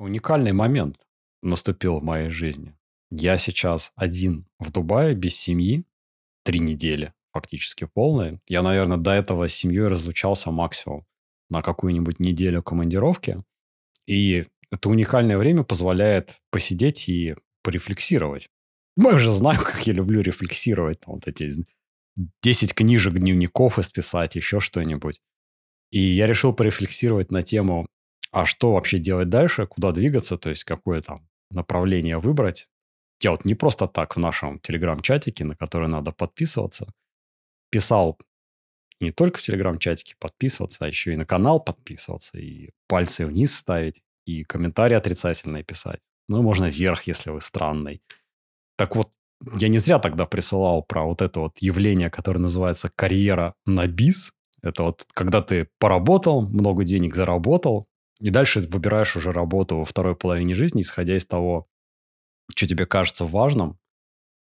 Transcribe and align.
уникальный 0.00 0.52
момент 0.52 0.96
наступил 1.42 2.00
в 2.00 2.02
моей 2.02 2.28
жизни. 2.28 2.76
Я 3.10 3.36
сейчас 3.36 3.92
один 3.96 4.46
в 4.58 4.70
Дубае, 4.70 5.14
без 5.14 5.36
семьи, 5.36 5.84
три 6.44 6.60
недели 6.60 7.12
фактически 7.32 7.86
полные. 7.86 8.40
Я, 8.48 8.62
наверное, 8.62 8.96
до 8.96 9.12
этого 9.12 9.46
с 9.48 9.54
семьей 9.54 9.86
разлучался 9.86 10.50
максимум 10.50 11.06
на 11.48 11.62
какую-нибудь 11.62 12.20
неделю 12.20 12.62
командировки. 12.62 13.42
И 14.06 14.46
это 14.70 14.88
уникальное 14.88 15.38
время 15.38 15.64
позволяет 15.64 16.40
посидеть 16.50 17.08
и 17.08 17.34
порефлексировать. 17.62 18.48
Мы 18.96 19.14
уже 19.14 19.32
знаем, 19.32 19.60
как 19.64 19.86
я 19.86 19.92
люблю 19.92 20.20
рефлексировать. 20.20 20.98
Вот 21.06 21.26
эти 21.26 21.50
10 22.42 22.74
книжек, 22.74 23.14
дневников 23.14 23.78
исписать, 23.78 24.36
еще 24.36 24.60
что-нибудь. 24.60 25.20
И 25.90 26.00
я 26.00 26.26
решил 26.26 26.52
порефлексировать 26.52 27.32
на 27.32 27.42
тему, 27.42 27.86
а 28.32 28.46
что 28.46 28.72
вообще 28.72 28.98
делать 28.98 29.28
дальше, 29.28 29.66
куда 29.66 29.92
двигаться, 29.92 30.36
то 30.36 30.50
есть 30.50 30.64
какое 30.64 31.02
там 31.02 31.28
направление 31.50 32.18
выбрать. 32.18 32.68
Я 33.22 33.32
вот 33.32 33.44
не 33.44 33.54
просто 33.54 33.86
так 33.86 34.16
в 34.16 34.18
нашем 34.18 34.58
телеграм-чатике, 34.60 35.44
на 35.44 35.56
который 35.56 35.88
надо 35.88 36.12
подписываться, 36.12 36.92
писал 37.70 38.18
не 39.00 39.12
только 39.12 39.38
в 39.38 39.42
телеграм-чатике 39.42 40.14
подписываться, 40.18 40.84
а 40.84 40.88
еще 40.88 41.12
и 41.12 41.16
на 41.16 41.26
канал 41.26 41.60
подписываться, 41.60 42.38
и 42.38 42.70
пальцы 42.86 43.26
вниз 43.26 43.54
ставить, 43.54 44.02
и 44.26 44.44
комментарии 44.44 44.94
отрицательные 44.94 45.64
писать. 45.64 46.00
Ну, 46.28 46.42
можно 46.42 46.66
вверх, 46.66 47.04
если 47.04 47.30
вы 47.30 47.40
странный. 47.40 48.02
Так 48.76 48.94
вот, 48.96 49.10
я 49.58 49.68
не 49.68 49.78
зря 49.78 49.98
тогда 49.98 50.26
присылал 50.26 50.82
про 50.82 51.04
вот 51.04 51.22
это 51.22 51.40
вот 51.40 51.58
явление, 51.58 52.10
которое 52.10 52.40
называется 52.40 52.90
карьера 52.94 53.54
на 53.66 53.86
бис. 53.86 54.32
Это 54.62 54.84
вот 54.84 55.06
когда 55.14 55.40
ты 55.40 55.68
поработал, 55.78 56.42
много 56.42 56.84
денег 56.84 57.14
заработал, 57.14 57.86
и 58.20 58.30
дальше 58.30 58.60
выбираешь 58.60 59.16
уже 59.16 59.32
работу 59.32 59.78
во 59.78 59.84
второй 59.84 60.14
половине 60.14 60.54
жизни, 60.54 60.82
исходя 60.82 61.16
из 61.16 61.26
того, 61.26 61.66
что 62.54 62.66
тебе 62.66 62.86
кажется 62.86 63.24
важным 63.24 63.78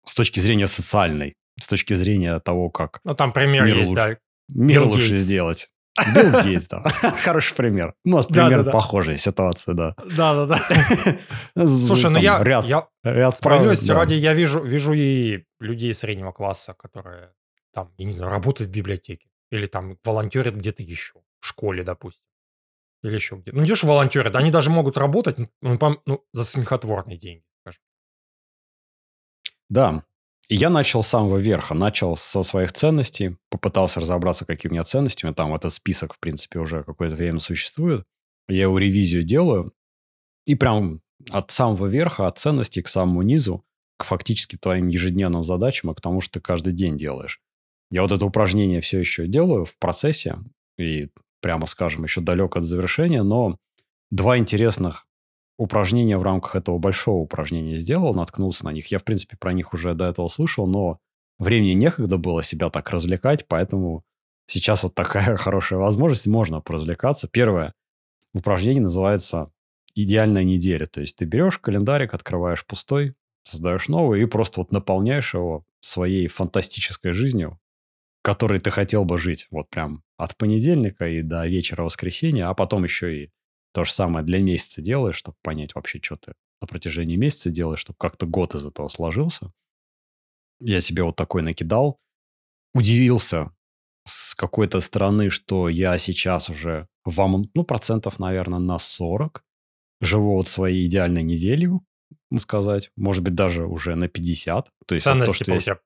с 0.05 0.15
точки 0.15 0.39
зрения 0.39 0.67
социальной, 0.67 1.35
с 1.59 1.67
точки 1.67 1.93
зрения 1.93 2.39
того, 2.39 2.69
как... 2.69 2.99
Ну, 3.03 3.13
там 3.13 3.31
пример 3.31 3.65
мир 3.65 3.77
есть, 3.77 3.89
лучше, 3.89 4.01
да. 4.01 4.17
Мир 4.55 4.81
Билл 4.81 4.89
лучше 4.89 5.09
Гейтс. 5.09 5.21
сделать. 5.21 5.69
Билл 6.15 6.43
Гейтс, 6.43 6.67
да. 6.67 6.83
Хороший 7.23 7.55
пример. 7.55 7.93
У 8.03 8.09
нас 8.09 8.25
примерно 8.25 8.71
похожая 8.71 9.17
ситуация, 9.17 9.75
да. 9.75 9.95
Да-да-да. 9.97 11.17
Слушай, 11.67 12.09
ну 12.09 12.19
я, 12.19 12.41
Ряд, 12.43 12.65
я 12.65 12.87
ряд 13.03 13.35
справедливости 13.35 13.87
да. 13.87 13.95
ради, 13.95 14.15
я 14.15 14.33
вижу, 14.33 14.61
вижу 14.61 14.93
и 14.93 15.43
людей 15.59 15.93
среднего 15.93 16.31
класса, 16.31 16.73
которые 16.73 17.33
там, 17.73 17.93
я 17.97 18.05
не 18.05 18.11
знаю, 18.11 18.31
работают 18.31 18.71
в 18.71 18.73
библиотеке. 18.73 19.29
Или 19.51 19.65
там 19.65 19.97
волонтерят 20.03 20.55
где-то 20.55 20.81
еще. 20.81 21.19
В 21.39 21.47
школе, 21.47 21.83
допустим. 21.83 22.23
Или 23.03 23.15
еще 23.15 23.35
где-то. 23.35 23.57
Ну, 23.57 23.65
то, 23.65 23.75
что 23.75 23.87
волонтерят, 23.87 24.35
они 24.35 24.51
даже 24.51 24.69
могут 24.69 24.97
работать 24.97 25.37
ну, 25.61 25.75
пом- 25.75 26.01
ну, 26.05 26.23
за 26.33 26.43
смехотворные 26.43 27.17
деньги, 27.17 27.43
скажем. 27.61 27.81
Да. 29.69 30.05
И 30.49 30.55
я 30.55 30.69
начал 30.69 31.01
с 31.01 31.07
самого 31.07 31.37
верха. 31.37 31.73
Начал 31.73 32.15
со 32.15 32.43
своих 32.43 32.73
ценностей. 32.73 33.37
Попытался 33.49 33.99
разобраться, 34.01 34.45
какие 34.45 34.69
у 34.69 34.73
меня 34.73 34.83
ценности. 34.83 35.31
Там 35.33 35.55
этот 35.55 35.73
список, 35.73 36.13
в 36.13 36.19
принципе, 36.19 36.59
уже 36.59 36.83
какое-то 36.83 37.15
время 37.15 37.39
существует. 37.39 38.05
Я 38.47 38.63
его 38.63 38.77
ревизию 38.77 39.23
делаю. 39.23 39.73
И 40.45 40.55
прям 40.55 41.01
от 41.29 41.51
самого 41.51 41.87
верха, 41.87 42.27
от 42.27 42.37
ценностей 42.37 42.81
к 42.81 42.87
самому 42.87 43.21
низу, 43.21 43.63
к 43.97 44.03
фактически 44.03 44.57
твоим 44.57 44.87
ежедневным 44.87 45.43
задачам, 45.43 45.91
и 45.91 45.95
к 45.95 46.01
тому, 46.01 46.21
что 46.21 46.33
ты 46.33 46.41
каждый 46.41 46.73
день 46.73 46.97
делаешь. 46.97 47.39
Я 47.91 48.01
вот 48.01 48.11
это 48.11 48.25
упражнение 48.25 48.81
все 48.81 48.99
еще 48.99 49.27
делаю 49.27 49.65
в 49.65 49.77
процессе. 49.77 50.39
И, 50.77 51.09
прямо 51.41 51.67
скажем, 51.67 52.03
еще 52.03 52.21
далек 52.21 52.55
от 52.55 52.63
завершения. 52.63 53.23
Но 53.23 53.57
два 54.09 54.37
интересных 54.37 55.07
упражнения 55.57 56.17
в 56.17 56.23
рамках 56.23 56.55
этого 56.55 56.77
большого 56.77 57.17
упражнения 57.17 57.75
сделал, 57.75 58.13
наткнулся 58.13 58.65
на 58.65 58.71
них. 58.71 58.87
Я, 58.87 58.99
в 58.99 59.03
принципе, 59.03 59.37
про 59.37 59.53
них 59.53 59.73
уже 59.73 59.93
до 59.93 60.05
этого 60.05 60.27
слышал, 60.27 60.65
но 60.65 60.99
времени 61.37 61.73
некогда 61.73 62.17
было 62.17 62.41
себя 62.41 62.69
так 62.69 62.89
развлекать, 62.89 63.45
поэтому 63.47 64.03
сейчас 64.47 64.83
вот 64.83 64.95
такая 64.95 65.35
хорошая 65.37 65.79
возможность, 65.79 66.27
можно 66.27 66.61
поразвлекаться. 66.61 67.27
Первое 67.27 67.73
упражнение 68.33 68.81
называется 68.81 69.51
«Идеальная 69.93 70.43
неделя». 70.43 70.85
То 70.85 71.01
есть 71.01 71.17
ты 71.17 71.25
берешь 71.25 71.59
календарик, 71.59 72.13
открываешь 72.13 72.65
пустой, 72.65 73.13
создаешь 73.43 73.87
новый 73.87 74.21
и 74.21 74.25
просто 74.25 74.61
вот 74.61 74.71
наполняешь 74.71 75.33
его 75.33 75.65
своей 75.79 76.27
фантастической 76.27 77.11
жизнью, 77.11 77.59
которой 78.21 78.59
ты 78.59 78.71
хотел 78.71 79.05
бы 79.05 79.17
жить. 79.17 79.47
Вот 79.51 79.69
прям 79.69 80.03
от 80.17 80.37
понедельника 80.37 81.07
и 81.07 81.21
до 81.21 81.47
вечера 81.47 81.83
воскресенья, 81.83 82.49
а 82.49 82.53
потом 82.53 82.83
еще 82.83 83.23
и 83.23 83.31
то 83.73 83.83
же 83.83 83.91
самое 83.91 84.25
для 84.25 84.39
месяца 84.39 84.81
делаешь, 84.81 85.15
чтобы 85.15 85.37
понять 85.41 85.75
вообще, 85.75 85.99
что 86.01 86.17
ты 86.17 86.33
на 86.61 86.67
протяжении 86.67 87.15
месяца 87.15 87.49
делаешь, 87.49 87.79
чтобы 87.79 87.97
как-то 87.97 88.25
год 88.25 88.53
из 88.55 88.65
этого 88.65 88.87
сложился. 88.87 89.51
Я 90.59 90.79
себе 90.79 91.03
вот 91.03 91.15
такой 91.15 91.41
накидал. 91.41 91.99
Удивился 92.73 93.51
с 94.05 94.35
какой-то 94.35 94.79
стороны, 94.79 95.29
что 95.29 95.69
я 95.69 95.97
сейчас 95.97 96.49
уже 96.49 96.87
вам, 97.03 97.49
ну, 97.53 97.63
процентов, 97.63 98.19
наверное, 98.19 98.59
на 98.59 98.77
40 98.77 99.43
живу 100.01 100.35
вот 100.35 100.47
своей 100.47 100.85
идеальной 100.85 101.23
можно 102.29 102.41
сказать. 102.41 102.91
Может 102.95 103.23
быть, 103.23 103.35
даже 103.35 103.65
уже 103.65 103.95
на 103.95 104.07
50. 104.07 104.71
То 104.85 104.95
есть 104.95 105.05
вот 105.05 105.13
то, 105.13 105.19
Ценности, 105.19 105.43
что 105.43 105.71
я. 105.71 105.79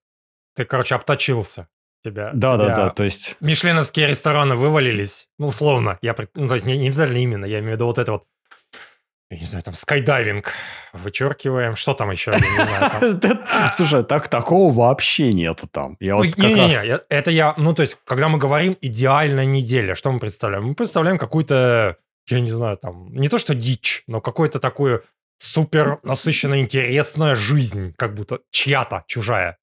Ты, 0.55 0.65
короче, 0.65 0.95
обточился. 0.95 1.67
Тебя, 2.05 2.29
Да, 2.35 2.55
да, 2.55 2.65
тебя 2.65 2.75
да. 2.75 2.89
То 2.91 3.03
есть 3.03 3.35
Мишленовские 3.39 4.05
рестораны 4.05 4.55
вывалились. 4.55 5.27
Ну, 5.39 5.47
условно. 5.47 5.97
Я, 6.03 6.15
ну, 6.35 6.47
то 6.47 6.53
есть 6.53 6.67
не, 6.67 6.77
не 6.77 6.89
обязательно 6.89 7.17
именно. 7.17 7.45
Я 7.45 7.59
имею 7.59 7.71
в 7.71 7.75
виду 7.77 7.87
вот 7.87 7.97
это 7.97 8.11
вот 8.11 8.25
я 9.31 9.39
не 9.39 9.45
знаю, 9.47 9.63
там 9.63 9.73
скайдайвинг 9.73 10.53
вычеркиваем. 10.93 11.75
Что 11.75 11.95
там 11.95 12.11
еще? 12.11 12.31
Слушай, 13.71 14.03
так 14.03 14.27
такого 14.27 14.71
вообще 14.71 15.33
нету 15.33 15.67
там. 15.67 15.97
Я 15.99 16.15
вот 16.15 16.25
Не-не-не, 16.37 16.99
это 17.09 17.31
я, 17.31 17.55
ну, 17.57 17.73
то 17.73 17.81
есть, 17.81 17.97
когда 18.05 18.29
мы 18.29 18.37
говорим 18.37 18.77
идеальная 18.81 19.45
неделя, 19.45 19.95
что 19.95 20.11
мы 20.11 20.19
представляем? 20.19 20.65
Мы 20.65 20.75
представляем 20.75 21.17
какую-то, 21.17 21.97
я 22.29 22.39
не 22.39 22.51
знаю, 22.51 22.77
там, 22.77 23.11
не 23.15 23.27
то 23.27 23.39
что 23.39 23.55
дичь, 23.55 24.03
но 24.05 24.21
какую-то 24.21 24.59
такую 24.59 25.03
супер 25.39 25.97
насыщенно 26.03 26.59
интересная 26.59 27.33
жизнь, 27.33 27.95
как 27.97 28.13
будто 28.13 28.41
чья-то, 28.51 29.05
чужая. 29.07 29.57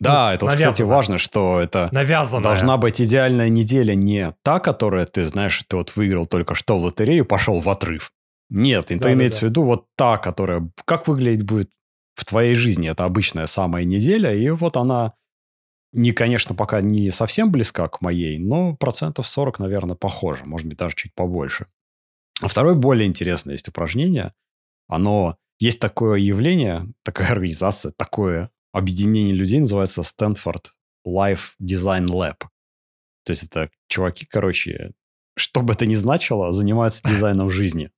Да, 0.00 0.28
Ну, 0.28 0.34
это 0.34 0.46
вот, 0.46 0.54
кстати, 0.54 0.82
важно, 0.82 1.18
что 1.18 1.60
это 1.60 1.90
Навязанная. 1.92 2.42
должна 2.42 2.78
быть 2.78 3.00
идеальная 3.00 3.50
неделя 3.50 3.94
не 3.94 4.34
та, 4.42 4.58
которая, 4.58 5.04
ты 5.04 5.26
знаешь, 5.26 5.62
ты 5.68 5.76
вот 5.76 5.94
выиграл 5.94 6.26
только 6.26 6.54
что 6.54 6.78
в 6.78 6.84
лотерею, 6.84 7.26
пошел 7.26 7.60
в 7.60 7.68
отрыв. 7.68 8.12
Нет, 8.48 8.86
это 8.86 8.94
Да-да-да. 8.94 9.12
имеется 9.14 9.40
в 9.40 9.42
виду 9.44 9.62
вот 9.62 9.86
та, 9.96 10.16
которая... 10.16 10.68
Как 10.86 11.06
выглядеть 11.06 11.44
будет 11.44 11.70
в 12.14 12.24
твоей 12.24 12.54
жизни? 12.54 12.88
Это 12.88 13.04
обычная 13.04 13.46
самая 13.46 13.84
неделя, 13.84 14.34
и 14.34 14.48
вот 14.50 14.76
она 14.78 15.12
не, 15.92 16.12
конечно, 16.12 16.54
пока 16.54 16.80
не 16.80 17.10
совсем 17.10 17.52
близка 17.52 17.88
к 17.88 18.00
моей, 18.00 18.38
но 18.38 18.74
процентов 18.76 19.26
40, 19.26 19.58
наверное, 19.58 19.96
похожа. 19.96 20.44
Может 20.44 20.66
быть, 20.66 20.78
даже 20.78 20.94
чуть 20.96 21.14
побольше. 21.14 21.66
А 22.40 22.48
второе 22.48 22.74
более 22.74 23.06
интересное 23.06 23.52
есть 23.52 23.68
упражнение. 23.68 24.32
Оно... 24.88 25.36
Есть 25.58 25.78
такое 25.78 26.18
явление, 26.18 26.86
такая 27.04 27.32
организация, 27.32 27.92
такое 27.94 28.50
объединение 28.72 29.34
людей 29.34 29.60
называется 29.60 30.02
Stanford 30.02 30.66
Life 31.06 31.54
Design 31.60 32.06
Lab. 32.06 32.46
То 33.24 33.32
есть 33.32 33.44
это 33.44 33.70
чуваки, 33.88 34.26
короче, 34.26 34.92
что 35.36 35.62
бы 35.62 35.72
это 35.72 35.86
ни 35.86 35.94
значило, 35.94 36.52
занимаются 36.52 37.06
дизайном 37.06 37.50
жизни. 37.50 37.90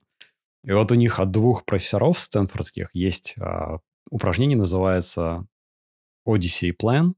И 0.65 0.73
вот 0.73 0.93
у 0.93 0.95
них 0.95 1.19
от 1.19 1.31
двух 1.31 1.65
профессоров 1.65 2.19
стэнфордских 2.19 2.91
есть 2.95 3.35
а, 3.39 3.79
упражнение, 4.11 4.57
называется 4.57 5.47
Odyssey 6.27 6.73
Plan. 6.73 7.15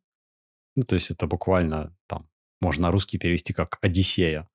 Ну, 0.77 0.83
то 0.83 0.95
есть 0.95 1.11
это 1.11 1.27
буквально 1.27 1.95
там, 2.07 2.29
можно 2.61 2.85
на 2.85 2.91
русский 2.91 3.19
перевести 3.19 3.53
как 3.53 3.79
Одиссея. 3.83 4.49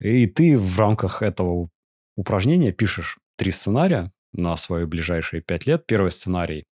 И 0.00 0.26
ты 0.26 0.58
в 0.58 0.78
рамках 0.78 1.22
этого 1.22 1.70
упражнения 2.16 2.72
пишешь 2.72 3.18
три 3.36 3.50
сценария 3.52 4.12
на 4.32 4.56
свои 4.56 4.84
ближайшие 4.84 5.40
пять 5.40 5.66
лет. 5.66 5.86
Первый 5.86 6.10
сценарий– 6.10 6.64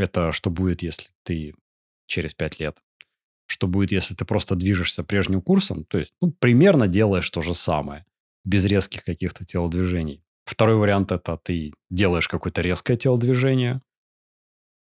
это 0.00 0.32
что 0.32 0.50
будет, 0.50 0.82
если 0.82 1.08
ты 1.22 1.54
через 2.06 2.34
пять 2.34 2.60
лет. 2.60 2.78
Что 3.46 3.66
будет, 3.66 3.92
если 3.92 4.14
ты 4.14 4.24
просто 4.24 4.54
движешься 4.54 5.02
прежним 5.04 5.42
курсом, 5.42 5.84
то 5.84 5.98
есть 5.98 6.12
ну, 6.20 6.32
примерно 6.32 6.88
делаешь 6.88 7.28
то 7.30 7.40
же 7.40 7.54
самое, 7.54 8.04
без 8.44 8.64
резких 8.64 9.04
каких-то 9.04 9.44
телодвижений. 9.44 10.22
Второй 10.44 10.76
вариант– 10.76 11.12
это 11.12 11.36
ты 11.36 11.72
делаешь 11.90 12.28
какое-то 12.28 12.62
резкое 12.62 12.96
телодвижение, 12.96 13.82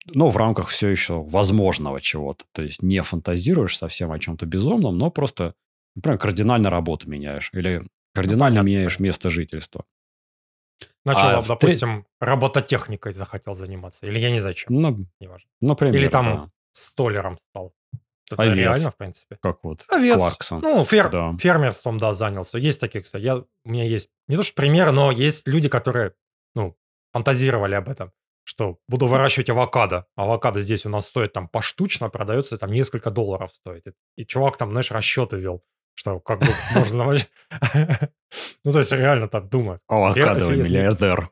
но 0.07 0.29
в 0.31 0.37
рамках 0.37 0.69
все 0.69 0.89
еще 0.89 1.23
возможного 1.23 2.01
чего-то. 2.01 2.45
То 2.53 2.63
есть 2.63 2.83
не 2.83 3.03
фантазируешь 3.03 3.77
совсем 3.77 4.13
о 4.13 4.19
чем-то 4.19 4.47
безумном, 4.47 4.97
но 4.97 5.11
просто, 5.11 5.55
например, 5.95 6.19
кардинально 6.19 6.71
работу 6.71 7.09
меняешь 7.09 7.51
или 7.53 7.83
кардинально 8.15 8.61
понятно, 8.61 8.67
меняешь 8.67 8.99
место 8.99 9.31
жительства. 9.31 9.85
Начал, 11.05 11.21
А 11.21 11.41
в 11.41 11.47
тре- 11.47 11.49
допустим, 11.49 12.07
робототехникой 12.21 13.13
захотел 13.13 13.55
заниматься. 13.55 14.07
Или 14.07 14.19
я 14.19 14.31
не 14.31 14.41
знаю 14.41 14.55
чем, 14.55 14.75
Ну, 14.75 15.07
неважно. 15.21 15.49
например, 15.61 15.97
Или 15.97 16.09
там 16.09 16.25
да. 16.25 16.51
столером 16.73 17.39
стал. 17.39 17.73
Это 18.31 18.43
Овец. 18.43 18.57
реально, 18.59 18.91
в 18.93 18.97
принципе. 18.97 19.39
как 19.43 19.65
вот 19.65 19.85
Овец. 19.89 20.17
Кларксон. 20.17 20.61
Ну, 20.61 20.83
фер- 20.85 21.11
Да. 21.11 21.37
фермерством, 21.39 21.99
да, 21.99 22.13
занялся. 22.13 22.59
Есть 22.59 22.81
такие, 22.81 23.03
кстати. 23.03 23.23
Я, 23.25 23.37
у 23.39 23.47
меня 23.65 23.85
есть 23.85 24.09
не 24.29 24.37
то 24.37 24.43
что 24.45 24.55
примеры, 24.55 24.93
но 24.93 25.11
есть 25.11 25.49
люди, 25.49 25.69
которые 25.69 26.13
ну, 26.55 26.77
фантазировали 27.13 27.75
об 27.75 27.89
этом, 27.89 28.13
что 28.45 28.79
буду 28.89 29.07
выращивать 29.07 29.51
авокадо. 29.51 30.07
Авокадо 30.17 30.61
здесь 30.61 30.87
у 30.87 30.89
нас 30.91 31.07
стоит 31.09 31.33
там 31.33 31.49
поштучно, 31.49 32.09
продается 32.09 32.57
там 32.57 32.71
несколько 32.71 33.11
долларов 33.11 33.53
стоит. 33.53 33.87
И, 33.89 33.93
и 34.17 34.25
чувак 34.25 34.57
там, 34.59 34.71
знаешь, 34.71 34.93
расчеты 34.93 35.37
вел, 35.37 35.65
что 36.01 36.19
как 36.19 36.41
бы 36.41 36.47
можно... 36.75 37.17
Ну, 38.65 38.73
то 38.73 38.79
есть 38.79 38.93
реально 38.93 39.27
так 39.29 39.49
думает. 39.49 39.81
Авокадовый 39.89 40.57
миллиардер. 40.57 41.31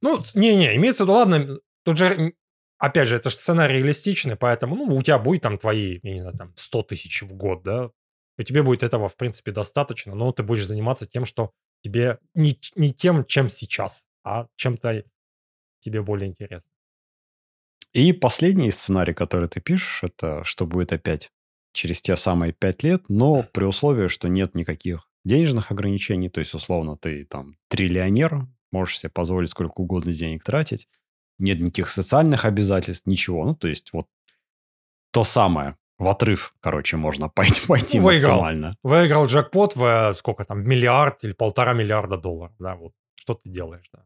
Ну, 0.00 0.22
не-не, 0.34 0.76
имеется 0.76 1.04
в 1.04 1.06
виду, 1.06 1.14
ладно, 1.14 1.58
тут 1.82 1.98
же, 1.98 2.34
опять 2.78 3.08
же, 3.08 3.16
это 3.16 3.28
же 3.28 3.36
сценарий 3.36 3.78
реалистичный, 3.78 4.36
поэтому, 4.36 4.76
ну, 4.76 4.96
у 4.96 5.02
тебя 5.02 5.18
будет 5.18 5.42
там 5.42 5.58
твои, 5.58 5.98
я 6.02 6.12
не 6.12 6.20
знаю, 6.20 6.36
там 6.36 6.52
100 6.54 6.82
тысяч 6.84 7.22
в 7.22 7.34
год, 7.34 7.62
да, 7.62 7.90
и 8.38 8.44
тебе 8.44 8.62
будет 8.62 8.82
этого, 8.82 9.08
в 9.08 9.16
принципе, 9.16 9.50
достаточно, 9.50 10.14
но 10.14 10.32
ты 10.32 10.42
будешь 10.42 10.66
заниматься 10.66 11.06
тем, 11.06 11.24
что 11.26 11.52
тебе 11.82 12.18
не, 12.34 12.58
не 12.76 12.94
тем, 12.94 13.24
чем 13.24 13.48
сейчас, 13.48 14.06
а 14.24 14.46
чем-то 14.56 15.04
тебе 15.80 16.02
более 16.02 16.28
интересно. 16.28 16.72
И 17.92 18.12
последний 18.12 18.70
сценарий, 18.70 19.14
который 19.14 19.48
ты 19.48 19.60
пишешь, 19.60 20.04
это 20.04 20.44
что 20.44 20.66
будет 20.66 20.92
опять 20.92 21.32
через 21.72 22.02
те 22.02 22.16
самые 22.16 22.52
пять 22.52 22.82
лет, 22.82 23.04
но 23.08 23.44
при 23.52 23.64
условии, 23.64 24.08
что 24.08 24.28
нет 24.28 24.54
никаких 24.54 25.08
денежных 25.24 25.70
ограничений, 25.70 26.28
то 26.28 26.40
есть, 26.40 26.54
условно, 26.54 26.96
ты 26.96 27.24
там 27.24 27.56
триллионер, 27.68 28.46
можешь 28.72 28.98
себе 28.98 29.10
позволить 29.10 29.50
сколько 29.50 29.80
угодно 29.80 30.12
денег 30.12 30.44
тратить, 30.44 30.88
нет 31.38 31.60
никаких 31.60 31.90
социальных 31.90 32.44
обязательств, 32.44 33.06
ничего. 33.06 33.44
Ну, 33.44 33.54
то 33.54 33.68
есть, 33.68 33.92
вот 33.92 34.06
то 35.12 35.24
самое, 35.24 35.76
в 35.98 36.08
отрыв, 36.08 36.54
короче, 36.60 36.96
можно 36.96 37.28
пойти, 37.34 37.66
пойти 37.66 37.98
ну, 37.98 38.06
выиграл. 38.06 38.32
максимально. 38.32 38.76
Выиграл 38.82 39.26
джекпот 39.26 39.76
в 39.76 40.12
сколько 40.14 40.44
там, 40.44 40.60
в 40.60 40.66
миллиард 40.66 41.24
или 41.24 41.32
полтора 41.32 41.72
миллиарда 41.72 42.16
долларов, 42.16 42.54
да, 42.58 42.74
вот 42.74 42.92
что 43.14 43.34
ты 43.34 43.50
делаешь, 43.50 43.88
да. 43.92 44.04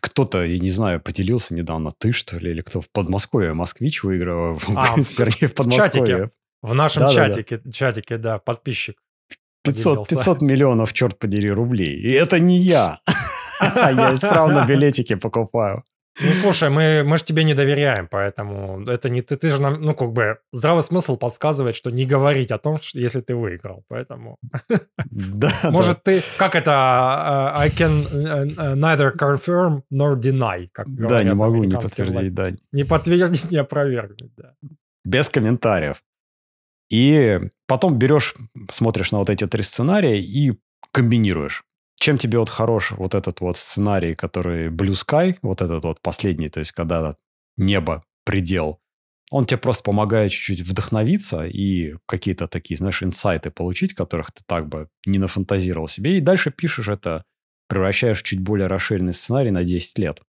Кто-то, 0.00 0.42
я 0.42 0.58
не 0.58 0.70
знаю, 0.70 1.00
поделился 1.00 1.54
недавно, 1.54 1.92
ты 1.96 2.10
что 2.10 2.36
ли, 2.36 2.50
или 2.50 2.60
кто 2.60 2.80
в 2.80 2.90
Подмосковье, 2.90 3.52
москвич 3.54 4.02
выиграл, 4.02 4.58
а, 4.76 4.96
вернее, 4.96 5.48
в 5.48 5.54
Подмосковье. 5.54 6.06
Чатике, 6.06 6.28
в 6.62 6.74
нашем 6.74 7.02
да, 7.02 7.14
чатике, 7.14 7.56
да, 7.56 7.62
да. 7.64 7.72
чатике, 7.72 8.18
да, 8.18 8.38
подписчик. 8.38 8.96
500, 9.64 10.08
500 10.08 10.42
миллионов, 10.42 10.92
черт 10.92 11.18
подери, 11.18 11.50
рублей. 11.50 11.94
И 11.94 12.10
это 12.10 12.40
не 12.40 12.58
я. 12.58 13.00
Я 13.60 14.12
исправно 14.14 14.64
билетики 14.66 15.14
покупаю. 15.14 15.84
Ну, 16.20 16.32
слушай, 16.32 16.68
мы, 16.68 17.02
мы 17.04 17.16
же 17.16 17.24
тебе 17.24 17.44
не 17.44 17.54
доверяем, 17.54 18.06
поэтому 18.06 18.84
это 18.86 19.08
не 19.08 19.22
ты. 19.22 19.36
Ты 19.36 19.48
же 19.48 19.62
нам, 19.62 19.80
ну, 19.80 19.94
как 19.94 20.12
бы, 20.12 20.38
здравый 20.52 20.82
смысл 20.82 21.16
подсказывает, 21.16 21.74
что 21.74 21.90
не 21.90 22.04
говорить 22.04 22.50
о 22.52 22.58
том, 22.58 22.78
что, 22.82 22.98
если 22.98 23.22
ты 23.22 23.34
выиграл. 23.34 23.84
Поэтому... 23.88 24.38
Да, 25.10 25.52
Может, 25.70 26.02
ты... 26.02 26.22
Как 26.36 26.54
это? 26.54 26.70
Uh, 26.70 27.60
I 27.60 27.70
can 27.70 28.06
neither 28.76 29.16
confirm 29.16 29.82
nor 29.90 30.16
deny. 30.20 30.68
Как 30.72 30.86
да, 30.88 31.24
не 31.24 31.34
могу 31.34 31.64
не 31.64 31.76
подтвердить, 31.76 32.34
да. 32.34 32.48
Не 32.72 32.84
подтвердить, 32.84 33.50
не 33.50 33.56
опровергнуть, 33.56 34.32
да. 34.36 34.54
Без 35.04 35.30
комментариев. 35.30 36.02
И 36.92 37.40
потом 37.66 37.98
берешь, 37.98 38.34
смотришь 38.70 39.12
на 39.12 39.18
вот 39.18 39.30
эти 39.30 39.46
три 39.46 39.62
сценария 39.62 40.20
и 40.20 40.52
комбинируешь 40.92 41.64
чем 42.02 42.18
тебе 42.18 42.40
вот 42.40 42.48
хорош 42.48 42.90
вот 42.90 43.14
этот 43.14 43.40
вот 43.40 43.56
сценарий, 43.56 44.16
который 44.16 44.70
Blue 44.70 44.90
Sky, 44.90 45.38
вот 45.40 45.62
этот 45.62 45.84
вот 45.84 46.00
последний, 46.00 46.48
то 46.48 46.58
есть 46.58 46.72
когда 46.72 47.14
небо, 47.56 48.02
предел, 48.24 48.80
он 49.30 49.46
тебе 49.46 49.58
просто 49.58 49.84
помогает 49.84 50.32
чуть-чуть 50.32 50.62
вдохновиться 50.62 51.44
и 51.44 51.94
какие-то 52.06 52.48
такие, 52.48 52.76
знаешь, 52.76 53.04
инсайты 53.04 53.52
получить, 53.52 53.94
которых 53.94 54.32
ты 54.32 54.42
так 54.46 54.68
бы 54.68 54.88
не 55.06 55.18
нафантазировал 55.18 55.86
себе. 55.86 56.18
И 56.18 56.20
дальше 56.20 56.50
пишешь 56.50 56.88
это, 56.88 57.24
превращаешь 57.68 58.20
в 58.20 58.24
чуть 58.24 58.40
более 58.40 58.66
расширенный 58.66 59.14
сценарий 59.14 59.52
на 59.52 59.62
10 59.62 59.98
лет. 59.98 60.20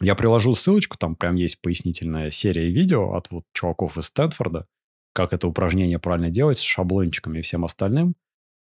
Я 0.00 0.14
приложу 0.14 0.54
ссылочку, 0.54 0.96
там 0.96 1.16
прям 1.16 1.34
есть 1.34 1.60
пояснительная 1.60 2.30
серия 2.30 2.70
видео 2.70 3.14
от 3.14 3.30
вот 3.30 3.44
чуваков 3.52 3.98
из 3.98 4.06
Стэнфорда, 4.06 4.66
как 5.14 5.32
это 5.32 5.48
упражнение 5.48 5.98
правильно 5.98 6.28
делать 6.28 6.58
с 6.58 6.62
шаблончиками 6.62 7.38
и 7.38 7.42
всем 7.42 7.64
остальным. 7.64 8.14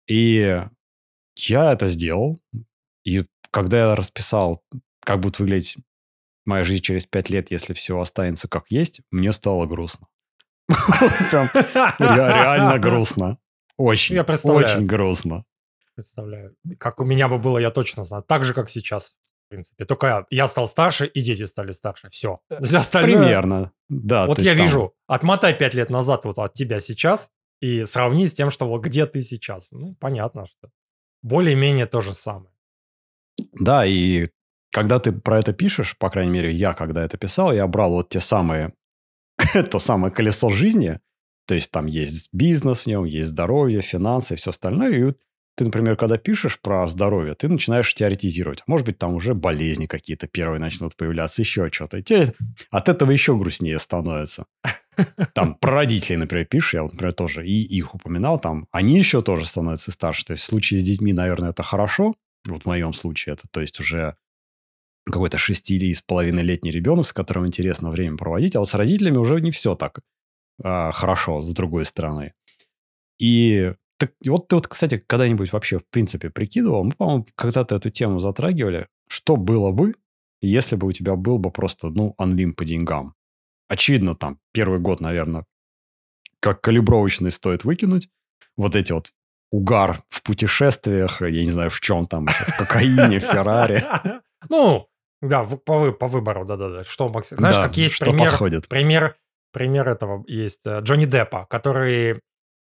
И 0.06 0.62
я 1.36 1.72
это 1.72 1.86
сделал. 1.86 2.38
И 3.04 3.24
когда 3.50 3.78
я 3.78 3.94
расписал, 3.94 4.62
как 5.00 5.20
будет 5.20 5.38
выглядеть 5.38 5.78
моя 6.44 6.64
жизнь 6.64 6.82
через 6.82 7.06
пять 7.06 7.30
лет, 7.30 7.50
если 7.50 7.72
все 7.72 7.98
останется 7.98 8.48
как 8.48 8.70
есть, 8.70 9.00
мне 9.10 9.32
стало 9.32 9.64
грустно. 9.66 10.08
Реально 11.98 12.78
грустно. 12.78 13.38
Очень, 13.76 14.18
очень 14.18 14.86
грустно. 14.86 15.44
Представляю. 15.94 16.56
Как 16.78 17.00
у 17.00 17.04
меня 17.04 17.28
бы 17.28 17.38
было, 17.38 17.58
я 17.58 17.70
точно 17.70 18.04
знаю. 18.04 18.24
Так 18.24 18.44
же, 18.44 18.54
как 18.54 18.68
сейчас. 18.68 19.16
В 19.54 19.56
принципе. 19.56 19.84
Только 19.84 20.26
я 20.30 20.48
стал 20.48 20.68
старше, 20.68 21.06
и 21.06 21.20
дети 21.20 21.46
стали 21.46 21.72
старше. 21.72 22.08
Все. 22.10 22.40
Все 22.60 22.78
остальное... 22.78 23.18
Примерно. 23.18 23.72
Да. 23.88 24.26
Вот 24.26 24.38
я 24.38 24.54
вижу, 24.54 24.94
отмотай 25.06 25.54
пять 25.54 25.74
лет 25.74 25.90
назад 25.90 26.24
вот 26.24 26.38
от 26.38 26.54
тебя 26.54 26.80
сейчас 26.80 27.30
и 27.60 27.84
сравни 27.84 28.26
с 28.26 28.34
тем, 28.34 28.50
что 28.50 28.66
вот 28.66 28.82
где 28.82 29.06
ты 29.06 29.22
сейчас. 29.22 29.70
Ну, 29.70 29.94
понятно, 30.00 30.46
что 30.46 30.70
более-менее 31.22 31.86
то 31.86 32.00
же 32.00 32.14
самое. 32.14 32.50
Да, 33.52 33.86
и 33.86 34.28
когда 34.72 34.98
ты 34.98 35.12
про 35.12 35.38
это 35.38 35.52
пишешь, 35.52 35.96
по 35.96 36.10
крайней 36.10 36.32
мере, 36.32 36.50
я 36.52 36.72
когда 36.72 37.04
это 37.04 37.16
писал, 37.16 37.52
я 37.52 37.66
брал 37.66 37.92
вот 37.92 38.08
те 38.08 38.20
самые, 38.20 38.74
то 39.70 39.78
самое 39.78 40.12
колесо 40.12 40.50
жизни, 40.50 41.00
то 41.46 41.54
есть 41.54 41.70
там 41.70 41.86
есть 41.86 42.28
бизнес 42.32 42.82
в 42.82 42.86
нем, 42.86 43.04
есть 43.04 43.28
здоровье, 43.28 43.82
финансы 43.82 44.34
и 44.34 44.36
все 44.36 44.50
остальное, 44.50 44.92
и 44.92 45.04
вот 45.04 45.18
ты, 45.56 45.64
например, 45.64 45.96
когда 45.96 46.18
пишешь 46.18 46.60
про 46.60 46.86
здоровье, 46.86 47.34
ты 47.34 47.48
начинаешь 47.48 47.94
теоретизировать. 47.94 48.62
Может 48.66 48.86
быть, 48.86 48.98
там 48.98 49.14
уже 49.14 49.34
болезни 49.34 49.86
какие-то 49.86 50.26
первые 50.26 50.60
начнут 50.60 50.96
появляться, 50.96 51.42
еще 51.42 51.70
что-то. 51.70 51.98
И 51.98 52.02
тебе 52.02 52.32
от 52.70 52.88
этого 52.88 53.10
еще 53.12 53.36
грустнее 53.36 53.78
становится. 53.78 54.46
Там 55.32 55.54
про 55.54 55.72
родителей, 55.72 56.16
например, 56.16 56.46
пишешь, 56.46 56.74
я, 56.74 56.82
например, 56.82 57.12
тоже 57.12 57.46
и 57.46 57.62
их 57.62 57.94
упоминал, 57.94 58.38
там 58.38 58.68
они 58.70 58.98
еще 58.98 59.22
тоже 59.22 59.44
становятся 59.44 59.92
старше. 59.92 60.24
То 60.24 60.32
есть 60.32 60.44
в 60.44 60.46
случае 60.46 60.80
с 60.80 60.84
детьми, 60.84 61.12
наверное, 61.12 61.50
это 61.50 61.62
хорошо. 61.62 62.14
Вот 62.46 62.62
в 62.62 62.66
моем 62.66 62.92
случае 62.92 63.34
это, 63.34 63.48
то 63.50 63.60
есть 63.60 63.80
уже 63.80 64.16
какой-то 65.06 65.38
шести 65.38 65.76
или 65.76 65.92
с 65.92 66.02
половиной 66.02 66.42
летний 66.42 66.70
ребенок, 66.70 67.06
с 67.06 67.12
которым 67.12 67.46
интересно 67.46 67.90
время 67.90 68.16
проводить, 68.16 68.56
а 68.56 68.60
вот 68.60 68.68
с 68.68 68.74
родителями 68.74 69.18
уже 69.18 69.40
не 69.40 69.50
все 69.50 69.74
так 69.74 70.00
а, 70.62 70.92
хорошо, 70.92 71.42
с 71.42 71.52
другой 71.52 71.84
стороны. 71.84 72.32
И 73.18 73.74
так, 74.06 74.14
вот 74.26 74.48
ты 74.48 74.56
вот, 74.56 74.68
кстати, 74.68 75.02
когда-нибудь 75.06 75.52
вообще 75.52 75.78
в 75.78 75.86
принципе 75.90 76.30
прикидывал, 76.30 76.84
мы, 76.84 76.92
по-моему, 76.92 77.26
когда-то 77.34 77.76
эту 77.76 77.90
тему 77.90 78.18
затрагивали, 78.18 78.88
что 79.08 79.36
было 79.36 79.70
бы, 79.70 79.94
если 80.40 80.76
бы 80.76 80.86
у 80.86 80.92
тебя 80.92 81.16
был 81.16 81.38
бы 81.38 81.50
просто, 81.50 81.88
ну, 81.88 82.14
анлим 82.18 82.54
по 82.54 82.64
деньгам. 82.64 83.14
Очевидно, 83.68 84.14
там, 84.14 84.38
первый 84.52 84.78
год, 84.78 85.00
наверное, 85.00 85.46
как 86.40 86.60
калибровочный 86.60 87.30
стоит 87.30 87.64
выкинуть. 87.64 88.08
Вот 88.56 88.76
эти 88.76 88.92
вот 88.92 89.12
угар 89.50 89.98
в 90.10 90.22
путешествиях, 90.22 91.22
я 91.22 91.44
не 91.44 91.50
знаю, 91.50 91.70
в 91.70 91.80
чем 91.80 92.04
там, 92.04 92.26
в 92.26 92.56
кокаине, 92.58 93.18
в 93.18 93.22
Феррари. 93.22 93.84
Ну, 94.50 94.88
да, 95.22 95.42
по, 95.42 95.90
по 95.92 96.06
выбору, 96.06 96.44
да-да-да. 96.44 96.84
Что, 96.84 97.08
Максим? 97.08 97.38
Знаешь, 97.38 97.56
как 97.56 97.78
есть 97.78 97.98
пример, 97.98 98.30
пример, 98.68 99.16
пример 99.52 99.88
этого 99.88 100.22
есть 100.26 100.66
э, 100.66 100.80
Джонни 100.80 101.06
Деппа, 101.06 101.46
который 101.48 102.20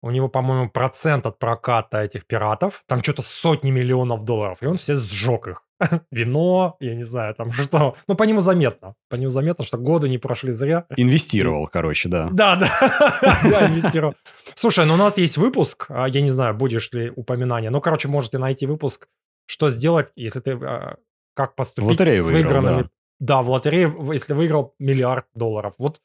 у 0.02 0.11
него, 0.11 0.28
по-моему, 0.28 0.71
процент 0.71 1.26
от 1.26 1.38
проката 1.38 2.02
этих 2.02 2.26
пиратов, 2.26 2.85
там 2.87 3.02
что-то 3.02 3.23
сотни 3.23 3.71
миллионов 3.71 4.25
долларов, 4.25 4.59
и 4.61 4.67
он 4.67 4.76
все 4.76 4.97
сжег 4.97 5.49
их. 5.49 5.64
Вино, 6.11 6.76
я 6.81 6.95
не 6.95 7.02
знаю, 7.02 7.35
там 7.35 7.52
что. 7.52 7.97
Ну, 8.07 8.14
по 8.14 8.25
нему 8.25 8.40
заметно. 8.40 8.95
По 9.09 9.17
нему 9.17 9.31
заметно, 9.31 9.64
что 9.64 9.78
годы 9.78 10.09
не 10.09 10.19
прошли 10.19 10.52
зря. 10.52 10.87
Инвестировал, 10.97 11.67
короче, 11.67 12.09
да. 12.09 12.28
Да, 12.33 12.57
да. 12.57 12.69
Да, 13.50 13.67
инвестировал. 13.69 14.14
Слушай, 14.55 14.87
ну 14.87 14.95
у 14.95 14.97
нас 14.97 15.19
есть 15.19 15.37
выпуск, 15.37 15.87
а, 15.88 16.09
я 16.09 16.21
не 16.21 16.31
знаю, 16.31 16.55
будешь 16.55 16.93
ли 16.93 17.11
упоминание. 17.14 17.71
Ну, 17.71 17.81
короче, 17.81 18.09
можете 18.09 18.38
найти 18.38 18.67
выпуск, 18.67 19.09
что 19.47 19.71
сделать, 19.71 20.12
если 20.17 20.40
ты... 20.40 20.52
А, 20.52 20.97
как 21.35 21.55
поступить 21.55 22.00
с 22.00 22.31
выигранными... 22.31 22.88
Да, 23.21 23.43
в 23.43 23.50
лотерее, 23.50 23.93
если 24.12 24.33
выиграл 24.33 24.75
миллиард 24.78 25.26
долларов. 25.35 25.75
Вот 25.78 26.00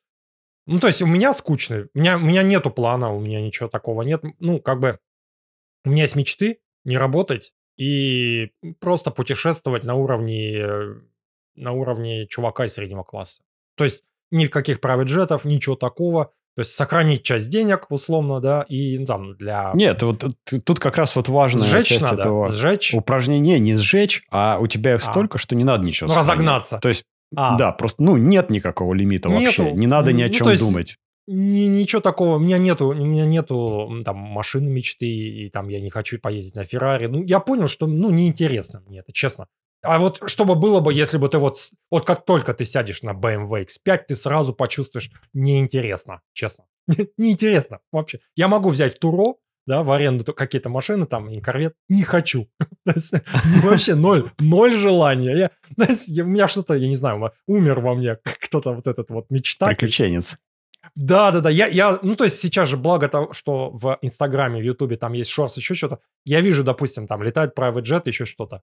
ну, 0.66 0.80
то 0.80 0.88
есть 0.88 1.02
у 1.02 1.06
меня 1.06 1.34
скучно. 1.34 1.88
У 1.94 2.00
меня, 2.00 2.18
у 2.18 2.22
меня 2.22 2.44
нету 2.44 2.72
плана, 2.72 3.14
у 3.14 3.20
меня 3.20 3.42
ничего 3.42 3.68
такого 3.68 4.02
нет. 4.04 4.24
Ну, 4.40 4.60
как 4.60 4.80
бы 4.80 5.00
у 5.86 5.90
меня 5.90 6.04
есть 6.04 6.16
мечты 6.16 6.60
не 6.86 6.98
работать 6.98 7.54
и 7.78 8.52
просто 8.80 9.12
путешествовать 9.12 9.84
на 9.84 9.96
уровне, 9.96 10.66
на 11.56 11.72
уровне 11.72 12.28
чувака 12.28 12.66
из 12.66 12.74
среднего 12.74 13.04
класса. 13.04 13.44
То 13.76 13.84
есть 13.84 14.04
никаких 14.32 14.80
правит-джетов, 14.80 15.46
ничего 15.46 15.76
такого. 15.76 16.34
То 16.56 16.60
есть 16.60 16.76
сохранить 16.76 17.24
часть 17.24 17.50
денег, 17.50 17.88
условно, 17.90 18.40
да, 18.40 18.64
и 18.70 19.00
ну, 19.00 19.06
там 19.08 19.36
для... 19.38 19.72
Нет, 19.74 20.04
вот 20.04 20.24
тут 20.64 20.80
как 20.80 20.98
раз 20.98 21.16
вот 21.16 21.28
важная 21.28 21.64
сжечь 21.64 21.88
часть 21.88 22.02
надо, 22.02 22.22
этого 22.22 22.52
сжечь. 22.52 22.94
упражнения 22.94 23.58
не 23.58 23.74
сжечь, 23.74 24.24
а 24.30 24.60
у 24.60 24.68
тебя 24.68 24.94
их 24.96 25.02
а. 25.02 25.12
столько, 25.12 25.40
что 25.40 25.56
не 25.56 25.64
надо 25.64 25.84
ничего 25.88 26.10
ну, 26.10 26.16
разогнаться. 26.16 26.78
То 26.78 26.90
есть 26.90 27.06
а. 27.36 27.58
Да, 27.58 27.72
просто, 27.72 28.04
ну, 28.04 28.18
нет 28.18 28.50
никакого 28.50 28.94
лимита 28.94 29.30
нету. 29.30 29.64
вообще. 29.64 29.72
Не 29.74 29.88
надо 29.88 30.14
ни 30.14 30.22
о 30.22 30.30
чем 30.30 30.46
ну, 30.46 30.52
есть, 30.52 30.64
думать. 30.64 30.98
Ни, 31.28 31.66
ничего 31.66 32.02
такого. 32.02 32.36
У 32.36 32.40
меня 32.40 32.58
нету, 32.58 32.88
у 32.88 32.94
меня 32.94 33.26
нету 33.26 34.02
там 34.04 34.18
машины 34.18 34.70
мечты, 34.70 35.06
и 35.06 35.50
там 35.50 35.70
я 35.70 35.80
не 35.80 35.90
хочу 35.90 36.20
поездить 36.20 36.56
на 36.56 36.66
Феррари. 36.66 37.08
Ну, 37.08 37.24
я 37.24 37.40
понял, 37.40 37.68
что, 37.68 37.88
ну, 37.88 38.10
неинтересно 38.10 38.82
мне 38.82 39.00
это, 39.00 39.14
честно. 39.14 39.48
А 39.84 40.00
вот 40.00 40.22
чтобы 40.28 40.56
было 40.56 40.80
бы, 40.80 40.94
если 40.94 41.18
бы 41.18 41.28
ты 41.28 41.38
вот, 41.38 41.58
вот 41.92 42.06
как 42.06 42.26
только 42.26 42.54
ты 42.54 42.64
сядешь 42.64 43.04
на 43.04 43.12
BMW 43.12 43.66
X5, 43.66 43.98
ты 44.08 44.16
сразу 44.16 44.54
почувствуешь 44.54 45.12
неинтересно, 45.34 46.22
честно. 46.32 46.66
Неинтересно 47.18 47.80
вообще. 47.92 48.20
Я 48.36 48.48
могу 48.48 48.70
взять 48.70 48.96
в 48.96 49.00
Туро, 49.00 49.38
да, 49.66 49.84
в 49.84 49.92
аренду 49.92 50.34
какие-то 50.34 50.70
машины, 50.70 51.06
там, 51.06 51.30
и 51.30 51.40
корвет, 51.40 51.76
не 51.90 52.04
хочу. 52.04 52.50
Вообще 53.64 53.96
ноль, 53.96 54.32
ноль 54.40 54.74
желания. 54.74 55.36
Я, 55.36 55.52
у 56.24 56.28
меня 56.28 56.48
что-то, 56.48 56.74
я 56.74 56.88
не 56.88 56.96
знаю, 56.96 57.32
умер 57.48 57.80
во 57.80 57.96
мне 57.96 58.18
кто-то 58.24 58.74
вот 58.74 58.88
этот 58.88 59.10
вот 59.10 59.30
мечта. 59.30 59.68
Приключенец. 59.68 60.38
Да, 60.96 61.32
да, 61.32 61.40
да. 61.40 61.50
Я, 61.50 61.68
я, 61.68 62.00
ну, 62.02 62.16
то 62.16 62.26
есть 62.26 62.40
сейчас 62.40 62.70
же 62.70 62.78
благо 62.78 63.08
того, 63.08 63.34
что 63.34 63.70
в 63.72 63.98
Инстаграме, 64.02 64.62
в 64.62 64.64
Ютубе 64.64 64.98
там 64.98 65.14
есть 65.14 65.30
шорс, 65.30 65.58
еще 65.58 65.76
что-то. 65.76 66.00
Я 66.26 66.42
вижу, 66.42 66.64
допустим, 66.64 67.08
там 67.08 67.24
летает 67.24 67.58
private 67.58 67.84
jet, 67.84 68.04
еще 68.06 68.26
что-то. 68.26 68.62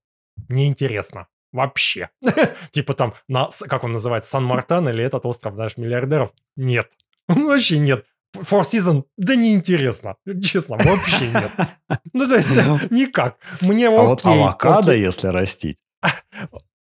Неинтересно. 0.49 1.28
Вообще. 1.52 2.11
типа 2.71 2.95
там, 2.95 3.14
на, 3.26 3.49
как 3.69 3.85
он 3.85 3.92
называется, 3.92 4.30
Сан-Мартен 4.30 4.88
или 4.88 5.02
этот 5.02 5.26
остров, 5.26 5.54
знаешь, 5.54 5.76
миллиардеров? 5.76 6.33
Нет. 6.57 6.92
Вообще 7.26 7.78
нет. 7.78 8.04
Four 8.37 8.62
Season, 8.62 9.04
да 9.16 9.34
неинтересно. 9.34 10.16
Честно, 10.42 10.76
вообще 10.76 11.26
нет. 11.32 11.50
Ну, 12.12 12.28
то 12.28 12.37
есть, 12.37 12.54
никак. 12.90 13.38
Мне 13.60 13.88
а 13.88 14.02
вот 14.02 14.25
авокадо, 14.25 14.94
если 14.94 15.28
растить. 15.28 15.78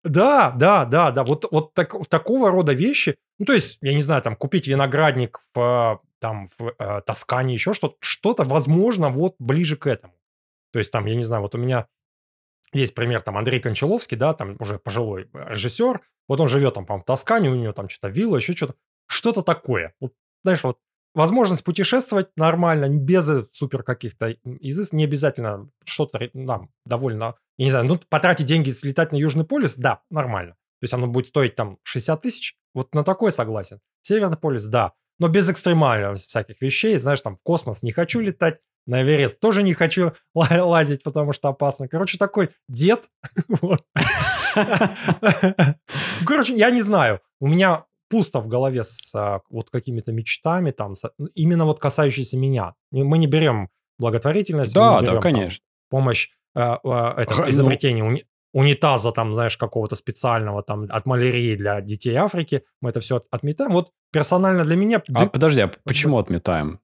Да, 0.02 0.52
да, 0.52 0.86
да, 0.86 1.12
да. 1.12 1.26
Вот, 1.26 1.46
вот 1.52 1.74
так, 1.74 1.94
такого 2.08 2.52
рода 2.52 2.72
вещи. 2.72 3.18
Ну, 3.38 3.46
то 3.46 3.52
есть, 3.52 3.80
я 3.82 3.94
не 3.94 4.02
знаю, 4.02 4.22
там, 4.22 4.38
купить 4.38 4.66
виноградник 4.66 5.42
в, 5.54 6.02
там, 6.20 6.48
в 6.58 6.74
э, 6.80 7.02
Тоскане, 7.06 7.54
еще 7.54 7.74
что-то, 7.74 7.98
что-то, 8.00 8.46
возможно, 8.46 9.10
вот 9.10 9.36
ближе 9.40 9.76
к 9.76 9.88
этому. 9.88 10.14
То 10.72 10.80
есть, 10.80 10.92
там, 10.94 11.06
я 11.06 11.16
не 11.16 11.24
знаю, 11.24 11.42
вот 11.42 11.54
у 11.54 11.58
меня 11.58 11.88
есть 12.72 12.96
пример, 12.96 13.22
там, 13.22 13.38
Андрей 13.38 13.60
Кончаловский, 13.60 14.16
да, 14.16 14.34
там, 14.34 14.56
уже 14.60 14.80
пожилой 14.80 15.30
режиссер, 15.34 16.00
вот 16.30 16.40
он 16.40 16.48
живет 16.48 16.76
там, 16.76 16.86
по 16.86 16.98
в 16.98 17.04
Тоскане, 17.04 17.50
у 17.50 17.56
него 17.56 17.74
там 17.74 17.90
что-то 17.90 18.08
вилла, 18.08 18.38
еще 18.38 18.54
что-то, 18.54 18.76
что-то 19.08 19.42
такое. 19.42 19.94
Вот, 20.00 20.14
знаешь, 20.44 20.64
вот 20.64 20.80
возможность 21.14 21.64
путешествовать 21.64 22.30
нормально, 22.36 22.90
без 22.90 23.30
супер 23.52 23.84
каких-то 23.84 24.36
изыс, 24.44 24.94
не 24.94 25.04
обязательно 25.04 25.70
что-то 25.86 26.30
нам 26.34 26.70
довольно, 26.86 27.36
я 27.58 27.66
не 27.66 27.72
знаю, 27.72 27.86
ну, 27.86 28.00
потратить 28.10 28.46
деньги, 28.46 28.70
слетать 28.72 29.12
на 29.12 29.18
Южный 29.18 29.46
полюс, 29.46 29.76
да, 29.76 30.02
нормально. 30.10 30.54
То 30.80 30.84
есть 30.84 30.94
оно 30.94 31.08
будет 31.08 31.28
стоить 31.28 31.56
там 31.56 31.78
60 31.84 32.22
тысяч, 32.22 32.56
вот 32.74 32.94
на 32.96 33.04
такой 33.04 33.32
согласен. 33.32 33.80
Северный 34.02 34.38
полюс, 34.38 34.66
да, 34.66 34.94
но 35.20 35.28
без 35.28 35.50
экстремальных 35.50 36.18
всяких 36.18 36.62
вещей, 36.62 36.98
знаешь, 36.98 37.22
там 37.22 37.36
в 37.36 37.44
космос 37.44 37.84
не 37.84 37.92
хочу 37.92 38.20
летать, 38.22 38.62
на 38.86 39.04
Эверест 39.04 39.40
тоже 39.40 39.62
не 39.62 39.74
хочу 39.74 40.14
лазить, 40.34 41.04
потому 41.04 41.34
что 41.34 41.50
опасно. 41.50 41.88
Короче, 41.88 42.18
такой 42.18 42.50
дед. 42.68 43.10
Короче, 46.26 46.56
я 46.56 46.72
не 46.72 46.82
знаю. 46.82 47.22
У 47.40 47.48
меня 47.48 47.86
пусто 48.10 48.40
в 48.40 48.48
голове 48.48 48.84
с 48.84 49.14
а, 49.16 49.42
вот 49.50 49.70
какими-то 49.70 50.12
мечтами, 50.12 50.72
там, 50.72 50.96
ну, 51.18 51.28
именно 51.36 51.66
вот 51.66 51.80
касающиеся 51.80 52.38
меня. 52.38 52.74
Мы 52.92 53.18
не 53.18 53.28
берем 53.28 53.70
благотворительность. 53.98 54.74
Да, 54.74 55.02
берем, 55.02 55.16
да, 55.16 55.22
конечно. 55.22 55.64
Там, 55.90 56.00
помощь 56.00 56.30
э, 56.56 56.62
э, 56.62 57.14
это, 57.18 57.42
ну 57.42 57.50
изобретение 57.50 58.04
уни, 58.04 58.26
унитаза, 58.54 59.12
там, 59.12 59.34
знаешь, 59.34 59.58
какого-то 59.58 59.96
специального, 59.96 60.64
там, 60.64 60.88
от 60.90 61.06
малярии 61.06 61.56
для 61.56 61.82
детей 61.82 62.16
Африки. 62.16 62.64
Мы 62.82 62.90
это 62.90 63.00
все 63.00 63.22
отметаем. 63.32 63.72
Вот 63.72 63.92
персонально 64.12 64.66
для 64.66 64.76
меня... 64.76 64.98
А, 64.98 65.02
да, 65.12 65.26
подожди, 65.28 65.62
а 65.62 65.72
почему 65.84 66.18
отметаем? 66.18 66.80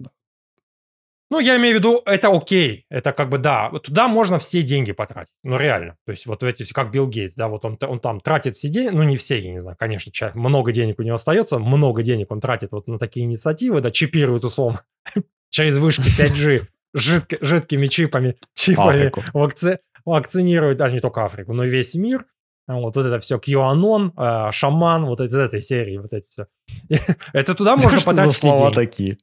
Ну, 1.32 1.40
я 1.40 1.58
имею 1.58 1.76
в 1.76 1.80
виду, 1.80 2.02
это 2.06 2.30
окей, 2.30 2.86
это 2.90 3.12
как 3.12 3.30
бы 3.30 3.40
да, 3.40 3.72
туда 3.84 4.08
можно 4.08 4.38
все 4.38 4.62
деньги 4.62 4.92
потратить, 4.92 5.32
ну 5.44 5.58
реально, 5.58 5.98
то 6.06 6.12
есть 6.12 6.28
вот 6.28 6.44
эти, 6.44 6.72
как 6.72 6.92
Билл 6.92 7.08
Гейтс, 7.08 7.36
да, 7.36 7.48
вот 7.48 7.66
он, 7.66 7.80
он 7.82 8.00
там 8.00 8.20
тратит 8.20 8.58
все 8.58 8.70
деньги, 8.70 8.94
ну 8.94 9.04
не 9.04 9.18
все, 9.18 9.40
я 9.40 9.52
не 9.52 9.60
знаю, 9.60 9.76
конечно, 9.80 10.12
много 10.36 10.72
денег 10.72 11.00
у 11.00 11.04
него 11.04 11.16
остается, 11.16 11.58
много 11.58 12.04
денег 12.04 12.32
он 12.32 12.42
тратит 12.42 12.72
вот 12.72 12.88
на 12.88 13.00
такие 13.00 13.26
инициативы, 13.26 13.82
да, 13.82 13.90
чипирует 13.90 14.44
условно 14.44 14.82
через 15.50 15.78
вышки 15.78 16.08
5G 16.22 16.68
жидко, 16.94 17.38
жидкими 17.42 17.88
чипами, 17.88 18.38
чипами 18.54 19.12
вакци, 19.34 19.80
вакцинирует, 20.06 20.78
даже 20.78 20.94
не 20.94 21.00
только 21.00 21.26
Африку, 21.26 21.54
но 21.54 21.64
и 21.64 21.70
весь 21.70 21.96
мир, 21.96 22.26
вот, 22.68 22.96
вот 22.96 23.06
это 23.06 23.20
все, 23.20 23.38
QAnon, 23.38 24.10
э, 24.18 24.52
шаман, 24.52 25.06
вот 25.06 25.22
из 25.22 25.36
этой 25.36 25.62
серии, 25.62 25.98
вот 25.98 26.14
эти 26.14 26.28
все. 26.30 26.48
это 27.34 27.54
туда 27.54 27.78
можно 27.78 28.02
потратить 28.02 28.36
слова 28.36 28.72
такие? 28.72 29.18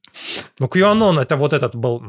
Ну, 0.59 0.67
QAnon, 0.67 1.21
это 1.21 1.35
вот 1.35 1.53
этот 1.53 1.75
был... 1.75 2.03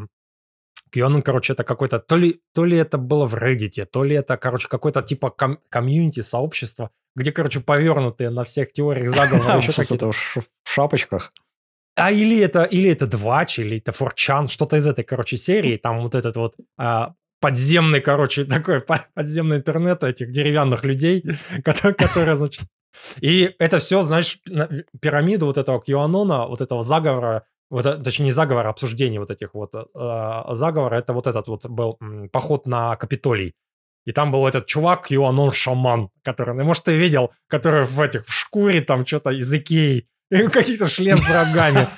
QAnon, 0.95 1.23
короче, 1.23 1.55
это 1.55 1.65
какой-то... 1.65 1.99
То 1.99 2.17
ли, 2.17 2.41
то 2.55 2.65
ли 2.65 2.77
это 2.77 2.99
было 2.99 3.27
в 3.27 3.35
Reddit, 3.35 3.85
то 3.87 4.05
ли 4.05 4.15
это, 4.15 4.37
короче, 4.37 4.69
какой-то 4.69 5.03
типа 5.03 5.31
ком- 5.31 5.59
комьюнити, 5.69 6.21
сообщество, 6.21 6.91
где, 7.17 7.33
короче, 7.33 7.59
повернутые 7.59 8.31
на 8.31 8.45
всех 8.45 8.73
теориях 8.73 9.09
заговора 9.09 9.57
еще 9.63 9.73
какие-то... 9.73 10.13
В 10.13 10.45
шапочках. 10.65 11.33
А 11.97 12.11
или 12.11 12.39
это, 12.41 12.65
или 12.65 12.91
это 12.91 13.07
Двач, 13.07 13.59
или 13.59 13.79
это 13.79 13.93
Форчан, 13.93 14.49
что-то 14.49 14.77
из 14.77 14.87
этой, 14.87 15.05
короче, 15.05 15.37
серии. 15.37 15.77
Там 15.77 16.01
вот 16.01 16.15
этот 16.15 16.37
вот 16.37 16.57
а, 16.77 17.15
подземный, 17.45 18.01
короче, 18.01 18.45
такой 18.57 18.81
подземный 19.15 19.57
интернет 19.57 20.03
этих 20.03 20.31
деревянных 20.31 20.85
людей, 20.85 21.23
которые, 21.65 21.95
которые 21.95 22.37
значит... 22.37 22.65
И 23.21 23.55
это 23.59 23.79
все, 23.79 24.03
знаешь, 24.05 24.39
пирамиду 25.01 25.47
вот 25.47 25.59
этого 25.59 25.83
Кьюанона, 25.83 26.47
вот 26.47 26.61
этого 26.61 26.83
заговора, 26.83 27.43
вот, 27.69 27.87
э, 27.87 27.97
точнее, 27.99 28.27
не 28.27 28.33
заговора, 28.33 28.69
а 28.69 28.71
обсуждения 28.71 29.19
вот 29.19 29.31
этих 29.31 29.53
вот 29.53 29.75
э, 29.75 30.55
заговора, 30.55 30.97
это 30.97 31.13
вот 31.13 31.27
этот 31.27 31.49
вот 31.49 31.67
был 31.67 31.99
поход 32.33 32.67
на 32.67 32.97
Капитолий. 32.97 33.53
И 34.07 34.13
там 34.13 34.31
был 34.31 34.47
этот 34.47 34.67
чувак, 34.67 35.11
Юанон 35.11 35.53
Шаман, 35.53 36.09
который, 36.23 36.55
ну, 36.55 36.65
может, 36.65 36.85
ты 36.85 36.97
видел, 36.97 37.33
который 37.49 37.85
в 37.85 38.01
этих, 38.01 38.27
в 38.27 38.33
шкуре 38.33 38.81
там 38.81 39.05
что-то 39.05 39.31
из 39.31 39.53
Икеи, 39.53 40.07
какие-то 40.31 40.89
шлем 40.89 41.19
с 41.19 41.31
рогами. 41.31 41.89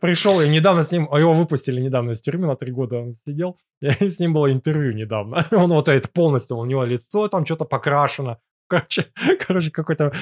Пришел, 0.00 0.40
и 0.40 0.48
недавно 0.48 0.82
с 0.82 0.92
ним, 0.92 1.08
его 1.12 1.34
выпустили 1.34 1.80
недавно 1.80 2.12
из 2.12 2.20
тюрьмы, 2.20 2.46
на 2.46 2.56
три 2.56 2.72
года 2.72 2.98
он 2.98 3.12
сидел, 3.12 3.58
и 3.80 3.88
с 4.08 4.20
ним 4.20 4.32
было 4.32 4.52
интервью 4.52 4.92
недавно. 4.92 5.46
Он 5.52 5.70
вот 5.70 5.88
это 5.88 6.08
полностью, 6.08 6.56
у 6.56 6.64
него 6.64 6.84
лицо 6.84 7.28
там 7.28 7.44
что-то 7.44 7.64
покрашено, 7.64 8.38
Короче, 8.70 9.06
короче 9.46 9.70
какой-то 9.72 10.12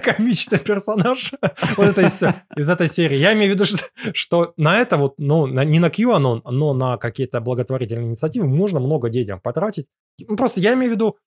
комичный 0.00 0.60
персонаж 0.60 1.32
вот 1.76 1.88
это 1.88 2.02
из, 2.02 2.22
из 2.56 2.70
этой 2.70 2.86
серии. 2.86 3.16
Я 3.16 3.32
имею 3.32 3.50
в 3.50 3.54
виду, 3.54 3.64
что, 3.64 3.78
что 4.14 4.54
на 4.56 4.78
это 4.78 4.96
вот, 4.96 5.14
ну, 5.18 5.46
на, 5.46 5.64
не 5.64 5.80
на 5.80 5.86
QAnon, 5.86 6.42
но 6.44 6.72
на 6.72 6.98
какие-то 6.98 7.40
благотворительные 7.40 8.06
инициативы 8.06 8.46
можно 8.46 8.78
много 8.78 9.08
денег 9.08 9.42
потратить. 9.42 9.88
Ну, 10.20 10.36
просто 10.36 10.60
я 10.60 10.74
имею 10.74 10.92
в 10.92 10.94
виду, 10.94 11.18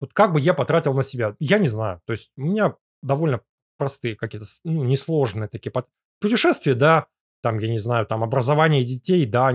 вот 0.00 0.12
как 0.12 0.32
бы 0.32 0.40
я 0.40 0.54
потратил 0.54 0.94
на 0.94 1.02
себя, 1.02 1.34
я 1.40 1.58
не 1.58 1.66
знаю. 1.66 2.00
То 2.06 2.12
есть 2.12 2.30
у 2.36 2.42
меня 2.42 2.76
довольно 3.02 3.40
простые 3.76 4.14
какие-то, 4.14 4.46
ну, 4.62 4.84
несложные 4.84 5.48
такие 5.48 5.72
Путешествия, 6.20 6.74
да, 6.74 7.06
там, 7.42 7.58
я 7.58 7.68
не 7.68 7.78
знаю, 7.78 8.06
там 8.06 8.22
образование 8.22 8.84
детей, 8.84 9.26
да, 9.26 9.50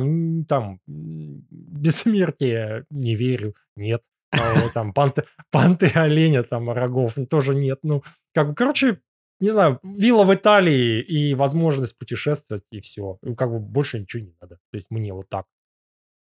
там 0.48 0.80
бессмертие, 0.88 2.86
не 2.90 3.16
верю, 3.16 3.56
нет. 3.76 4.02
А, 4.32 4.70
там 4.74 4.94
панты, 4.94 5.24
панты 5.52 5.92
оленя, 5.94 6.44
там 6.44 6.70
рогов 6.70 7.16
тоже 7.30 7.56
нет. 7.56 7.80
Ну, 7.84 8.04
как 8.34 8.50
бы, 8.50 8.56
короче, 8.56 9.00
не 9.40 9.52
знаю, 9.52 9.80
вилла 9.84 10.24
в 10.24 10.34
Италии 10.34 11.02
и 11.02 11.34
возможность 11.36 11.98
путешествовать, 11.98 12.64
и 12.72 12.80
все. 12.80 13.18
Ну, 13.22 13.36
как 13.36 13.52
бы 13.52 13.60
больше 13.60 14.00
ничего 14.00 14.24
не 14.24 14.34
надо. 14.42 14.56
То 14.72 14.76
есть 14.76 14.90
мне 14.90 15.14
вот 15.14 15.30
так. 15.30 15.46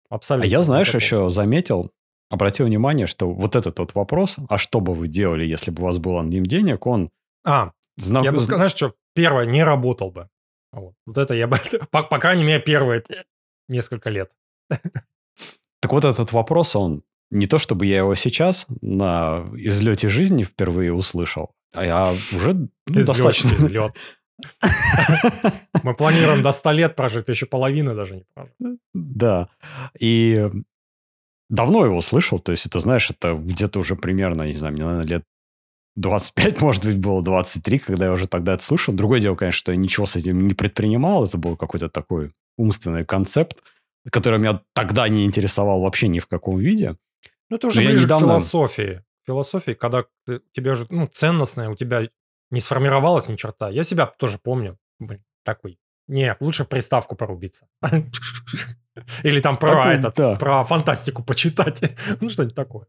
Абсолютно. 0.10 0.46
А 0.46 0.50
я, 0.50 0.62
знаешь, 0.62 0.88
такого. 0.88 1.02
еще 1.02 1.30
заметил, 1.30 1.92
обратил 2.30 2.66
внимание, 2.66 3.08
что 3.08 3.32
вот 3.32 3.56
этот 3.56 3.80
вот 3.80 3.96
вопрос, 3.96 4.38
а 4.50 4.58
что 4.58 4.82
бы 4.82 4.94
вы 4.94 5.08
делали, 5.08 5.46
если 5.46 5.72
бы 5.72 5.84
у 5.84 5.86
вас 5.86 5.98
было 6.00 6.24
ним 6.24 6.46
денег, 6.46 6.86
он... 6.86 7.12
А, 7.46 7.72
знак... 7.98 8.24
я 8.24 8.32
бы 8.32 8.40
сказал, 8.40 8.60
знаешь 8.60 8.72
что, 8.72 8.96
первое, 9.14 9.46
не 9.46 9.64
работал 9.64 10.12
бы. 10.12 10.30
Вот, 10.72 10.94
вот 11.06 11.18
это 11.18 11.34
я 11.34 11.48
бы, 11.48 11.58
по, 11.92 12.04
по 12.04 12.20
крайней 12.20 12.44
мере, 12.44 12.62
первые 12.62 13.04
несколько 13.68 14.10
лет. 14.10 14.32
Так 14.68 15.92
вот 15.92 16.06
этот 16.06 16.32
вопрос, 16.32 16.76
он 16.76 17.04
не 17.32 17.48
то 17.48 17.58
чтобы 17.58 17.86
я 17.86 17.98
его 17.98 18.16
сейчас 18.16 18.68
на 18.82 19.46
излете 19.54 20.10
жизни 20.10 20.44
впервые 20.44 20.94
услышал, 20.94 21.54
а 21.74 21.86
я 21.86 22.12
уже 22.34 22.54
ну, 22.54 22.70
излет, 22.88 23.08
достаточно... 23.08 23.50
Излет. 23.50 23.96
Мы 25.84 25.94
планируем 25.94 26.42
до 26.42 26.52
100 26.52 26.72
лет 26.72 26.96
прожить, 26.96 27.30
еще 27.30 27.46
половины 27.46 27.96
даже 27.96 28.16
не 28.16 28.26
прожить. 28.34 28.80
Да. 28.94 29.50
И 30.00 30.50
давно 31.50 31.86
его 31.86 32.02
слышал, 32.02 32.40
то 32.40 32.52
есть 32.52 32.66
это, 32.66 32.80
знаешь, 32.80 33.10
это 33.10 33.34
где-то 33.34 33.80
уже 33.80 33.96
примерно, 33.96 34.44
не 34.44 34.54
знаю, 34.54 34.74
мне, 34.74 34.84
наверное, 34.84 35.08
лет 35.08 35.24
25, 35.96 36.62
может 36.62 36.86
быть, 36.86 37.00
было 37.00 37.22
23, 37.22 37.80
когда 37.80 38.06
я 38.06 38.12
уже 38.12 38.28
тогда 38.28 38.54
это 38.54 38.64
слышал. 38.64 38.94
Другое 38.94 39.20
дело, 39.20 39.36
конечно, 39.36 39.58
что 39.58 39.72
я 39.72 39.78
ничего 39.78 40.06
с 40.06 40.16
этим 40.16 40.48
не 40.48 40.54
предпринимал. 40.54 41.26
Это 41.26 41.38
был 41.38 41.58
какой-то 41.58 41.90
такой 41.90 42.32
умственный 42.58 43.06
концепт, 43.06 43.62
который 44.10 44.40
меня 44.40 44.62
тогда 44.74 45.08
не 45.10 45.26
интересовал 45.26 45.82
вообще 45.82 46.08
ни 46.08 46.20
в 46.20 46.28
каком 46.28 46.58
виде. 46.58 46.96
Ну, 47.50 47.58
это 47.58 47.68
уже 47.68 47.82
Но 47.82 47.90
ближе 47.90 48.06
недавно... 48.06 48.28
к 48.28 48.30
философии. 48.30 49.04
Философии, 49.28 49.74
когда 49.74 50.06
ты, 50.26 50.42
тебе 50.54 50.72
уже 50.72 50.86
ну, 50.90 51.08
ценностное, 51.08 51.70
у 51.70 51.76
тебя 51.76 52.08
не 52.50 52.62
сформировалось 52.62 53.28
ни 53.28 53.36
черта. 53.36 53.70
Я 53.70 53.84
себя 53.84 54.06
тоже 54.06 54.40
помню. 54.42 54.78
Блин, 55.00 55.24
такой. 55.44 55.78
Не, 56.08 56.36
лучше 56.40 56.64
в 56.64 56.70
приставку 56.70 57.16
порубиться. 57.16 57.68
Или 59.24 59.40
там 59.40 59.58
про 59.58 59.94
этот, 59.94 60.40
про 60.40 60.64
фантастику 60.64 61.24
почитать. 61.24 61.82
Ну, 62.22 62.30
что-нибудь 62.30 62.56
такое. 62.56 62.88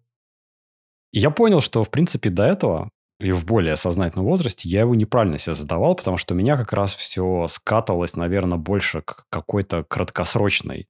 И 1.12 1.21
я 1.21 1.31
понял, 1.31 1.61
что, 1.61 1.85
в 1.85 1.90
принципе, 1.90 2.31
до 2.31 2.45
этого 2.45 2.90
и 3.21 3.31
в 3.31 3.47
более 3.47 3.76
сознательном 3.76 4.26
возрасте 4.26 4.69
я 4.69 4.81
его 4.81 4.95
неправильно 4.95 5.38
себе 5.38 5.54
задавал, 5.54 5.95
потому 5.95 6.16
что 6.16 6.35
у 6.35 6.37
меня 6.37 6.57
как 6.57 6.73
раз 6.73 6.95
все 6.95 7.47
скатывалось, 7.49 8.16
наверное, 8.16 8.59
больше 8.59 9.02
к 9.02 9.26
какой-то 9.31 9.85
краткосрочной 9.85 10.88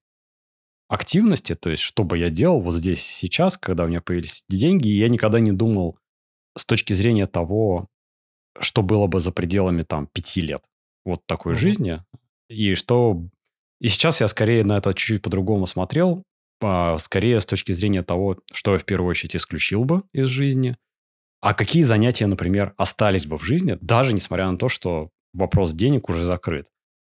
активности, 0.89 1.55
то 1.55 1.71
есть 1.71 1.83
что 1.83 2.05
бы 2.05 2.19
я 2.19 2.31
делал 2.31 2.61
вот 2.61 2.75
здесь 2.75 3.03
сейчас, 3.03 3.59
когда 3.59 3.85
у 3.85 3.89
меня 3.89 4.01
появились 4.01 4.45
деньги, 4.49 4.89
и 4.89 4.99
я 4.99 5.09
никогда 5.09 5.41
не 5.41 5.53
думал 5.53 5.99
с 6.57 6.65
точки 6.65 6.93
зрения 6.93 7.27
того, 7.27 7.89
что 8.59 8.83
было 8.83 9.07
бы 9.07 9.21
за 9.21 9.33
пределами 9.33 9.83
там 9.83 10.07
пяти 10.07 10.41
лет 10.41 10.63
вот 11.05 11.27
такой 11.27 11.55
mm-hmm. 11.55 11.59
жизни, 11.59 12.05
и 12.49 12.75
что... 12.75 13.23
И 13.81 13.89
сейчас 13.89 14.21
я 14.21 14.29
скорее 14.29 14.65
на 14.65 14.79
это 14.79 14.95
чуть-чуть 14.95 15.23
по-другому 15.23 15.67
смотрел, 15.67 16.23
скорее 16.99 17.41
с 17.41 17.47
точки 17.47 17.73
зрения 17.73 18.03
того, 18.03 18.39
что 18.53 18.73
я 18.73 18.79
в 18.79 18.85
первую 18.85 19.11
очередь 19.11 19.37
исключил 19.37 19.85
бы 19.85 20.03
из 20.13 20.27
жизни, 20.27 20.77
а 21.41 21.55
какие 21.55 21.83
занятия, 21.83 22.27
например, 22.27 22.73
остались 22.77 23.27
бы 23.27 23.37
в 23.37 23.45
жизни, 23.45 23.77
даже 23.81 24.13
несмотря 24.13 24.51
на 24.51 24.57
то, 24.57 24.69
что 24.69 25.11
вопрос 25.35 25.73
денег 25.73 26.09
уже 26.09 26.23
закрыт. 26.23 26.69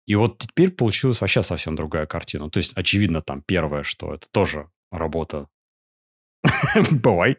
И 0.07 0.15
вот 0.15 0.39
теперь 0.39 0.71
получилась 0.71 1.21
вообще 1.21 1.43
совсем 1.43 1.77
другая 1.77 2.07
картина. 2.07 2.51
То 2.51 2.59
есть, 2.59 2.73
очевидно, 2.77 3.21
там 3.21 3.43
первое, 3.43 3.83
что 3.83 4.15
это 4.15 4.29
тоже 4.31 4.69
работа. 4.91 5.49
Бывай. 6.91 7.39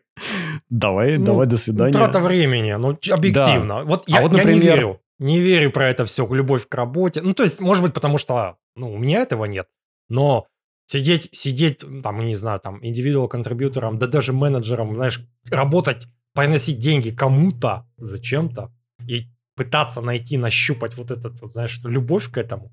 Давай, 0.69 1.17
ну, 1.17 1.25
давай, 1.25 1.47
до 1.47 1.57
свидания. 1.57 1.93
Трата 1.93 2.19
времени, 2.19 2.73
ну, 2.73 2.97
объективно. 3.11 3.83
Вот 3.83 4.03
а 4.07 4.11
я, 4.11 4.21
вот, 4.21 4.31
например... 4.31 4.55
я 4.55 4.71
не 4.71 4.75
верю. 4.75 5.01
Не 5.19 5.39
верю 5.39 5.71
про 5.71 5.89
это 5.89 6.05
все, 6.05 6.27
любовь 6.31 6.67
к 6.67 6.75
работе. 6.75 7.21
Ну, 7.21 7.33
то 7.33 7.43
есть, 7.43 7.59
может 7.59 7.83
быть, 7.83 7.93
потому 7.93 8.17
что, 8.17 8.57
ну, 8.75 8.93
у 8.93 8.97
меня 8.97 9.21
этого 9.21 9.45
нет. 9.45 9.67
Но 10.09 10.47
сидеть, 10.87 11.29
сидеть, 11.31 11.85
там, 12.01 12.25
не 12.25 12.35
знаю, 12.35 12.59
там, 12.59 12.83
индивидуал 12.83 13.27
контрибьютором, 13.27 13.99
да 13.99 14.07
даже 14.07 14.33
менеджером, 14.33 14.95
знаешь, 14.95 15.21
работать 15.49 16.07
приносить 16.33 16.79
деньги 16.79 17.09
кому-то 17.09 17.87
зачем-то 17.97 18.71
и 19.07 19.27
пытаться 19.55 20.01
найти, 20.01 20.37
нащупать 20.37 20.95
вот 20.97 21.11
этот, 21.11 21.41
вот, 21.41 21.51
знаешь, 21.53 21.79
любовь 21.83 22.31
к 22.31 22.37
этому. 22.37 22.71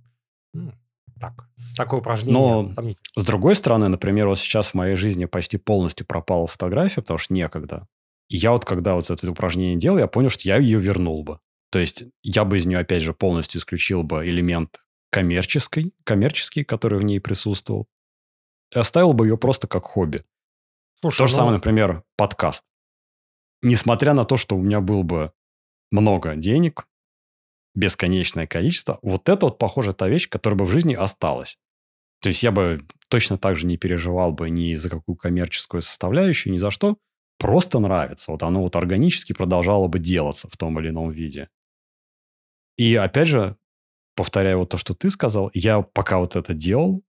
так, 1.18 1.48
такое 1.76 2.00
упражнение. 2.00 2.34
Но, 2.40 2.72
с 3.16 3.24
другой 3.24 3.56
стороны, 3.56 3.88
например, 3.88 4.28
вот 4.28 4.38
сейчас 4.38 4.68
в 4.68 4.74
моей 4.74 4.96
жизни 4.96 5.24
почти 5.24 5.56
полностью 5.56 6.06
пропала 6.06 6.46
фотография, 6.46 7.00
потому 7.00 7.18
что 7.18 7.34
некогда. 7.34 7.86
И 8.28 8.36
я 8.36 8.52
вот, 8.52 8.64
когда 8.64 8.94
вот 8.94 9.10
это 9.10 9.30
упражнение 9.30 9.76
делал, 9.76 9.98
я 9.98 10.06
понял, 10.06 10.28
что 10.30 10.48
я 10.48 10.58
ее 10.58 10.78
вернул 10.78 11.24
бы. 11.24 11.38
То 11.70 11.78
есть 11.78 12.04
я 12.22 12.44
бы 12.44 12.58
из 12.58 12.66
нее, 12.66 12.78
опять 12.78 13.02
же, 13.02 13.14
полностью 13.14 13.60
исключил 13.60 14.02
бы 14.02 14.26
элемент 14.26 14.80
коммерческий, 15.10 15.94
коммерческий, 16.04 16.64
который 16.64 16.98
в 16.98 17.04
ней 17.04 17.20
присутствовал, 17.20 17.86
и 18.74 18.78
оставил 18.78 19.12
бы 19.12 19.26
ее 19.26 19.38
просто 19.38 19.66
как 19.66 19.84
хобби. 19.84 20.24
Слушай, 21.00 21.18
То 21.18 21.26
же 21.26 21.32
ну... 21.32 21.36
самое, 21.36 21.54
например, 21.54 22.02
подкаст 22.16 22.64
несмотря 23.64 24.12
на 24.14 24.24
то, 24.24 24.36
что 24.36 24.56
у 24.56 24.62
меня 24.62 24.80
было 24.80 25.02
бы 25.02 25.32
много 25.90 26.36
денег, 26.36 26.86
бесконечное 27.74 28.46
количество, 28.46 29.00
вот 29.02 29.28
это 29.28 29.46
вот, 29.46 29.58
похоже, 29.58 29.94
та 29.94 30.06
вещь, 30.08 30.28
которая 30.28 30.58
бы 30.58 30.66
в 30.66 30.70
жизни 30.70 30.94
осталась. 30.94 31.58
То 32.20 32.28
есть 32.28 32.42
я 32.42 32.52
бы 32.52 32.80
точно 33.08 33.36
так 33.36 33.56
же 33.56 33.66
не 33.66 33.76
переживал 33.76 34.32
бы 34.32 34.48
ни 34.48 34.74
за 34.74 34.90
какую 34.90 35.16
коммерческую 35.16 35.82
составляющую, 35.82 36.52
ни 36.52 36.58
за 36.58 36.70
что. 36.70 36.96
Просто 37.38 37.80
нравится. 37.80 38.30
Вот 38.30 38.42
оно 38.42 38.62
вот 38.62 38.76
органически 38.76 39.32
продолжало 39.32 39.88
бы 39.88 39.98
делаться 39.98 40.48
в 40.48 40.56
том 40.56 40.78
или 40.78 40.90
ином 40.90 41.10
виде. 41.10 41.48
И 42.76 42.94
опять 42.94 43.28
же, 43.28 43.56
повторяю 44.14 44.58
вот 44.60 44.70
то, 44.70 44.78
что 44.78 44.94
ты 44.94 45.10
сказал, 45.10 45.50
я 45.52 45.82
пока 45.82 46.18
вот 46.18 46.36
это 46.36 46.54
делал, 46.54 47.02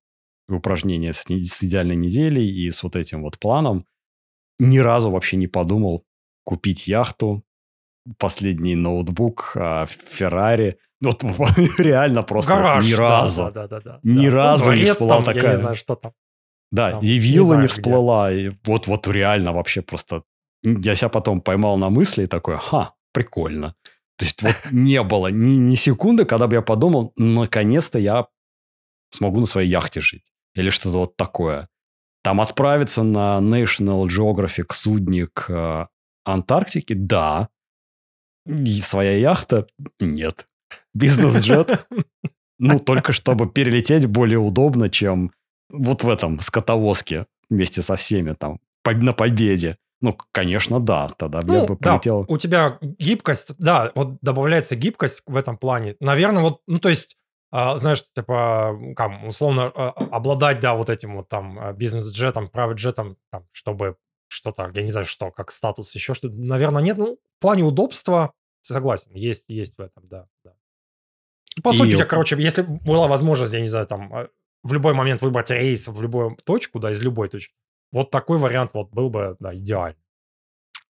упражнение 0.47 1.13
с, 1.13 1.23
с 1.27 1.63
идеальной 1.63 1.95
неделей 1.95 2.47
и 2.47 2.69
с 2.69 2.83
вот 2.83 2.95
этим 2.95 3.23
вот 3.23 3.39
планом, 3.39 3.85
ни 4.59 4.77
разу 4.77 5.11
вообще 5.11 5.37
не 5.37 5.47
подумал, 5.47 6.05
купить 6.43 6.87
яхту, 6.87 7.43
последний 8.17 8.75
ноутбук, 8.75 9.53
а, 9.55 9.85
Феррари. 9.85 10.77
Ну, 11.01 11.11
вот 11.21 11.51
реально 11.77 12.23
просто 12.23 12.53
Гараж, 12.53 12.89
ни 12.89 12.93
разу. 12.93 13.51
Да, 13.53 13.67
да, 13.67 13.81
да, 13.81 13.99
ни 14.03 14.29
да. 14.29 14.35
разу 14.35 14.71
ну, 14.71 14.75
не 14.75 14.85
всплыла 14.85 15.15
там, 15.15 15.23
такая. 15.23 15.43
Я 15.43 15.51
не 15.51 15.57
знаю, 15.57 15.75
что 15.75 15.95
там. 15.95 16.13
Да, 16.71 16.91
там, 16.91 17.01
и 17.01 17.17
вилла 17.17 17.43
не, 17.43 17.47
знаю, 17.47 17.61
не 17.61 17.67
всплыла. 17.67 18.33
И 18.33 18.51
вот, 18.63 18.87
вот 18.87 19.07
реально 19.07 19.53
вообще 19.53 19.81
просто... 19.81 20.23
Я 20.63 20.95
себя 20.95 21.09
потом 21.09 21.41
поймал 21.41 21.77
на 21.77 21.89
мысли 21.89 22.23
и 22.23 22.27
такой, 22.27 22.57
ха, 22.57 22.93
прикольно. 23.11 23.75
То 24.17 24.25
есть 24.25 24.41
вот 24.41 24.55
не 24.71 25.01
было 25.03 25.27
ни, 25.27 25.57
ни 25.57 25.75
секунды, 25.75 26.25
когда 26.25 26.47
бы 26.47 26.55
я 26.55 26.61
подумал, 26.61 27.13
наконец-то 27.17 27.99
я 27.99 28.27
смогу 29.11 29.39
на 29.39 29.45
своей 29.45 29.69
яхте 29.69 30.01
жить. 30.01 30.31
Или 30.55 30.69
что-то 30.69 30.99
вот 30.99 31.17
такое. 31.17 31.69
Там 32.23 32.41
отправиться 32.41 33.03
на 33.03 33.39
National 33.39 34.05
Geographic 34.07 34.67
судник 34.71 35.45
а, 35.49 35.89
Антарктики– 36.23 36.93
да. 36.95 37.49
И 38.47 38.79
своя 38.79 39.17
яхта– 39.17 39.67
нет. 39.99 40.47
Бизнес-джет– 40.93 41.87
ну, 42.59 42.79
только 42.79 43.11
чтобы 43.11 43.49
перелететь 43.49 44.05
более 44.07 44.39
удобно, 44.39 44.89
чем 44.89 45.31
вот 45.69 46.03
в 46.03 46.09
этом 46.09 46.39
скотовозке 46.39 47.25
вместе 47.49 47.81
со 47.81 47.95
всеми 47.95 48.33
там 48.33 48.59
на 48.85 49.13
победе. 49.13 49.77
Ну, 50.01 50.15
конечно, 50.31 50.79
да. 50.79 51.07
Тогда 51.17 51.41
ну, 51.43 51.53
я 51.53 51.65
бы 51.65 51.75
полетел. 51.75 52.25
Да, 52.25 52.33
у 52.33 52.37
тебя 52.37 52.77
гибкость, 52.81 53.55
да, 53.57 53.91
вот 53.95 54.17
добавляется 54.21 54.75
гибкость 54.75 55.23
в 55.25 55.35
этом 55.35 55.57
плане. 55.57 55.95
Наверное, 55.99 56.43
вот, 56.43 56.61
ну, 56.67 56.79
то 56.79 56.89
есть, 56.89 57.17
знаешь, 57.51 58.03
типа, 58.13 58.77
как, 58.95 59.23
условно, 59.23 59.71
а, 59.73 59.89
обладать, 60.11 60.59
да, 60.59 60.75
вот 60.75 60.89
этим 60.89 61.17
вот 61.17 61.29
там 61.29 61.59
а, 61.59 61.73
бизнес-джетом, 61.73 62.49
private-джетом, 62.53 63.17
там, 63.31 63.47
чтобы 63.51 63.97
что-то, 64.27 64.71
я 64.73 64.81
не 64.81 64.91
знаю, 64.91 65.05
что, 65.05 65.31
как 65.31 65.51
статус, 65.51 65.93
еще 65.95 66.13
что-то, 66.13 66.35
наверное, 66.35 66.81
нет. 66.81 66.97
Ну, 66.97 67.17
в 67.37 67.41
плане 67.41 67.63
удобства 67.63 68.33
согласен, 68.61 69.11
есть, 69.13 69.45
есть 69.49 69.77
в 69.77 69.81
этом, 69.81 70.07
да. 70.07 70.27
да. 70.43 70.53
По 71.63 71.69
и... 71.69 71.73
сути, 71.73 71.91
тебя, 71.91 72.05
короче, 72.05 72.35
если 72.39 72.63
была 72.63 73.07
возможность, 73.07 73.53
я 73.53 73.61
не 73.61 73.67
знаю, 73.67 73.87
там, 73.87 74.13
а, 74.13 74.27
в 74.63 74.73
любой 74.73 74.93
момент 74.93 75.21
выбрать 75.21 75.49
рейс 75.51 75.87
в 75.87 76.01
любую 76.01 76.37
точку, 76.45 76.79
да, 76.79 76.91
из 76.91 77.01
любой 77.01 77.29
точки, 77.29 77.53
вот 77.91 78.09
такой 78.09 78.37
вариант 78.37 78.71
вот 78.73 78.89
был 78.89 79.09
бы, 79.09 79.37
да, 79.39 79.55
идеальный. 79.55 80.01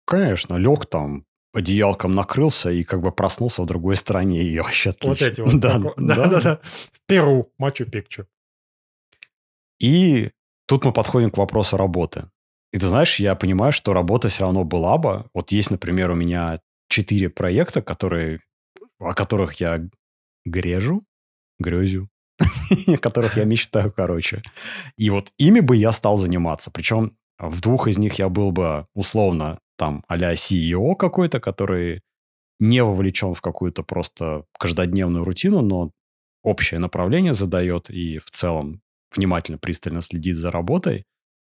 Конечно, 0.06 0.56
лег 0.56 0.86
там, 0.86 1.26
одеялком 1.54 2.14
накрылся 2.16 2.72
и 2.72 2.84
как 2.84 3.02
бы 3.02 3.12
проснулся 3.12 3.64
в 3.64 3.66
другой 3.66 3.96
стране, 3.96 4.44
и 4.44 4.60
вообще 4.60 4.90
отлично. 4.90 5.10
Вот 5.10 5.22
эти 5.22 5.42
вот. 5.42 5.60
Да, 5.60 5.80
да, 5.98 6.28
да, 6.28 6.42
да. 6.42 6.60
В 6.92 7.02
Перу, 7.06 7.52
Мачу-Пикчу. 7.58 8.26
И 9.80 10.32
тут 10.66 10.86
мы 10.86 10.92
подходим 10.94 11.30
к 11.30 11.38
вопросу 11.38 11.78
работы. 11.78 12.30
И 12.72 12.80
ты 12.80 12.88
знаешь, 12.88 13.20
я 13.20 13.36
понимаю, 13.36 13.72
что 13.72 13.94
работа 13.94 14.30
все 14.30 14.44
равно 14.44 14.64
была 14.64 14.98
бы. 14.98 15.26
Вот 15.34 15.52
есть, 15.52 15.70
например, 15.70 16.10
у 16.10 16.16
меня 16.16 16.60
четыре 16.90 17.30
проекта, 17.30 17.82
которые, 17.82 18.40
о 19.00 19.14
которых 19.14 19.56
я 19.56 19.88
грежу, 20.46 21.04
грезю, 21.60 22.10
о 22.88 22.98
которых 22.98 23.38
я 23.38 23.46
мечтаю, 23.46 23.92
короче. 23.92 24.42
И 24.98 25.10
вот 25.12 25.32
ими 25.38 25.60
бы 25.60 25.76
я 25.76 25.92
стал 25.92 26.18
заниматься. 26.18 26.72
Причем 26.72 27.16
в 27.38 27.62
двух 27.62 27.88
из 27.88 27.98
них 27.98 28.16
я 28.16 28.30
был 28.30 28.52
бы 28.52 28.88
условно 28.96 29.60
там 29.78 30.04
а-ля 30.08 30.34
CEO 30.34 30.96
какой-то, 30.96 31.40
который 31.40 32.02
не 32.60 32.84
вовлечен 32.84 33.34
в 33.34 33.42
какую-то 33.42 33.84
просто 33.84 34.46
каждодневную 34.58 35.24
рутину, 35.24 35.62
но 35.62 35.92
общее 36.44 36.80
направление 36.80 37.34
задает 37.34 37.90
и 37.90 38.20
в 38.20 38.30
целом 38.30 38.82
внимательно, 39.16 39.58
пристально 39.58 40.02
следит 40.02 40.36
за 40.36 40.52
работой. 40.52 41.06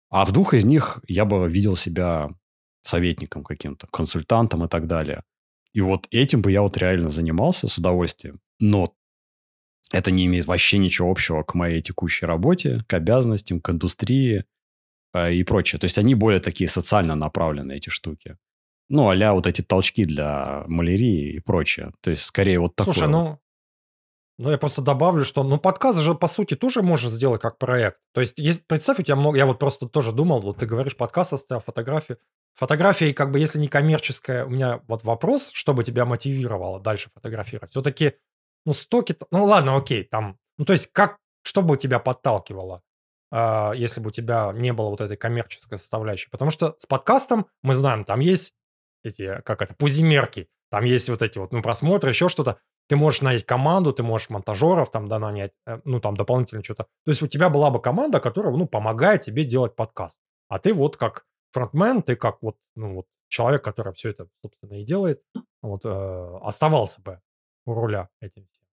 А 0.10 0.26
в 0.26 0.32
двух 0.32 0.54
из 0.54 0.66
них 0.66 1.02
я 1.08 1.26
бы 1.26 1.50
видел 1.50 1.76
себя 1.76 2.30
советником 2.82 3.44
каким-то, 3.44 3.88
консультантом 3.88 4.64
и 4.66 4.68
так 4.68 4.88
далее. 4.88 5.24
И 5.74 5.82
вот 5.82 6.08
этим 6.12 6.42
бы 6.42 6.52
я 6.52 6.62
вот 6.62 6.78
реально 6.78 7.10
занимался 7.10 7.68
с 7.68 7.78
удовольствием. 7.78 8.40
Но 8.60 8.94
это 9.92 10.12
не 10.12 10.26
имеет 10.26 10.46
вообще 10.46 10.78
ничего 10.78 11.12
общего 11.12 11.44
к 11.44 11.54
моей 11.54 11.82
текущей 11.82 12.26
работе, 12.26 12.84
к 12.88 12.94
обязанностям, 12.94 13.60
к 13.62 13.70
индустрии 13.70 14.46
и 15.16 15.44
прочее. 15.44 15.80
То 15.80 15.86
есть 15.86 15.98
они 15.98 16.16
более 16.16 16.40
такие 16.40 16.68
социально 16.68 17.16
направленные, 17.16 17.78
эти 17.78 17.90
штуки. 17.90 18.38
Ну, 18.90 19.10
а 19.10 19.34
вот 19.34 19.48
эти 19.48 19.62
толчки 19.62 20.06
для 20.06 20.64
малярии 20.68 21.34
и 21.36 21.40
прочее. 21.40 21.92
То 22.02 22.12
есть 22.12 22.24
скорее 22.24 22.60
вот 22.60 22.76
такое. 22.76 22.94
Слушай, 22.94 23.10
ну, 23.10 23.40
ну, 24.40 24.52
я 24.52 24.58
просто 24.60 24.82
добавлю, 24.82 25.26
что, 25.26 25.44
ну, 25.44 25.58
подкаст 25.58 26.00
же, 26.00 26.14
по 26.14 26.28
сути, 26.28 26.56
тоже 26.56 26.84
можно 26.84 27.10
сделать 27.10 27.42
как 27.42 27.58
проект. 27.58 27.98
То 28.14 28.22
есть, 28.22 28.38
есть, 28.38 28.68
представь, 28.68 29.00
у 29.00 29.02
тебя 29.02 29.16
много... 29.16 29.36
Я 29.38 29.48
вот 29.48 29.58
просто 29.58 29.88
тоже 29.88 30.12
думал, 30.12 30.42
вот 30.42 30.58
ты 30.58 30.68
говоришь, 30.68 30.96
подкаст 30.96 31.34
оставил, 31.34 31.62
фотографии. 31.62 32.18
Фотография, 32.54 33.14
как 33.14 33.32
бы, 33.32 33.40
если 33.40 33.58
не 33.58 33.68
коммерческая, 33.68 34.46
у 34.46 34.50
меня 34.50 34.82
вот 34.88 35.04
вопрос, 35.04 35.50
чтобы 35.54 35.84
тебя 35.84 36.06
мотивировало 36.06 36.80
дальше 36.80 37.10
фотографировать. 37.16 37.72
Все-таки, 37.72 38.14
ну, 38.64 38.74
стоки... 38.74 39.16
Ну, 39.32 39.46
ладно, 39.46 39.76
окей, 39.76 40.04
там... 40.04 40.38
Ну, 40.58 40.66
то 40.66 40.74
есть, 40.74 40.92
как... 40.92 41.18
Что 41.42 41.62
бы 41.62 41.78
тебя 41.78 41.98
подталкивало, 42.00 42.76
э, 42.78 42.82
если 43.32 44.00
бы 44.00 44.08
у 44.08 44.12
тебя 44.12 44.52
не 44.54 44.72
было 44.72 44.90
вот 44.90 45.02
этой 45.02 45.18
коммерческой 45.18 45.78
составляющей? 45.78 46.30
Потому 46.30 46.52
что 46.52 46.76
с 46.78 46.86
подкастом, 46.86 47.48
мы 47.62 47.76
знаем, 47.76 48.06
там 48.06 48.20
есть 48.20 48.56
эти, 49.04 49.42
как 49.42 49.62
это, 49.62 49.74
пузимерки. 49.76 50.50
Там 50.70 50.84
есть 50.84 51.10
вот 51.10 51.22
эти 51.22 51.38
вот, 51.38 51.54
ну, 51.54 51.62
просмотры, 51.62 52.10
еще 52.10 52.30
что-то. 52.30 52.60
Ты 52.90 52.96
можешь 52.96 53.22
нанять 53.22 53.46
команду, 53.46 53.94
ты 53.94 54.04
можешь 54.04 54.30
монтажеров 54.30 54.92
там, 54.92 55.08
да, 55.08 55.20
нанять, 55.20 55.52
э, 55.66 55.80
ну, 55.84 56.00
там, 56.00 56.16
дополнительно 56.16 56.64
что-то. 56.64 56.84
То 57.06 57.12
есть 57.12 57.22
у 57.22 57.28
тебя 57.28 57.50
была 57.50 57.70
бы 57.70 57.82
команда, 57.82 58.20
которая, 58.20 58.54
ну, 58.54 58.68
помогает 58.68 59.22
тебе 59.22 59.44
делать 59.44 59.76
подкаст. 59.76 60.22
А 60.50 60.60
ты 60.60 60.74
вот 60.74 60.98
как 60.98 61.26
фронтмен, 61.52 62.02
ты 62.02 62.16
как 62.16 62.38
вот, 62.42 62.58
ну, 62.76 62.96
вот 62.96 63.06
человек, 63.30 63.64
который 63.64 63.94
все 63.94 64.10
это, 64.10 64.28
собственно, 64.42 64.80
и 64.80 64.86
делает, 64.86 65.22
вот, 65.62 65.86
э, 65.86 66.38
оставался 66.42 67.02
бы 67.02 67.22
у 67.66 67.74
руля 67.74 68.10
этим 68.22 68.48
всем. 68.52 68.66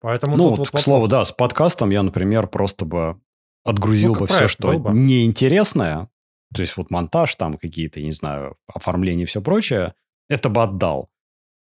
Поэтому 0.00 0.36
ну, 0.36 0.50
вот, 0.50 0.58
вот 0.58 0.70
к 0.70 0.78
слову, 0.78 1.08
да, 1.08 1.24
с 1.24 1.32
подкастом 1.32 1.90
я, 1.90 2.02
например, 2.02 2.48
просто 2.48 2.84
бы 2.84 3.20
отгрузил 3.66 4.14
Ну, 4.14 4.20
бы 4.20 4.26
все, 4.26 4.48
что 4.48 4.78
бы. 4.78 4.92
неинтересное, 4.92 6.08
то 6.54 6.60
есть 6.62 6.76
вот 6.76 6.90
монтаж 6.90 7.34
там 7.34 7.54
какие-то, 7.54 8.00
не 8.00 8.12
знаю, 8.12 8.56
оформление 8.72 9.24
и 9.24 9.26
все 9.26 9.42
прочее, 9.42 9.94
это 10.28 10.48
бы 10.48 10.62
отдал. 10.62 11.10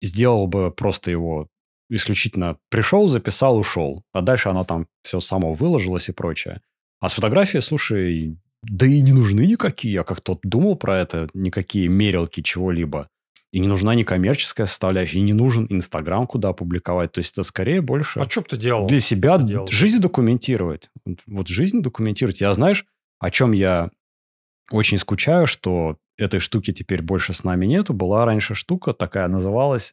Сделал 0.03 0.47
бы 0.47 0.71
просто 0.71 1.11
его 1.11 1.49
исключительно 1.89 2.59
пришел, 2.69 3.07
записал, 3.07 3.59
ушел. 3.59 4.05
А 4.13 4.21
дальше 4.21 4.49
она 4.49 4.65
там 4.65 4.89
все 5.03 5.21
само 5.21 5.55
выложилось 5.55 6.09
и 6.09 6.13
прочее. 6.13 6.61
А 7.01 7.09
с 7.09 7.15
фотографией, 7.15 7.63
слушай, 7.63 8.39
да 8.63 8.87
и 8.87 9.01
не 9.01 9.13
нужны 9.13 9.47
никакие. 9.47 9.95
Я 9.95 10.05
как-то 10.05 10.39
думал 10.43 10.77
про 10.77 10.99
это, 10.99 11.29
никакие 11.35 11.89
мерилки 11.89 12.43
чего-либо. 12.43 13.09
И 13.57 13.59
не 13.59 13.69
нужна 13.69 13.95
ни 13.95 14.03
коммерческая 14.03 14.67
составляющая, 14.67 15.17
и 15.19 15.23
не 15.23 15.33
нужен 15.33 15.67
Инстаграм, 15.71 16.27
куда 16.27 16.51
опубликовать. 16.51 17.13
То 17.13 17.21
есть 17.21 17.33
это 17.33 17.43
скорее 17.43 17.81
больше 17.81 18.21
А 18.21 18.29
что 18.29 18.43
бы 18.43 18.49
ты 18.49 18.59
делал? 18.59 18.87
для 18.87 19.01
себя 19.01 19.39
делал? 19.39 19.67
жизнь 19.69 19.99
документировать. 19.99 20.91
Вот- 21.27 21.49
жизнь 21.49 21.81
документировать. 21.81 22.43
Я 22.43 22.53
знаешь, 22.53 22.85
о 23.19 23.31
чем 23.31 23.53
я 23.53 23.89
очень 24.73 24.99
скучаю, 24.99 25.47
что 25.47 25.97
этой 26.19 26.39
штуки 26.39 26.71
теперь 26.71 27.01
больше 27.01 27.33
с 27.33 27.45
нами 27.45 27.65
нету. 27.65 27.95
Была 27.95 28.27
раньше 28.27 28.55
штука 28.55 28.93
такая, 28.93 29.27
называлась, 29.27 29.91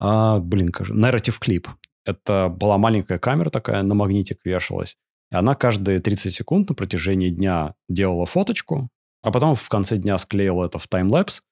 а, 0.00 0.40
блин, 0.40 0.70
как 0.72 0.88
же, 0.88 0.94
Narrative 0.94 1.36
Clip. 1.40 1.68
Это 2.04 2.48
была 2.48 2.76
маленькая 2.76 3.20
камера 3.20 3.50
такая, 3.50 3.84
на 3.84 3.94
магнитик 3.94 4.40
вешалась. 4.44 4.96
И 5.30 5.36
она 5.36 5.54
каждые 5.54 6.00
30 6.00 6.34
секунд 6.34 6.70
на 6.70 6.74
протяжении 6.74 7.28
дня 7.28 7.74
делала 7.88 8.26
фоточку, 8.26 8.88
а 9.22 9.30
потом 9.30 9.54
в 9.54 9.68
конце 9.68 9.96
дня 9.96 10.18
склеила 10.18 10.64
это 10.64 10.80
в 10.80 10.88
таймлэпс. 10.88 11.42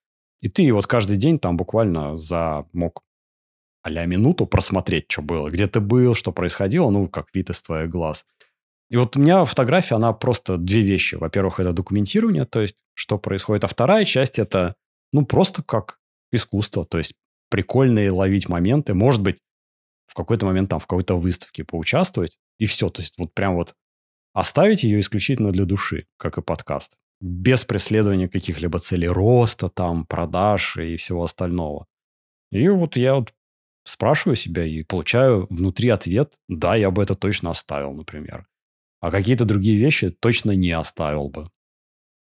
И 0.41 0.49
ты 0.49 0.71
вот 0.71 0.87
каждый 0.87 1.17
день 1.17 1.37
там 1.37 1.57
буквально 1.57 2.17
за 2.17 2.65
мог 2.73 3.03
а 3.81 4.05
минуту 4.05 4.45
просмотреть, 4.45 5.05
что 5.07 5.21
было, 5.21 5.49
где 5.49 5.65
ты 5.67 5.79
был, 5.79 6.13
что 6.13 6.31
происходило, 6.31 6.89
ну, 6.89 7.07
как 7.07 7.27
вид 7.33 7.49
из 7.49 7.61
твоих 7.61 7.89
глаз. 7.89 8.25
И 8.89 8.97
вот 8.97 9.15
у 9.15 9.19
меня 9.19 9.45
фотография, 9.45 9.95
она 9.95 10.13
просто 10.13 10.57
две 10.57 10.81
вещи. 10.81 11.15
Во-первых, 11.15 11.59
это 11.59 11.71
документирование, 11.73 12.45
то 12.45 12.59
есть, 12.59 12.77
что 12.93 13.17
происходит. 13.17 13.63
А 13.63 13.67
вторая 13.67 14.03
часть 14.03 14.39
это, 14.39 14.75
ну, 15.13 15.25
просто 15.25 15.63
как 15.63 15.99
искусство, 16.31 16.85
то 16.85 16.97
есть, 16.97 17.13
прикольные 17.49 18.11
ловить 18.11 18.49
моменты. 18.49 18.93
Может 18.93 19.21
быть, 19.21 19.37
в 20.07 20.15
какой-то 20.15 20.45
момент 20.45 20.69
там 20.69 20.79
в 20.79 20.87
какой-то 20.87 21.15
выставке 21.15 21.63
поучаствовать, 21.63 22.37
и 22.57 22.65
все. 22.65 22.89
То 22.89 23.01
есть, 23.01 23.13
вот 23.17 23.33
прям 23.33 23.55
вот 23.55 23.75
оставить 24.33 24.83
ее 24.83 24.99
исключительно 24.99 25.51
для 25.51 25.65
души, 25.65 26.07
как 26.17 26.37
и 26.37 26.41
подкаст. 26.41 26.97
Без 27.21 27.65
преследования 27.65 28.29
каких-либо 28.29 28.79
целей 28.79 29.07
роста, 29.07 29.67
там, 29.67 30.05
продаж 30.05 30.77
и 30.77 30.95
всего 30.95 31.23
остального. 31.23 31.85
И 32.51 32.67
вот 32.69 32.95
я 32.95 33.15
вот 33.15 33.33
спрашиваю 33.83 34.35
себя 34.35 34.65
и 34.65 34.83
получаю 34.83 35.47
внутри 35.49 35.89
ответ, 35.89 36.39
да, 36.47 36.75
я 36.75 36.91
бы 36.91 37.03
это 37.03 37.15
точно 37.15 37.49
оставил, 37.49 37.93
например. 37.93 38.47
А 39.01 39.11
какие-то 39.11 39.45
другие 39.45 39.77
вещи 39.77 40.09
точно 40.09 40.51
не 40.51 40.71
оставил 40.71 41.29
бы. 41.29 41.49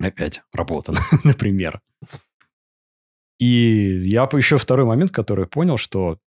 Опять 0.01 0.43
работа, 0.53 0.95
например. 1.25 1.81
И 3.39 4.03
я 4.07 4.23
еще 4.33 4.59
второй 4.59 4.87
момент, 4.87 5.11
который 5.11 5.47
понял, 5.47 5.77
что 5.77 6.19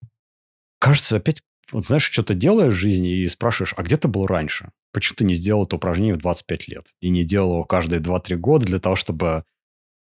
кажется, 0.80 1.18
опять, 1.18 1.42
вот 1.72 1.86
знаешь, 1.86 2.04
что-то 2.04 2.34
делаешь 2.34 2.74
в 2.74 2.78
жизни 2.78 3.10
и 3.10 3.28
спрашиваешь, 3.28 3.74
а 3.78 3.84
где 3.84 3.98
ты 3.98 4.08
был 4.08 4.26
раньше? 4.26 4.72
Почему 4.94 5.16
ты 5.18 5.26
не 5.26 5.34
сделал 5.34 5.66
это 5.66 5.76
упражнение 5.76 6.16
в 6.16 6.20
25 6.20 6.68
лет? 6.68 6.94
И 7.02 7.10
не 7.10 7.24
делал 7.24 7.54
его 7.54 7.66
каждые 7.66 8.02
2-3 8.02 8.36
года 8.36 8.66
для 8.66 8.80
того, 8.80 8.96
чтобы 8.96 9.44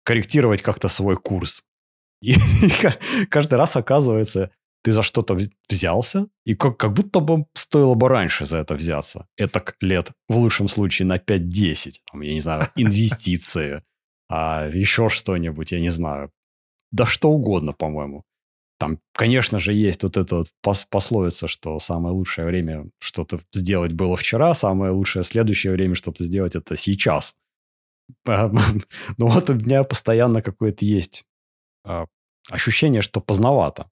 корректировать 0.05 0.63
как-то 0.63 0.89
свой 0.89 1.17
курс? 1.17 1.65
И 2.21 2.35
каждый 3.31 3.55
раз 3.55 3.77
оказывается, 3.77 4.51
ты 4.83 4.93
за 4.93 5.03
что-то 5.03 5.39
взялся, 5.69 6.27
и 6.45 6.55
как, 6.55 6.77
как 6.77 6.93
будто 6.93 7.21
бы 7.21 7.47
стоило 7.55 7.95
бы 7.95 8.09
раньше 8.09 8.45
за 8.45 8.59
это 8.59 8.75
взяться. 8.75 9.27
Это 9.37 9.65
лет, 9.81 10.11
в 10.29 10.37
лучшем 10.37 10.69
случае, 10.69 11.07
на 11.07 11.17
5-10. 11.17 11.93
Там, 12.11 12.23
я 12.23 12.33
не 12.35 12.41
знаю, 12.41 12.67
инвестиции, 12.77 13.83
а 14.29 14.69
еще 14.69 15.09
что-нибудь, 15.09 15.73
я 15.73 15.81
не 15.81 15.91
знаю. 15.91 16.33
Да 16.91 17.07
что 17.07 17.31
угодно, 17.31 17.73
по-моему. 17.73 18.25
Там, 18.83 18.99
конечно 19.15 19.61
же, 19.61 19.73
есть 19.75 20.03
вот 20.03 20.17
эта 20.17 20.39
вот 20.39 20.49
пос- 20.61 20.89
пословица, 20.91 21.47
что 21.47 21.79
самое 21.79 22.13
лучшее 22.13 22.49
время 22.49 22.91
что-то 22.99 23.39
сделать 23.53 23.93
было 23.93 24.17
вчера, 24.17 24.55
самое 24.55 24.91
лучшее 24.91 25.23
следующее 25.23 25.73
время 25.73 25.95
что-то 25.95 26.25
сделать 26.25 26.57
это 26.57 26.75
сейчас. 26.75 27.37
Ну 28.27 29.29
вот 29.29 29.51
у 29.51 29.55
меня 29.55 29.85
постоянно 29.85 30.43
какое-то 30.43 30.85
есть 30.85 31.25
а, 31.85 32.07
ощущение, 32.51 33.03
что 33.03 33.21
поздновато. 33.21 33.89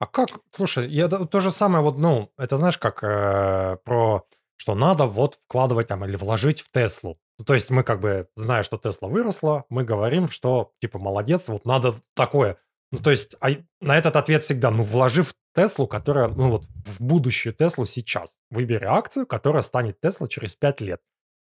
А 0.00 0.06
как, 0.06 0.38
слушай, 0.50 0.86
я 0.90 1.08
то 1.08 1.40
же 1.40 1.50
самое, 1.50 1.82
вот, 1.82 1.96
ну, 1.96 2.30
это 2.36 2.58
знаешь, 2.58 2.76
как 2.76 3.02
э, 3.02 3.78
про, 3.86 4.28
что 4.58 4.74
надо 4.74 5.06
вот 5.06 5.36
вкладывать 5.46 5.86
там 5.86 6.04
или 6.04 6.16
вложить 6.16 6.60
в 6.60 6.70
Теслу. 6.70 7.18
Ну, 7.38 7.44
то 7.46 7.54
есть 7.54 7.70
мы 7.70 7.84
как 7.84 8.00
бы, 8.00 8.28
зная, 8.34 8.64
что 8.64 8.76
Тесла 8.76 9.08
выросла, 9.08 9.64
мы 9.70 9.82
говорим, 9.82 10.28
что, 10.28 10.72
типа, 10.82 10.98
молодец, 10.98 11.48
вот 11.48 11.64
надо 11.64 11.94
такое. 12.14 12.58
Ну, 12.90 12.98
то 12.98 13.10
есть 13.10 13.36
а 13.40 13.50
на 13.80 13.98
этот 13.98 14.16
ответ 14.16 14.42
всегда, 14.42 14.70
ну, 14.70 14.82
вложи 14.82 15.22
в 15.22 15.34
Теслу, 15.54 15.86
которая, 15.86 16.28
ну, 16.28 16.50
вот, 16.50 16.66
в 16.86 17.00
будущую 17.00 17.52
Теслу 17.52 17.86
сейчас. 17.86 18.36
Выбери 18.50 18.84
акцию, 18.84 19.26
которая 19.26 19.62
станет 19.62 20.00
Тесла 20.00 20.28
через 20.28 20.54
5 20.56 20.80
лет. 20.80 21.00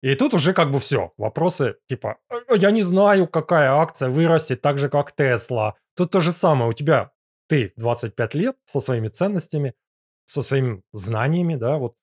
И 0.03 0.15
тут 0.15 0.35
уже 0.35 0.53
как 0.53 0.71
бы 0.71 0.79
все. 0.79 1.13
Вопросы 1.19 1.77
типа, 1.87 2.17
«А, 2.29 2.57
я 2.57 2.71
не 2.71 2.83
знаю, 2.83 3.27
какая 3.27 3.73
акция 3.73 4.09
вырастет 4.09 4.61
так 4.63 4.79
же, 4.79 4.89
как 4.89 5.13
Тесла. 5.13 5.75
Тут 5.95 6.11
то 6.11 6.21
же 6.21 6.33
самое. 6.33 6.71
У 6.71 6.73
тебя 6.73 7.13
ты 7.49 7.73
25 7.77 8.35
лет 8.35 8.57
со 8.65 8.81
своими 8.81 9.09
ценностями, 9.09 9.75
со 10.25 10.41
своими 10.41 10.83
знаниями, 10.93 11.57
да, 11.57 11.77
вот 11.79 11.97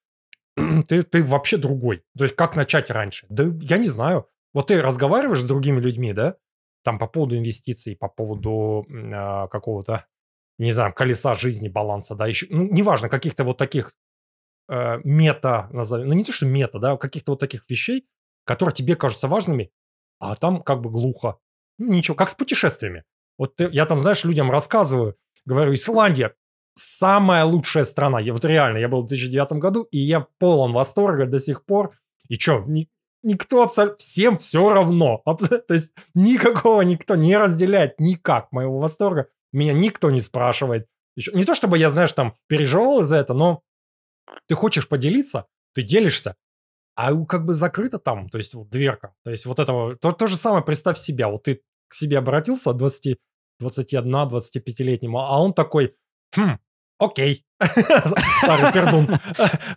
ты, 0.87 1.03
ты 1.03 1.23
вообще 1.23 1.57
другой. 1.57 2.03
То 2.17 2.25
есть 2.25 2.35
как 2.35 2.55
начать 2.55 2.89
раньше? 2.91 3.25
Да 3.29 3.45
я 3.61 3.77
не 3.77 3.87
знаю. 3.87 4.27
Вот 4.53 4.67
ты 4.67 4.81
разговариваешь 4.81 5.41
с 5.41 5.45
другими 5.45 5.79
людьми, 5.79 6.13
да, 6.13 6.35
там 6.87 6.97
по 6.99 7.07
поводу 7.07 7.35
инвестиций, 7.37 7.97
по 7.97 8.07
поводу 8.07 8.87
а, 9.13 9.49
какого-то, 9.49 10.05
не 10.57 10.71
знаю, 10.71 10.93
колеса 10.93 11.33
жизни, 11.33 11.67
баланса, 11.67 12.15
да, 12.15 12.27
еще, 12.27 12.47
ну, 12.49 12.63
неважно, 12.71 13.09
каких-то 13.09 13.43
вот 13.43 13.57
таких 13.57 13.93
э, 14.69 15.01
мета, 15.03 15.67
назовем, 15.73 16.07
ну 16.07 16.13
не 16.13 16.23
то, 16.23 16.31
что 16.31 16.45
мета, 16.45 16.79
да, 16.79 16.91
а 16.93 16.97
каких-то 16.97 17.33
вот 17.33 17.41
таких 17.41 17.69
вещей, 17.69 18.07
которые 18.45 18.73
тебе 18.73 18.95
кажутся 18.95 19.27
важными, 19.27 19.69
а 20.19 20.35
там 20.35 20.63
как 20.63 20.79
бы 20.79 20.89
глухо. 20.89 21.39
Ну, 21.77 21.93
Ничего, 21.93 22.15
как 22.15 22.29
с 22.29 22.35
путешествиями. 22.35 23.03
Вот 23.37 23.57
ты- 23.57 23.69
я 23.73 23.85
там, 23.85 23.99
знаешь, 23.99 24.23
людям 24.23 24.49
рассказываю, 24.49 25.17
говорю, 25.43 25.73
Исландия 25.73 26.35
самая 26.73 27.43
лучшая 27.43 27.83
страна. 27.83 28.21
Я 28.21 28.31
вот 28.31 28.45
реально, 28.45 28.77
я 28.77 28.87
был 28.87 29.01
в 29.01 29.07
2009 29.07 29.59
году, 29.59 29.83
и 29.91 29.97
я 29.97 30.25
полон 30.39 30.71
восторга 30.71 31.25
до 31.25 31.39
сих 31.39 31.65
пор. 31.65 31.99
И 32.29 32.35
что, 32.35 32.63
никто 33.27 33.61
абсолютно, 33.63 33.97
всем 33.97 34.37
все 34.37 34.69
равно. 34.73 35.21
Абсо- 35.25 35.59
То 35.67 35.73
есть 35.73 35.93
никакого 36.15 36.81
никто 36.81 37.15
не 37.15 37.37
разделяет 37.37 37.99
никак 37.99 38.51
моего 38.51 38.79
восторга. 38.79 39.27
Меня 39.53 39.73
никто 39.73 40.09
не 40.11 40.19
спрашивает. 40.19 40.87
Еще- 41.15 41.31
Не 41.33 41.45
то 41.45 41.53
чтобы 41.55 41.77
я, 41.77 41.89
знаешь, 41.89 42.11
там 42.11 42.35
переживал 42.47 43.01
из-за 43.01 43.17
этого, 43.17 43.37
но 43.37 43.61
ты 44.47 44.55
хочешь 44.55 44.87
поделиться, 44.89 45.45
ты 45.73 45.81
делишься, 45.83 46.35
а 46.95 47.13
как 47.25 47.45
бы 47.45 47.53
закрыто 47.53 47.99
там, 47.99 48.29
то 48.29 48.37
есть 48.37 48.53
вот 48.55 48.69
дверка. 48.69 49.13
То 49.23 49.31
есть 49.31 49.45
вот 49.45 49.59
этого, 49.59 49.95
то, 49.95 50.11
то 50.11 50.27
же 50.27 50.35
самое, 50.35 50.63
представь 50.63 50.97
себя, 50.97 51.29
вот 51.29 51.43
ты 51.43 51.61
к 51.87 51.93
себе 51.93 52.17
обратился, 52.17 52.73
20, 52.73 53.17
21-25-летнему, 53.61 55.19
а 55.19 55.41
он 55.41 55.53
такой, 55.53 55.95
хм, 56.35 56.57
окей, 56.99 57.45
старый 58.39 58.71
пердун. 58.73 59.07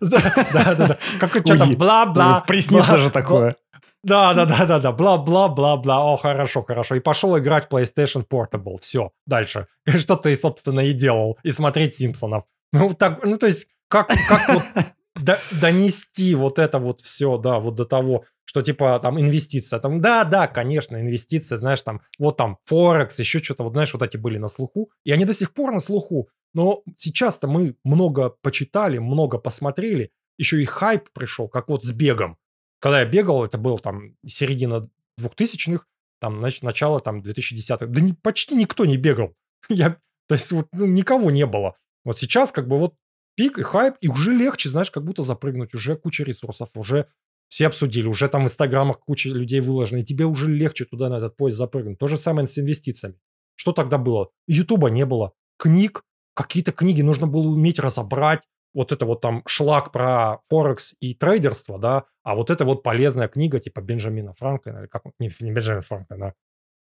Да-да-да, 0.00 0.98
какой 1.18 1.40
что-то 1.42 1.64
Уйди. 1.64 1.76
бла-бла. 1.76 2.38
Ну, 2.40 2.46
Приснится 2.46 2.98
же 2.98 3.10
такое. 3.10 3.56
да, 4.02 4.34
да, 4.34 4.44
да, 4.46 4.64
да, 4.66 4.78
да, 4.78 4.92
бла, 4.92 5.18
бла, 5.18 5.48
бла, 5.48 5.76
бла. 5.76 6.12
О, 6.12 6.16
хорошо, 6.16 6.62
хорошо. 6.62 6.94
И 6.96 7.00
пошел 7.00 7.38
играть 7.38 7.66
в 7.66 7.74
PlayStation 7.74 8.26
Portable. 8.26 8.80
Все, 8.80 9.10
дальше. 9.26 9.66
Что 9.86 10.16
ты, 10.16 10.34
собственно, 10.36 10.80
и 10.80 10.92
делал. 10.92 11.38
И 11.42 11.50
смотреть 11.50 11.94
Симпсонов. 11.94 12.44
Ну, 12.72 12.94
так, 12.94 13.24
ну, 13.24 13.36
то 13.36 13.46
есть, 13.46 13.68
как, 13.88 14.08
как 14.28 14.48
вот 14.48 14.62
до- 15.16 15.38
донести 15.60 16.34
вот 16.34 16.58
это 16.58 16.78
вот 16.78 17.00
все, 17.00 17.36
да, 17.36 17.58
вот 17.58 17.74
до 17.74 17.84
того, 17.84 18.24
что 18.44 18.62
типа 18.62 18.98
там 19.00 19.20
инвестиция, 19.20 19.78
там, 19.78 20.00
да, 20.00 20.24
да, 20.24 20.46
конечно, 20.48 21.00
инвестиции, 21.00 21.56
знаешь, 21.56 21.82
там, 21.82 22.00
вот 22.18 22.36
там, 22.36 22.58
Форекс, 22.66 23.18
еще 23.20 23.38
что-то, 23.40 23.62
вот 23.64 23.74
знаешь, 23.74 23.92
вот 23.92 24.02
эти 24.02 24.16
были 24.16 24.38
на 24.38 24.48
слуху, 24.48 24.90
и 25.04 25.12
они 25.12 25.24
до 25.24 25.34
сих 25.34 25.52
пор 25.54 25.72
на 25.72 25.78
слуху, 25.80 26.28
но 26.54 26.82
сейчас-то 26.96 27.46
мы 27.46 27.76
много 27.84 28.30
почитали, 28.42 28.98
много 28.98 29.38
посмотрели, 29.38 30.10
еще 30.38 30.62
и 30.62 30.64
хайп 30.64 31.10
пришел, 31.12 31.48
как 31.48 31.68
вот 31.68 31.84
с 31.84 31.92
бегом. 31.92 32.38
Когда 32.80 33.00
я 33.00 33.06
бегал, 33.06 33.44
это 33.44 33.58
был 33.58 33.78
там 33.78 34.16
середина 34.26 34.88
2000-х, 35.20 35.84
там, 36.18 36.40
нач- 36.40 36.60
начало 36.62 37.00
там 37.00 37.18
2010-х, 37.18 37.86
да 37.86 38.00
не, 38.00 38.14
почти 38.14 38.54
никто 38.54 38.84
не 38.86 38.96
бегал. 38.96 39.34
Я, 39.68 39.98
то 40.28 40.34
есть 40.34 40.50
вот 40.52 40.68
ну, 40.72 40.86
никого 40.86 41.30
не 41.30 41.46
было. 41.46 41.76
Вот 42.04 42.18
сейчас 42.18 42.52
как 42.52 42.68
бы 42.68 42.78
вот 42.78 42.94
пик 43.36 43.58
и 43.58 43.62
хайп, 43.62 43.96
и 44.00 44.08
уже 44.08 44.32
легче, 44.32 44.68
знаешь, 44.68 44.90
как 44.90 45.04
будто 45.04 45.22
запрыгнуть, 45.22 45.74
уже 45.74 45.96
куча 45.96 46.24
ресурсов, 46.24 46.70
уже 46.74 47.06
все 47.48 47.66
обсудили, 47.66 48.06
уже 48.06 48.28
там 48.28 48.42
в 48.42 48.44
инстаграмах 48.46 49.00
куча 49.00 49.28
людей 49.28 49.60
выложено, 49.60 49.98
и 49.98 50.04
тебе 50.04 50.24
уже 50.24 50.50
легче 50.50 50.84
туда 50.84 51.08
на 51.08 51.18
этот 51.18 51.36
поезд 51.36 51.58
запрыгнуть. 51.58 51.98
То 51.98 52.06
же 52.06 52.16
самое 52.16 52.46
с 52.46 52.58
инвестициями. 52.58 53.18
Что 53.56 53.72
тогда 53.72 53.98
было? 53.98 54.30
Ютуба 54.46 54.88
не 54.88 55.04
было. 55.04 55.32
Книг, 55.58 56.02
какие-то 56.42 56.72
книги 56.72 57.02
нужно 57.02 57.26
было 57.26 57.48
уметь 57.48 57.78
разобрать. 57.78 58.42
Вот 58.72 58.92
это 58.92 59.04
вот 59.04 59.20
там 59.20 59.42
шлак 59.46 59.90
про 59.90 60.38
Форекс 60.48 60.94
и 61.00 61.14
трейдерство, 61.14 61.78
да, 61.78 62.04
а 62.22 62.36
вот 62.36 62.50
это 62.50 62.64
вот 62.64 62.84
полезная 62.84 63.26
книга 63.26 63.58
типа 63.58 63.80
Бенджамина 63.80 64.32
Франклина, 64.32 64.78
или 64.78 64.86
как, 64.86 65.02
не, 65.18 65.30
не 65.40 65.50
Бенджамин 65.50 65.82
Франклин, 65.82 66.22
а 66.22 66.34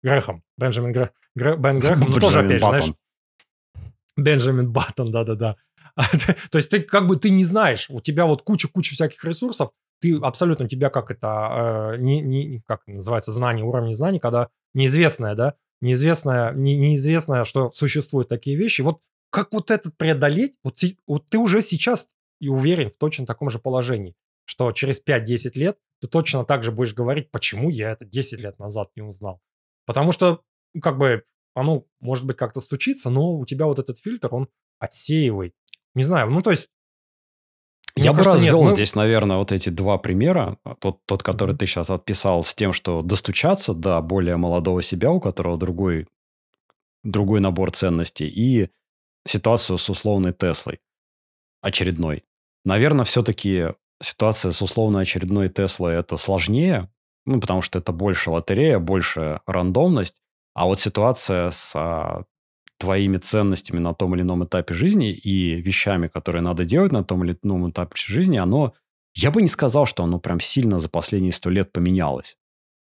Грехом, 0.04 0.44
Бенджамин 0.58 0.92
Гре, 0.92 1.12
Гре, 1.36 1.56
Бен 1.56 1.80
Грехом, 1.80 2.06
ну 2.10 2.20
тоже 2.20 2.42
опять 2.42 2.62
же, 2.62 2.68
знаешь, 2.68 2.94
Бенджамин 4.16 4.72
Баттон, 4.72 5.12
да-да-да. 5.12 5.56
То 6.52 6.58
есть 6.58 6.70
ты 6.70 6.82
как 6.82 7.08
бы 7.08 7.16
ты 7.16 7.32
не 7.32 7.44
знаешь, 7.44 7.90
у 7.90 8.02
тебя 8.02 8.26
вот 8.26 8.44
куча-куча 8.44 8.94
всяких 8.94 9.24
ресурсов, 9.24 9.72
ты 10.00 10.18
абсолютно 10.18 10.68
тебя 10.68 10.90
как 10.90 11.12
это, 11.12 11.94
э, 11.94 11.98
не, 11.98 12.22
не, 12.22 12.62
как 12.68 12.86
называется, 12.88 13.32
знание, 13.32 13.66
уровень 13.66 13.94
знаний, 13.94 14.20
когда 14.20 14.50
неизвестное, 14.74 15.34
да, 15.34 15.56
неизвестное, 15.82 16.52
не, 16.54 16.76
неизвестное, 16.76 17.44
что 17.46 17.72
существуют 17.72 18.28
такие 18.28 18.58
вещи. 18.58 18.82
Вот 18.82 19.00
как 19.34 19.52
вот 19.52 19.72
этот 19.72 19.98
преодолеть, 19.98 20.60
вот, 20.64 20.80
вот 21.08 21.26
ты 21.28 21.40
уже 21.40 21.64
сейчас 21.64 22.08
и 22.40 22.50
уверен 22.50 22.92
в 22.92 22.98
точно 22.98 23.26
таком 23.26 23.50
же 23.50 23.58
положении, 23.58 24.16
что 24.46 24.72
через 24.72 25.04
5-10 25.04 25.54
лет 25.56 25.78
ты 26.00 26.08
точно 26.08 26.46
так 26.46 26.64
же 26.64 26.72
будешь 26.72 26.94
говорить, 26.94 27.32
почему 27.32 27.72
я 27.72 27.92
это 27.92 28.06
10 28.06 28.40
лет 28.40 28.60
назад 28.60 28.92
не 28.96 29.02
узнал. 29.02 29.42
Потому 29.88 30.12
что, 30.12 30.42
ну, 30.76 30.82
как 30.82 31.00
бы, 31.00 31.24
оно, 31.56 31.86
может 32.00 32.28
быть, 32.28 32.38
как-то 32.38 32.62
стучится, 32.62 33.10
но 33.10 33.34
у 33.34 33.44
тебя 33.46 33.66
вот 33.66 33.80
этот 33.80 33.98
фильтр, 33.98 34.28
он 34.32 34.50
отсеивает. 34.78 35.56
Не 35.96 36.04
знаю, 36.04 36.30
ну, 36.30 36.42
то 36.42 36.52
есть... 36.52 36.70
Я 37.96 38.12
бы 38.12 38.18
кажется, 38.18 38.38
развел 38.38 38.64
нет, 38.64 38.74
здесь, 38.74 38.94
наверное, 38.94 39.38
вот 39.38 39.52
эти 39.52 39.70
два 39.70 39.98
примера. 39.98 40.60
Тот, 40.80 41.00
тот, 41.08 41.24
который 41.24 41.56
ты 41.56 41.66
сейчас 41.66 41.90
отписал 41.90 42.44
с 42.44 42.54
тем, 42.54 42.72
что 42.72 43.02
достучаться 43.02 43.74
до 43.74 44.00
более 44.02 44.38
молодого 44.38 44.84
себя, 44.84 45.10
у 45.10 45.20
которого 45.20 45.58
другой, 45.58 46.08
другой 47.04 47.40
набор 47.40 47.72
ценностей, 47.72 48.28
и 48.28 48.70
ситуацию 49.26 49.78
с 49.78 49.90
условной 49.90 50.34
Теслой 50.34 50.80
очередной. 51.62 52.24
Наверное, 52.66 53.06
все-таки 53.06 53.70
ситуация 54.02 54.52
с 54.52 54.62
условно 54.62 55.00
очередной 55.00 55.50
Теслой 55.50 55.96
это 55.96 56.18
сложнее, 56.18 56.90
ну, 57.26 57.40
потому 57.40 57.62
что 57.62 57.80
это 57.80 57.92
больше 57.92 58.32
лотерея, 58.32 58.80
больше 58.80 59.42
рандомность. 59.46 60.22
А 60.54 60.66
вот 60.66 60.80
ситуация 60.80 61.52
с 61.52 61.74
а, 61.76 62.24
твоими 62.78 63.18
ценностями 63.18 63.80
на 63.80 63.94
том 63.94 64.14
или 64.14 64.22
ином 64.22 64.44
этапе 64.44 64.74
жизни 64.74 65.12
и 65.12 65.62
вещами, 65.62 66.08
которые 66.08 66.42
надо 66.42 66.66
делать 66.66 66.92
на 66.92 67.04
том 67.04 67.24
или 67.24 67.38
ином 67.42 67.70
этапе 67.70 67.96
жизни, 67.96 68.38
оно, 68.38 68.74
я 69.16 69.32
бы 69.32 69.42
не 69.42 69.48
сказал, 69.48 69.86
что 69.86 70.04
оно 70.04 70.20
прям 70.20 70.40
сильно 70.40 70.80
за 70.80 70.90
последние 70.90 71.32
сто 71.32 71.50
лет 71.50 71.72
поменялось. 71.72 72.38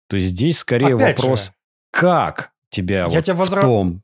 То 0.07 0.17
есть 0.17 0.29
здесь 0.29 0.57
скорее 0.57 0.95
Опять 0.95 1.19
вопрос, 1.19 1.45
же, 1.45 1.51
как 1.91 2.51
тебя 2.69 3.01
я 3.01 3.07
вот 3.07 3.23
тебя 3.23 3.35
возра... 3.35 3.59
в 3.59 3.61
том 3.61 4.02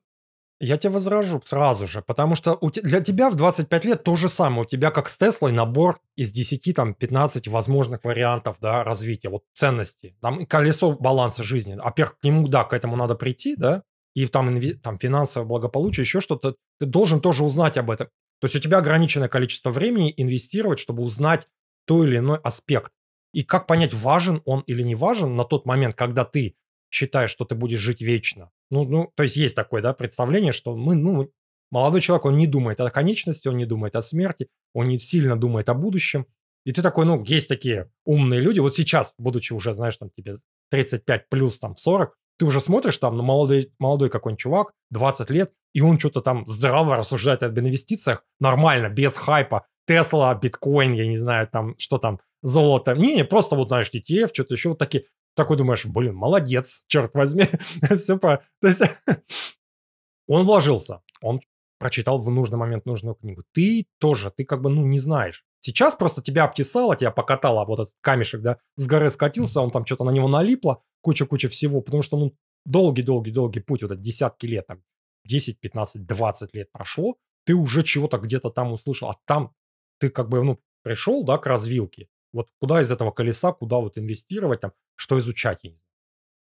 я 0.60 0.78
тебе 0.78 0.94
возражу 0.94 1.42
сразу 1.46 1.88
же, 1.88 2.02
потому 2.02 2.36
что 2.36 2.58
у 2.60 2.70
te, 2.70 2.82
для 2.82 3.00
тебя 3.00 3.30
в 3.30 3.36
25 3.36 3.86
лет 3.86 4.04
то 4.04 4.16
же 4.16 4.28
самое. 4.28 4.64
У 4.64 4.66
тебя, 4.66 4.92
как 4.92 5.08
с 5.08 5.18
Теслой, 5.18 5.52
набор 5.52 6.00
из 6.16 6.32
10, 6.32 6.76
там, 6.76 6.94
15 6.94 7.48
возможных 7.48 8.04
вариантов 8.04 8.58
да, 8.60 8.84
развития, 8.84 9.30
вот 9.30 9.44
ценностей. 9.54 10.16
Там 10.22 10.46
колесо 10.46 10.92
баланса 10.92 11.44
жизни. 11.44 11.76
Во-первых, 11.76 12.20
к 12.20 12.24
нему, 12.24 12.48
да, 12.48 12.64
к 12.66 12.74
этому 12.74 12.96
надо 12.96 13.16
прийти, 13.16 13.56
да, 13.56 13.84
и 14.16 14.26
там, 14.26 14.60
там 14.82 15.00
финансовое 15.00 15.48
благополучие, 15.48 16.04
еще 16.04 16.20
что-то. 16.20 16.56
Ты 16.80 16.86
должен 16.86 17.22
тоже 17.22 17.44
узнать 17.44 17.78
об 17.78 17.92
этом. 17.92 18.08
То 18.42 18.46
есть 18.46 18.56
у 18.56 18.60
тебя 18.60 18.80
ограниченное 18.80 19.30
количество 19.30 19.70
времени 19.70 20.14
инвестировать, 20.16 20.80
чтобы 20.80 21.04
узнать 21.04 21.48
то 21.86 22.04
или 22.04 22.18
иной 22.18 22.38
аспект. 22.44 22.92
И 23.34 23.44
как 23.44 23.68
понять, 23.68 23.94
важен 23.94 24.42
он 24.46 24.62
или 24.62 24.82
не 24.82 24.96
важен 24.96 25.36
на 25.36 25.44
тот 25.44 25.66
момент, 25.66 25.96
когда 25.96 26.26
ты 26.26 26.56
считаешь, 26.90 27.30
что 27.30 27.46
ты 27.46 27.56
будешь 27.56 27.80
жить 27.80 28.02
вечно. 28.02 28.52
Ну, 28.72 28.84
ну, 28.84 29.12
то 29.16 29.24
есть 29.24 29.36
есть 29.36 29.56
такое, 29.56 29.82
да, 29.82 29.94
представление, 29.94 30.52
что 30.52 30.76
мы, 30.76 30.96
ну, 30.96 31.32
молодой 31.72 32.02
человек, 32.02 32.26
он 32.26 32.38
не 32.38 32.48
думает 32.48 32.80
о 32.82 32.90
конечности, 32.90 33.48
он 33.48 33.58
не 33.58 33.66
думает 33.66 33.96
о 33.96 34.02
смерти, 34.02 34.50
он 34.74 34.88
не 34.88 35.00
сильно 35.00 35.36
думает 35.36 35.70
о 35.70 35.74
будущем. 35.74 36.26
И 36.66 36.72
ты 36.72 36.82
такой, 36.82 37.06
ну, 37.06 37.24
есть 37.24 37.48
такие 37.48 37.92
умные 38.06 38.42
люди. 38.42 38.60
Вот 38.60 38.76
сейчас, 38.76 39.16
будучи 39.18 39.54
уже, 39.54 39.74
знаешь, 39.74 39.98
там 39.98 40.10
тебе 40.16 40.36
35 40.72 41.30
плюс, 41.30 41.60
там 41.60 41.76
40, 41.76 42.16
ты 42.38 42.46
уже 42.46 42.62
смотришь 42.62 42.98
там 42.98 43.18
на 43.18 43.24
молодой, 43.24 43.74
молодой 43.80 44.10
какой-нибудь 44.10 44.40
чувак, 44.40 44.72
20 44.92 45.30
лет, 45.30 45.52
и 45.74 45.82
он 45.82 46.00
что-то 46.00 46.22
там 46.22 46.48
здраво 46.48 46.96
рассуждает 46.96 47.44
об 47.44 47.58
инвестициях, 47.60 48.24
нормально, 48.40 48.90
без 48.90 49.18
хайпа. 49.18 49.66
Тесла, 49.88 50.36
биткоин, 50.36 50.94
я 50.94 51.08
не 51.08 51.18
знаю, 51.18 51.48
там, 51.52 51.76
что 51.80 51.98
там, 51.98 52.20
золото. 52.42 52.94
Не, 52.94 53.16
не, 53.16 53.26
просто 53.26 53.56
вот, 53.56 53.70
знаешь, 53.70 53.90
ETF, 53.92 54.30
что-то 54.32 54.54
еще 54.54 54.70
вот 54.70 54.78
такие 54.78 55.06
такой 55.36 55.58
думаешь, 55.58 55.86
блин, 55.86 56.16
молодец, 56.16 56.84
черт 56.88 57.14
возьми. 57.14 57.46
Все 57.96 58.18
по... 58.18 58.44
То 58.62 58.68
есть 58.68 58.82
он 60.28 60.46
вложился, 60.46 61.02
он 61.22 61.42
прочитал 61.80 62.20
в 62.20 62.30
нужный 62.30 62.58
момент 62.58 62.86
нужную 62.86 63.16
книгу. 63.16 63.44
Ты 63.54 63.88
тоже, 64.00 64.32
ты 64.32 64.44
как 64.44 64.62
бы, 64.62 64.70
ну, 64.70 64.86
не 64.86 65.00
знаешь. 65.00 65.46
Сейчас 65.62 65.96
просто 65.96 66.22
тебя 66.22 66.44
обтесало, 66.44 66.96
тебя 66.96 67.12
покатало, 67.12 67.66
вот 67.66 67.80
этот 67.80 67.96
камешек, 68.02 68.42
да, 68.42 68.58
с 68.76 68.88
горы 68.88 69.10
скатился, 69.10 69.62
он 69.62 69.72
там 69.72 69.86
что-то 69.86 70.04
на 70.04 70.12
него 70.12 70.28
налипло, 70.28 70.82
куча-куча 71.02 71.48
всего, 71.50 71.82
потому 71.82 72.02
что, 72.02 72.18
ну, 72.18 72.36
долгий-долгий-долгий 72.66 73.62
путь, 73.62 73.82
вот 73.82 73.92
этот 73.92 74.02
десятки 74.02 74.46
лет, 74.46 74.68
там, 74.68 74.84
10, 75.26 75.60
15, 75.60 76.06
20 76.06 76.54
лет 76.54 76.72
прошло, 76.72 77.18
ты 77.46 77.56
уже 77.56 77.84
чего-то 77.84 78.18
где-то 78.18 78.50
там 78.50 78.72
услышал, 78.72 79.10
а 79.10 79.16
там 79.26 79.54
ты 80.00 80.10
как 80.10 80.30
бы, 80.30 80.44
ну, 80.44 80.60
пришел, 80.82 81.24
да, 81.24 81.38
к 81.38 81.46
развилке, 81.46 82.08
вот 82.32 82.50
куда 82.60 82.82
из 82.82 82.92
этого 82.92 83.12
колеса, 83.12 83.52
куда 83.52 83.78
вот 83.78 83.98
инвестировать, 83.98 84.62
там, 84.62 84.72
что 85.00 85.18
изучать, 85.18 85.64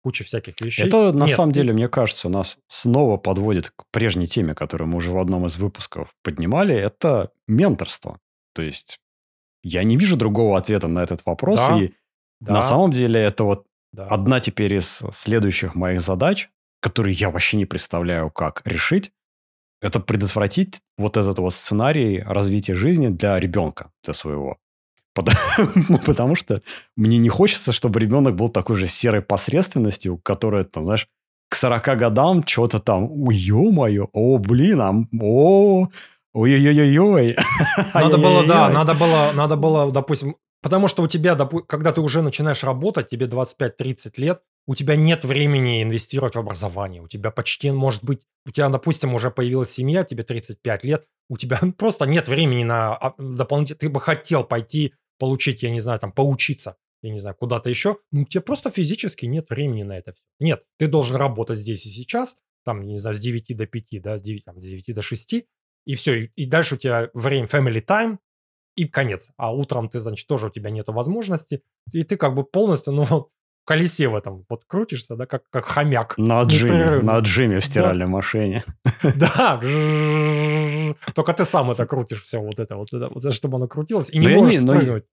куча 0.02 0.24
всяких 0.24 0.60
вещей. 0.62 0.88
Это 0.88 1.12
на 1.12 1.26
Нет, 1.26 1.36
самом 1.36 1.52
деле, 1.52 1.74
мне 1.74 1.88
кажется, 1.88 2.28
нас 2.28 2.58
снова 2.68 3.18
подводит 3.18 3.70
к 3.70 3.84
прежней 3.92 4.26
теме, 4.26 4.56
которую 4.56 4.90
мы 4.90 4.98
уже 4.98 5.12
в 5.12 5.20
одном 5.20 5.46
из 5.46 5.58
выпусков 5.58 6.16
поднимали. 6.24 6.76
Это 6.76 7.30
менторство. 7.48 8.20
То 8.54 8.64
есть 8.64 9.00
я 9.64 9.84
не 9.84 9.96
вижу 9.96 10.18
другого 10.18 10.58
ответа 10.58 10.88
на 10.88 11.04
этот 11.04 11.24
вопрос. 11.26 11.68
Да, 11.68 11.78
и 11.80 11.92
да, 12.40 12.54
на 12.54 12.62
самом 12.62 12.92
деле 12.92 13.22
это 13.22 13.44
вот 13.44 13.68
да. 13.94 14.08
одна 14.08 14.40
теперь 14.40 14.74
из 14.74 15.04
следующих 15.12 15.76
моих 15.76 16.02
задач, 16.02 16.50
которые 16.80 17.14
я 17.14 17.30
вообще 17.30 17.58
не 17.58 17.66
представляю, 17.66 18.32
как 18.32 18.62
решить. 18.66 19.12
Это 19.82 20.00
предотвратить 20.00 20.82
вот 20.98 21.18
этот 21.18 21.38
вот 21.38 21.54
сценарий 21.54 22.22
развития 22.22 22.74
жизни 22.74 23.10
для 23.10 23.40
ребенка, 23.40 23.92
для 24.04 24.14
своего. 24.14 24.58
Потому, 25.18 26.00
потому 26.06 26.36
что 26.36 26.62
мне 26.96 27.18
не 27.18 27.30
хочется, 27.30 27.74
чтобы 27.74 28.00
ребенок 28.00 28.36
был 28.36 28.50
такой 28.50 28.76
же 28.76 28.88
серой 28.88 29.22
посредственностью, 29.22 30.20
которая, 30.20 30.64
там, 30.64 30.86
знаешь, 30.86 31.08
к 31.50 31.56
40 31.56 31.98
годам 31.98 32.44
что-то 32.46 32.80
там, 32.80 33.10
ё-моё, 33.30 34.10
о, 34.14 34.38
блин, 34.38 34.82
а, 34.82 34.94
о, 35.20 35.86
ой-ой-ой-ой. 36.34 37.36
Надо 37.94 38.18
было, 38.18 38.46
да, 38.46 38.70
надо 38.70 38.94
было, 38.94 39.32
надо 39.34 39.56
было, 39.56 39.92
допустим, 39.92 40.36
потому 40.62 40.88
что 40.88 41.02
у 41.02 41.08
тебя, 41.08 41.36
когда 41.68 41.92
ты 41.92 42.02
уже 42.02 42.22
начинаешь 42.22 42.64
работать, 42.64 43.10
тебе 43.10 43.26
25-30 43.26 44.12
лет, 44.18 44.42
у 44.68 44.76
тебя 44.76 44.96
нет 44.96 45.24
времени 45.24 45.82
инвестировать 45.82 46.36
в 46.36 46.40
образование, 46.40 47.02
у 47.02 47.08
тебя 47.08 47.32
почти, 47.32 47.72
может 47.72 48.04
быть, 48.04 48.22
у 48.46 48.52
тебя, 48.52 48.70
допустим, 48.70 49.16
уже 49.16 49.32
появилась 49.32 49.72
семья, 49.72 50.04
тебе 50.04 50.24
35 50.24 50.84
лет, 50.84 51.06
у 51.30 51.38
тебя 51.38 51.60
просто 51.78 52.06
нет 52.06 52.28
времени 52.28 52.64
на 52.64 52.94
а, 52.94 53.14
дополнительно, 53.18 53.80
ты 53.80 53.90
бы 53.90 54.00
хотел 54.00 54.44
пойти 54.44 54.94
получить, 55.18 55.64
я 55.64 55.70
не 55.70 55.80
знаю, 55.80 56.00
там, 56.00 56.12
поучиться, 56.12 56.78
я 57.02 57.12
не 57.12 57.20
знаю, 57.20 57.36
куда-то 57.36 57.70
еще, 57.70 57.98
ну, 58.12 58.26
тебе 58.26 58.42
просто 58.42 58.72
физически 58.72 59.26
нет 59.26 59.50
времени 59.50 59.84
на 59.84 59.98
это. 59.98 60.14
Нет, 60.40 60.64
ты 60.78 60.88
должен 60.88 61.16
работать 61.16 61.60
здесь 61.60 61.86
и 61.86 61.90
сейчас, 61.90 62.38
там, 62.64 62.86
не 62.86 62.98
знаю, 62.98 63.16
с 63.16 63.20
9 63.20 63.56
до 63.56 63.66
5, 63.66 64.02
да, 64.02 64.18
с 64.18 64.22
9, 64.22 64.46
там, 64.46 64.62
с 64.62 64.64
9 64.64 64.96
до 64.96 65.02
6, 65.02 65.34
и 65.86 65.96
все, 65.96 66.24
и, 66.24 66.32
и 66.36 66.46
дальше 66.46 66.76
у 66.76 66.78
тебя 66.78 67.10
время 67.14 67.48
family 67.48 67.84
time, 67.86 68.18
и 68.76 68.88
конец. 68.88 69.32
А 69.38 69.54
утром 69.54 69.90
ты, 69.90 70.00
значит, 70.00 70.28
тоже 70.28 70.48
у 70.48 70.50
тебя 70.50 70.70
нету 70.70 70.94
возможности, 70.94 71.64
и 71.92 72.04
ты 72.04 72.16
как 72.18 72.36
бы 72.36 72.44
полностью, 72.44 72.94
ну, 72.94 73.30
колесе 73.68 74.08
в 74.08 74.16
этом 74.16 74.46
вот 74.50 74.64
крутишься, 74.66 75.16
да, 75.16 75.26
как, 75.26 75.44
как 75.50 75.66
хомяк. 75.66 76.18
На 76.18 76.44
джиме, 76.44 77.02
на 77.02 77.20
джиме 77.20 77.60
в 77.60 77.66
стиральной 77.66 78.06
да. 78.06 78.12
машине. 78.12 78.64
Да, 79.16 79.62
только 81.14 81.34
ты 81.34 81.46
сам 81.46 81.72
это 81.72 81.86
крутишь 81.86 82.22
все 82.22 82.40
вот 82.40 82.60
это, 82.60 82.78
вот 82.78 82.94
это, 82.94 83.10
вот 83.10 83.34
чтобы 83.34 83.58
оно 83.58 83.68
крутилось, 83.68 84.10
и 84.10 84.20
не 84.20 84.28
но 84.28 84.40
можешь 84.40 84.56
не, 84.56 84.60
спрыгнуть. 84.62 85.04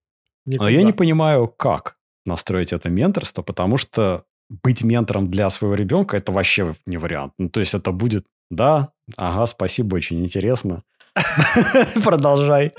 Но 0.47 0.69
я 0.69 0.83
не 0.83 0.93
понимаю, 0.93 1.49
как 1.49 1.97
настроить 2.27 2.73
это 2.73 2.89
менторство, 2.91 3.43
потому 3.43 3.79
что 3.79 4.25
быть 4.63 4.85
ментором 4.85 5.31
для 5.31 5.51
своего 5.51 5.75
ребенка 5.75 6.17
это 6.17 6.33
вообще 6.33 6.75
не 6.87 6.99
вариант. 6.99 7.33
Ну, 7.39 7.49
то 7.49 7.61
есть 7.61 7.75
это 7.75 7.93
будет, 7.93 8.25
да, 8.51 8.93
ага, 9.17 9.47
спасибо, 9.47 9.97
очень 9.97 10.23
интересно. 10.23 10.83
Продолжай. 12.05 12.71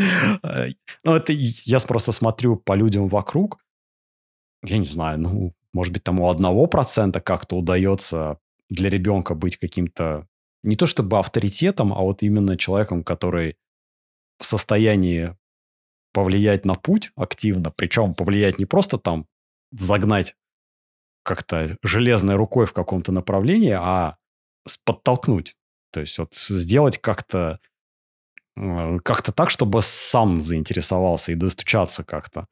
Ну, 1.03 1.15
это 1.15 1.33
я 1.33 1.79
просто 1.79 2.11
смотрю 2.11 2.55
по 2.55 2.75
людям 2.75 3.07
вокруг. 3.07 3.57
Я 4.63 4.77
не 4.77 4.85
знаю, 4.85 5.19
ну, 5.19 5.53
может 5.75 5.91
быть, 5.91 6.05
тому 6.05 6.29
одного 6.29 6.67
процента 6.67 7.19
как-то 7.19 7.57
удается 7.57 8.39
для 8.69 8.89
ребенка 8.89 9.35
быть 9.35 9.57
каким-то 9.57 10.25
не 10.63 10.77
то 10.77 10.85
чтобы 10.85 11.19
авторитетом, 11.19 11.91
а 11.91 11.97
вот 11.97 12.23
именно 12.23 12.57
человеком, 12.57 13.03
который 13.03 13.57
в 14.39 14.45
состоянии 14.45 15.35
повлиять 16.13 16.63
на 16.63 16.75
путь 16.75 17.11
активно, 17.17 17.71
причем 17.71 18.13
повлиять 18.15 18.57
не 18.57 18.65
просто 18.65 18.97
там 18.97 19.27
загнать 19.73 20.37
как-то 21.23 21.77
железной 21.83 22.37
рукой 22.37 22.67
в 22.67 22.73
каком-то 22.73 23.11
направлении, 23.11 23.75
а 23.77 24.15
подтолкнуть. 24.85 25.57
То 25.91 25.99
есть 25.99 26.17
вот 26.19 26.33
сделать 26.33 26.99
как-то 26.99 27.59
э, 28.55 28.99
как-то 29.03 29.33
так, 29.33 29.49
чтобы 29.49 29.81
сам 29.81 30.39
заинтересовался 30.39 31.33
и 31.33 31.35
достучаться 31.35 32.05
как-то. 32.05 32.47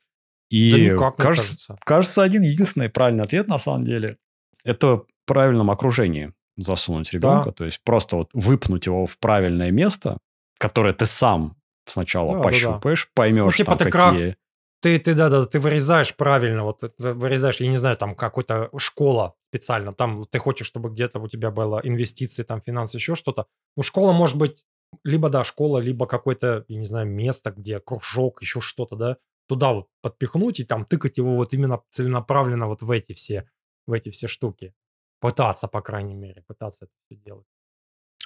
И 0.54 0.72
Да 0.72 0.78
никак, 0.78 1.16
кажется, 1.16 1.48
кажется. 1.48 1.78
кажется, 1.84 2.22
один 2.22 2.44
единственный 2.44 2.88
правильный 2.88 3.24
ответ 3.24 3.48
на 3.48 3.58
самом 3.58 3.86
деле 3.86 4.18
это 4.64 4.98
в 4.98 5.06
правильном 5.26 5.72
окружении 5.72 6.32
засунуть 6.58 7.12
ребенка, 7.12 7.52
то 7.52 7.66
есть 7.66 7.84
просто 7.84 8.18
вот 8.18 8.30
выпнуть 8.34 8.86
его 8.86 9.08
в 9.08 9.18
правильное 9.18 9.72
место, 9.72 10.20
которое 10.60 10.94
ты 10.94 11.08
сам 11.08 11.58
сначала 11.88 12.28
Да, 12.28 12.34
да, 12.34 12.38
да. 12.38 12.44
пощупаешь, 12.44 13.10
поймешь 13.16 13.46
Ну, 13.46 13.52
типа 13.52 13.76
там 13.76 13.78
ты 13.80 13.92
какие... 13.92 14.38
Ты, 14.82 15.00
ты, 15.00 15.16
да, 15.16 15.30
да, 15.30 15.48
ты 15.48 15.60
вырезаешь 15.60 16.16
правильно, 16.16 16.64
вот 16.66 16.84
вырезаешь, 17.00 17.60
я 17.60 17.68
не 17.68 17.78
знаю, 17.78 17.98
там 17.98 18.14
какой-то 18.14 18.70
школа 18.78 19.34
специально, 19.50 19.92
там 19.92 20.24
ты 20.30 20.38
хочешь, 20.38 20.68
чтобы 20.68 20.92
где-то 20.92 21.20
у 21.20 21.28
тебя 21.28 21.50
было 21.50 21.82
инвестиции, 21.84 22.44
там 22.44 22.62
финансы, 22.62 22.98
еще 22.98 23.16
что-то. 23.16 23.48
Ну, 23.76 23.82
школа 23.82 24.12
может 24.12 24.38
быть 24.38 24.66
либо, 25.04 25.30
да, 25.30 25.44
школа, 25.44 25.80
либо 25.80 26.06
какое-то, 26.06 26.66
я 26.68 26.78
не 26.78 26.86
знаю, 26.86 27.08
место, 27.08 27.52
где 27.52 27.80
кружок, 27.80 28.44
еще 28.44 28.62
что-то, 28.62 28.96
да, 28.96 29.18
туда 29.54 29.74
вот 29.74 29.88
подпихнуть 30.02 30.60
и 30.60 30.64
там 30.64 30.86
тыкать 30.86 31.18
его 31.18 31.36
вот 31.36 31.54
именно 31.54 31.82
целенаправленно 31.90 32.68
вот 32.68 32.82
в 32.82 32.90
эти 32.92 33.14
все, 33.14 33.50
в 33.88 33.94
эти 33.94 34.10
все 34.10 34.28
штуки. 34.28 34.74
Пытаться, 35.20 35.68
по 35.68 35.82
крайней 35.82 36.16
мере, 36.16 36.44
пытаться 36.48 36.86
это 36.86 36.94
все 37.06 37.16
делать. 37.16 37.48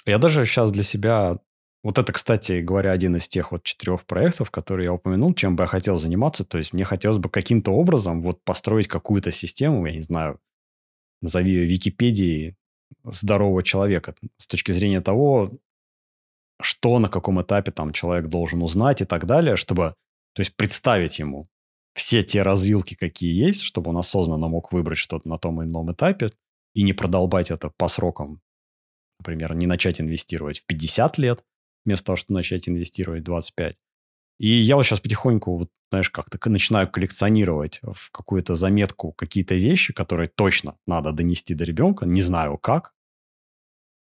Я 0.06 0.18
даже 0.18 0.44
сейчас 0.44 0.72
для 0.72 0.82
себя... 0.82 1.34
Вот 1.84 1.96
это, 1.96 2.12
кстати 2.12 2.60
говоря, 2.60 2.90
один 2.90 3.14
из 3.16 3.28
тех 3.28 3.52
вот 3.52 3.62
четырех 3.62 4.04
проектов, 4.04 4.50
которые 4.50 4.86
я 4.86 4.92
упомянул, 4.92 5.32
чем 5.34 5.54
бы 5.54 5.62
я 5.62 5.66
хотел 5.68 5.96
заниматься. 5.96 6.44
То 6.44 6.58
есть 6.58 6.72
мне 6.72 6.84
хотелось 6.84 7.18
бы 7.18 7.30
каким-то 7.30 7.70
образом 7.70 8.20
вот 8.20 8.42
построить 8.42 8.88
какую-то 8.88 9.30
систему, 9.30 9.86
я 9.86 9.92
не 9.92 10.00
знаю, 10.00 10.40
назови 11.22 11.52
ее 11.52 11.66
Википедией 11.66 12.56
здорового 13.04 13.62
человека 13.62 14.14
с 14.38 14.46
точки 14.48 14.72
зрения 14.72 15.00
того, 15.00 15.52
что 16.60 16.98
на 16.98 17.08
каком 17.08 17.40
этапе 17.40 17.70
там 17.70 17.92
человек 17.92 18.26
должен 18.26 18.62
узнать 18.62 19.00
и 19.02 19.04
так 19.04 19.26
далее, 19.26 19.54
чтобы, 19.54 19.94
то 20.34 20.40
есть 20.40 20.56
представить 20.56 21.18
ему 21.18 21.48
все 21.94 22.22
те 22.22 22.42
развилки, 22.42 22.94
какие 22.94 23.34
есть, 23.34 23.62
чтобы 23.62 23.90
он 23.90 23.98
осознанно 23.98 24.48
мог 24.48 24.72
выбрать 24.72 24.98
что-то 24.98 25.28
на 25.28 25.38
том 25.38 25.60
или 25.62 25.68
ином 25.68 25.90
этапе 25.92 26.30
и 26.74 26.82
не 26.82 26.92
продолбать 26.92 27.50
это 27.50 27.70
по 27.76 27.88
срокам. 27.88 28.40
Например, 29.18 29.54
не 29.54 29.66
начать 29.66 30.00
инвестировать 30.00 30.60
в 30.60 30.66
50 30.66 31.18
лет, 31.18 31.44
вместо 31.84 32.06
того, 32.06 32.16
чтобы 32.16 32.38
начать 32.38 32.68
инвестировать 32.68 33.22
в 33.22 33.24
25. 33.24 33.76
И 34.38 34.48
я 34.48 34.76
вот 34.76 34.84
сейчас 34.84 35.00
потихоньку, 35.00 35.58
вот, 35.58 35.70
знаешь, 35.90 36.10
как-то 36.10 36.38
начинаю 36.48 36.88
коллекционировать 36.88 37.80
в 37.82 38.10
какую-то 38.12 38.54
заметку 38.54 39.12
какие-то 39.12 39.56
вещи, 39.56 39.92
которые 39.92 40.28
точно 40.28 40.76
надо 40.86 41.12
донести 41.12 41.54
до 41.54 41.64
ребенка, 41.64 42.06
не 42.06 42.22
знаю 42.22 42.58
как. 42.58 42.94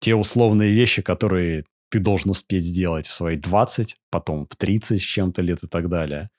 Те 0.01 0.15
условные 0.15 0.73
вещи, 0.73 1.03
которые 1.03 1.65
ты 1.91 1.99
должен 1.99 2.31
успеть 2.31 2.65
сделать 2.65 3.07
в 3.07 3.13
свои 3.13 3.37
20, 3.37 3.97
потом 4.11 4.47
в 4.47 4.57
30 4.57 5.01
с 5.01 5.03
чем-то 5.03 5.43
лет 5.43 5.63
и 5.63 5.69
так 5.69 5.89
далее. 5.89 6.31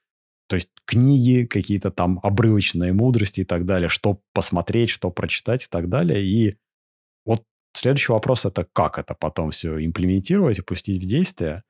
То 0.47 0.55
есть 0.55 0.71
книги, 0.85 1.45
какие-то 1.45 1.91
там 1.91 2.19
обрывочные 2.23 2.93
мудрости 2.93 3.41
и 3.41 3.43
так 3.43 3.65
далее, 3.65 3.89
что 3.89 4.21
посмотреть, 4.33 4.89
что 4.89 5.11
прочитать 5.11 5.65
и 5.65 5.67
так 5.69 5.89
далее. 5.89 6.23
И 6.23 6.53
вот 7.25 7.43
следующий 7.73 8.13
вопрос 8.13 8.45
это 8.45 8.65
как 8.71 8.97
это 8.97 9.13
потом 9.13 9.51
все 9.51 9.83
имплементировать 9.83 10.59
и 10.59 10.61
пустить 10.61 11.03
в 11.03 11.07
действие. 11.07 11.63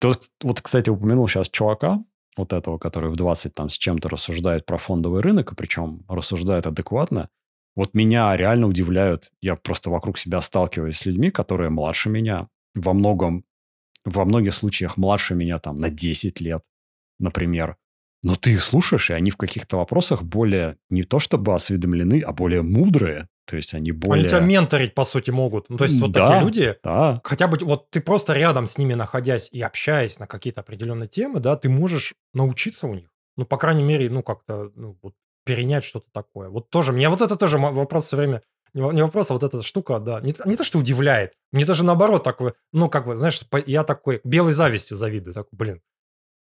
Тут, 0.00 0.30
вот, 0.42 0.60
кстати, 0.60 0.90
упомянул 0.90 1.28
сейчас 1.28 1.48
чувака, 1.48 2.04
вот 2.36 2.52
этого, 2.52 2.78
который 2.78 3.10
в 3.10 3.16
20 3.16 3.54
там 3.54 3.68
с 3.68 3.76
чем-то 3.76 4.08
рассуждает 4.08 4.64
про 4.64 4.78
фондовый 4.78 5.22
рынок, 5.22 5.52
и 5.52 5.56
причем 5.56 6.04
рассуждает 6.08 6.66
адекватно. 6.66 7.28
Вот 7.76 7.94
меня 7.94 8.36
реально 8.36 8.66
удивляют. 8.66 9.30
Я 9.40 9.54
просто 9.56 9.90
вокруг 9.90 10.18
себя 10.18 10.40
сталкиваюсь 10.40 10.98
с 10.98 11.06
людьми, 11.06 11.30
которые 11.30 11.70
младше 11.70 12.10
меня. 12.10 12.48
Во 12.74 12.92
многом, 12.92 13.44
во 14.04 14.24
многих 14.24 14.54
случаях 14.54 14.96
младше 14.96 15.34
меня 15.34 15.58
там 15.58 15.76
на 15.76 15.90
10 15.90 16.40
лет, 16.40 16.62
например. 17.18 17.76
Но 18.22 18.34
ты 18.34 18.52
их 18.52 18.62
слушаешь, 18.62 19.10
и 19.10 19.14
они 19.14 19.30
в 19.30 19.36
каких-то 19.36 19.76
вопросах 19.76 20.22
более 20.22 20.76
не 20.90 21.04
то 21.04 21.18
чтобы 21.18 21.54
осведомлены, 21.54 22.20
а 22.20 22.32
более 22.32 22.62
мудрые. 22.62 23.28
То 23.46 23.56
есть 23.56 23.74
они 23.74 23.92
более... 23.92 24.22
Они 24.22 24.28
тебя 24.28 24.40
менторить, 24.40 24.94
по 24.94 25.04
сути, 25.04 25.30
могут. 25.30 25.70
Ну, 25.70 25.78
то 25.78 25.84
есть 25.84 25.98
вот 26.00 26.12
Да. 26.12 26.26
такие 26.26 26.42
люди, 26.42 26.76
Да, 26.84 27.20
хотя 27.24 27.46
бы 27.46 27.56
вот 27.64 27.90
ты 27.90 28.00
просто 28.00 28.34
рядом 28.34 28.66
с 28.66 28.76
ними 28.76 28.94
находясь 28.94 29.48
и 29.52 29.62
общаясь 29.62 30.18
на 30.18 30.26
какие-то 30.26 30.60
определенные 30.60 31.08
темы, 31.08 31.40
да, 31.40 31.56
ты 31.56 31.68
можешь 31.68 32.14
научиться 32.34 32.86
у 32.88 32.94
них. 32.94 33.08
Ну, 33.36 33.46
по 33.46 33.56
крайней 33.56 33.84
мере, 33.84 34.10
ну, 34.10 34.22
как-то 34.22 34.70
ну, 34.74 34.98
вот, 35.00 35.14
перенять 35.44 35.84
что-то 35.84 36.10
такое. 36.12 36.50
Вот 36.50 36.68
тоже, 36.68 36.92
мне 36.92 37.08
вот 37.08 37.22
это 37.22 37.36
тоже 37.36 37.56
вопрос 37.56 38.06
все 38.06 38.16
время, 38.16 38.42
не 38.74 38.82
во- 38.82 38.92
не 38.92 39.02
вопрос, 39.02 39.30
а 39.30 39.34
вот 39.34 39.42
эта 39.42 39.62
штука, 39.62 39.98
да, 39.98 40.20
не, 40.20 40.34
не 40.44 40.56
то, 40.56 40.64
что 40.64 40.78
удивляет, 40.78 41.32
мне 41.52 41.64
даже 41.64 41.84
наоборот 41.84 42.22
такое, 42.22 42.54
ну, 42.72 42.88
как 42.88 43.06
бы, 43.06 43.16
знаешь, 43.16 43.40
я 43.66 43.84
такой 43.84 44.20
белой 44.24 44.52
завистью 44.52 44.96
завидую, 44.96 45.34
такой, 45.34 45.56
блин, 45.56 45.80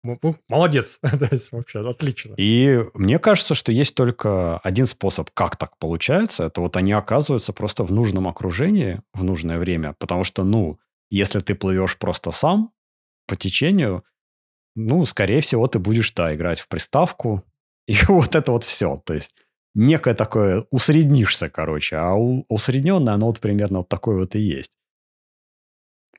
ну, 0.04 0.18
ну, 0.22 0.38
молодец, 0.48 1.00
вообще 1.52 1.88
отлично. 1.88 2.34
И 2.38 2.86
мне 2.94 3.20
кажется, 3.20 3.56
что 3.56 3.72
есть 3.72 3.96
только 3.96 4.58
один 4.60 4.86
способ, 4.86 5.30
как 5.34 5.58
так 5.58 5.78
получается. 5.80 6.46
Это 6.46 6.62
вот 6.62 6.78
они 6.78 6.94
оказываются 6.94 7.52
просто 7.52 7.84
в 7.84 7.92
нужном 7.92 8.28
окружении 8.28 9.02
в 9.13 9.24
нужное 9.24 9.58
время. 9.58 9.96
Потому 10.00 10.24
что, 10.24 10.44
ну, 10.44 10.80
если 11.10 11.40
ты 11.40 11.56
плывешь 11.56 11.98
просто 11.98 12.32
сам 12.32 12.72
по 13.28 13.36
течению, 13.36 14.04
ну, 14.76 15.04
скорее 15.06 15.42
всего, 15.42 15.68
ты 15.68 15.80
будешь, 15.80 16.13
да, 16.13 16.34
играть 16.34 16.60
в 16.60 16.68
приставку. 16.68 17.44
И 17.88 17.98
вот 18.08 18.36
это 18.36 18.52
вот 18.52 18.63
все. 18.63 18.98
То 19.04 19.13
есть 19.13 19.36
некое 19.75 20.13
такое 20.13 20.65
усреднишься, 20.71 21.49
короче. 21.49 21.97
А 21.97 22.13
у- 22.15 22.45
усредненное, 22.49 23.13
оно 23.15 23.27
вот 23.27 23.39
примерно 23.39 23.80
вот 23.80 23.89
такое 23.89 24.17
вот 24.17 24.36
и 24.36 24.39
есть. 24.39 24.71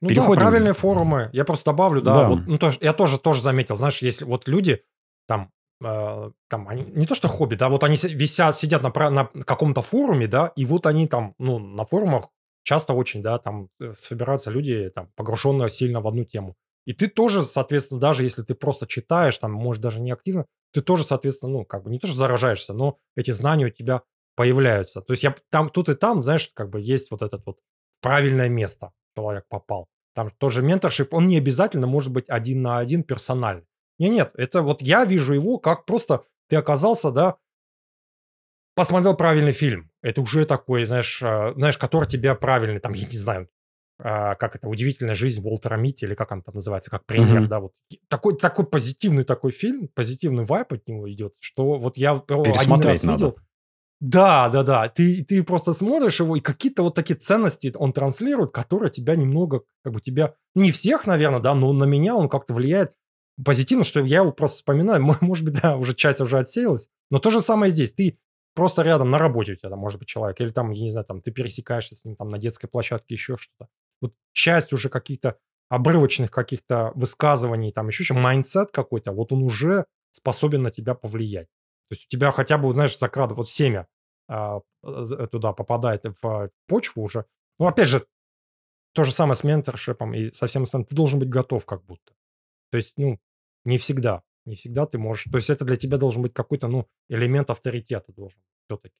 Ну 0.00 0.08
Переходим. 0.08 0.40
да, 0.44 0.48
правильные 0.50 0.74
форумы. 0.74 1.28
Я 1.32 1.44
просто 1.44 1.66
добавлю, 1.72 2.00
да, 2.02 2.14
Да. 2.14 2.28
вот, 2.28 2.46
ну, 2.46 2.58
тоже, 2.58 2.78
я 2.80 2.92
тоже, 2.92 3.18
тоже 3.18 3.42
заметил, 3.42 3.74
знаешь, 3.76 4.00
если 4.02 4.24
вот 4.24 4.46
люди 4.46 4.82
там, 5.26 5.50
э, 5.84 6.30
там 6.48 6.68
они, 6.68 6.82
не 6.84 7.04
то 7.06 7.14
что 7.16 7.28
хобби, 7.28 7.56
да, 7.56 7.68
вот 7.68 7.82
они 7.84 7.96
висят, 8.04 8.56
сидят 8.56 8.82
на, 8.82 9.10
на 9.10 9.24
каком-то 9.44 9.82
форуме, 9.82 10.28
да, 10.28 10.52
и 10.56 10.64
вот 10.64 10.86
они 10.86 11.08
там, 11.08 11.34
ну, 11.38 11.58
на 11.58 11.84
форумах 11.84 12.28
часто 12.62 12.92
очень, 12.94 13.22
да, 13.22 13.38
там 13.38 13.70
э, 13.80 13.92
собираются 13.96 14.50
люди, 14.52 14.88
там, 14.94 15.08
погруженные 15.16 15.68
сильно 15.68 16.00
в 16.00 16.06
одну 16.06 16.24
тему. 16.24 16.54
И 16.88 16.94
ты 16.94 17.06
тоже, 17.06 17.42
соответственно, 17.42 18.00
даже 18.00 18.22
если 18.22 18.42
ты 18.42 18.54
просто 18.54 18.86
читаешь, 18.86 19.36
там, 19.36 19.52
может, 19.52 19.82
даже 19.82 20.00
не 20.00 20.10
активно, 20.10 20.46
ты 20.72 20.80
тоже, 20.80 21.04
соответственно, 21.04 21.52
ну, 21.52 21.64
как 21.66 21.82
бы 21.82 21.90
не 21.90 21.98
то, 21.98 22.06
что 22.06 22.16
заражаешься, 22.16 22.72
но 22.72 22.96
эти 23.14 23.30
знания 23.30 23.66
у 23.66 23.70
тебя 23.70 24.00
появляются. 24.36 25.02
То 25.02 25.12
есть 25.12 25.22
я 25.22 25.34
там, 25.50 25.68
тут 25.68 25.90
и 25.90 25.94
там, 25.94 26.22
знаешь, 26.22 26.50
как 26.54 26.70
бы 26.70 26.80
есть 26.80 27.10
вот 27.10 27.20
этот 27.20 27.44
вот 27.44 27.58
правильное 28.00 28.48
место 28.48 28.92
человек 29.14 29.44
попал. 29.50 29.88
Там 30.14 30.30
тоже 30.30 30.62
менторшип, 30.62 31.12
он 31.12 31.28
не 31.28 31.36
обязательно 31.36 31.86
может 31.86 32.10
быть 32.10 32.30
один 32.30 32.62
на 32.62 32.78
один 32.78 33.02
персональный. 33.02 33.66
Не, 33.98 34.08
нет, 34.08 34.30
это 34.38 34.62
вот 34.62 34.80
я 34.80 35.04
вижу 35.04 35.34
его 35.34 35.58
как 35.58 35.84
просто 35.84 36.24
ты 36.48 36.56
оказался, 36.56 37.10
да, 37.10 37.36
посмотрел 38.74 39.14
правильный 39.14 39.52
фильм. 39.52 39.90
Это 40.00 40.22
уже 40.22 40.46
такой, 40.46 40.86
знаешь, 40.86 41.20
а, 41.22 41.52
знаешь, 41.52 41.76
который 41.76 42.08
тебя 42.08 42.34
правильный, 42.34 42.80
там, 42.80 42.92
я 42.92 43.06
не 43.06 43.18
знаю, 43.18 43.50
как 44.00 44.54
это, 44.56 44.68
«Удивительная 44.68 45.14
жизнь» 45.14 45.42
Уолтера 45.44 45.76
Митти, 45.76 46.06
или 46.06 46.14
как 46.14 46.30
он 46.30 46.42
там 46.42 46.54
называется, 46.54 46.90
как 46.90 47.04
пример, 47.04 47.40
Мгм. 47.40 47.48
да, 47.48 47.60
вот. 47.60 47.72
Такой, 48.08 48.36
такой 48.36 48.64
позитивный 48.66 49.24
такой 49.24 49.50
фильм, 49.50 49.88
позитивный 49.88 50.44
вайп 50.44 50.72
от 50.72 50.86
него 50.88 51.10
идет, 51.12 51.34
что 51.40 51.78
вот 51.78 51.96
я 51.96 52.12
один 52.12 52.80
раз 52.80 53.02
надо. 53.02 53.24
видел. 53.24 53.38
Да, 54.00 54.48
да, 54.48 54.62
да. 54.62 54.88
Ты, 54.88 55.24
ты 55.24 55.42
просто 55.42 55.72
смотришь 55.72 56.20
его, 56.20 56.36
и 56.36 56.40
какие-то 56.40 56.84
вот 56.84 56.94
такие 56.94 57.16
ценности 57.16 57.72
он 57.74 57.92
транслирует, 57.92 58.52
которые 58.52 58.90
тебя 58.90 59.16
немного, 59.16 59.62
как 59.82 59.92
бы 59.92 60.00
тебя, 60.00 60.34
не 60.54 60.70
всех, 60.70 61.06
наверное, 61.08 61.40
да, 61.40 61.54
но 61.54 61.72
на 61.72 61.84
меня 61.84 62.14
он 62.14 62.28
как-то 62.28 62.54
влияет 62.54 62.92
позитивно, 63.44 63.82
что 63.84 64.00
я 64.04 64.18
его 64.18 64.30
просто 64.32 64.56
вспоминаю. 64.58 65.02
Мо- 65.02 65.18
Может 65.20 65.44
быть, 65.44 65.60
да, 65.60 65.76
уже 65.76 65.94
часть 65.94 66.20
уже 66.20 66.38
отсеялась. 66.38 66.88
Но 67.10 67.18
то 67.18 67.30
же 67.30 67.40
самое 67.40 67.72
здесь. 67.72 67.92
Ты 67.92 68.18
просто 68.54 68.82
рядом 68.82 69.10
на 69.10 69.18
работе 69.18 69.52
у 69.52 69.56
тебя 69.56 69.70
там 69.70 69.80
может 69.80 69.98
быть 69.98 70.08
человек, 70.08 70.40
или 70.40 70.50
там, 70.50 70.70
я 70.70 70.82
не 70.82 70.90
знаю, 70.90 71.04
там 71.04 71.20
ты 71.20 71.32
пересекаешься 71.32 71.96
с 71.96 72.04
ним 72.04 72.14
там 72.14 72.28
на 72.28 72.38
детской 72.38 72.68
площадке, 72.68 73.14
еще 73.16 73.36
что-то. 73.36 73.68
Вот 74.00 74.14
часть 74.32 74.72
уже 74.72 74.88
каких-то 74.88 75.38
обрывочных 75.68 76.30
каких-то 76.30 76.92
высказываний, 76.94 77.72
там 77.72 77.88
еще 77.88 78.04
чем 78.04 78.20
mindset 78.20 78.70
какой-то, 78.70 79.12
вот 79.12 79.32
он 79.32 79.42
уже 79.42 79.86
способен 80.12 80.62
на 80.62 80.70
тебя 80.70 80.94
повлиять. 80.94 81.48
То 81.88 81.94
есть 81.94 82.06
у 82.06 82.08
тебя 82.08 82.30
хотя 82.32 82.58
бы, 82.58 82.72
знаешь, 82.72 82.98
закрада, 82.98 83.34
вот 83.34 83.50
семя 83.50 83.86
а, 84.28 84.60
з- 84.82 85.26
туда 85.26 85.52
попадает 85.52 86.04
в 86.22 86.50
почву 86.66 87.02
уже. 87.02 87.24
Ну, 87.58 87.66
опять 87.66 87.88
же, 87.88 88.06
то 88.92 89.04
же 89.04 89.12
самое 89.12 89.36
с 89.36 89.44
mentorship 89.44 90.02
ом 90.02 90.14
и 90.14 90.32
со 90.32 90.46
всем 90.46 90.62
остальным. 90.64 90.86
Ты 90.86 90.94
должен 90.94 91.18
быть 91.18 91.28
готов 91.28 91.64
как 91.66 91.84
будто. 91.84 92.14
То 92.70 92.76
есть, 92.76 92.98
ну, 92.98 93.18
не 93.64 93.78
всегда. 93.78 94.22
Не 94.44 94.54
всегда 94.54 94.86
ты 94.86 94.98
можешь... 94.98 95.24
То 95.30 95.36
есть 95.36 95.50
это 95.50 95.64
для 95.64 95.76
тебя 95.76 95.98
должен 95.98 96.22
быть 96.22 96.32
какой-то, 96.32 96.68
ну, 96.68 96.88
элемент 97.08 97.50
авторитета 97.50 98.12
должен 98.12 98.40
все-таки. 98.66 98.94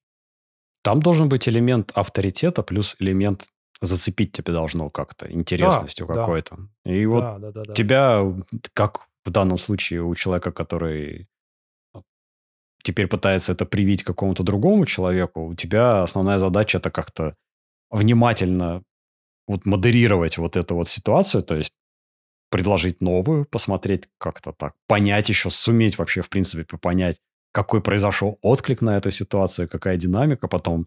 Там 0.83 1.01
должен 1.01 1.29
быть 1.29 1.49
элемент 1.49 1.93
авторитета 1.95 2.63
плюс 2.63 2.97
элемент 2.99 3.49
зацепить 3.81 4.33
тебя 4.33 4.55
должно 4.55 4.91
как-то, 4.91 5.31
интересностью 5.33 6.07
да. 6.07 6.15
какой-то. 6.15 6.59
И 6.85 7.07
вот 7.07 7.21
Да, 7.21 7.39
да, 7.39 7.53
да, 7.53 7.63
да. 7.65 7.75
тебя, 7.75 8.25
как 8.75 9.09
в 9.25 9.31
данном 9.31 9.59
случае 9.59 10.03
у 10.03 10.15
человека, 10.15 10.53
который 10.53 11.29
теперь 12.83 13.07
пытается 13.07 13.53
это 13.53 13.67
привить 13.67 14.03
какому-то 14.03 14.43
другому 14.43 14.87
человеку, 14.87 15.47
у 15.47 15.55
тебя 15.55 16.03
основная 16.03 16.39
задача 16.39 16.79
это 16.79 16.91
как-то 16.91 17.35
внимательно 17.91 18.83
вот 19.47 19.67
модерировать 19.67 20.39
вот 20.39 20.57
эту 20.57 20.75
вот 20.75 20.89
ситуацию, 20.89 21.43
то 21.43 21.57
есть 21.57 21.71
предложить 22.51 23.03
новую, 23.03 23.45
посмотреть 23.45 24.09
как-то 24.19 24.53
так, 24.53 24.75
понять 24.87 25.29
еще, 25.29 25.51
суметь 25.51 25.99
вообще, 25.99 26.23
в 26.23 26.29
принципе, 26.29 26.65
понять, 26.79 27.21
какой 27.53 27.83
произошел 27.83 28.39
отклик 28.43 28.83
на 28.83 28.97
эту 28.97 29.11
ситуацию, 29.11 29.69
какая 29.69 29.97
динамика, 29.97 30.49
потом, 30.49 30.87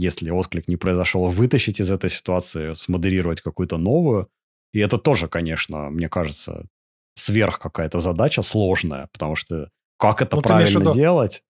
если 0.00 0.30
отклик 0.30 0.68
не 0.68 0.76
произошел, 0.76 1.26
вытащить 1.26 1.80
из 1.80 1.90
этой 1.90 2.10
ситуации, 2.10 2.72
смодерировать 2.72 3.40
какую-то 3.40 3.76
новую. 3.76 4.28
И 4.72 4.80
это 4.80 4.98
тоже, 4.98 5.28
конечно, 5.28 5.90
мне 5.90 6.08
кажется, 6.08 6.66
сверх 7.14 7.58
какая-то 7.58 7.98
задача 7.98 8.42
сложная, 8.42 9.08
потому 9.12 9.36
что 9.36 9.70
как 9.98 10.22
это 10.22 10.36
ну, 10.36 10.42
правильно 10.42 10.78
виду, 10.78 10.92
делать? 10.92 11.42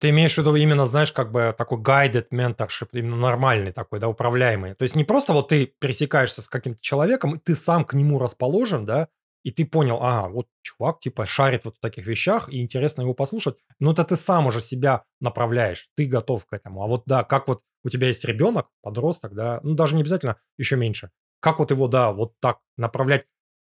Ты 0.00 0.10
имеешь 0.10 0.34
в 0.34 0.38
виду 0.38 0.54
именно, 0.54 0.86
знаешь, 0.86 1.12
как 1.12 1.32
бы 1.32 1.54
такой 1.56 1.78
guided 1.78 2.28
mentorship, 2.32 2.88
именно 2.92 3.16
нормальный 3.16 3.72
такой, 3.72 3.98
да, 4.00 4.08
управляемый. 4.08 4.74
То 4.74 4.84
есть 4.84 4.94
не 4.94 5.04
просто 5.04 5.32
вот 5.32 5.48
ты 5.48 5.66
пересекаешься 5.66 6.40
с 6.40 6.48
каким-то 6.48 6.80
человеком, 6.80 7.34
и 7.34 7.38
ты 7.38 7.54
сам 7.54 7.84
к 7.84 7.94
нему 7.94 8.18
расположен, 8.18 8.86
да, 8.86 9.08
и 9.44 9.50
ты 9.50 9.64
понял, 9.64 9.98
ага, 10.02 10.28
вот 10.28 10.46
чувак, 10.62 11.00
типа, 11.00 11.26
шарит 11.26 11.64
вот 11.64 11.76
в 11.76 11.80
таких 11.80 12.06
вещах, 12.06 12.48
и 12.48 12.60
интересно 12.60 13.02
его 13.02 13.14
послушать, 13.14 13.56
но 13.78 13.92
это 13.92 14.04
ты 14.04 14.16
сам 14.16 14.46
уже 14.46 14.60
себя 14.60 15.04
направляешь, 15.20 15.88
ты 15.96 16.06
готов 16.06 16.46
к 16.46 16.52
этому. 16.52 16.82
А 16.82 16.86
вот, 16.86 17.02
да, 17.06 17.24
как 17.24 17.48
вот 17.48 17.62
у 17.84 17.88
тебя 17.88 18.08
есть 18.08 18.24
ребенок, 18.24 18.68
подросток, 18.82 19.34
да, 19.34 19.60
ну, 19.62 19.74
даже 19.74 19.94
не 19.94 20.02
обязательно 20.02 20.36
еще 20.56 20.76
меньше, 20.76 21.10
как 21.40 21.58
вот 21.58 21.70
его, 21.70 21.88
да, 21.88 22.12
вот 22.12 22.34
так 22.40 22.58
направлять 22.76 23.26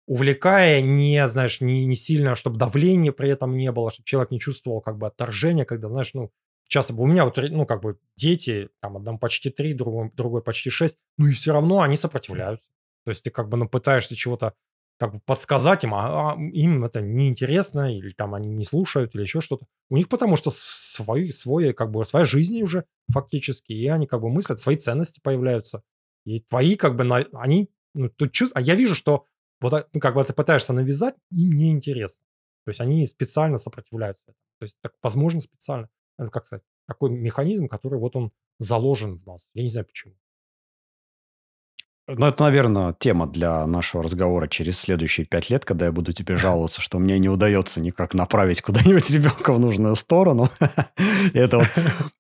увлекая, 0.06 0.82
не, 0.82 1.28
знаешь, 1.28 1.62
не, 1.62 1.86
не 1.86 1.96
сильно, 1.96 2.36
чтобы 2.36 2.58
давления 2.58 3.12
при 3.12 3.30
этом 3.30 3.56
не 3.56 3.72
было, 3.72 3.90
чтобы 3.90 4.06
человек 4.06 4.32
не 4.32 4.40
чувствовал 4.40 4.82
как 4.82 4.98
бы 4.98 5.08
отторжения, 5.08 5.66
когда, 5.66 5.88
знаешь, 5.88 6.14
ну, 6.14 6.32
часто 6.68 6.94
у 6.94 7.06
меня 7.06 7.26
вот, 7.26 7.38
ну, 7.38 7.66
как 7.66 7.82
бы 7.82 7.98
дети, 8.16 8.70
там, 8.82 8.98
одному 8.98 9.18
почти 9.18 9.50
три, 9.50 9.74
другой, 9.74 10.12
другой 10.14 10.42
почти 10.44 10.70
шесть, 10.70 10.98
ну, 11.18 11.28
и 11.28 11.32
все 11.32 11.54
равно 11.54 11.82
они 11.82 11.96
сопротивляются. 11.96 12.68
То 13.06 13.12
есть 13.12 13.24
ты 13.24 13.30
как 13.30 13.50
бы, 13.50 13.58
ну, 13.58 13.68
пытаешься 13.68 14.16
чего-то 14.16 14.54
как 15.00 15.14
бы 15.14 15.20
подсказать 15.26 15.84
им, 15.84 15.94
а, 15.94 16.34
а 16.34 16.40
им 16.40 16.84
это 16.84 17.02
неинтересно, 17.02 17.96
или 17.96 18.12
там 18.12 18.36
они 18.36 18.50
не 18.50 18.66
слушают, 18.66 19.16
или 19.16 19.24
еще 19.24 19.42
что-то. 19.42 19.66
У 19.90 19.98
них 19.98 20.08
потому 20.08 20.36
что 20.36 20.50
свой, 20.52 21.32
свой, 21.32 21.74
как 21.74 21.92
бы, 21.92 22.06
своя 22.06 22.26
жизнь 22.26 22.62
уже 22.62 22.86
фактически, 23.12 23.74
и 23.74 23.88
они 23.88 24.08
как 24.08 24.22
бы 24.22 24.30
мыслят, 24.30 24.60
свои 24.60 24.78
ценности 24.78 25.20
появляются. 25.22 25.84
И 26.26 26.40
твои 26.40 26.76
как 26.76 26.96
бы, 26.96 27.04
они, 27.34 27.70
ну, 27.94 28.10
тут 28.10 28.32
чувств... 28.32 28.56
А 28.56 28.62
я 28.62 28.76
вижу, 28.76 28.96
что 28.96 29.26
вот 29.60 29.90
ну, 29.94 30.00
как 30.00 30.16
бы 30.16 30.24
ты 30.24 30.34
пытаешься 30.34 30.74
навязать, 30.74 31.16
им 31.32 31.52
неинтересно. 31.52 32.24
То 32.66 32.70
есть 32.70 32.80
они 32.80 33.06
специально 33.06 33.58
сопротивляются. 33.58 34.26
То 34.26 34.64
есть, 34.64 34.78
так, 34.82 34.94
возможно, 35.02 35.40
специально. 35.40 35.90
Это, 36.18 36.30
как 36.30 36.46
сказать, 36.46 36.64
такой 36.88 37.10
механизм, 37.10 37.68
который 37.68 38.00
вот 38.00 38.16
он 38.16 38.32
заложен 38.60 39.18
в 39.18 39.26
нас. 39.26 39.50
Я 39.54 39.64
не 39.64 39.70
знаю 39.70 39.86
почему. 39.86 40.16
Ну, 42.08 42.26
это, 42.26 42.44
наверное, 42.44 42.94
тема 43.00 43.28
для 43.28 43.66
нашего 43.66 44.04
разговора 44.04 44.48
через 44.48 44.78
следующие 44.78 45.26
пять 45.26 45.50
лет, 45.50 45.64
когда 45.64 45.86
я 45.86 45.92
буду 45.92 46.12
тебе 46.12 46.36
жаловаться, 46.36 46.82
что 46.82 47.00
мне 47.00 47.18
не 47.18 47.30
удается 47.30 47.80
никак 47.80 48.14
направить 48.14 48.62
куда-нибудь 48.62 49.10
ребенка 49.12 49.54
в 49.54 49.60
нужную 49.60 49.96
сторону. 49.96 50.50
Это 51.34 51.60
вот 51.60 51.68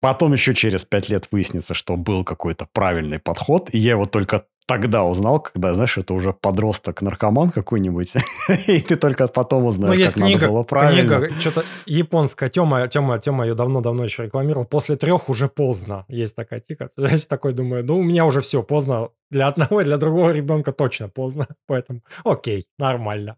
Потом 0.00 0.32
еще 0.32 0.54
через 0.54 0.86
пять 0.86 1.10
лет 1.10 1.28
выяснится, 1.30 1.74
что 1.74 1.96
был 1.96 2.24
какой-то 2.24 2.66
правильный 2.72 3.18
подход, 3.18 3.68
и 3.72 3.78
я 3.78 3.92
его 3.92 4.06
только 4.06 4.46
тогда 4.70 5.02
узнал, 5.02 5.40
когда, 5.40 5.74
знаешь, 5.74 5.98
это 5.98 6.14
уже 6.14 6.32
подросток-наркоман 6.32 7.50
какой-нибудь, 7.50 8.14
и 8.68 8.80
ты 8.80 8.94
только 8.94 9.26
потом 9.26 9.64
узнаешь, 9.64 9.94
ну, 9.94 10.00
есть 10.00 10.14
как 10.14 10.22
книга, 10.22 10.40
надо 10.42 10.52
было 10.52 10.62
правильно. 10.62 11.18
Книга, 11.18 11.40
что-то 11.40 11.64
японская, 11.86 12.48
Тема, 12.48 12.86
Тема, 12.86 13.18
Тема 13.18 13.44
ее 13.46 13.54
давно-давно 13.54 14.04
еще 14.04 14.22
рекламировал, 14.22 14.64
после 14.64 14.94
трех 14.94 15.28
уже 15.28 15.48
поздно, 15.48 16.04
есть 16.06 16.36
такая 16.36 16.60
тика. 16.60 16.88
Я 16.96 17.18
такой 17.28 17.52
думаю, 17.52 17.84
ну, 17.84 17.98
у 17.98 18.02
меня 18.04 18.24
уже 18.24 18.40
все 18.40 18.62
поздно, 18.62 19.08
для 19.28 19.48
одного 19.48 19.80
и 19.80 19.84
для 19.84 19.96
другого 19.96 20.30
ребенка 20.30 20.70
точно 20.70 21.08
поздно, 21.08 21.48
поэтому 21.66 22.02
окей, 22.24 22.64
нормально. 22.78 23.36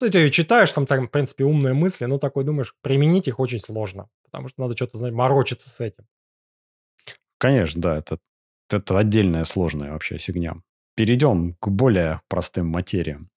Ну, 0.00 0.08
ты 0.08 0.18
ее 0.18 0.30
читаешь, 0.30 0.72
там, 0.72 0.86
там, 0.86 1.08
в 1.08 1.10
принципе, 1.10 1.44
умные 1.44 1.74
мысли, 1.74 2.06
но 2.06 2.16
такой 2.16 2.44
думаешь, 2.44 2.74
применить 2.80 3.28
их 3.28 3.38
очень 3.38 3.60
сложно, 3.60 4.08
потому 4.24 4.48
что 4.48 4.62
надо 4.62 4.74
что-то, 4.76 4.96
знаешь, 4.96 5.14
морочиться 5.14 5.68
с 5.68 5.78
этим. 5.82 6.06
Конечно, 7.36 7.82
да, 7.82 7.98
это 7.98 8.18
это 8.70 8.98
отдельная 8.98 9.44
сложная 9.44 9.92
вообще 9.92 10.18
фигня. 10.18 10.56
Перейдем 10.96 11.56
к 11.60 11.68
более 11.68 12.20
простым 12.28 12.68
материям. 12.68 13.30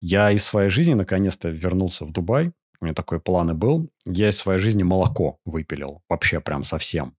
Я 0.00 0.30
из 0.30 0.44
своей 0.44 0.70
жизни 0.70 0.94
наконец-то 0.94 1.48
вернулся 1.48 2.04
в 2.04 2.12
Дубай. 2.12 2.52
У 2.80 2.84
меня 2.84 2.94
такой 2.94 3.20
план 3.20 3.50
и 3.50 3.54
был. 3.54 3.90
Я 4.04 4.28
из 4.28 4.36
своей 4.36 4.60
жизни 4.60 4.82
молоко 4.82 5.38
выпилил. 5.44 6.02
Вообще 6.08 6.40
прям 6.40 6.62
совсем. 6.62 7.16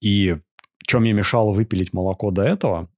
И 0.00 0.36
что 0.86 1.00
мне 1.00 1.12
мешало 1.12 1.52
выпилить 1.52 1.92
молоко 1.92 2.30
до 2.30 2.44
этого? 2.44 2.88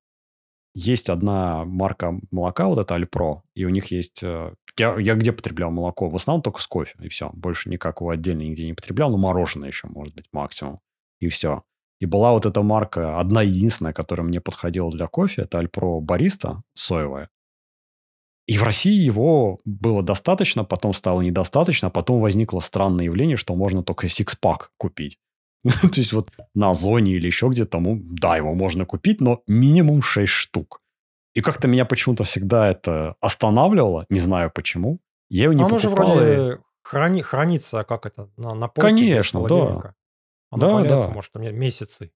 Есть 0.74 1.10
одна 1.10 1.64
марка 1.64 2.14
молока, 2.30 2.68
вот 2.68 2.78
это 2.78 2.94
Альпро, 2.94 3.42
и 3.54 3.64
у 3.64 3.70
них 3.70 3.86
есть... 3.86 4.22
Э, 4.22 4.54
я, 4.78 4.96
я 4.98 5.14
где 5.16 5.32
потреблял 5.32 5.72
молоко? 5.72 6.08
В 6.08 6.14
основном 6.14 6.42
только 6.42 6.60
с 6.60 6.66
кофе, 6.68 6.94
и 7.00 7.08
все. 7.08 7.30
Больше 7.32 7.68
никакого 7.68 8.12
отдельно 8.12 8.42
нигде 8.42 8.66
не 8.66 8.74
потреблял. 8.74 9.10
Ну, 9.10 9.16
мороженое 9.16 9.68
еще, 9.68 9.88
может 9.88 10.14
быть, 10.14 10.26
максимум. 10.32 10.80
И 11.18 11.28
все. 11.28 11.64
И 12.00 12.06
была 12.06 12.32
вот 12.32 12.46
эта 12.46 12.62
марка, 12.62 13.20
одна 13.20 13.42
единственная, 13.42 13.92
которая 13.92 14.26
мне 14.26 14.40
подходила 14.40 14.90
для 14.90 15.06
кофе, 15.06 15.42
это 15.42 15.58
Альпро 15.58 16.00
Бариста 16.00 16.62
соевая. 16.74 17.28
И 18.46 18.58
в 18.58 18.62
России 18.62 18.96
его 18.96 19.60
было 19.64 20.02
достаточно, 20.02 20.64
потом 20.64 20.92
стало 20.92 21.20
недостаточно, 21.20 21.88
а 21.88 21.90
потом 21.90 22.20
возникло 22.20 22.60
странное 22.60 23.04
явление, 23.04 23.36
что 23.36 23.54
можно 23.54 23.82
только 23.82 24.08
сикспак 24.08 24.72
купить. 24.76 25.18
То 25.62 25.88
есть 25.92 26.12
вот 26.12 26.30
на 26.54 26.70
Озоне 26.70 27.12
или 27.12 27.26
еще 27.26 27.48
где-то, 27.48 27.78
ну, 27.78 28.00
да, 28.02 28.36
его 28.36 28.54
можно 28.54 28.86
купить, 28.86 29.20
но 29.20 29.42
минимум 29.46 30.02
6 30.02 30.26
штук. 30.32 30.80
И 31.34 31.42
как-то 31.42 31.68
меня 31.68 31.84
почему-то 31.84 32.24
всегда 32.24 32.68
это 32.68 33.14
останавливало, 33.20 34.06
не 34.08 34.18
знаю 34.18 34.50
почему. 34.52 34.98
Я 35.28 35.44
его 35.44 35.52
не 35.52 35.62
покупал. 35.62 35.78
же 35.78 35.90
вроде 35.90 36.54
и... 36.54 36.56
храни, 36.82 37.22
хранится, 37.22 37.84
как 37.84 38.06
это, 38.06 38.30
на, 38.36 38.54
на 38.54 38.68
полке 38.68 38.88
Конечно, 38.88 39.46
да. 39.46 39.94
Оно 40.50 40.66
да, 40.66 40.72
валяется, 40.74 41.08
да. 41.08 41.14
может, 41.14 41.30
у 41.34 41.38
меня 41.38 41.52
месяцы. 41.52 42.10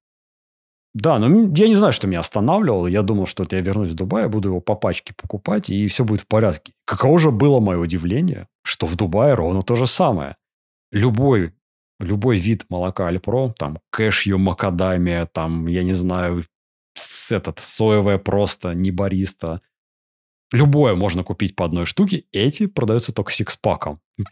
Да, 0.93 1.19
но 1.19 1.27
я 1.55 1.67
не 1.67 1.75
знаю, 1.75 1.91
что 1.91 2.07
меня 2.07 2.21
останавливало. 2.21 2.87
Я 2.87 3.01
думал, 3.01 3.25
что 3.25 3.45
я 3.49 3.59
вернусь 3.59 3.89
в 3.89 3.95
Дубай, 3.95 4.29
буду 4.29 4.49
его 4.49 4.61
по 4.61 4.75
пачке 4.75 5.13
покупать, 5.13 5.69
и 5.69 5.87
все 5.89 6.05
будет 6.05 6.21
в 6.21 6.27
порядке. 6.27 6.73
Каково 6.85 7.19
же 7.19 7.31
было 7.31 7.59
мое 7.59 7.77
удивление, 7.77 8.47
что 8.63 8.87
в 8.87 8.95
Дубае 8.95 9.33
ровно 9.33 9.61
то 9.61 9.75
же 9.75 9.87
самое. 9.87 10.37
Любой, 10.91 11.53
любой 11.99 12.37
вид 12.37 12.65
молока 12.69 13.07
Альпро, 13.07 13.53
там 13.57 13.79
кэшью, 13.89 14.39
макадамия, 14.39 15.25
там, 15.25 15.67
я 15.67 15.83
не 15.83 15.91
знаю, 15.91 16.45
этот, 17.29 17.59
соевое 17.59 18.17
просто, 18.17 18.73
не 18.73 18.91
бариста. 18.91 19.59
Любое 20.53 20.95
можно 20.95 21.25
купить 21.25 21.57
по 21.57 21.65
одной 21.65 21.85
штуке. 21.85 22.23
Эти 22.31 22.67
продаются 22.67 23.13
только 23.13 23.33
сикспаком. 23.33 23.99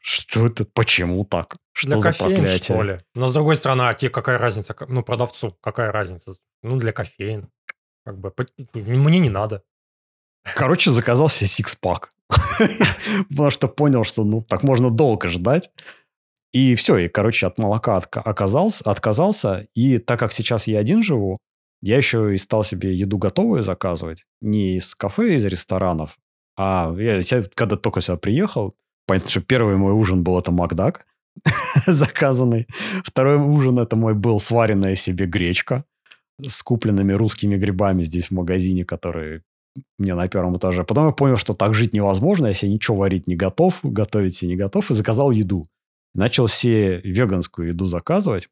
Что 0.00 0.46
это? 0.46 0.64
Почему 0.64 1.24
так? 1.24 1.54
Что 1.72 1.88
для 1.88 1.98
за 1.98 2.04
кофеин, 2.04 2.40
проклятие? 2.40 2.58
что 2.60 2.82
ли? 2.82 3.00
Но 3.14 3.28
с 3.28 3.32
другой 3.32 3.56
стороны, 3.56 3.82
а 3.82 3.94
тебе 3.94 4.10
какая 4.10 4.38
разница? 4.38 4.76
Ну, 4.88 5.02
продавцу 5.02 5.56
какая 5.60 5.90
разница? 5.90 6.34
Ну, 6.62 6.76
для 6.76 6.92
кофеин. 6.92 7.50
Как 8.04 8.18
бы, 8.18 8.32
мне 8.74 9.18
не 9.18 9.30
надо. 9.30 9.62
Короче, 10.54 10.90
заказал 10.90 11.28
себе 11.28 11.48
сикспак. 11.48 12.12
Потому 13.28 13.50
что 13.50 13.68
понял, 13.68 14.04
что 14.04 14.24
ну 14.24 14.42
так 14.42 14.62
можно 14.62 14.90
долго 14.90 15.28
ждать. 15.28 15.70
И 16.52 16.74
все, 16.74 16.98
и, 16.98 17.08
короче, 17.08 17.46
от 17.46 17.58
молока 17.58 17.96
оказался, 17.96 18.84
отказался. 18.84 19.66
И 19.74 19.98
так 19.98 20.18
как 20.18 20.32
сейчас 20.32 20.66
я 20.66 20.78
один 20.78 21.02
живу, 21.02 21.38
я 21.80 21.96
еще 21.96 22.34
и 22.34 22.36
стал 22.36 22.64
себе 22.64 22.92
еду 22.92 23.18
готовую 23.18 23.62
заказывать. 23.62 24.24
Не 24.40 24.76
из 24.76 24.94
кафе, 24.94 25.34
из 25.34 25.44
ресторанов. 25.46 26.18
А 26.56 26.92
я, 26.98 27.22
когда 27.54 27.76
только 27.76 28.00
сюда 28.00 28.18
приехал, 28.18 28.72
Понятно, 29.06 29.30
что 29.30 29.40
первый 29.40 29.76
мой 29.76 29.92
ужин 29.92 30.22
был 30.22 30.38
это 30.38 30.52
Макдак 30.52 31.04
заказанный. 31.86 32.66
Второй 33.04 33.36
ужин 33.36 33.78
это 33.78 33.96
мой 33.96 34.14
был 34.14 34.38
сваренная 34.38 34.94
себе 34.94 35.26
гречка 35.26 35.84
с 36.40 36.62
купленными 36.62 37.12
русскими 37.12 37.56
грибами 37.56 38.02
здесь 38.02 38.28
в 38.28 38.30
магазине, 38.32 38.84
которые 38.84 39.42
мне 39.98 40.14
на 40.14 40.28
первом 40.28 40.56
этаже. 40.56 40.84
Потом 40.84 41.06
я 41.06 41.12
понял, 41.12 41.36
что 41.36 41.54
так 41.54 41.74
жить 41.74 41.92
невозможно, 41.92 42.52
себе 42.52 42.72
ничего 42.72 42.98
варить 42.98 43.26
не 43.26 43.36
готов, 43.36 43.80
готовить 43.82 44.34
себе 44.34 44.50
не 44.50 44.56
готов, 44.56 44.90
и 44.90 44.94
заказал 44.94 45.30
еду. 45.30 45.66
Начал 46.14 46.46
все 46.46 46.98
веганскую 46.98 47.68
еду 47.68 47.86
заказывать. 47.86 48.48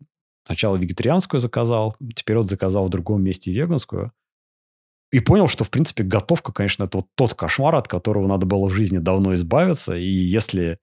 Сначала 0.46 0.76
вегетарианскую 0.76 1.40
заказал, 1.40 1.96
теперь 2.14 2.36
вот 2.36 2.48
заказал 2.48 2.86
в 2.86 2.90
другом 2.90 3.22
месте 3.22 3.52
веганскую. 3.52 4.12
И 5.12 5.20
понял, 5.20 5.48
что, 5.48 5.64
в 5.64 5.70
принципе, 5.70 6.04
готовка, 6.04 6.52
конечно, 6.52 6.84
это 6.84 6.98
вот 6.98 7.06
тот 7.16 7.34
кошмар, 7.34 7.74
от 7.74 7.88
которого 7.88 8.26
надо 8.28 8.46
было 8.46 8.68
в 8.68 8.72
жизни 8.72 8.98
давно 8.98 9.34
избавиться. 9.34 9.96
И 9.96 10.08
если 10.08 10.78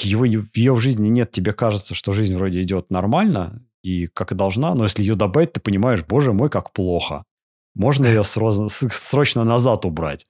его, 0.00 0.24
ее 0.24 0.74
в 0.74 0.80
жизни 0.80 1.08
нет, 1.08 1.30
тебе 1.30 1.52
кажется, 1.52 1.94
что 1.94 2.12
жизнь 2.12 2.36
вроде 2.36 2.62
идет 2.62 2.90
нормально, 2.90 3.66
и 3.82 4.06
как 4.06 4.32
и 4.32 4.34
должна, 4.34 4.74
но 4.74 4.84
если 4.84 5.02
ее 5.02 5.16
добавить, 5.16 5.52
ты 5.52 5.60
понимаешь, 5.60 6.04
боже 6.04 6.32
мой, 6.32 6.48
как 6.48 6.72
плохо. 6.72 7.24
Можно 7.74 8.06
ее 8.06 8.22
срочно 8.22 9.44
назад 9.44 9.84
убрать. 9.84 10.26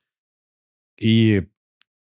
И 0.98 1.48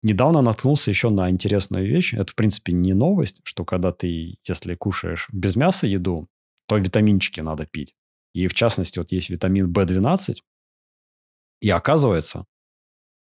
недавно 0.03 0.43
наткнулся 0.43 0.91
еще 0.91 1.11
на 1.11 1.31
интересную 1.31 1.87
вещь. 1.87 2.15
Это, 2.15 2.33
в 2.33 2.35
принципе, 2.35 2.73
не 2.73 2.95
новость, 2.95 3.41
что 3.45 3.65
когда 3.65 3.93
ты, 3.93 4.39
если 4.45 4.75
кушаешь 4.75 5.29
без 5.33 5.57
мяса 5.57 5.87
еду, 5.87 6.29
то 6.67 6.79
витаминчики 6.79 7.41
надо 7.41 7.67
пить. 7.67 7.95
И 8.33 8.49
в 8.49 8.55
частности, 8.55 8.99
вот 8.99 9.13
есть 9.13 9.31
витамин 9.31 9.73
В12. 9.73 10.37
И 11.61 11.71
оказывается, 11.71 12.45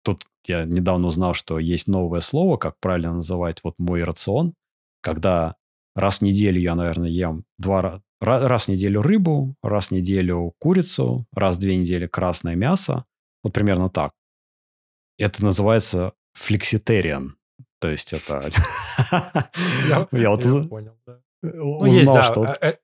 тут 0.02 0.24
я 0.46 0.64
недавно 0.64 1.08
узнал, 1.08 1.34
что 1.34 1.58
есть 1.58 1.88
новое 1.88 2.20
слово, 2.20 2.56
как 2.56 2.78
правильно 2.80 3.14
называть 3.14 3.60
вот 3.62 3.74
мой 3.78 4.02
рацион, 4.02 4.54
когда 5.02 5.56
раз 5.94 6.18
в 6.18 6.22
неделю 6.22 6.60
я, 6.60 6.74
наверное, 6.74 7.10
ем 7.10 7.44
два, 7.58 8.02
раз 8.20 8.66
в 8.66 8.68
неделю 8.68 9.02
рыбу, 9.02 9.54
раз 9.62 9.88
в 9.88 9.90
неделю 9.92 10.54
курицу, 10.58 11.26
раз 11.32 11.56
в 11.56 11.60
две 11.60 11.76
недели 11.76 12.06
красное 12.06 12.54
мясо. 12.54 13.04
Вот 13.42 13.52
примерно 13.52 13.88
так. 13.88 14.12
Это 15.18 15.44
называется 15.44 16.12
флекситериан. 16.34 17.36
То 17.80 17.88
есть 17.88 18.12
это... 18.12 18.50
Я 20.12 20.30
вот 20.30 20.68
понял, 20.68 20.98
да. 21.06 21.20
Ну, 21.42 21.86
есть, 21.86 22.12
да. 22.12 22.58
Э, 22.60 22.68
э, 22.68 22.76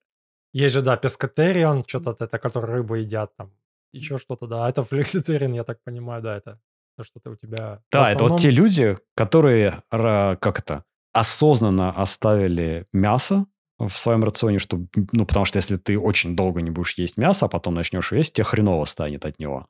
есть 0.54 0.74
же, 0.74 0.82
да, 0.82 0.96
пескатериан, 0.96 1.84
что-то 1.86 2.16
это, 2.24 2.38
который 2.38 2.70
рыбу 2.76 2.94
едят, 2.94 3.36
там, 3.36 3.52
еще 3.92 4.18
что-то, 4.18 4.46
да. 4.46 4.66
А 4.66 4.70
это 4.70 4.82
флекситериан, 4.82 5.52
я 5.52 5.64
так 5.64 5.82
понимаю, 5.82 6.22
да, 6.22 6.36
это 6.36 6.58
что-то 7.04 7.30
у 7.30 7.36
тебя... 7.36 7.80
Да, 7.90 8.12
это 8.12 8.24
вот 8.24 8.40
те 8.40 8.50
люди, 8.50 8.96
которые, 9.14 9.82
как 9.90 10.58
это, 10.58 10.84
осознанно 11.12 11.90
оставили 11.90 12.84
мясо 12.92 13.46
в 13.78 13.90
своем 13.90 14.24
рационе, 14.24 14.58
чтобы, 14.58 14.88
ну, 15.12 15.26
потому 15.26 15.44
что 15.44 15.58
если 15.58 15.76
ты 15.76 15.98
очень 15.98 16.36
долго 16.36 16.62
не 16.62 16.70
будешь 16.70 16.94
есть 16.98 17.16
мясо, 17.16 17.46
а 17.46 17.48
потом 17.48 17.74
начнешь 17.74 18.12
есть, 18.12 18.34
тебе 18.34 18.44
хреново 18.44 18.84
станет 18.84 19.24
от 19.24 19.38
него. 19.38 19.66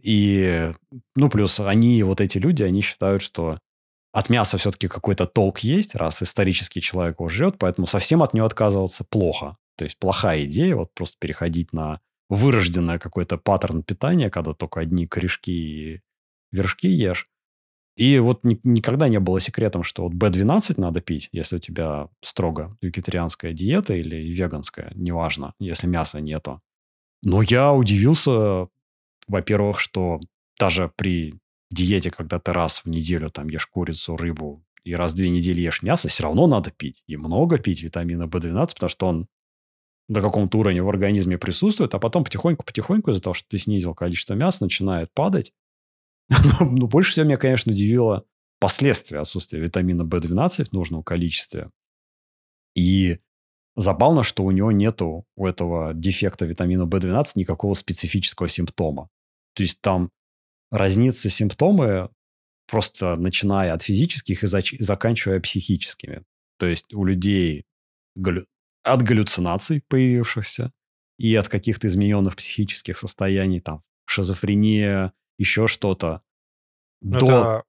И, 0.00 0.72
ну, 1.16 1.28
плюс 1.28 1.58
они, 1.60 2.02
вот 2.02 2.20
эти 2.20 2.38
люди, 2.38 2.62
они 2.62 2.80
считают, 2.80 3.22
что 3.22 3.58
от 4.12 4.30
мяса 4.30 4.56
все-таки 4.56 4.86
какой-то 4.86 5.26
толк 5.26 5.60
есть, 5.60 5.96
раз 5.96 6.22
исторический 6.22 6.80
человек 6.80 7.18
его 7.18 7.28
жрет, 7.28 7.56
поэтому 7.58 7.88
совсем 7.88 8.22
от 8.22 8.34
него 8.34 8.46
отказываться 8.46 9.04
плохо. 9.04 9.56
То 9.76 9.84
есть 9.84 9.98
плохая 9.98 10.44
идея 10.44 10.76
вот 10.76 10.94
просто 10.94 11.16
переходить 11.18 11.72
на 11.72 12.00
вырожденный 12.28 13.00
какой-то 13.00 13.36
паттерн 13.38 13.82
питания, 13.82 14.30
когда 14.30 14.52
только 14.52 14.80
одни 14.80 15.08
корешки 15.08 15.50
и 15.50 16.00
вершки 16.54 16.88
ешь. 16.88 17.26
И 17.96 18.18
вот 18.18 18.44
ни, 18.44 18.58
никогда 18.64 19.08
не 19.08 19.20
было 19.20 19.38
секретом, 19.40 19.82
что 19.82 20.04
вот 20.04 20.14
B12 20.14 20.74
надо 20.78 21.00
пить, 21.00 21.28
если 21.32 21.56
у 21.56 21.60
тебя 21.60 22.08
строго 22.20 22.76
вегетарианская 22.80 23.52
диета 23.52 23.94
или 23.94 24.16
веганская, 24.16 24.90
неважно, 24.94 25.54
если 25.60 25.86
мяса 25.86 26.20
нету. 26.20 26.60
Но 27.22 27.42
я 27.42 27.72
удивился, 27.72 28.68
во-первых, 29.28 29.78
что 29.78 30.20
даже 30.58 30.90
при 30.96 31.34
диете, 31.70 32.10
когда 32.10 32.38
ты 32.40 32.52
раз 32.52 32.84
в 32.84 32.86
неделю 32.86 33.30
там 33.30 33.48
ешь 33.48 33.66
курицу, 33.66 34.16
рыбу, 34.16 34.64
и 34.84 34.94
раз 34.94 35.12
в 35.12 35.16
две 35.16 35.30
недели 35.30 35.60
ешь 35.60 35.82
мясо, 35.82 36.08
все 36.08 36.24
равно 36.24 36.46
надо 36.46 36.70
пить. 36.70 37.02
И 37.06 37.16
много 37.16 37.58
пить 37.58 37.82
витамина 37.82 38.24
В12, 38.24 38.74
потому 38.74 38.88
что 38.88 39.06
он 39.06 39.28
до 40.08 40.20
каком-то 40.20 40.58
уровня 40.58 40.82
в 40.82 40.88
организме 40.88 41.38
присутствует, 41.38 41.94
а 41.94 41.98
потом 41.98 42.24
потихоньку-потихоньку 42.24 43.10
из-за 43.10 43.22
того, 43.22 43.34
что 43.34 43.48
ты 43.48 43.56
снизил 43.56 43.94
количество 43.94 44.34
мяса, 44.34 44.64
начинает 44.64 45.12
падать. 45.14 45.52
Но 46.60 46.86
больше 46.86 47.12
всего 47.12 47.26
меня, 47.26 47.36
конечно, 47.36 47.72
удивило 47.72 48.24
последствия 48.58 49.20
отсутствия 49.20 49.60
витамина 49.60 50.02
В12 50.02 50.66
в 50.66 50.72
нужном 50.72 51.02
количестве. 51.02 51.70
И 52.74 53.18
забавно, 53.76 54.22
что 54.22 54.44
у 54.44 54.50
него 54.50 54.72
нету, 54.72 55.26
у 55.36 55.46
этого 55.46 55.92
дефекта 55.94 56.46
витамина 56.46 56.84
В12 56.84 57.32
никакого 57.36 57.74
специфического 57.74 58.48
симптома. 58.48 59.08
То 59.54 59.62
есть 59.62 59.80
там 59.80 60.10
разнится 60.70 61.30
симптомы 61.30 62.10
просто 62.66 63.16
начиная 63.16 63.72
от 63.72 63.82
физических 63.82 64.42
и 64.42 64.46
заканчивая 64.46 65.40
психическими. 65.40 66.24
То 66.58 66.66
есть 66.66 66.92
у 66.94 67.04
людей 67.04 67.64
галлю... 68.14 68.46
от 68.82 69.02
галлюцинаций 69.02 69.82
появившихся 69.88 70.72
и 71.18 71.34
от 71.34 71.48
каких-то 71.48 71.86
измененных 71.86 72.36
психических 72.36 72.96
состояний, 72.96 73.60
там, 73.60 73.80
шизофрения, 74.06 75.12
еще 75.38 75.66
что-то. 75.66 76.22
Но 77.00 77.20
до... 77.20 77.26
Это 77.26 77.64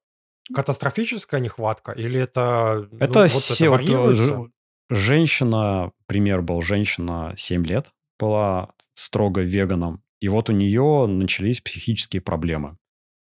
катастрофическая 0.54 1.40
нехватка 1.40 1.92
или 1.92 2.20
это... 2.20 2.88
Ну, 2.90 2.98
это, 2.98 3.20
ну, 3.20 3.22
вот 3.22 3.30
се... 3.30 3.66
это 3.66 3.96
вот, 3.96 4.50
женщина, 4.88 5.92
пример 6.06 6.42
был, 6.42 6.62
женщина 6.62 7.34
7 7.36 7.66
лет 7.66 7.92
была 8.18 8.70
строго 8.94 9.42
веганом, 9.42 10.02
и 10.20 10.28
вот 10.28 10.48
у 10.48 10.52
нее 10.52 11.06
начались 11.06 11.60
психические 11.60 12.22
проблемы. 12.22 12.78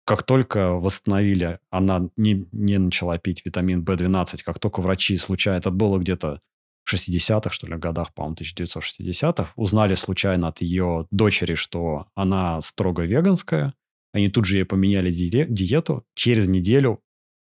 Как 0.05 0.23
только 0.23 0.71
восстановили, 0.71 1.59
она 1.69 2.09
не, 2.17 2.45
не 2.51 2.77
начала 2.77 3.17
пить 3.17 3.45
витамин 3.45 3.83
В12, 3.83 4.43
как 4.43 4.59
только 4.59 4.81
врачи 4.81 5.15
случайно, 5.17 5.59
это 5.59 5.71
было 5.71 5.97
где-то 5.97 6.41
в 6.83 6.93
60-х, 6.93 7.51
что 7.51 7.67
ли, 7.67 7.77
годах, 7.77 8.13
по-моему, 8.13 8.35
1960-х, 8.35 9.53
узнали 9.55 9.95
случайно 9.95 10.49
от 10.49 10.61
ее 10.61 11.07
дочери, 11.11 11.55
что 11.55 12.07
она 12.15 12.59
строго 12.59 13.03
веганская, 13.03 13.73
они 14.13 14.29
тут 14.29 14.45
же 14.45 14.57
ей 14.57 14.63
поменяли 14.63 15.11
ди- 15.11 15.47
диету, 15.49 16.05
через 16.15 16.47
неделю 16.47 17.01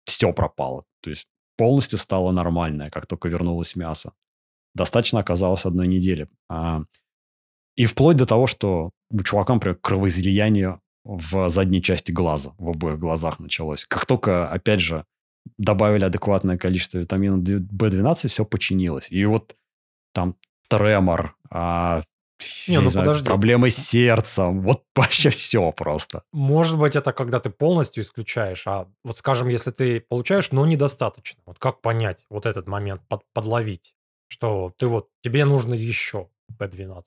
все 0.06 0.34
пропало. 0.34 0.86
То 1.02 1.10
есть 1.10 1.28
полностью 1.58 1.98
стало 1.98 2.32
нормальное, 2.32 2.90
как 2.90 3.08
только 3.08 3.30
вернулось 3.30 3.76
мясо. 3.76 4.14
Достаточно 4.76 5.20
оказалось 5.20 5.66
одной 5.66 5.88
недели. 5.88 6.28
А, 6.50 6.84
и 7.76 7.86
вплоть 7.86 8.18
до 8.18 8.26
того, 8.26 8.46
что 8.46 8.92
у 9.10 9.24
чувака, 9.24 9.54
например, 9.54 9.78
кровоизлияние 9.82 10.80
в 11.04 11.50
задней 11.50 11.82
части 11.82 12.12
глаза, 12.12 12.54
в 12.58 12.70
обоих 12.70 13.00
глазах 13.00 13.40
началось. 13.40 13.86
Как 13.86 14.06
только, 14.06 14.50
опять 14.50 14.82
же, 14.82 15.06
добавили 15.58 16.06
адекватное 16.06 16.58
количество 16.58 17.00
витамина 17.00 17.38
В12, 17.42 18.28
все 18.28 18.46
починилось. 18.46 19.12
И 19.12 19.26
вот 19.26 19.56
там 20.14 20.36
тремор, 20.70 21.36
а, 21.50 22.04
не, 22.68 22.76
не 22.76 22.82
ну 22.82 22.90
знаю, 22.90 23.08
подожди. 23.08 23.26
проблемы 23.26 23.70
с 23.70 23.78
сердцем, 23.78 24.62
вот 24.62 24.84
вообще 24.96 25.30
все 25.30 25.72
просто. 25.72 26.24
Может 26.32 26.78
быть, 26.78 26.96
это 26.96 27.12
когда 27.12 27.40
ты 27.40 27.50
полностью 27.50 28.04
исключаешь, 28.04 28.68
а 28.68 28.88
вот 29.04 29.18
скажем, 29.18 29.48
если 29.50 29.72
ты 29.72 30.00
получаешь, 30.02 30.52
но 30.52 30.66
недостаточно. 30.66 31.42
Вот 31.46 31.60
как 31.60 31.82
понять 31.82 32.26
вот 32.30 32.46
этот 32.46 32.68
момент, 32.68 33.02
под, 33.08 33.24
подловить, 33.34 33.94
что 34.28 34.74
ты 34.78 34.88
вот, 34.88 35.10
тебе 35.22 35.46
нужно 35.46 35.74
еще 35.74 36.30
B12? 36.52 37.04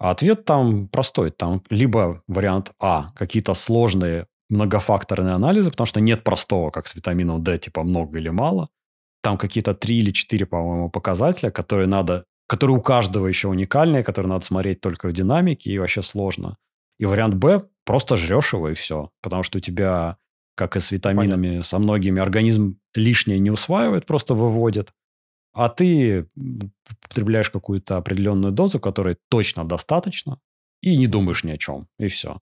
А 0.00 0.10
ответ 0.10 0.46
там 0.46 0.88
простой. 0.88 1.30
Там 1.30 1.62
либо 1.68 2.22
вариант 2.26 2.72
А, 2.80 3.12
какие-то 3.14 3.52
сложные 3.54 4.26
многофакторные 4.48 5.34
анализы, 5.34 5.70
потому 5.70 5.86
что 5.86 6.00
нет 6.00 6.24
простого, 6.24 6.70
как 6.70 6.88
с 6.88 6.94
витамином 6.94 7.44
D, 7.44 7.58
типа 7.58 7.82
много 7.82 8.18
или 8.18 8.30
мало. 8.30 8.68
Там 9.22 9.36
какие-то 9.36 9.74
три 9.74 9.98
или 9.98 10.10
четыре, 10.10 10.46
по-моему, 10.46 10.90
показателя, 10.90 11.50
которые 11.50 11.86
надо, 11.86 12.24
которые 12.50 12.76
у 12.78 12.82
каждого 12.82 13.28
еще 13.28 13.46
уникальные, 13.46 14.02
которые 14.02 14.30
надо 14.30 14.44
смотреть 14.44 14.80
только 14.80 15.06
в 15.06 15.12
динамике, 15.12 15.70
и 15.70 15.78
вообще 15.78 16.02
сложно. 16.02 16.56
И 16.98 17.04
вариант 17.06 17.36
Б, 17.36 17.62
просто 17.84 18.16
жрешь 18.16 18.54
его 18.54 18.68
и 18.68 18.74
все. 18.74 19.10
Потому 19.22 19.44
что 19.44 19.58
у 19.58 19.60
тебя, 19.60 20.16
как 20.56 20.74
и 20.74 20.80
с 20.80 20.90
витаминами, 20.90 21.46
Понятно. 21.46 21.62
со 21.62 21.78
многими, 21.78 22.20
организм 22.20 22.80
лишнее 22.92 23.38
не 23.38 23.52
усваивает, 23.52 24.04
просто 24.04 24.34
выводит 24.34 24.92
а 25.52 25.68
ты 25.68 26.28
потребляешь 27.02 27.50
какую-то 27.50 27.96
определенную 27.96 28.52
дозу, 28.52 28.78
которой 28.78 29.16
точно 29.28 29.64
достаточно, 29.64 30.38
и 30.80 30.96
не 30.96 31.06
думаешь 31.06 31.44
ни 31.44 31.50
о 31.50 31.58
чем, 31.58 31.88
и 31.98 32.06
все. 32.08 32.38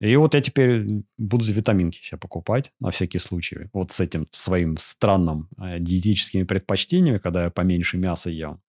И 0.00 0.16
вот 0.16 0.34
я 0.34 0.40
теперь 0.40 1.04
буду 1.16 1.44
витаминки 1.44 1.98
себе 1.98 2.18
покупать 2.18 2.72
на 2.80 2.90
всякий 2.90 3.18
случай. 3.18 3.68
Вот 3.72 3.92
с 3.92 4.00
этим 4.00 4.26
своим 4.32 4.76
странным 4.76 5.48
э, 5.58 5.78
диетическими 5.78 6.42
предпочтениями, 6.44 7.18
когда 7.18 7.44
я 7.44 7.50
поменьше 7.50 7.98
мяса 7.98 8.30
ем. 8.30 8.60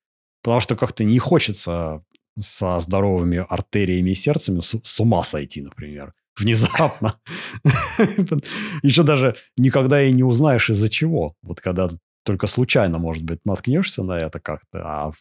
Потому 0.44 0.60
что 0.60 0.76
как-то 0.76 1.04
не 1.04 1.20
хочется 1.20 2.04
со 2.38 2.80
здоровыми 2.80 3.46
артериями 3.50 4.12
и 4.12 4.16
сердцами 4.16 4.60
с, 4.60 4.76
с 4.84 5.00
ума 5.00 5.24
сойти, 5.24 5.62
например. 5.62 6.14
Внезапно. 6.40 7.16
Еще 8.84 9.04
даже 9.04 9.36
никогда 9.58 10.04
и 10.04 10.12
не 10.12 10.24
узнаешь 10.24 10.70
из-за 10.70 10.90
чего. 10.90 11.34
Вот 11.42 11.62
когда 11.62 11.90
только 12.26 12.48
случайно, 12.48 12.98
может 12.98 13.24
быть, 13.24 13.40
наткнешься 13.46 14.04
на 14.04 14.18
это 14.18 14.40
как-то, 14.40 14.80
а 14.80 15.12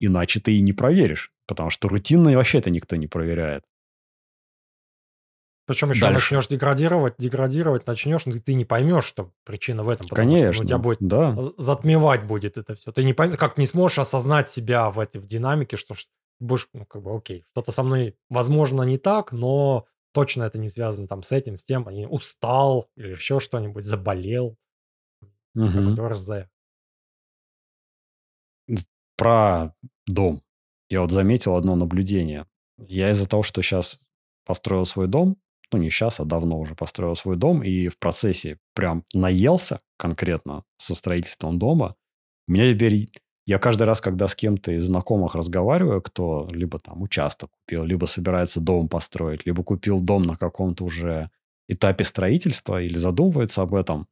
иначе 0.00 0.40
ты 0.40 0.54
и 0.54 0.60
не 0.60 0.72
проверишь, 0.72 1.30
потому 1.46 1.70
что 1.70 1.88
рутинно 1.88 2.32
вообще 2.36 2.58
это 2.58 2.70
никто 2.70 2.96
не 2.96 3.06
проверяет. 3.06 3.64
Причем 5.66 5.90
еще 5.90 6.02
Дальше. 6.02 6.34
начнешь 6.34 6.48
деградировать, 6.48 7.14
деградировать 7.16 7.86
начнешь, 7.86 8.26
но 8.26 8.34
ты 8.38 8.52
не 8.52 8.66
поймешь, 8.66 9.04
что 9.04 9.32
причина 9.44 9.82
в 9.82 9.88
этом. 9.88 10.06
Конечно, 10.08 10.52
что, 10.52 10.62
ну, 10.62 10.68
тебя 10.68 10.78
будет 10.78 10.98
да. 11.00 11.36
затмевать 11.56 12.26
будет 12.26 12.58
это 12.58 12.74
все. 12.74 12.92
Ты 12.92 13.02
не 13.02 13.14
поймешь, 13.14 13.38
как 13.38 13.56
не 13.56 13.66
сможешь 13.66 13.98
осознать 14.00 14.48
себя 14.50 14.90
в 14.90 15.00
этой 15.00 15.20
в 15.20 15.26
динамике, 15.26 15.76
что 15.76 15.94
будешь, 16.38 16.68
ну, 16.74 16.84
как 16.84 17.02
бы, 17.02 17.16
окей, 17.16 17.44
что-то 17.52 17.72
со 17.72 17.82
мной, 17.82 18.14
возможно, 18.28 18.82
не 18.82 18.98
так, 18.98 19.32
но 19.32 19.86
точно 20.12 20.42
это 20.44 20.58
не 20.58 20.68
связано 20.68 21.08
там 21.08 21.22
с 21.22 21.32
этим, 21.32 21.56
с 21.56 21.64
тем, 21.64 21.88
они 21.88 22.06
устал 22.06 22.90
или 22.96 23.10
еще 23.10 23.40
что-нибудь, 23.40 23.84
заболел. 23.84 24.58
Угу. 25.54 26.06
РЗ. 26.06 26.30
Про 29.16 29.74
дом. 30.06 30.42
Я 30.90 31.00
вот 31.00 31.10
заметил 31.10 31.54
одно 31.56 31.76
наблюдение. 31.76 32.46
Я 32.76 33.10
из-за 33.10 33.28
того, 33.28 33.42
что 33.42 33.62
сейчас 33.62 34.00
построил 34.44 34.84
свой 34.84 35.06
дом, 35.06 35.36
ну, 35.72 35.78
не 35.78 35.90
сейчас, 35.90 36.20
а 36.20 36.24
давно 36.24 36.58
уже 36.58 36.74
построил 36.74 37.16
свой 37.16 37.36
дом, 37.36 37.62
и 37.62 37.88
в 37.88 37.98
процессе 37.98 38.58
прям 38.74 39.04
наелся 39.12 39.80
конкретно 39.96 40.64
со 40.76 40.94
строительством 40.94 41.58
дома. 41.58 41.96
У 42.48 42.52
меня 42.52 42.72
теперь... 42.72 43.08
Я 43.46 43.58
каждый 43.58 43.82
раз, 43.82 44.00
когда 44.00 44.26
с 44.26 44.34
кем-то 44.34 44.72
из 44.72 44.84
знакомых 44.84 45.34
разговариваю, 45.34 46.00
кто 46.00 46.48
либо 46.50 46.78
там 46.78 47.02
участок 47.02 47.50
купил, 47.50 47.84
либо 47.84 48.06
собирается 48.06 48.58
дом 48.58 48.88
построить, 48.88 49.44
либо 49.44 49.62
купил 49.62 50.00
дом 50.00 50.22
на 50.22 50.36
каком-то 50.36 50.84
уже 50.84 51.30
этапе 51.68 52.04
строительства 52.04 52.80
или 52.80 52.96
задумывается 52.96 53.60
об 53.60 53.74
этом, 53.74 54.08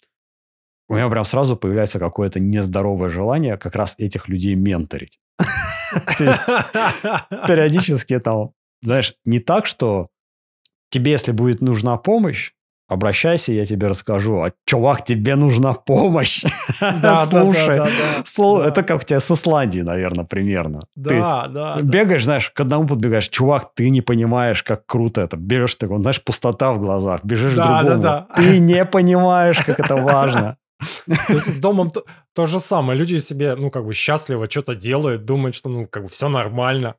у 0.88 0.94
меня 0.94 1.08
прям 1.08 1.24
сразу 1.24 1.56
появляется 1.56 1.98
какое-то 1.98 2.40
нездоровое 2.40 3.08
желание 3.08 3.56
как 3.56 3.76
раз 3.76 3.94
этих 3.96 4.28
людей 4.28 4.54
менторить. 4.54 5.18
То 5.38 6.24
есть 6.24 6.40
периодически 7.46 8.18
там, 8.18 8.52
знаешь, 8.82 9.14
не 9.24 9.38
так, 9.38 9.64
что 9.64 10.08
тебе, 10.92 11.12
если 11.12 11.32
будет 11.32 11.62
нужна 11.62 11.96
помощь, 11.96 12.52
обращайся, 12.88 13.52
я 13.52 13.64
тебе 13.64 13.86
расскажу. 13.86 14.42
А, 14.42 14.52
чувак, 14.66 15.04
тебе 15.04 15.34
нужна 15.34 15.72
помощь. 15.72 16.44
Да, 16.80 17.24
Слушай, 17.26 17.78
да, 17.78 17.84
да, 17.84 17.90
да, 18.36 18.68
это 18.68 18.82
как 18.82 19.00
у 19.00 19.04
тебя 19.04 19.18
с 19.18 19.30
Исландией, 19.30 19.82
наверное, 19.82 20.24
примерно. 20.24 20.80
Да, 20.94 21.46
да. 21.48 21.78
Бегаешь, 21.80 22.24
знаешь, 22.24 22.50
к 22.50 22.60
одному 22.60 22.86
подбегаешь, 22.86 23.28
чувак, 23.28 23.74
ты 23.74 23.90
не 23.90 24.02
понимаешь, 24.02 24.62
как 24.62 24.86
круто 24.86 25.22
это. 25.22 25.36
Берешь 25.36 25.74
такой, 25.76 26.02
знаешь, 26.02 26.22
пустота 26.22 26.72
в 26.72 26.78
глазах, 26.78 27.20
бежишь 27.24 27.54
к 27.54 27.56
другому. 27.56 28.26
Ты 28.36 28.58
не 28.58 28.84
понимаешь, 28.84 29.58
как 29.64 29.80
это 29.80 29.96
важно. 29.96 30.56
С 31.06 31.60
домом 31.60 31.90
то, 31.90 32.04
то 32.34 32.46
же 32.46 32.60
самое. 32.60 32.98
Люди 32.98 33.18
себе, 33.18 33.54
ну, 33.54 33.70
как 33.70 33.84
бы 33.84 33.94
счастливо 33.94 34.50
что-то 34.50 34.74
делают, 34.74 35.24
думают, 35.24 35.54
что, 35.54 35.68
ну, 35.68 35.86
как 35.86 36.02
бы 36.02 36.08
все 36.08 36.28
нормально. 36.28 36.96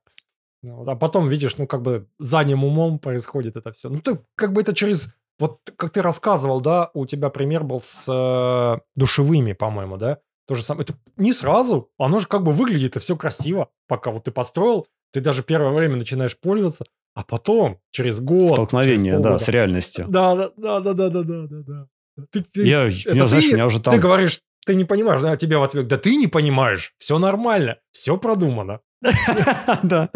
А 0.63 0.95
потом 0.95 1.27
видишь, 1.27 1.57
ну, 1.57 1.67
как 1.67 1.81
бы 1.81 2.07
задним 2.19 2.63
умом 2.63 2.99
происходит 2.99 3.57
это 3.57 3.71
все. 3.71 3.89
Ну, 3.89 3.99
ты 4.01 4.19
как 4.35 4.53
бы 4.53 4.61
это 4.61 4.73
через 4.73 5.13
вот 5.39 5.59
как 5.75 5.91
ты 5.91 6.01
рассказывал, 6.01 6.61
да, 6.61 6.91
у 6.93 7.05
тебя 7.05 7.29
пример 7.29 7.63
был 7.63 7.81
с 7.81 8.05
э, 8.07 8.79
душевыми, 8.95 9.53
по-моему, 9.53 9.97
да? 9.97 10.19
То 10.47 10.55
же 10.55 10.61
самое. 10.61 10.83
Это 10.83 10.93
не 11.17 11.33
сразу, 11.33 11.89
оно 11.97 12.19
же 12.19 12.27
как 12.27 12.43
бы 12.43 12.51
выглядит, 12.51 12.91
это 12.91 12.99
все 12.99 13.15
красиво, 13.15 13.69
пока 13.87 14.11
вот 14.11 14.25
ты 14.25 14.31
построил, 14.31 14.87
ты 15.11 15.21
даже 15.21 15.43
первое 15.43 15.71
время 15.71 15.95
начинаешь 15.95 16.37
пользоваться, 16.37 16.85
а 17.15 17.23
потом 17.23 17.79
через 17.91 18.19
год... 18.19 18.49
Столкновение, 18.49 19.13
через 19.13 19.23
да, 19.23 19.39
с 19.39 19.47
реальностью. 19.49 20.05
Да, 20.07 20.35
да, 20.35 20.49
да, 20.57 20.79
да, 20.79 20.93
да, 20.93 21.09
да, 21.09 21.23
да, 21.23 21.47
да. 21.47 21.87
Ты, 22.29 22.43
ты, 22.43 22.65
я, 22.65 22.87
это 22.87 23.15
я, 23.15 23.27
знаешь, 23.27 23.45
ты, 23.45 23.53
меня 23.53 23.65
уже 23.65 23.81
там... 23.81 23.93
Ты 23.93 23.99
говоришь, 23.99 24.39
ты 24.65 24.75
не 24.75 24.85
понимаешь, 24.85 25.21
да, 25.21 25.31
а 25.31 25.37
тебе 25.37 25.57
в 25.57 25.63
ответ, 25.63 25.87
да 25.87 25.97
ты 25.97 26.15
не 26.15 26.27
понимаешь, 26.27 26.93
все 26.97 27.17
нормально, 27.17 27.79
все 27.91 28.17
продумано. 28.17 28.81
Да, 29.83 30.09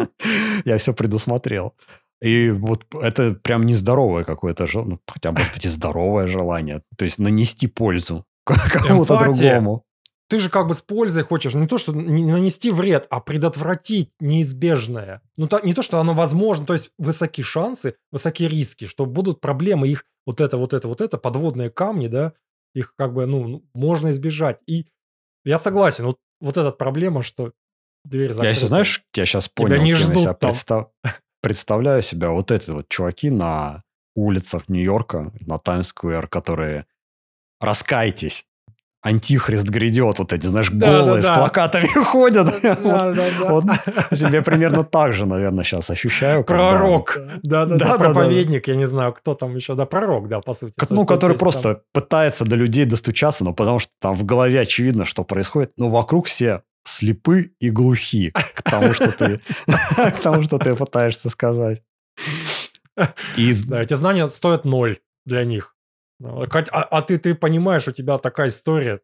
я 0.66 0.78
все 0.78 0.94
предусмотрел. 0.94 1.74
И 2.22 2.50
вот 2.50 2.86
это 2.94 3.34
прям 3.34 3.64
нездоровое 3.64 4.24
какое-то, 4.24 4.66
ну, 4.74 5.00
хотя, 5.08 5.32
может 5.32 5.54
быть, 5.54 5.66
и 5.66 5.70
здоровое 5.70 6.28
желание. 6.28 6.82
То 6.98 7.06
есть 7.06 7.20
нанести 7.20 7.68
пользу 7.68 8.26
кому-то 8.46 9.20
другому. 9.20 9.84
Ты 10.30 10.40
же 10.40 10.50
как 10.50 10.68
бы 10.68 10.74
с 10.74 10.82
пользой 10.82 11.24
хочешь 11.24 11.54
не 11.54 11.68
то, 11.68 11.78
что 11.78 11.94
не 11.94 12.26
нанести 12.26 12.70
вред, 12.70 13.08
а 13.10 13.22
предотвратить 13.22 14.12
неизбежное. 14.20 15.22
Ну, 15.38 15.48
то, 15.48 15.62
не 15.64 15.74
то, 15.74 15.82
что 15.82 16.00
оно 16.00 16.14
возможно, 16.14 16.66
то 16.66 16.74
есть 16.74 16.92
высокие 16.98 17.46
шансы, 17.46 17.96
высокие 18.12 18.50
риски, 18.50 18.86
что 18.86 19.06
будут 19.06 19.40
проблемы, 19.40 19.88
их 19.88 20.04
вот 20.26 20.42
это, 20.42 20.58
вот 20.58 20.74
это, 20.74 20.90
вот 20.90 21.00
это, 21.00 21.18
подводные 21.18 21.70
камни, 21.70 22.08
да, 22.08 22.34
их 22.76 22.94
как 22.98 23.14
бы, 23.14 23.26
ну 23.26 23.64
можно 23.74 24.12
избежать. 24.12 24.60
И 24.68 24.88
я 25.46 25.60
согласен, 25.60 26.06
вот, 26.06 26.18
вот 26.42 26.58
эта 26.58 26.72
проблема, 26.72 27.22
что 27.22 27.54
дверь 28.06 28.30
закрыта. 28.30 28.45
Я, 28.45 28.50
если 28.50 28.66
знаешь, 28.66 29.04
я 29.16 29.26
сейчас 29.26 29.50
понял, 29.50 29.76
Тебя 29.76 29.84
не 29.84 29.93
ждут 29.93 30.18
я 30.18 30.34
представ 30.34 30.89
представляю 31.41 32.02
себя 32.02 32.32
вот 32.32 32.52
эти 32.52 32.72
вот 32.72 32.89
чуваки 32.89 33.30
на 33.30 33.84
улицах 34.16 34.68
Нью-Йорка, 34.68 35.32
на 35.41 35.58
Таймс-сквер, 35.60 36.28
которые 36.28 36.86
«Раскайтесь, 37.62 38.45
антихрист 39.04 39.70
грядет», 39.70 40.20
вот 40.20 40.34
эти, 40.34 40.48
знаешь, 40.48 40.70
да, 40.72 41.00
голые 41.00 41.22
да, 41.22 41.28
да. 41.28 41.36
с 41.36 41.38
плакатами 41.38 41.86
ходят. 42.04 42.62
Да, 42.62 42.76
да, 42.76 43.14
да. 43.14 43.50
Вот 43.50 43.64
себе 44.12 44.41
примерно 44.41 44.84
так 44.84 45.14
же, 45.14 45.26
наверное, 45.26 45.64
сейчас 45.64 45.89
ощущаю. 45.89 46.43
Пророк. 46.43 47.20
Да-да-да, 47.43 47.98
проповедник, 47.98 48.68
я 48.68 48.76
не 48.76 48.86
знаю, 48.86 49.14
кто 49.14 49.36
там 49.36 49.56
еще, 49.56 49.76
да, 49.76 49.86
пророк, 49.86 50.28
да, 50.28 50.41
по 50.41 50.54
сути. 50.54 50.74
Ну, 50.89 51.06
который 51.06 51.38
просто 51.38 51.84
пытается 51.93 52.43
до 52.43 52.56
людей 52.56 52.86
достучаться, 52.86 53.45
но 53.45 53.54
потому 53.54 53.80
что 53.80 53.91
там 54.02 54.16
в 54.16 54.26
голове 54.26 54.60
очевидно, 54.60 55.06
что 55.06 55.24
происходит, 55.24 55.74
но 55.78 55.89
вокруг 55.89 56.26
все 56.26 56.64
слепы 56.88 57.54
и 57.60 57.70
глухи 57.70 58.32
к 58.32 58.64
тому, 58.64 58.94
что 58.94 59.12
ты, 59.12 59.40
к 59.96 60.22
тому, 60.22 60.44
что 60.44 60.58
ты 60.58 60.76
пытаешься 60.76 61.30
сказать. 61.30 61.84
И... 63.38 63.54
Да, 63.66 63.82
эти 63.82 63.94
знания 63.94 64.28
стоят 64.30 64.66
ноль 64.66 64.98
для 65.26 65.44
них. 65.44 65.76
А, 66.24 66.48
а 66.82 67.02
ты, 67.04 67.18
ты 67.18 67.36
понимаешь, 67.36 67.88
у 67.88 67.92
тебя 67.92 68.18
такая 68.18 68.48
история, 68.48 69.02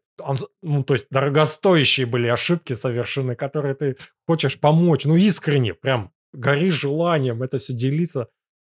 ну, 0.62 0.82
то 0.82 0.94
есть 0.94 1.06
дорогостоящие 1.10 2.06
были 2.06 2.26
ошибки 2.26 2.72
совершены, 2.72 3.36
которые 3.36 3.74
ты 3.76 3.96
хочешь 4.26 4.58
помочь, 4.58 5.04
ну, 5.04 5.14
искренне, 5.14 5.74
прям 5.74 6.12
горишь 6.32 6.80
желанием 6.80 7.42
это 7.42 7.58
все 7.58 7.72
делиться 7.72 8.28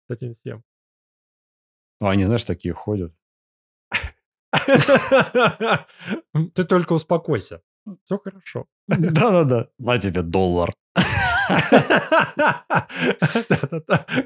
с 0.08 0.14
этим 0.14 0.32
всем. 0.32 0.64
Ну, 2.00 2.08
они, 2.08 2.24
знаешь, 2.24 2.44
такие 2.44 2.74
ходят. 2.74 3.14
Ты 6.54 6.64
только 6.64 6.94
успокойся. 6.94 7.62
Все 8.04 8.18
хорошо. 8.18 8.66
Да-да-да. 8.88 9.68
На 9.78 9.98
тебе 9.98 10.22
доллар. 10.22 10.72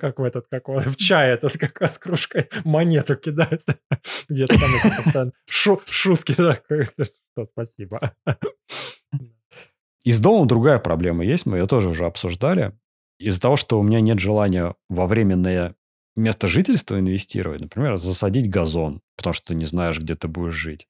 Как 0.00 0.18
в 0.18 0.22
этот, 0.22 0.46
как 0.48 0.68
он, 0.68 0.80
в 0.80 0.96
чай 0.96 1.30
этот, 1.30 1.56
как 1.56 1.82
с 1.82 1.98
кружкой 1.98 2.48
монету 2.64 3.16
кидает. 3.16 3.64
Где-то 4.28 4.58
там 4.58 4.70
постоянно 4.96 5.32
шутки. 5.48 6.34
Спасибо. 7.44 8.12
И 10.04 10.12
с 10.12 10.20
домом 10.20 10.46
другая 10.46 10.78
проблема 10.78 11.24
есть, 11.24 11.46
мы 11.46 11.58
ее 11.58 11.66
тоже 11.66 11.88
уже 11.88 12.06
обсуждали. 12.06 12.78
Из-за 13.18 13.40
того, 13.40 13.56
что 13.56 13.80
у 13.80 13.82
меня 13.82 14.00
нет 14.00 14.18
желания 14.18 14.74
во 14.88 15.06
временное 15.06 15.74
место 16.16 16.48
жительства 16.48 16.98
инвестировать, 16.98 17.60
например, 17.60 17.96
засадить 17.96 18.48
газон, 18.48 19.00
потому 19.16 19.34
что 19.34 19.48
ты 19.48 19.54
не 19.54 19.64
знаешь, 19.64 19.98
где 19.98 20.14
ты 20.14 20.28
будешь 20.28 20.54
жить. 20.54 20.86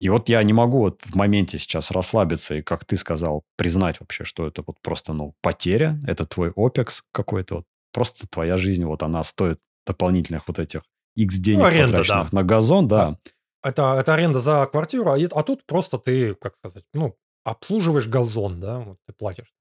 И 0.00 0.08
вот 0.08 0.28
я 0.28 0.42
не 0.42 0.52
могу 0.52 0.78
вот 0.78 1.02
в 1.02 1.16
моменте 1.16 1.58
сейчас 1.58 1.90
расслабиться 1.90 2.54
и, 2.54 2.62
как 2.62 2.84
ты 2.84 2.96
сказал, 2.96 3.44
признать 3.56 3.98
вообще, 4.00 4.24
что 4.24 4.46
это 4.46 4.62
вот 4.66 4.76
просто, 4.80 5.12
ну, 5.12 5.34
потеря, 5.42 5.98
это 6.06 6.24
твой 6.24 6.52
опекс 6.54 7.02
какой-то, 7.12 7.56
вот 7.56 7.64
просто 7.92 8.28
твоя 8.28 8.56
жизнь, 8.56 8.84
вот 8.84 9.02
она 9.02 9.24
стоит 9.24 9.58
дополнительных 9.86 10.46
вот 10.46 10.58
этих 10.58 10.82
X 11.16 11.36
денег, 11.38 11.60
ну, 11.60 11.66
аренда, 11.66 11.98
потраченных 11.98 12.30
да. 12.30 12.36
на 12.36 12.44
газон, 12.44 12.88
да. 12.88 13.18
Это, 13.64 13.96
это 13.98 14.14
аренда 14.14 14.38
за 14.38 14.66
квартиру, 14.66 15.10
а, 15.10 15.16
а 15.18 15.42
тут 15.42 15.66
просто 15.66 15.98
ты, 15.98 16.34
как 16.36 16.56
сказать, 16.56 16.84
ну, 16.94 17.16
обслуживаешь 17.44 18.06
газон, 18.06 18.60
да, 18.60 18.78
вот 18.78 18.98
ты 19.06 19.12
платишь. 19.12 19.52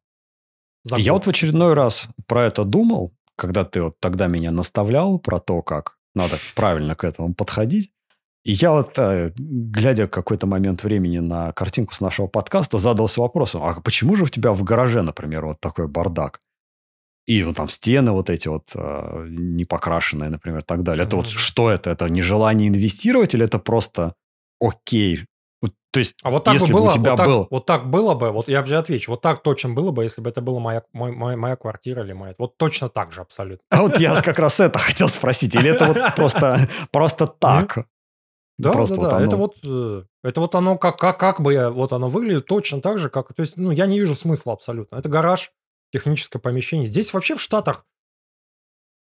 За 0.84 0.98
я 0.98 1.14
вот 1.14 1.26
в 1.26 1.30
очередной 1.30 1.74
раз 1.74 2.08
про 2.28 2.46
это 2.46 2.64
думал, 2.64 3.12
когда 3.36 3.66
ты 3.66 3.82
вот 3.82 4.00
тогда 4.00 4.28
меня 4.28 4.52
наставлял 4.52 5.20
про 5.20 5.40
то, 5.40 5.62
как 5.62 5.98
надо 6.16 6.36
правильно 6.56 6.96
к 6.96 7.04
этому 7.04 7.34
подходить. 7.34 7.92
И 8.44 8.54
я 8.54 8.72
вот, 8.72 8.98
э, 8.98 9.34
глядя 9.38 10.08
какой-то 10.08 10.48
момент 10.48 10.84
времени 10.84 11.20
на 11.20 11.52
картинку 11.52 11.94
с 11.94 12.02
нашего 12.02 12.28
подкаста, 12.28 12.78
задался 12.78 13.22
вопросом, 13.22 13.64
а 13.64 13.80
почему 13.82 14.16
же 14.16 14.24
у 14.24 14.28
тебя 14.28 14.54
в 14.54 14.64
гараже, 14.64 15.02
например, 15.02 15.46
вот 15.46 15.60
такой 15.60 15.88
бардак? 15.88 16.40
И 17.26 17.44
вот 17.44 17.58
там 17.58 17.68
стены 17.68 18.14
вот 18.14 18.30
эти 18.30 18.48
вот 18.48 18.72
э, 18.74 19.26
не 19.30 19.66
покрашенные, 19.66 20.30
например, 20.30 20.64
так 20.64 20.84
далее. 20.84 21.06
Это 21.06 21.18
mm-hmm. 21.18 21.20
вот 21.20 21.28
что 21.28 21.70
это? 21.70 21.90
Это 21.90 22.08
нежелание 22.08 22.70
инвестировать 22.70 23.34
или 23.34 23.44
это 23.44 23.60
просто 23.60 24.16
окей? 24.62 25.26
То 25.92 26.00
есть, 26.00 26.16
а 26.22 26.30
вот 26.30 26.44
так 26.44 26.54
если 26.54 26.72
бы 26.72 26.80
было, 26.80 26.90
у 26.90 26.92
тебя 26.92 27.12
вот 27.12 27.18
так, 27.18 27.28
был... 27.28 27.48
вот 27.50 27.66
так 27.66 27.90
было 27.90 28.14
бы, 28.14 28.32
вот 28.32 28.48
я 28.48 28.64
же 28.64 28.78
отвечу, 28.78 29.10
вот 29.12 29.22
так 29.22 29.42
точно 29.42 29.70
было 29.70 29.92
бы, 29.92 30.04
если 30.04 30.22
бы 30.22 30.30
это 30.30 30.42
была 30.42 30.60
моя, 30.60 30.84
мой, 30.94 31.12
моя, 31.12 31.38
моя 31.38 31.56
квартира 31.56 32.04
или 32.04 32.14
моя, 32.14 32.36
вот 32.38 32.56
точно 32.58 32.88
так 32.88 33.12
же 33.12 33.22
абсолютно. 33.22 33.64
А 33.72 33.82
вот 33.82 34.00
я 34.00 34.22
как 34.22 34.38
раз 34.38 34.60
это 34.60 34.78
хотел 34.78 35.10
спросить, 35.10 35.56
или 35.56 35.72
это 35.72 35.86
вот 35.86 36.16
просто, 36.16 36.70
просто 36.92 37.26
так? 37.26 37.80
Да, 38.58 38.72
Просто 38.72 38.96
да, 38.96 39.02
вот 39.02 39.10
да. 39.10 39.18
Оно... 39.18 39.26
Это 39.26 39.36
вот, 39.36 39.58
э, 39.66 40.04
это 40.24 40.42
вот 40.42 40.56
оно 40.56 40.78
как, 40.78 40.98
как, 40.98 41.20
как 41.20 41.42
бы 41.42 41.54
я, 41.54 41.70
вот 41.70 41.94
оно 41.94 42.10
выглядит 42.10 42.48
точно 42.48 42.82
так 42.82 42.98
же, 42.98 43.10
как, 43.10 43.34
то 43.34 43.42
есть, 43.42 43.56
ну, 43.56 43.70
я 43.70 43.86
не 43.86 44.00
вижу 44.00 44.16
смысла 44.16 44.54
абсолютно. 44.54 44.96
Это 44.96 45.10
гараж, 45.10 45.52
техническое 45.92 46.40
помещение. 46.40 46.88
Здесь 46.88 47.14
вообще 47.14 47.36
в 47.36 47.42
Штатах 47.42 47.86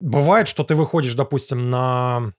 бывает, 0.00 0.48
что 0.48 0.64
ты 0.64 0.74
выходишь, 0.74 1.14
допустим, 1.14 1.70
на, 1.70 2.34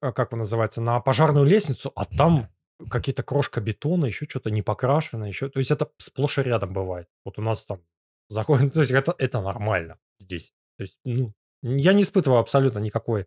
а, 0.00 0.12
как 0.12 0.32
он 0.32 0.40
называется, 0.40 0.80
на 0.80 1.00
пожарную 1.00 1.44
лестницу, 1.44 1.92
а 1.94 2.06
там 2.06 2.48
какие-то 2.90 3.22
крошка 3.22 3.60
бетона, 3.60 4.06
еще 4.06 4.24
что-то 4.26 4.50
не 4.50 4.62
покрашено, 4.62 5.24
еще, 5.24 5.50
то 5.50 5.58
есть 5.58 5.70
это 5.70 5.90
сплошь 5.98 6.38
и 6.38 6.42
рядом 6.42 6.72
бывает. 6.72 7.08
Вот 7.26 7.38
у 7.38 7.42
нас 7.42 7.66
там 7.66 7.80
заходит, 8.28 8.72
то 8.74 8.80
есть 8.80 8.92
это, 8.92 9.14
это 9.18 9.42
нормально 9.42 9.98
здесь. 10.18 10.54
То 10.78 10.82
есть, 10.82 10.98
ну, 11.04 11.34
я 11.62 11.92
не 11.92 12.02
испытываю 12.02 12.40
абсолютно 12.40 12.78
никакой 12.78 13.26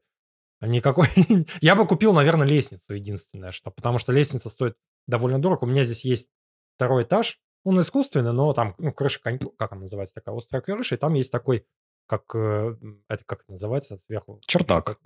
Никакой... 0.62 1.08
Я 1.62 1.76
бы 1.76 1.86
купил, 1.86 2.14
наверное, 2.14 2.48
лестницу 2.48 2.94
единственное, 2.94 3.52
что... 3.52 3.72
Потому 3.72 3.98
что 3.98 4.12
лестница 4.12 4.50
стоит 4.50 4.76
довольно 5.08 5.40
дорого. 5.40 5.64
У 5.64 5.68
меня 5.68 5.84
здесь 5.84 6.04
есть 6.04 6.30
второй 6.76 7.04
этаж. 7.04 7.40
Он 7.64 7.80
искусственный, 7.80 8.34
но 8.34 8.54
там 8.54 8.76
ну, 8.78 8.92
крыша, 8.92 9.20
как 9.22 9.72
она 9.72 9.82
называется, 9.82 10.16
такая 10.16 10.36
острая 10.36 10.62
крыша, 10.62 10.96
и 10.96 10.98
там 10.98 11.14
есть 11.14 11.32
такой, 11.32 11.68
как... 12.08 12.24
Э, 12.34 12.76
это 13.10 13.24
как 13.26 13.48
называется 13.48 13.98
сверху? 13.98 14.40
Чердак. 14.46 15.00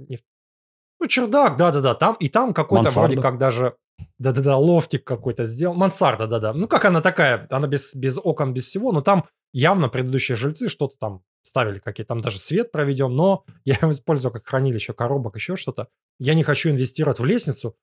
Ну, 1.00 1.08
чердак, 1.08 1.58
да-да-да, 1.58 1.96
там, 1.96 2.16
и 2.20 2.30
там 2.30 2.54
какой-то 2.54 2.84
Мансарда. 2.84 3.08
вроде 3.08 3.22
как 3.22 3.40
даже, 3.40 3.76
да-да-да, 4.20 4.58
лофтик 4.58 5.04
какой-то 5.04 5.46
сделал, 5.46 5.74
мансарда, 5.74 6.28
да-да, 6.28 6.54
ну, 6.54 6.68
как 6.68 6.86
она 6.86 7.02
такая, 7.02 7.48
она 7.50 7.68
без, 7.68 7.96
без 7.96 8.20
окон, 8.20 8.54
без 8.54 8.66
всего, 8.66 8.92
но 8.92 9.02
там 9.02 9.26
явно 9.52 9.90
предыдущие 9.90 10.36
жильцы 10.36 10.70
что-то 10.70 10.98
там 11.00 11.24
ставили, 11.42 11.80
какие 11.80 12.06
там 12.06 12.22
даже 12.22 12.40
свет 12.40 12.72
проведен, 12.72 13.16
но 13.16 13.46
я 13.66 13.76
его 13.76 13.92
использую 13.92 14.32
как 14.32 14.46
хранилище 14.46 14.94
коробок, 14.94 15.36
еще 15.36 15.56
что-то. 15.56 15.88
Я 16.20 16.34
не 16.34 16.44
хочу 16.44 16.70
инвестировать 16.70 17.20
в 17.20 17.26
лестницу, 17.26 17.78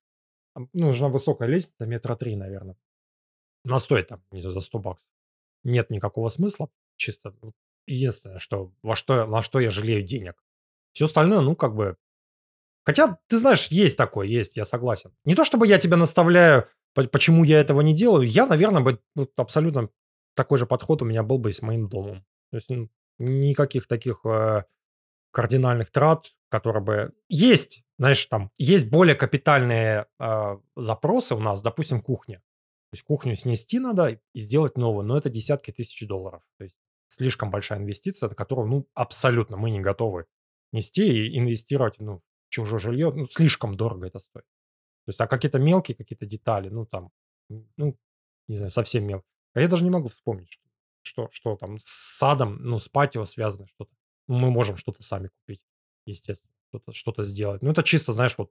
ну, 0.54 0.68
нужна 0.72 1.08
высокая 1.08 1.48
лестница, 1.48 1.86
метра 1.86 2.16
три, 2.16 2.36
наверное. 2.36 2.76
Она 3.64 3.78
стоит 3.78 4.08
там, 4.08 4.24
не 4.30 4.40
за 4.40 4.60
100 4.60 4.78
баксов. 4.78 5.10
Нет 5.64 5.90
никакого 5.90 6.28
смысла, 6.28 6.70
чисто 6.96 7.34
единственное, 7.86 8.38
что 8.38 8.72
во 8.82 8.94
что, 8.94 9.26
на 9.26 9.42
что 9.42 9.60
я 9.60 9.70
жалею 9.70 10.02
денег. 10.02 10.42
Все 10.92 11.06
остальное, 11.06 11.40
ну, 11.40 11.56
как 11.56 11.74
бы... 11.74 11.96
Хотя, 12.84 13.18
ты 13.26 13.38
знаешь, 13.38 13.68
есть 13.68 13.98
такое, 13.98 14.26
есть, 14.26 14.56
я 14.56 14.64
согласен. 14.64 15.14
Не 15.24 15.34
то, 15.34 15.44
чтобы 15.44 15.66
я 15.66 15.78
тебя 15.78 15.96
наставляю, 15.96 16.68
по- 16.94 17.04
почему 17.04 17.44
я 17.44 17.60
этого 17.60 17.80
не 17.82 17.94
делаю. 17.94 18.26
Я, 18.26 18.46
наверное, 18.46 18.82
бы 18.82 19.00
вот 19.14 19.38
абсолютно 19.38 19.90
такой 20.34 20.58
же 20.58 20.66
подход 20.66 21.02
у 21.02 21.04
меня 21.04 21.22
был 21.22 21.38
бы 21.38 21.50
и 21.50 21.52
с 21.52 21.62
моим 21.62 21.88
домом. 21.88 22.24
То 22.50 22.56
есть 22.56 22.70
ну, 22.70 22.88
никаких 23.18 23.86
таких 23.86 24.24
э, 24.24 24.64
кардинальных 25.30 25.90
трат, 25.90 26.32
которые 26.48 26.82
бы... 26.82 27.12
Есть, 27.28 27.84
знаешь, 27.98 28.24
там, 28.26 28.50
есть 28.56 28.90
более 28.90 29.14
капитальные 29.14 30.06
э, 30.18 30.56
запросы 30.76 31.34
у 31.34 31.40
нас, 31.40 31.62
допустим, 31.62 32.00
кухня. 32.00 32.38
То 32.90 32.94
есть 32.94 33.04
кухню 33.04 33.36
снести 33.36 33.78
надо 33.78 34.20
и 34.32 34.40
сделать 34.40 34.78
новую, 34.78 35.04
но 35.04 35.16
это 35.16 35.28
десятки 35.28 35.72
тысяч 35.72 36.06
долларов. 36.06 36.42
То 36.56 36.64
есть 36.64 36.78
слишком 37.08 37.50
большая 37.50 37.80
инвестиция, 37.80 38.28
которую, 38.30 38.68
ну, 38.68 38.88
абсолютно 38.94 39.56
мы 39.56 39.70
не 39.70 39.80
готовы 39.80 40.26
нести 40.72 41.26
и 41.26 41.38
инвестировать, 41.38 41.98
ну, 41.98 42.22
в 42.46 42.50
чужое 42.50 42.78
жилье, 42.78 43.12
ну, 43.14 43.26
слишком 43.26 43.74
дорого 43.74 44.06
это 44.06 44.18
стоит. 44.18 44.44
То 45.04 45.10
есть, 45.10 45.20
а 45.20 45.26
какие-то 45.26 45.58
мелкие 45.58 45.96
какие-то 45.96 46.26
детали, 46.26 46.68
ну, 46.68 46.86
там, 46.86 47.10
ну, 47.48 47.98
не 48.46 48.56
знаю, 48.56 48.70
совсем 48.70 49.06
мелкие. 49.06 49.30
А 49.54 49.60
я 49.60 49.68
даже 49.68 49.84
не 49.84 49.90
могу 49.90 50.08
вспомнить, 50.08 50.50
что, 50.50 50.62
что, 51.02 51.28
что 51.30 51.56
там 51.56 51.78
с 51.78 51.84
садом, 51.84 52.58
ну, 52.60 52.78
с 52.78 52.88
патио 52.88 53.24
связано 53.24 53.66
что-то. 53.66 53.90
Мы 54.26 54.50
можем 54.50 54.76
что-то 54.76 55.02
сами 55.02 55.28
купить, 55.28 55.62
естественно, 56.06 56.52
что-то 56.68 56.92
что 56.92 57.22
сделать. 57.24 57.62
Ну, 57.62 57.70
это 57.70 57.82
чисто, 57.82 58.12
знаешь, 58.12 58.36
вот, 58.36 58.50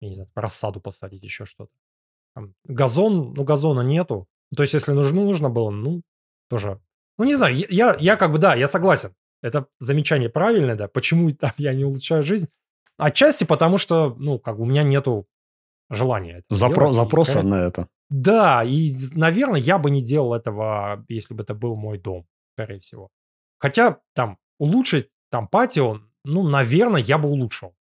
я 0.00 0.08
не 0.08 0.14
знаю, 0.14 0.30
рассаду 0.34 0.80
посадить, 0.80 1.22
еще 1.22 1.44
что-то. 1.44 1.72
Там, 2.34 2.54
газон, 2.64 3.32
ну, 3.34 3.44
газона 3.44 3.80
нету. 3.80 4.28
То 4.54 4.62
есть, 4.62 4.74
если 4.74 4.92
нужно, 4.92 5.24
нужно 5.24 5.50
было, 5.50 5.70
ну, 5.70 6.02
тоже. 6.48 6.80
Ну, 7.18 7.24
не 7.24 7.34
знаю, 7.34 7.56
я, 7.56 7.96
я, 7.98 8.16
как 8.16 8.30
бы, 8.30 8.38
да, 8.38 8.54
я 8.54 8.68
согласен. 8.68 9.14
Это 9.42 9.66
замечание 9.78 10.28
правильное, 10.28 10.76
да. 10.76 10.88
Почему 10.88 11.30
там 11.32 11.52
я 11.56 11.72
не 11.72 11.84
улучшаю 11.84 12.22
жизнь? 12.22 12.48
Отчасти 12.98 13.44
потому, 13.44 13.78
что, 13.78 14.14
ну, 14.18 14.38
как 14.38 14.56
бы 14.56 14.62
у 14.62 14.66
меня 14.66 14.82
нету 14.82 15.26
желания 15.90 16.38
это 16.38 16.54
Запро- 16.54 16.74
делать. 16.74 16.96
Запроса 16.96 17.42
на 17.42 17.66
это. 17.66 17.88
Да, 18.10 18.62
и, 18.64 18.92
наверное, 19.14 19.60
я 19.60 19.78
бы 19.78 19.90
не 19.90 20.02
делал 20.02 20.34
этого, 20.34 21.04
если 21.08 21.34
бы 21.34 21.42
это 21.42 21.54
был 21.54 21.74
мой 21.76 21.98
дом, 21.98 22.26
скорее 22.54 22.80
всего. 22.80 23.10
Хотя 23.58 24.00
там 24.14 24.38
улучшить 24.58 25.10
там 25.30 25.48
патио, 25.48 26.00
ну, 26.24 26.42
наверное, 26.48 27.00
я 27.00 27.18
бы 27.18 27.28
улучшил. 27.28 27.74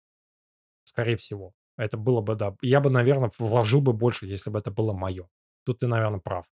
Скорее 0.84 1.16
всего. 1.16 1.52
Это 1.76 1.96
было 1.96 2.20
бы, 2.20 2.34
да. 2.36 2.56
Я 2.62 2.80
бы, 2.80 2.90
наверное, 2.90 3.30
вложил 3.38 3.80
бы 3.80 3.92
больше, 3.92 4.26
если 4.26 4.50
бы 4.50 4.58
это 4.58 4.70
было 4.70 4.92
мое. 4.92 5.28
Тут 5.64 5.80
ты, 5.80 5.86
наверное, 5.86 6.20
прав. 6.20 6.46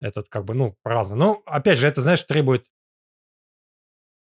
Этот 0.00 0.28
как 0.28 0.44
бы, 0.44 0.54
ну, 0.54 0.76
разно. 0.84 1.16
Но, 1.16 1.42
опять 1.46 1.78
же, 1.78 1.86
это, 1.88 2.02
знаешь, 2.02 2.22
требует 2.24 2.66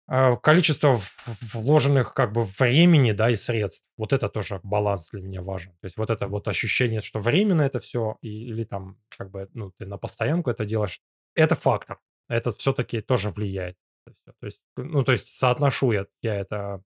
количество 0.09 0.99
в- 0.99 1.55
вложенных 1.55 2.15
как 2.15 2.33
бы 2.33 2.45
времени, 2.45 3.13
да, 3.13 3.31
и 3.31 3.37
средств. 3.37 3.85
Вот 3.97 4.13
это 4.13 4.29
тоже 4.29 4.61
баланс 4.63 5.11
для 5.11 5.23
меня 5.23 5.43
важен. 5.43 5.73
То 5.81 5.85
есть 5.87 5.97
вот 5.97 6.11
это 6.11 6.29
вот 6.29 6.49
ощущение, 6.49 7.01
что 7.01 7.19
временно 7.19 7.63
это 7.63 7.81
все, 7.81 8.17
и, 8.23 8.29
или 8.49 8.65
там 8.65 8.99
как 9.17 9.31
бы, 9.31 9.49
ну, 9.53 9.73
ты 9.79 9.87
на 9.87 9.99
постоянку 9.99 10.51
это 10.51 10.65
делаешь, 10.65 11.01
это 11.35 11.57
фактор. 11.57 11.99
Это 12.29 12.53
все-таки 12.53 13.01
тоже 13.01 13.31
влияет. 13.31 13.77
То 14.25 14.47
есть, 14.47 14.63
ну, 14.77 15.03
то 15.03 15.13
есть 15.13 15.29
соотношу 15.29 15.93
я, 15.93 16.07
я 16.23 16.37
это, 16.37 16.83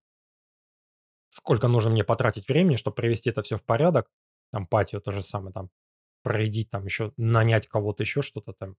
сколько 1.29 1.69
нужно 1.69 1.91
мне 1.91 2.05
потратить 2.05 2.49
времени, 2.49 2.77
чтобы 2.77 2.95
привести 2.95 3.31
это 3.31 3.43
все 3.43 3.57
в 3.57 3.65
порядок. 3.65 4.11
Там 4.51 4.67
патио 4.67 5.01
то 5.01 5.13
же 5.13 5.23
самое, 5.23 5.53
там 5.53 5.71
проредить, 6.23 6.71
там 6.71 6.85
еще 6.85 7.13
нанять 7.17 7.69
кого-то, 7.69 8.03
еще 8.03 8.23
что-то 8.23 8.53
там. 8.53 8.77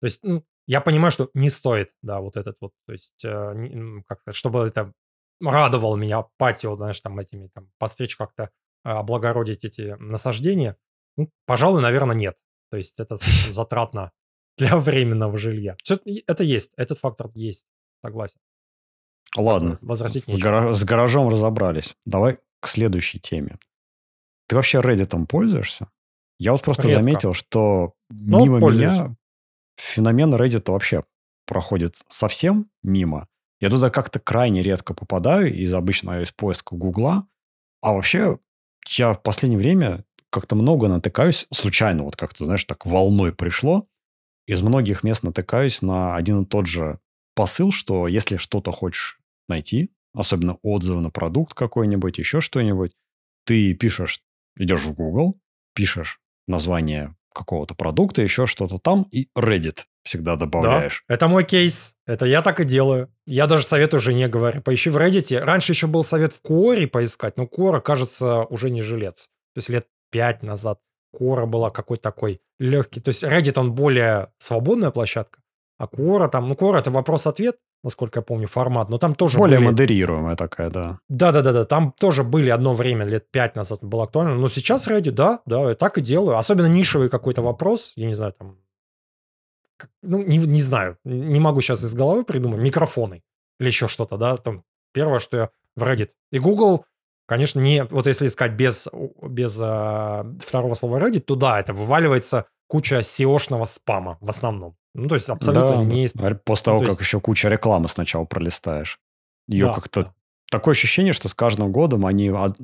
То 0.00 0.06
есть, 0.06 0.22
ну, 0.22 0.44
я 0.66 0.80
понимаю, 0.80 1.10
что 1.10 1.30
не 1.34 1.50
стоит, 1.50 1.90
да, 2.02 2.20
вот 2.20 2.36
этот 2.36 2.56
вот, 2.60 2.72
то 2.86 2.92
есть, 2.92 3.24
э, 3.24 4.00
как 4.06 4.20
сказать, 4.20 4.36
чтобы 4.36 4.60
это 4.66 4.92
радовал 5.40 5.96
меня 5.96 6.24
патио, 6.38 6.76
знаешь, 6.76 7.00
там 7.00 7.18
этими, 7.18 7.48
там, 7.54 7.70
подстричь 7.78 8.16
как-то, 8.16 8.50
а, 8.84 9.00
облагородить 9.00 9.64
эти 9.64 9.96
насаждения, 9.98 10.76
ну, 11.16 11.30
пожалуй, 11.46 11.82
наверное, 11.82 12.16
нет. 12.16 12.36
То 12.70 12.76
есть 12.76 12.98
это 13.00 13.16
слишком 13.16 13.52
затратно 13.52 14.12
для 14.58 14.76
временного 14.78 15.36
жилья. 15.36 15.76
Все, 15.82 15.98
это 16.26 16.42
есть, 16.42 16.72
этот 16.76 16.98
фактор 16.98 17.30
есть, 17.34 17.66
согласен. 18.04 18.38
Ладно, 19.36 19.78
Возразить 19.82 20.24
с, 20.24 20.38
гара- 20.38 20.72
с 20.72 20.84
гаражом 20.84 21.28
разобрались. 21.28 21.94
Давай 22.06 22.38
к 22.60 22.66
следующей 22.66 23.20
теме. 23.20 23.58
Ты 24.48 24.56
вообще 24.56 24.80
Reddit 24.80 25.26
пользуешься? 25.26 25.90
Я 26.38 26.52
вот 26.52 26.62
просто 26.62 26.84
Редко. 26.84 26.98
заметил, 27.02 27.34
что 27.34 27.92
Ну, 28.08 28.44
мимо 28.44 28.60
пользуюсь. 28.60 28.92
меня 28.94 29.16
феномен 29.76 30.34
Reddit 30.34 30.70
вообще 30.70 31.04
проходит 31.46 32.02
совсем 32.08 32.70
мимо. 32.82 33.28
Я 33.60 33.70
туда 33.70 33.90
как-то 33.90 34.18
крайне 34.18 34.62
редко 34.62 34.94
попадаю 34.94 35.54
из 35.54 35.72
обычно 35.72 36.20
из 36.22 36.32
поиска 36.32 36.74
Гугла. 36.74 37.26
А 37.80 37.92
вообще 37.92 38.38
я 38.88 39.12
в 39.12 39.22
последнее 39.22 39.58
время 39.58 40.04
как-то 40.30 40.56
много 40.56 40.88
натыкаюсь, 40.88 41.46
случайно 41.52 42.04
вот 42.04 42.16
как-то, 42.16 42.44
знаешь, 42.44 42.64
так 42.64 42.84
волной 42.84 43.32
пришло. 43.32 43.88
Из 44.46 44.60
многих 44.62 45.02
мест 45.02 45.22
натыкаюсь 45.22 45.82
на 45.82 46.14
один 46.14 46.42
и 46.42 46.46
тот 46.46 46.66
же 46.66 47.00
посыл, 47.34 47.70
что 47.70 48.06
если 48.08 48.36
что-то 48.36 48.72
хочешь 48.72 49.18
найти, 49.48 49.90
особенно 50.14 50.58
отзывы 50.62 51.00
на 51.00 51.10
продукт 51.10 51.54
какой-нибудь, 51.54 52.18
еще 52.18 52.40
что-нибудь, 52.40 52.92
ты 53.44 53.74
пишешь, 53.74 54.20
идешь 54.56 54.84
в 54.84 54.94
Google, 54.94 55.40
пишешь 55.74 56.20
название 56.46 57.16
какого-то 57.36 57.74
продукта, 57.74 58.22
еще 58.22 58.46
что-то 58.46 58.78
там, 58.78 59.06
и 59.12 59.28
Reddit 59.36 59.84
всегда 60.02 60.36
добавляешь. 60.36 61.04
Да, 61.08 61.14
это 61.14 61.28
мой 61.28 61.44
кейс. 61.44 61.94
Это 62.06 62.26
я 62.26 62.42
так 62.42 62.60
и 62.60 62.64
делаю. 62.64 63.12
Я 63.26 63.46
даже 63.46 63.64
советую 63.64 64.00
жене 64.00 64.28
говорю, 64.28 64.62
поищи 64.62 64.88
в 64.88 64.96
Reddit. 64.96 65.38
Раньше 65.40 65.72
еще 65.72 65.86
был 65.86 66.04
совет 66.04 66.32
в 66.32 66.40
Quora 66.42 66.86
поискать, 66.86 67.36
но 67.36 67.44
Quora, 67.44 67.80
кажется, 67.80 68.44
уже 68.44 68.70
не 68.70 68.82
жилец. 68.82 69.26
То 69.54 69.58
есть 69.58 69.68
лет 69.68 69.86
пять 70.10 70.42
назад 70.42 70.78
Quora 71.14 71.46
была 71.46 71.70
какой-то 71.70 72.02
такой 72.02 72.40
легкий. 72.58 73.00
То 73.00 73.08
есть 73.08 73.24
Reddit, 73.24 73.58
он 73.58 73.72
более 73.72 74.32
свободная 74.38 74.90
площадка, 74.90 75.40
а 75.78 75.86
Quora 75.86 76.28
там, 76.28 76.46
ну 76.46 76.54
Quora 76.54 76.78
это 76.78 76.90
вопрос-ответ, 76.90 77.56
насколько 77.82 78.18
я 78.18 78.22
помню, 78.22 78.46
формат, 78.46 78.88
но 78.88 78.98
там 78.98 79.14
тоже 79.14 79.38
Более 79.38 79.58
были... 79.58 79.68
модерируемая 79.68 80.36
такая, 80.36 80.70
да. 80.70 80.98
Да-да-да, 81.08 81.64
там 81.64 81.92
тоже 81.92 82.24
были 82.24 82.50
одно 82.50 82.74
время, 82.74 83.04
лет 83.04 83.30
пять 83.30 83.56
назад 83.56 83.82
было 83.82 84.04
актуально, 84.04 84.34
но 84.34 84.48
сейчас 84.48 84.88
Reddit, 84.88 85.12
да, 85.12 85.40
да, 85.46 85.68
я 85.68 85.74
так 85.74 85.98
и 85.98 86.00
делаю. 86.00 86.36
Особенно 86.36 86.66
нишевый 86.66 87.08
какой-то 87.08 87.42
вопрос, 87.42 87.92
я 87.96 88.06
не 88.06 88.14
знаю, 88.14 88.32
там, 88.32 88.58
ну, 90.02 90.22
не, 90.22 90.38
не 90.38 90.62
знаю, 90.62 90.98
не 91.04 91.40
могу 91.40 91.60
сейчас 91.60 91.84
из 91.84 91.94
головы 91.94 92.24
придумать, 92.24 92.60
микрофоны 92.60 93.22
или 93.60 93.68
еще 93.68 93.88
что-то, 93.88 94.16
да, 94.16 94.36
там, 94.36 94.64
первое, 94.92 95.18
что 95.18 95.36
я 95.36 95.50
в 95.76 95.82
Reddit. 95.82 96.10
И 96.32 96.38
Google, 96.38 96.84
конечно, 97.26 97.60
не, 97.60 97.84
вот 97.84 98.06
если 98.06 98.26
искать 98.26 98.52
без, 98.52 98.88
без 99.22 99.58
а, 99.60 100.26
второго 100.40 100.74
слова 100.74 100.98
Reddit, 100.98 101.20
то 101.20 101.34
да, 101.34 101.60
это 101.60 101.72
вываливается 101.72 102.46
куча 102.66 103.00
SEO-шного 103.00 103.64
спама 103.64 104.18
в 104.20 104.30
основном. 104.30 104.76
Ну, 104.96 105.08
то 105.08 105.14
есть 105.14 105.28
абсолютно 105.28 105.76
Да, 105.78 105.82
не... 105.84 106.08
После 106.44 106.64
того, 106.64 106.78
то 106.78 106.84
как 106.84 106.90
есть- 106.92 107.00
еще 107.00 107.20
куча 107.20 107.48
рекламы 107.48 107.88
сначала 107.88 108.24
пролистаешь. 108.24 108.98
Ее 109.48 109.66
Да, 109.66 109.74
как-то... 109.74 110.02
да. 110.02 110.12
Такое 110.50 110.72
ощущение, 110.72 111.12
что 111.12 111.28
с 111.28 111.34
каждым 111.34 111.70
годом 111.72 112.06
они 112.06 112.30
од- 112.30 112.56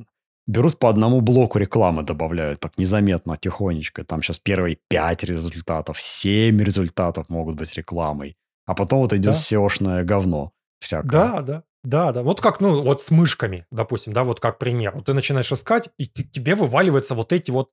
берут 0.47 0.79
по 0.79 0.89
одному 0.89 1.21
блоку 1.21 1.59
рекламы, 1.59 2.03
добавляют 2.03 2.61
так 2.61 2.79
незаметно, 2.79 3.37
тихонечко. 3.37 4.05
Там 4.05 4.23
сейчас 4.23 4.39
первые 4.39 4.79
пять 4.89 5.23
результатов, 5.25 6.01
семь 6.01 6.61
результатов 6.63 7.29
могут 7.29 7.57
быть 7.57 7.75
рекламой. 7.77 8.37
А 8.67 8.75
потом 8.75 9.01
вот 9.01 9.13
идет 9.13 9.33
Да. 9.35 9.39
SEO-шное 9.39 10.05
говно 10.05 10.53
всякое. 10.81 11.11
Да, 11.11 11.41
да. 11.43 11.63
Да, 11.85 12.13
да. 12.13 12.23
Вот 12.23 12.41
как, 12.41 12.61
ну, 12.61 12.83
вот 12.83 13.03
с 13.03 13.11
мышками, 13.11 13.67
допустим, 13.73 14.13
да, 14.13 14.23
вот 14.23 14.39
как 14.39 14.59
пример. 14.59 14.93
Вот 14.95 15.07
ты 15.07 15.15
начинаешь 15.15 15.51
искать, 15.53 15.91
и 15.99 16.07
ты- 16.07 16.23
тебе 16.23 16.55
вываливаются 16.55 17.15
вот 17.17 17.33
эти 17.33 17.51
вот, 17.51 17.71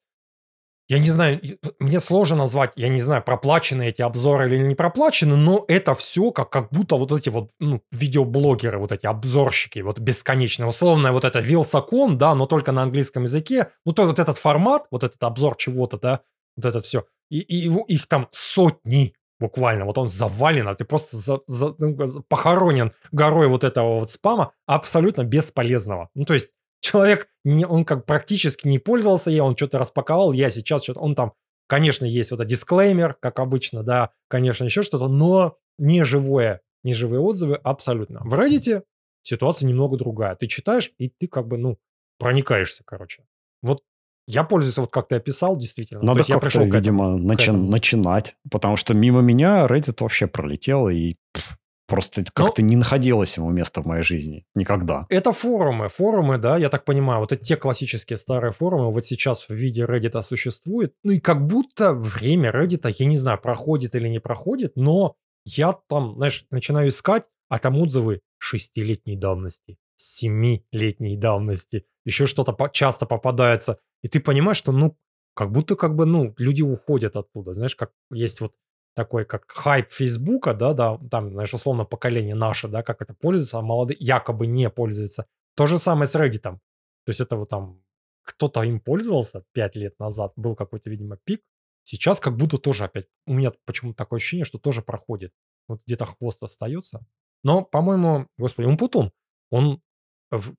я 0.90 1.00
не 1.00 1.10
знаю, 1.12 1.40
и- 1.40 1.58
мне 1.80 2.00
сложно 2.00 2.36
назвать, 2.38 2.74
я 2.76 2.90
не 2.90 3.00
знаю, 3.00 3.24
проплаченные 3.24 3.90
эти 3.90 4.02
обзоры 4.02 4.48
или 4.48 4.58
не 4.64 4.76
проплачены, 4.76 5.36
но 5.36 5.64
это 5.68 5.94
все 5.94 6.32
как, 6.32 6.50
как 6.50 6.70
будто 6.72 6.96
вот 6.96 7.12
эти 7.12 7.30
вот 7.30 7.52
ну, 7.60 7.82
видеоблогеры, 7.92 8.80
вот 8.80 8.92
эти 8.92 9.06
обзорщики, 9.06 9.80
вот 9.80 10.00
бесконечные. 10.00 10.68
Условно, 10.68 11.12
вот 11.14 11.24
это 11.26 11.40
Вилсаком, 11.40 12.18
да, 12.18 12.34
но 12.36 12.46
только 12.48 12.72
на 12.72 12.84
английском 12.84 13.24
языке. 13.24 13.70
Ну, 13.86 13.94
то 13.94 14.06
вот 14.06 14.20
этот 14.20 14.38
формат, 14.40 14.88
вот 14.92 15.04
этот 15.04 15.24
обзор 15.24 15.56
чего-то, 15.58 15.98
да, 16.00 16.22
вот 16.58 16.66
это 16.66 16.80
все. 16.82 17.06
И, 17.30 17.40
и 17.40 17.56
его, 17.56 17.86
их 17.88 18.08
там 18.08 18.28
сотни 18.32 19.14
буквально. 19.40 19.86
Вот 19.86 19.98
он 19.98 20.10
завален, 20.10 20.68
а 20.68 20.74
ты 20.76 20.86
просто 20.86 21.18
за- 21.18 21.40
за- 21.46 21.76
ну, 21.80 21.96
похоронен 22.28 22.92
горой 23.12 23.48
вот 23.48 23.64
этого 23.64 24.00
вот 24.00 24.12
спама 24.12 24.52
абсолютно 24.66 25.24
бесполезного. 25.24 26.10
Ну, 26.16 26.26
то 26.26 26.34
есть 26.34 26.50
Человек, 26.82 27.30
не, 27.44 27.66
он 27.66 27.86
как 27.86 28.06
практически 28.06 28.68
не 28.68 28.80
пользовался 28.80 29.30
ей, 29.30 29.42
он 29.42 29.56
что-то 29.56 29.80
распаковал, 29.80 30.32
я 30.32 30.50
сейчас 30.50 30.84
что-то, 30.84 31.00
он 31.00 31.16
там, 31.16 31.34
конечно, 31.68 32.06
есть 32.06 32.32
вот 32.32 32.40
этот 32.40 32.50
дисклеймер, 32.50 33.16
как 33.16 33.40
обычно, 33.40 33.84
да, 33.84 34.12
конечно, 34.28 34.64
еще 34.64 34.82
что-то, 34.82 35.08
но 35.08 35.58
не 35.78 36.04
живое, 36.04 36.62
не 36.84 36.94
живые 36.94 37.22
отзывы 37.22 37.56
абсолютно. 37.56 38.22
В 38.24 38.34
Reddit 38.34 38.84
ситуация 39.22 39.68
немного 39.68 39.98
другая. 39.98 40.36
Ты 40.36 40.48
читаешь, 40.48 40.92
и 40.98 41.10
ты 41.10 41.28
как 41.28 41.48
бы, 41.48 41.58
ну, 41.58 41.78
проникаешься, 42.18 42.84
короче. 42.86 43.24
Вот 43.62 43.84
я 44.28 44.44
пользуюсь, 44.44 44.78
вот 44.78 44.92
как 44.92 45.08
ты 45.08 45.16
описал, 45.16 45.58
действительно. 45.58 46.04
Надо 46.04 46.24
как-то, 46.24 46.64
видимо, 46.64 47.18
начи- 47.18 47.52
начинать, 47.52 48.36
потому 48.52 48.76
что 48.76 48.94
мимо 48.94 49.22
меня 49.22 49.66
Reddit 49.66 49.98
вообще 50.02 50.28
пролетел, 50.28 50.88
и 50.88 51.16
пфф, 51.34 51.58
просто 51.90 52.24
как-то 52.34 52.62
ну, 52.62 52.68
не 52.68 52.76
находилось 52.76 53.36
ему 53.38 53.50
места 53.50 53.82
в 53.82 53.86
моей 53.86 54.04
жизни. 54.04 54.46
Никогда. 54.56 55.06
Это 55.10 55.32
форумы. 55.32 55.90
Форумы, 55.90 56.38
да, 56.38 56.58
я 56.58 56.70
так 56.70 56.86
понимаю, 56.86 57.20
вот 57.20 57.32
это 57.32 57.44
те 57.44 57.56
классические 57.56 58.18
старые 58.18 58.52
форумы, 58.52 58.92
вот 58.92 59.06
сейчас 59.06 59.50
в 59.50 59.54
виде 59.54 59.84
Reddit 59.84 60.22
существуют. 60.24 60.94
Ну 61.04 61.12
и 61.12 61.20
как 61.20 61.46
будто 61.46 61.94
время 61.94 62.52
Reddit, 62.52 62.94
я 62.98 63.06
не 63.06 63.18
знаю, 63.18 63.40
проходит 63.42 63.96
или 63.96 64.08
не 64.08 64.20
проходит, 64.20 64.74
но 64.76 65.16
я 65.46 65.74
там, 65.88 66.16
знаешь, 66.16 66.46
начинаю 66.52 66.90
искать, 66.90 67.24
а 67.50 67.60
там 67.60 67.78
отзывы 67.78 68.22
шестилетней 68.38 69.18
давности, 69.18 69.78
семилетней 69.96 71.18
давности, 71.18 71.86
еще 72.06 72.26
что-то 72.26 72.56
часто 72.72 73.06
попадается. 73.06 73.80
И 74.04 74.08
ты 74.08 74.20
понимаешь, 74.20 74.58
что, 74.58 74.72
ну, 74.72 74.98
как 75.34 75.52
будто 75.52 75.76
как 75.76 75.96
бы, 75.96 76.06
ну, 76.06 76.34
люди 76.38 76.62
уходят 76.62 77.16
оттуда. 77.16 77.54
Знаешь, 77.54 77.76
как 77.76 77.92
есть 78.12 78.42
вот 78.42 78.54
такой, 79.00 79.24
как 79.24 79.50
хайп 79.50 79.90
Фейсбука, 79.90 80.54
да, 80.54 80.74
да, 80.74 80.98
там, 81.10 81.32
знаешь, 81.32 81.54
условно, 81.54 81.86
поколение 81.86 82.36
наше, 82.36 82.68
да, 82.68 82.84
как 82.84 83.02
это 83.02 83.14
пользуется, 83.14 83.58
а 83.58 83.62
молодые 83.62 83.96
якобы 84.02 84.46
не 84.46 84.70
пользуются. 84.70 85.26
То 85.56 85.68
же 85.68 85.78
самое 85.78 86.06
с 86.06 86.16
Reddit. 86.16 86.42
То 86.42 86.60
есть 87.08 87.22
это 87.22 87.38
вот 87.38 87.48
там 87.48 87.82
кто-то 88.24 88.62
им 88.64 88.82
пользовался 88.82 89.46
пять 89.54 89.78
лет 89.78 89.98
назад, 90.00 90.34
был 90.36 90.54
какой-то, 90.54 90.90
видимо, 90.90 91.16
пик. 91.16 91.42
Сейчас 91.84 92.20
как 92.20 92.36
будто 92.36 92.58
тоже 92.58 92.84
опять, 92.84 93.08
у 93.26 93.34
меня 93.34 93.54
почему-то 93.66 93.96
такое 93.96 94.18
ощущение, 94.18 94.44
что 94.44 94.58
тоже 94.58 94.82
проходит. 94.82 95.32
Вот 95.70 95.80
где-то 95.86 96.06
хвост 96.06 96.44
остается. 96.44 97.00
Но, 97.42 97.64
по-моему, 97.64 98.28
господи, 98.38 98.68
Умпутун, 98.68 99.14
он 99.50 99.82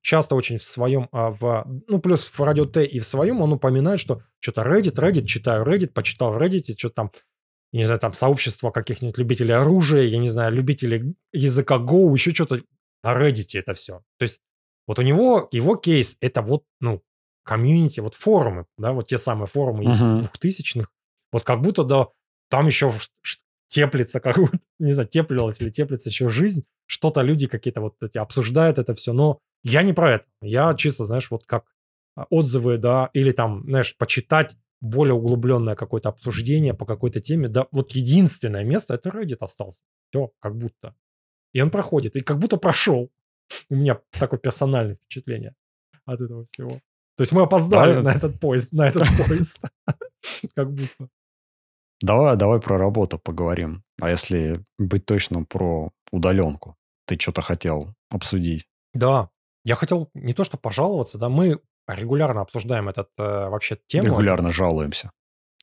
часто 0.01 0.35
очень 0.35 0.57
в 0.57 0.63
своем, 0.63 1.11
а, 1.13 1.31
в, 1.31 1.67
ну, 1.89 2.01
плюс 2.01 2.25
в 2.25 2.41
радио 2.41 2.65
Т 2.65 2.87
и 2.87 2.99
в 3.01 3.07
своем 3.07 3.43
он 3.43 3.53
упоминает, 3.53 4.01
что 4.01 4.23
что-то 4.41 4.63
Reddit, 4.63 4.95
Reddit, 4.95 5.27
читаю 5.27 5.65
Reddit, 5.65 5.89
почитал 5.89 6.33
в 6.33 6.39
Reddit, 6.39 6.75
что-то 6.79 6.95
там, 6.95 7.11
я 7.73 7.81
не 7.81 7.85
знаю, 7.85 8.01
там 8.01 8.13
сообщество 8.13 8.71
каких-нибудь 8.71 9.19
любителей 9.19 9.55
оружия, 9.55 10.03
я 10.03 10.19
не 10.19 10.29
знаю, 10.29 10.53
любителей 10.53 11.15
языка 11.33 11.77
Go, 11.77 12.13
еще 12.13 12.33
что-то 12.33 12.61
на 13.03 13.15
Reddit 13.15 13.59
это 13.59 13.75
все. 13.75 14.03
То 14.19 14.25
есть 14.25 14.41
вот 14.87 14.99
у 14.99 15.03
него, 15.03 15.49
его 15.53 15.77
кейс, 15.77 16.17
это 16.21 16.43
вот, 16.43 16.65
ну, 16.81 17.03
комьюнити, 17.45 18.01
вот 18.01 18.15
форумы, 18.15 18.67
да, 18.77 18.93
вот 18.93 19.09
те 19.09 19.19
самые 19.19 19.47
форумы 19.47 19.85
из 19.85 19.99
двухтысячных, 19.99 20.87
uh-huh. 20.87 21.29
вот 21.33 21.45
как 21.45 21.61
будто, 21.61 21.85
да, 21.85 22.09
там 22.49 22.67
еще 22.67 22.93
теплится, 23.69 24.21
как 24.21 24.37
будто, 24.37 24.59
не 24.79 24.93
знаю, 24.93 25.09
теплилась 25.09 25.61
или 25.61 25.71
теплится 25.71 26.11
еще 26.11 26.29
жизнь, 26.29 26.65
что-то 26.87 27.23
люди 27.23 27.47
какие-то 27.47 27.81
вот 27.81 28.03
эти 28.03 28.19
обсуждают 28.19 28.79
это 28.79 28.95
все, 28.95 29.13
но 29.13 29.39
я 29.63 29.83
не 29.83 29.93
про 29.93 30.15
это. 30.15 30.27
Я 30.43 30.75
чисто, 30.75 31.05
знаешь, 31.05 31.31
вот 31.31 31.45
как 31.45 31.67
а, 32.17 32.27
отзывы, 32.31 32.79
да, 32.79 33.11
или 33.13 33.31
там, 33.31 33.63
знаешь, 33.67 33.97
почитать 33.97 34.57
более 34.81 35.15
углубленное 35.15 35.75
какое-то 35.75 36.09
обсуждение 36.09 36.75
по 36.75 36.87
какой-то 36.87 37.21
теме. 37.21 37.49
Да, 37.49 37.67
вот 37.71 37.93
единственное 37.93 38.65
место 38.65 38.95
это 38.95 39.11
Reddit 39.11 39.39
остался. 39.41 39.83
Все, 40.11 40.33
как 40.41 40.57
будто. 40.57 40.95
И 41.53 41.61
он 41.61 41.71
проходит, 41.71 42.17
и 42.17 42.21
как 42.21 42.39
будто 42.39 42.57
прошел. 42.57 43.11
У 43.69 43.75
меня 43.75 44.01
такое 44.13 44.39
персональное 44.39 44.95
впечатление 44.95 45.55
от 46.05 46.21
этого 46.21 46.45
всего. 46.47 46.71
То 47.17 47.23
есть 47.23 47.33
мы 47.33 47.43
опоздали 47.43 47.95
да, 47.95 48.03
на 48.03 48.13
этот 48.15 48.41
поезд, 48.41 48.73
на 48.73 48.89
этот 48.89 49.07
поезд. 49.29 49.65
Как 50.55 50.73
будто. 50.73 51.09
Давай, 52.01 52.37
давай 52.37 52.61
про 52.61 52.79
работу 52.79 53.19
поговорим. 53.19 53.85
А 54.01 54.09
если 54.09 54.65
быть 54.79 55.05
точным 55.05 55.45
про 55.45 55.91
удаленку? 56.11 56.77
Ты 57.07 57.17
что-то 57.19 57.43
хотел 57.43 57.95
обсудить. 58.11 58.69
Да, 58.95 59.29
я 59.65 59.75
хотел 59.75 60.09
не 60.15 60.33
то 60.33 60.45
что 60.45 60.57
пожаловаться, 60.57 61.19
да, 61.19 61.29
мы 61.29 61.61
регулярно 61.89 62.41
обсуждаем 62.43 62.89
этот 62.89 63.09
э, 63.19 63.49
вообще 63.49 63.79
тему. 63.87 64.07
Регулярно 64.07 64.51
жалуемся. 64.51 65.11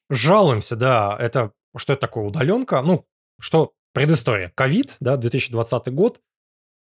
Жалуемся, 0.09 0.75
да. 0.75 1.15
Это 1.19 1.51
что 1.75 1.93
это 1.93 2.01
такое 2.01 2.25
удаленка? 2.25 2.81
Ну, 2.81 3.05
что 3.39 3.73
предыстория. 3.93 4.51
Ковид, 4.55 4.97
да, 4.99 5.17
2020 5.17 5.93
год. 5.93 6.19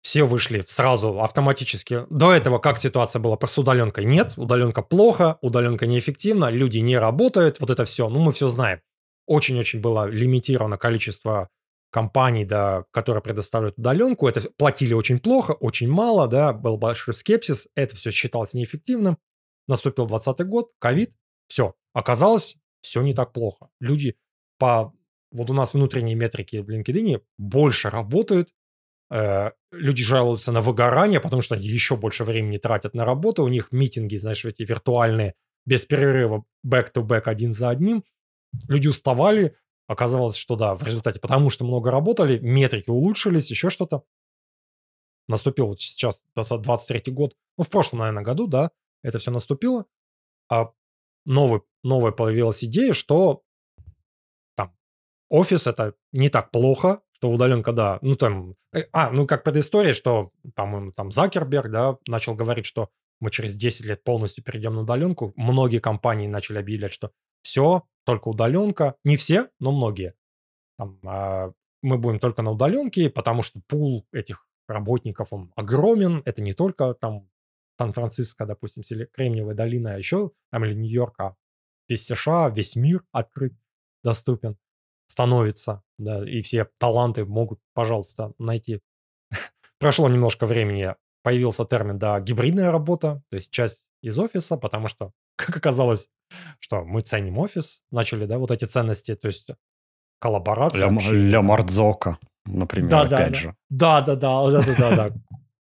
Все 0.00 0.24
вышли 0.24 0.64
сразу 0.66 1.20
автоматически. 1.20 2.02
До 2.08 2.32
этого 2.32 2.58
как 2.58 2.78
ситуация 2.78 3.20
была 3.20 3.36
с 3.44 3.58
удаленкой? 3.58 4.04
Нет, 4.04 4.34
удаленка 4.36 4.80
плохо, 4.80 5.38
удаленка 5.42 5.86
неэффективна, 5.86 6.50
люди 6.50 6.78
не 6.78 6.96
работают, 6.96 7.60
вот 7.60 7.70
это 7.70 7.84
все. 7.84 8.08
Ну, 8.08 8.20
мы 8.20 8.32
все 8.32 8.48
знаем. 8.48 8.80
Очень-очень 9.26 9.80
было 9.80 10.06
лимитировано 10.06 10.78
количество 10.78 11.50
компаний, 11.90 12.44
да, 12.44 12.84
которые 12.90 13.22
предоставляют 13.22 13.78
удаленку, 13.78 14.28
это 14.28 14.50
платили 14.56 14.94
очень 14.94 15.18
плохо, 15.18 15.52
очень 15.52 15.88
мало, 15.88 16.28
да, 16.28 16.52
был 16.52 16.76
большой 16.76 17.14
скепсис, 17.14 17.68
это 17.74 17.96
все 17.96 18.10
считалось 18.10 18.54
неэффективным. 18.54 19.18
Наступил 19.66 20.06
2020 20.06 20.46
год, 20.46 20.70
ковид, 20.78 21.12
все, 21.48 21.74
оказалось, 21.92 22.56
все 22.80 23.02
не 23.02 23.14
так 23.14 23.32
плохо. 23.32 23.68
Люди 23.80 24.16
по, 24.58 24.92
вот 25.32 25.50
у 25.50 25.52
нас 25.52 25.74
внутренние 25.74 26.14
метрики 26.14 26.56
в 26.56 26.68
LinkedIn 26.68 27.22
больше 27.38 27.90
работают, 27.90 28.50
э, 29.10 29.50
люди 29.72 30.02
жалуются 30.02 30.52
на 30.52 30.60
выгорание, 30.60 31.20
потому 31.20 31.42
что 31.42 31.54
они 31.54 31.66
еще 31.66 31.96
больше 31.96 32.24
времени 32.24 32.58
тратят 32.58 32.94
на 32.94 33.04
работу, 33.04 33.44
у 33.44 33.48
них 33.48 33.72
митинги, 33.72 34.16
знаешь, 34.16 34.44
эти 34.44 34.62
виртуальные, 34.62 35.34
без 35.66 35.84
перерыва, 35.86 36.44
back-to-back 36.66 37.22
один 37.24 37.52
за 37.52 37.70
одним, 37.70 38.04
люди 38.68 38.88
уставали, 38.88 39.56
Оказалось, 39.88 40.36
что 40.36 40.54
да, 40.54 40.74
в 40.74 40.82
результате, 40.82 41.18
потому 41.18 41.48
что 41.48 41.64
много 41.64 41.90
работали, 41.90 42.38
метрики 42.38 42.90
улучшились, 42.90 43.50
еще 43.50 43.70
что-то. 43.70 44.04
Наступил 45.28 45.68
вот 45.68 45.80
сейчас 45.80 46.24
23 46.34 47.12
год, 47.12 47.34
ну, 47.56 47.64
в 47.64 47.70
прошлом, 47.70 48.00
наверное, 48.00 48.22
году, 48.22 48.46
да, 48.46 48.70
это 49.02 49.18
все 49.18 49.30
наступило. 49.30 49.86
А 50.50 50.72
новый, 51.24 51.62
новая 51.82 52.12
появилась 52.12 52.62
идея, 52.64 52.92
что 52.92 53.42
там 54.56 54.76
офис 55.30 55.66
это 55.66 55.94
не 56.12 56.28
так 56.28 56.50
плохо, 56.50 57.00
что 57.12 57.30
удаленка, 57.30 57.72
да, 57.72 57.98
ну 58.02 58.14
там, 58.14 58.56
э, 58.74 58.84
а, 58.92 59.10
ну 59.10 59.26
как 59.26 59.42
предыстория, 59.42 59.94
что, 59.94 60.32
по-моему, 60.54 60.92
там 60.92 61.10
Закерберг, 61.10 61.70
да, 61.70 61.96
начал 62.06 62.34
говорить, 62.34 62.66
что 62.66 62.90
мы 63.20 63.30
через 63.30 63.56
10 63.56 63.86
лет 63.86 64.04
полностью 64.04 64.44
перейдем 64.44 64.74
на 64.74 64.82
удаленку. 64.82 65.32
Многие 65.34 65.78
компании 65.78 66.26
начали 66.26 66.58
объявлять, 66.58 66.92
что 66.92 67.10
все, 67.58 67.82
только 68.04 68.28
удаленка. 68.28 68.94
Не 69.04 69.16
все, 69.16 69.50
но 69.58 69.72
многие. 69.72 70.14
Там, 70.78 71.00
э, 71.02 71.52
мы 71.82 71.98
будем 71.98 72.20
только 72.20 72.42
на 72.42 72.52
удаленке, 72.52 73.10
потому 73.10 73.42
что 73.42 73.60
пул 73.66 74.06
этих 74.12 74.46
работников, 74.68 75.32
он 75.32 75.52
огромен. 75.56 76.22
Это 76.24 76.40
не 76.40 76.52
только 76.52 76.94
там 76.94 77.28
Сан-Франциско, 77.78 78.46
допустим, 78.46 78.82
Кремниевая 79.12 79.56
долина, 79.56 79.94
а 79.94 79.98
еще 79.98 80.30
там 80.52 80.64
или 80.64 80.74
Нью-Йорк, 80.74 81.18
а 81.20 81.36
весь 81.88 82.06
США, 82.06 82.48
весь 82.48 82.76
мир 82.76 83.04
открыт, 83.12 83.54
доступен, 84.04 84.56
становится, 85.06 85.82
да, 85.98 86.28
и 86.28 86.42
все 86.42 86.68
таланты 86.78 87.24
могут, 87.24 87.60
пожалуйста, 87.74 88.34
найти. 88.38 88.82
Прошло 89.78 90.08
немножко 90.08 90.46
времени, 90.46 90.94
появился 91.22 91.64
термин, 91.64 91.98
да, 91.98 92.20
гибридная 92.20 92.70
работа, 92.70 93.22
то 93.30 93.36
есть 93.36 93.50
часть 93.50 93.84
из 94.02 94.18
офиса, 94.18 94.56
потому 94.56 94.88
что 94.88 95.12
как 95.38 95.56
оказалось, 95.56 96.08
что 96.58 96.84
мы 96.84 97.00
ценим 97.00 97.38
офис, 97.38 97.82
начали, 97.90 98.26
да, 98.26 98.38
вот 98.38 98.50
эти 98.50 98.64
ценности, 98.64 99.14
то 99.14 99.28
есть 99.28 99.48
коллаборация. 100.20 100.90
Ля, 100.90 101.12
Ля 101.12 101.42
Мардзока, 101.42 102.18
например, 102.44 102.90
да, 102.90 103.02
опять 103.02 103.32
да, 103.32 103.38
же. 103.38 103.56
Да, 103.70 104.00
да, 104.02 104.16
да, 104.16 104.50
да, 104.50 104.62
да, 104.78 104.96
да, 104.96 105.12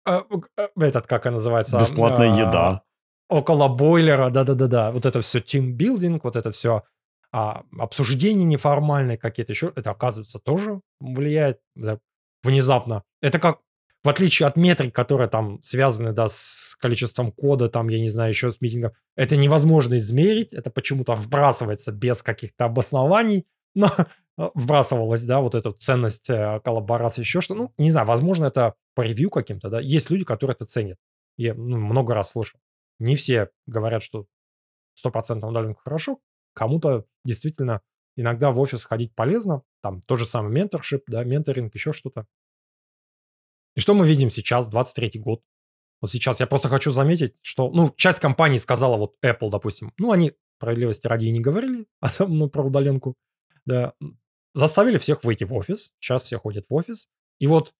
а, 0.06 0.24
э, 0.56 0.68
Этот, 0.80 1.06
как 1.06 1.26
он 1.26 1.34
называется? 1.34 1.78
Бесплатная 1.78 2.32
а, 2.32 2.36
еда. 2.36 2.82
Около 3.28 3.68
бойлера, 3.68 4.30
да-да-да-да. 4.30 4.90
Вот 4.90 5.04
это 5.04 5.20
все 5.20 5.40
тимбилдинг, 5.40 6.24
вот 6.24 6.36
это 6.36 6.50
все 6.50 6.84
а, 7.30 7.64
обсуждения 7.78 8.44
неформальные 8.44 9.18
какие-то 9.18 9.52
еще, 9.52 9.72
это, 9.76 9.90
оказывается, 9.90 10.38
тоже 10.38 10.80
влияет 11.00 11.60
внезапно. 12.42 13.02
Это 13.20 13.38
как 13.38 13.58
в 14.04 14.08
отличие 14.08 14.46
от 14.46 14.56
метрик, 14.56 14.94
которые 14.94 15.28
там 15.28 15.60
связаны, 15.62 16.12
да, 16.12 16.28
с 16.28 16.76
количеством 16.80 17.32
кода, 17.32 17.68
там, 17.68 17.88
я 17.88 18.00
не 18.00 18.08
знаю, 18.08 18.30
еще 18.30 18.52
с 18.52 18.60
митингом, 18.60 18.92
это 19.16 19.36
невозможно 19.36 19.96
измерить, 19.98 20.52
это 20.52 20.70
почему-то 20.70 21.14
вбрасывается 21.14 21.92
без 21.92 22.22
каких-то 22.22 22.66
обоснований, 22.66 23.46
но 23.74 23.90
вбрасывалась, 24.36 25.24
да, 25.24 25.40
вот 25.40 25.54
эта 25.54 25.72
ценность 25.72 26.30
э, 26.30 26.60
коллаборации, 26.64 27.22
еще 27.22 27.40
что, 27.40 27.54
ну, 27.54 27.72
не 27.76 27.90
знаю, 27.90 28.06
возможно, 28.06 28.46
это 28.46 28.74
по 28.94 29.02
ревью 29.02 29.30
каким-то, 29.30 29.68
да, 29.68 29.80
есть 29.80 30.10
люди, 30.10 30.24
которые 30.24 30.54
это 30.54 30.64
ценят. 30.64 30.98
Я 31.36 31.54
ну, 31.54 31.76
много 31.78 32.14
раз 32.14 32.32
слышал. 32.32 32.60
Не 32.98 33.14
все 33.14 33.50
говорят, 33.66 34.02
что 34.02 34.26
стопроцентно 34.94 35.48
удаленка 35.48 35.80
хорошо, 35.82 36.18
кому-то 36.54 37.04
действительно 37.24 37.80
иногда 38.16 38.50
в 38.50 38.58
офис 38.58 38.84
ходить 38.84 39.14
полезно, 39.14 39.62
там 39.80 40.02
тот 40.02 40.18
же 40.18 40.26
самый 40.26 40.52
менторшип, 40.52 41.04
да, 41.06 41.22
менторинг, 41.24 41.74
еще 41.74 41.92
что-то. 41.92 42.26
И 43.78 43.80
что 43.80 43.94
мы 43.94 44.08
видим 44.08 44.28
сейчас, 44.28 44.68
23 44.68 45.20
год? 45.20 45.40
Вот 46.00 46.10
сейчас 46.10 46.40
я 46.40 46.48
просто 46.48 46.68
хочу 46.68 46.90
заметить, 46.90 47.36
что, 47.42 47.70
ну, 47.70 47.94
часть 47.96 48.18
компаний 48.18 48.58
сказала, 48.58 48.96
вот 48.96 49.14
Apple, 49.24 49.50
допустим, 49.50 49.92
ну, 49.98 50.10
они, 50.10 50.32
справедливости 50.56 51.06
ради, 51.06 51.26
не 51.26 51.38
говорили, 51.38 51.86
особенно 52.00 52.38
ну, 52.38 52.50
про 52.50 52.64
удаленку, 52.64 53.14
да, 53.66 53.92
заставили 54.52 54.98
всех 54.98 55.22
выйти 55.22 55.44
в 55.44 55.54
офис, 55.54 55.92
сейчас 56.00 56.24
все 56.24 56.40
ходят 56.40 56.64
в 56.68 56.74
офис, 56.74 57.06
и 57.38 57.46
вот 57.46 57.72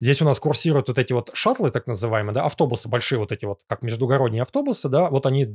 Здесь 0.00 0.20
у 0.20 0.24
нас 0.24 0.40
курсируют 0.40 0.88
вот 0.88 0.98
эти 0.98 1.12
вот 1.12 1.30
шаттлы, 1.34 1.70
так 1.70 1.86
называемые, 1.86 2.34
да, 2.34 2.44
автобусы 2.44 2.88
большие, 2.88 3.18
вот 3.18 3.32
эти 3.32 3.44
вот, 3.44 3.62
как 3.66 3.82
междугородние 3.82 4.42
автобусы, 4.42 4.88
да, 4.88 5.08
вот 5.08 5.24
они 5.24 5.46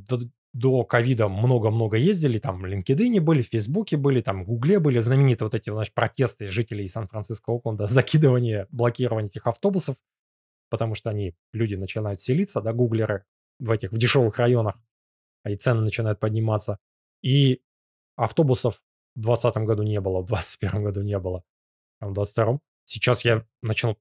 до 0.54 0.84
ковида 0.86 1.28
много-много 1.28 1.98
ездили, 1.98 2.40
там 2.40 2.62
в 2.62 2.66
LinkedIn 2.66 3.20
были, 3.20 3.42
в 3.42 3.48
Фейсбуке 3.48 3.98
были, 3.98 4.22
там 4.22 4.44
в 4.44 4.48
Гугле 4.48 4.80
были 4.80 5.00
знаменитые 5.00 5.48
вот 5.48 5.56
эти, 5.56 5.70
значит, 5.70 5.94
протесты 5.94 6.48
жителей 6.48 6.88
Сан-Франциско, 6.88 7.52
Окленда, 7.52 7.86
закидывание, 7.88 8.68
блокирование 8.72 9.28
этих 9.28 9.46
автобусов, 9.46 9.98
потому 10.70 10.96
что 10.96 11.10
они, 11.10 11.36
люди 11.52 11.76
начинают 11.76 12.22
селиться, 12.22 12.62
да, 12.62 12.74
гуглеры 12.74 13.26
в 13.60 13.72
этих, 13.72 13.92
в 13.92 13.98
дешевых 13.98 14.38
районах, 14.38 14.80
а 15.44 15.52
и 15.52 15.56
цены 15.58 15.82
начинают 15.82 16.20
подниматься. 16.20 16.80
И 17.22 17.62
автобусов 18.16 18.82
в 19.16 19.22
2020 19.22 19.58
году 19.68 19.84
не 19.84 20.00
было, 20.00 20.22
в 20.22 20.28
2021 20.28 20.84
году 20.84 21.02
не 21.02 21.20
было, 21.20 21.44
там 22.00 22.12
в 22.12 22.14
2022. 22.14 22.60
Сейчас 22.86 23.26
я 23.26 23.46
начал 23.62 23.98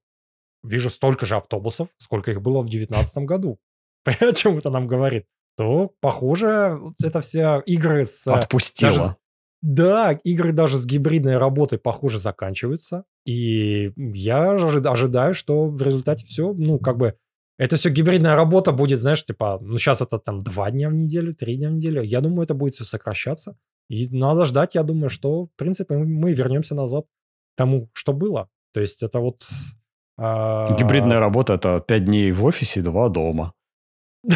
вижу 0.63 0.89
столько 0.89 1.25
же 1.25 1.35
автобусов, 1.35 1.89
сколько 1.97 2.31
их 2.31 2.41
было 2.41 2.61
в 2.61 2.69
2019 2.69 3.17
году. 3.25 3.59
О 4.05 4.31
чем 4.33 4.57
это 4.57 4.69
нам 4.69 4.87
говорит? 4.87 5.25
То, 5.57 5.91
похоже, 5.99 6.79
это 7.03 7.21
все 7.21 7.61
игры 7.65 8.05
с... 8.05 8.27
Отпустила. 8.27 8.91
Даже, 8.91 9.15
да, 9.61 10.11
игры 10.23 10.53
даже 10.53 10.77
с 10.77 10.85
гибридной 10.85 11.37
работой, 11.37 11.79
похоже, 11.79 12.17
заканчиваются. 12.17 13.03
И 13.25 13.91
я 13.97 14.51
ожидаю, 14.51 15.33
что 15.33 15.65
в 15.67 15.81
результате 15.81 16.25
все, 16.25 16.53
ну, 16.53 16.79
как 16.79 16.97
бы, 16.97 17.15
это 17.57 17.75
все 17.75 17.89
гибридная 17.89 18.37
работа 18.37 18.71
будет, 18.71 18.99
знаешь, 18.99 19.25
типа, 19.25 19.59
ну, 19.61 19.77
сейчас 19.77 20.01
это 20.01 20.17
там 20.17 20.39
два 20.39 20.71
дня 20.71 20.89
в 20.89 20.93
неделю, 20.93 21.35
три 21.35 21.57
дня 21.57 21.69
в 21.69 21.73
неделю. 21.73 22.01
Я 22.01 22.21
думаю, 22.21 22.43
это 22.43 22.53
будет 22.53 22.75
все 22.75 22.85
сокращаться. 22.85 23.57
И 23.89 24.07
надо 24.15 24.45
ждать, 24.45 24.75
я 24.75 24.83
думаю, 24.83 25.09
что, 25.09 25.47
в 25.47 25.49
принципе, 25.57 25.97
мы 25.97 26.31
вернемся 26.31 26.73
назад 26.73 27.05
к 27.05 27.57
тому, 27.57 27.89
что 27.91 28.13
было. 28.13 28.47
То 28.73 28.79
есть 28.79 29.03
это 29.03 29.19
вот 29.19 29.43
Гибридная 30.77 31.19
работа– 31.19 31.53
это 31.55 31.79
5 31.79 32.05
дней 32.05 32.31
в 32.31 32.45
офисе, 32.45 32.81
2 32.81 33.09
дома. 33.09 33.53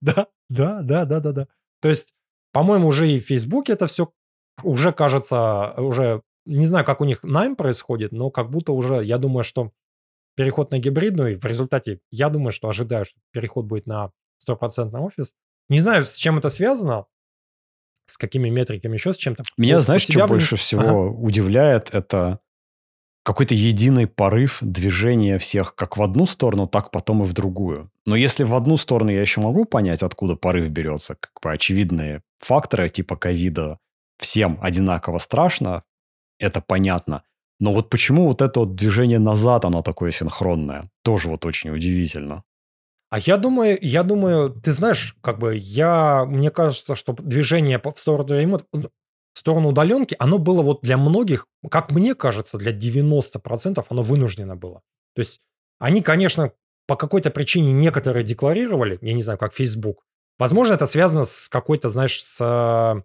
Да, 0.00 0.26
да, 0.48 0.80
да, 0.82 1.04
да, 1.04 1.20
да, 1.20 1.32
да. 1.32 1.46
То 1.80 1.88
есть, 1.88 2.12
по-моему, 2.52 2.88
уже 2.88 3.08
и 3.08 3.20
в 3.20 3.24
Фейсбуке 3.24 3.74
это 3.74 3.86
все 3.86 4.12
уже 4.64 4.92
кажется, 4.92 5.72
уже 5.76 6.22
не 6.46 6.66
знаю, 6.66 6.84
как 6.84 7.00
у 7.00 7.04
них 7.04 7.22
найм 7.22 7.54
происходит, 7.54 8.10
но 8.12 8.30
как 8.30 8.50
будто 8.50 8.72
уже, 8.72 9.04
я 9.04 9.18
думаю, 9.18 9.44
что 9.44 9.70
переход 10.34 10.70
на 10.70 10.78
гибридную, 10.78 11.38
в 11.38 11.44
результате, 11.44 12.00
я 12.10 12.28
думаю, 12.28 12.52
что 12.52 12.68
ожидаю, 12.68 13.04
что 13.04 13.18
переход 13.32 13.66
будет 13.66 13.86
на 13.86 14.12
100% 14.48 14.96
офис. 14.98 15.34
Не 15.68 15.80
знаю, 15.80 16.04
с 16.04 16.14
чем 16.14 16.38
это 16.38 16.48
связано, 16.48 17.06
с 18.06 18.16
какими 18.16 18.48
метриками, 18.48 18.94
еще 18.94 19.12
с 19.12 19.16
чем-то. 19.16 19.44
Меня, 19.56 19.76
вот, 19.76 19.84
знаешь, 19.84 20.02
что 20.02 20.26
больше 20.26 20.56
всего 20.56 20.82
ага. 20.82 20.94
удивляет, 20.94 21.90
это 21.92 22.40
какой-то 23.28 23.54
единый 23.54 24.06
порыв 24.06 24.56
движения 24.62 25.36
всех 25.36 25.74
как 25.74 25.98
в 25.98 26.02
одну 26.02 26.24
сторону, 26.24 26.66
так 26.66 26.90
потом 26.90 27.22
и 27.22 27.26
в 27.26 27.34
другую. 27.34 27.90
Но 28.06 28.16
если 28.16 28.42
в 28.42 28.54
одну 28.54 28.78
сторону 28.78 29.10
я 29.10 29.20
еще 29.20 29.42
могу 29.42 29.66
понять, 29.66 30.02
откуда 30.02 30.34
порыв 30.34 30.70
берется, 30.70 31.14
как 31.14 31.32
бы 31.42 31.52
очевидные 31.52 32.22
факторы 32.38 32.88
типа 32.88 33.16
ковида, 33.16 33.80
всем 34.18 34.58
одинаково 34.62 35.18
страшно, 35.18 35.82
это 36.38 36.62
понятно. 36.62 37.22
Но 37.60 37.74
вот 37.74 37.90
почему 37.90 38.28
вот 38.28 38.40
это 38.40 38.60
вот 38.60 38.74
движение 38.74 39.18
назад, 39.18 39.66
оно 39.66 39.82
такое 39.82 40.10
синхронное, 40.10 40.90
тоже 41.02 41.28
вот 41.28 41.44
очень 41.44 41.68
удивительно. 41.68 42.44
А 43.10 43.18
я 43.18 43.36
думаю, 43.36 43.78
я 43.82 44.04
думаю, 44.04 44.48
ты 44.48 44.72
знаешь, 44.72 45.14
как 45.20 45.38
бы 45.38 45.54
я, 45.54 46.24
мне 46.24 46.50
кажется, 46.50 46.94
что 46.94 47.12
движение 47.12 47.78
в 47.78 47.98
сторону 47.98 48.40
ремонта, 48.40 48.64
сторону 49.38 49.68
удаленки, 49.68 50.16
оно 50.18 50.38
было 50.38 50.62
вот 50.62 50.80
для 50.82 50.96
многих, 50.96 51.46
как 51.70 51.90
мне 51.90 52.14
кажется, 52.14 52.58
для 52.58 52.72
90% 52.72 53.84
оно 53.88 54.02
вынуждено 54.02 54.56
было. 54.56 54.82
То 55.14 55.20
есть 55.20 55.40
они, 55.78 56.02
конечно, 56.02 56.52
по 56.86 56.96
какой-то 56.96 57.30
причине 57.30 57.72
некоторые 57.72 58.24
декларировали, 58.24 58.98
я 59.00 59.12
не 59.12 59.22
знаю, 59.22 59.38
как 59.38 59.54
Facebook. 59.54 60.04
Возможно, 60.38 60.74
это 60.74 60.86
связано 60.86 61.24
с 61.24 61.48
какой-то, 61.48 61.88
знаешь, 61.88 62.22
с 62.22 63.02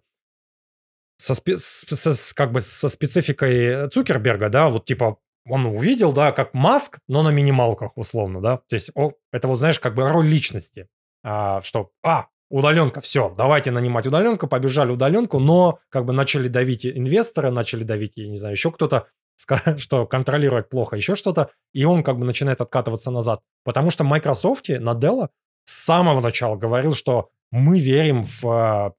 со, 1.16 1.34
со, 1.34 2.14
с, 2.14 2.32
как 2.34 2.52
бы 2.52 2.60
со 2.60 2.88
спецификой 2.88 3.88
Цукерберга, 3.88 4.48
да, 4.48 4.68
вот 4.68 4.84
типа 4.84 5.18
он 5.46 5.66
увидел, 5.66 6.12
да, 6.12 6.32
как 6.32 6.54
Маск, 6.54 6.98
но 7.06 7.22
на 7.22 7.30
минималках 7.30 7.96
условно, 7.96 8.40
да, 8.40 8.58
то 8.68 8.74
есть 8.74 8.90
о, 8.94 9.12
это 9.32 9.48
вот, 9.48 9.58
знаешь, 9.58 9.78
как 9.78 9.94
бы 9.94 10.08
роль 10.08 10.26
личности, 10.26 10.88
а, 11.22 11.60
что, 11.62 11.90
а, 12.02 12.26
удаленка, 12.58 13.00
все, 13.00 13.34
давайте 13.36 13.72
нанимать 13.72 14.06
удаленку, 14.06 14.46
побежали 14.46 14.92
удаленку, 14.92 15.40
но 15.40 15.80
как 15.88 16.04
бы 16.04 16.12
начали 16.12 16.46
давить 16.46 16.86
инвесторы, 16.86 17.50
начали 17.50 17.82
давить, 17.82 18.12
я 18.16 18.28
не 18.28 18.36
знаю, 18.36 18.54
еще 18.54 18.70
кто-то, 18.70 19.08
что 19.76 20.06
контролировать 20.06 20.68
плохо, 20.68 20.96
еще 20.96 21.16
что-то, 21.16 21.50
и 21.72 21.84
он 21.84 22.04
как 22.04 22.16
бы 22.18 22.26
начинает 22.26 22.60
откатываться 22.60 23.10
назад. 23.10 23.40
Потому 23.64 23.90
что 23.90 24.04
Microsoft 24.04 24.68
на 24.68 24.92
Dell 24.94 25.30
с 25.64 25.84
самого 25.84 26.20
начала 26.20 26.54
говорил, 26.54 26.94
что 26.94 27.30
мы 27.50 27.80
верим 27.80 28.24
в, 28.24 28.94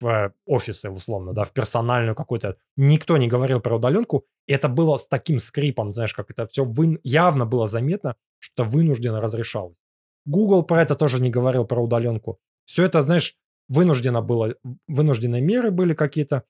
в 0.00 0.32
офисы, 0.46 0.88
условно, 0.88 1.32
да, 1.32 1.42
в 1.42 1.52
персональную 1.52 2.14
какую-то. 2.14 2.56
Никто 2.76 3.16
не 3.16 3.26
говорил 3.26 3.60
про 3.60 3.76
удаленку. 3.76 4.24
Это 4.46 4.68
было 4.68 4.98
с 4.98 5.08
таким 5.08 5.40
скрипом, 5.40 5.92
знаешь, 5.92 6.14
как 6.14 6.30
это 6.30 6.46
все 6.46 6.64
вы... 6.64 7.00
явно 7.02 7.44
было 7.44 7.66
заметно, 7.66 8.14
что 8.38 8.62
вынужденно 8.62 9.20
разрешалось. 9.20 9.80
Google 10.26 10.62
про 10.62 10.82
это 10.82 10.94
тоже 10.94 11.20
не 11.20 11.30
говорил, 11.30 11.64
про 11.64 11.82
удаленку. 11.82 12.38
Все 12.64 12.84
это, 12.84 13.02
знаешь, 13.02 13.36
вынуждено 13.68 14.22
было, 14.22 14.54
вынужденные 14.86 15.42
меры 15.42 15.70
были 15.70 15.94
какие-то. 15.94 16.44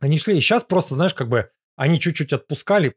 Они 0.00 0.18
шли, 0.18 0.36
и 0.36 0.40
сейчас 0.40 0.64
просто, 0.64 0.94
знаешь, 0.94 1.14
как 1.14 1.28
бы 1.28 1.50
они 1.76 2.00
чуть-чуть 2.00 2.32
отпускали 2.32 2.96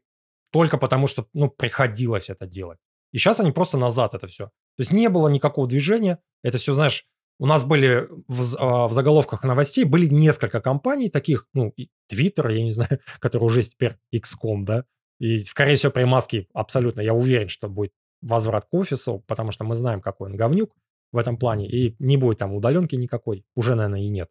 только 0.52 0.78
потому, 0.78 1.06
что, 1.06 1.26
ну, 1.32 1.48
приходилось 1.48 2.30
это 2.30 2.46
делать. 2.46 2.78
И 3.12 3.18
сейчас 3.18 3.40
они 3.40 3.52
просто 3.52 3.78
назад 3.78 4.14
это 4.14 4.26
все. 4.26 4.46
То 4.46 4.80
есть 4.80 4.92
не 4.92 5.08
было 5.08 5.28
никакого 5.28 5.66
движения. 5.66 6.18
Это 6.42 6.58
все, 6.58 6.74
знаешь, 6.74 7.06
у 7.38 7.46
нас 7.46 7.64
были 7.64 8.08
в, 8.28 8.56
а, 8.58 8.88
в 8.88 8.92
заголовках 8.92 9.44
новостей 9.44 9.84
были 9.84 10.06
несколько 10.06 10.60
компаний 10.60 11.08
таких, 11.10 11.46
ну, 11.52 11.74
Twitter, 12.12 12.52
я 12.52 12.62
не 12.62 12.70
знаю, 12.70 13.00
который 13.20 13.44
уже 13.44 13.62
теперь 13.62 13.96
XCOM, 14.14 14.64
да, 14.64 14.84
и, 15.18 15.38
скорее 15.40 15.76
всего, 15.76 15.92
при 15.92 16.04
маске 16.04 16.46
абсолютно, 16.52 17.00
я 17.00 17.14
уверен, 17.14 17.48
что 17.48 17.68
будет 17.68 17.92
возврат 18.22 18.66
к 18.66 18.74
офису, 18.74 19.22
потому 19.26 19.50
что 19.50 19.64
мы 19.64 19.76
знаем, 19.76 20.00
какой 20.00 20.30
он 20.30 20.36
говнюк 20.36 20.74
в 21.16 21.18
этом 21.18 21.38
плане, 21.38 21.66
и 21.66 21.96
не 21.98 22.16
будет 22.16 22.38
там 22.38 22.54
удаленки 22.54 22.94
никакой, 22.94 23.44
уже, 23.56 23.74
наверное, 23.74 24.02
и 24.02 24.08
нет. 24.08 24.28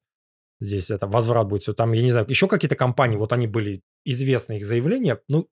Здесь 0.61 0.89
это 0.91 1.07
возврат 1.07 1.47
будет 1.47 1.63
все. 1.63 1.73
Там, 1.73 1.91
я 1.91 2.01
не 2.01 2.11
знаю, 2.11 2.27
еще 2.29 2.47
какие-то 2.47 2.75
компании, 2.75 3.17
вот 3.17 3.33
они 3.33 3.47
были 3.47 3.81
известны, 4.05 4.57
их 4.57 4.65
заявления, 4.65 5.19
ну, 5.27 5.49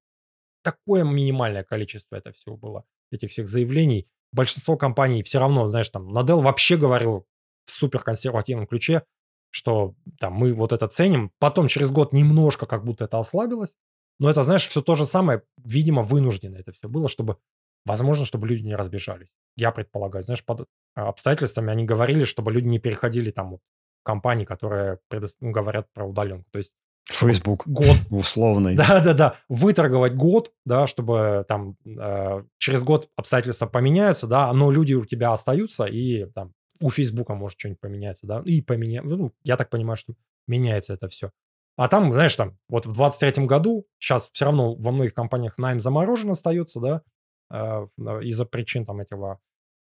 такое 0.64 1.04
минимальное 1.04 1.64
количество 1.64 2.16
это 2.16 2.32
всего 2.32 2.56
было, 2.56 2.86
этих 3.12 3.32
всех 3.32 3.50
заявлений. 3.50 4.08
Большинство 4.32 4.78
компаний 4.78 5.24
все 5.24 5.40
равно, 5.40 5.68
знаешь, 5.68 5.90
там, 5.90 6.08
Надел 6.08 6.40
вообще 6.40 6.78
говорил 6.78 7.26
в 7.66 7.72
суперконсервативном 7.72 8.68
ключе, 8.68 9.04
что 9.50 9.96
там 10.20 10.34
мы 10.34 10.54
вот 10.54 10.72
это 10.72 10.88
ценим. 10.88 11.32
Потом 11.40 11.68
через 11.68 11.92
год 11.92 12.14
немножко 12.14 12.66
как 12.66 12.84
будто 12.86 13.06
это 13.06 13.20
ослабилось. 13.20 13.76
Но 14.20 14.30
это, 14.30 14.44
знаешь, 14.44 14.68
все 14.68 14.82
то 14.82 14.96
же 14.96 15.06
самое, 15.06 15.42
видимо, 15.58 16.04
вынуждено 16.04 16.58
это 16.58 16.72
все 16.72 16.88
было, 16.88 17.10
чтобы 17.10 17.38
Возможно, 17.86 18.26
чтобы 18.26 18.48
люди 18.48 18.64
не 18.64 18.76
разбежались. 18.76 19.34
Я 19.58 19.72
предполагаю, 19.72 20.24
знаешь, 20.24 20.44
под 20.44 20.68
а, 20.96 21.10
обстоятельствами 21.10 21.72
они 21.72 21.84
говорили, 21.84 22.24
чтобы 22.24 22.52
люди 22.52 22.68
не 22.68 22.80
переходили 22.80 23.30
там 23.30 23.52
вот 23.52 23.62
компании, 24.04 24.46
которые 24.46 25.00
предо... 25.10 25.28
ну, 25.42 25.52
говорят 25.52 25.92
про 25.94 26.06
удаленку. 26.06 26.50
То 26.52 26.60
есть 26.60 26.74
Facebook 27.06 27.68
год 27.68 27.98
условный. 28.10 28.76
Да, 28.76 29.02
да, 29.02 29.14
да. 29.14 29.36
Выторговать 29.50 30.16
год, 30.16 30.54
да, 30.66 30.88
чтобы 30.88 31.46
там 31.48 31.76
э, 31.86 32.44
через 32.58 32.84
год 32.84 33.10
обстоятельства 33.18 33.66
поменяются, 33.66 34.28
да, 34.28 34.52
но 34.54 34.72
люди 34.72 34.94
у 34.94 35.06
тебя 35.06 35.34
остаются, 35.34 35.84
и 35.84 36.26
там 36.26 36.54
у 36.80 36.90
Фейсбука 36.90 37.36
может 37.36 37.60
что-нибудь 37.60 37.82
поменяться, 37.82 38.28
да, 38.28 38.42
и 38.46 38.62
поменяется. 38.62 39.16
Ну, 39.16 39.34
я 39.44 39.58
так 39.58 39.70
понимаю, 39.70 39.98
что 39.98 40.14
меняется 40.48 40.94
это 40.94 41.10
все. 41.10 41.32
А 41.76 41.88
там, 41.88 42.14
знаешь, 42.14 42.36
там, 42.36 42.58
вот 42.70 42.86
в 42.86 42.94
23 42.94 43.46
году, 43.46 43.88
сейчас 44.00 44.30
все 44.32 44.46
равно 44.46 44.76
во 44.76 44.92
многих 44.92 45.14
компаниях 45.14 45.58
найм 45.58 45.80
заморожен 45.80 46.30
остается, 46.30 46.80
да, 46.80 47.02
Э, 47.02 47.13
из-за 47.52 48.46
причин 48.46 48.86
там 48.86 49.00
этого 49.00 49.40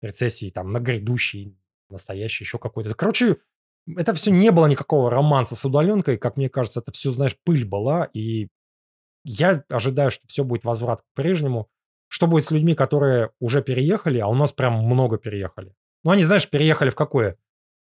рецессии, 0.02 0.50
там, 0.50 0.68
на 0.68 0.80
грядущий, 0.80 1.58
настоящий, 1.88 2.44
еще 2.44 2.58
какой-то. 2.58 2.94
Короче, 2.94 3.38
это 3.96 4.12
все 4.14 4.30
не 4.30 4.50
было 4.50 4.66
никакого 4.66 5.10
романса 5.10 5.56
с 5.56 5.64
удаленкой, 5.64 6.18
как 6.18 6.36
мне 6.36 6.48
кажется, 6.48 6.80
это 6.80 6.92
все, 6.92 7.12
знаешь, 7.12 7.36
пыль 7.44 7.66
была, 7.66 8.04
и 8.12 8.48
я 9.24 9.64
ожидаю, 9.70 10.10
что 10.10 10.26
все 10.26 10.44
будет 10.44 10.64
возврат 10.64 11.02
к 11.02 11.06
прежнему. 11.14 11.68
Что 12.08 12.26
будет 12.26 12.44
с 12.44 12.50
людьми, 12.50 12.74
которые 12.74 13.30
уже 13.40 13.62
переехали, 13.62 14.18
а 14.18 14.28
у 14.28 14.34
нас 14.34 14.52
прям 14.52 14.84
много 14.84 15.16
переехали. 15.16 15.74
Ну, 16.04 16.10
они, 16.10 16.22
знаешь, 16.22 16.48
переехали 16.48 16.90
в 16.90 16.94
какое? 16.94 17.38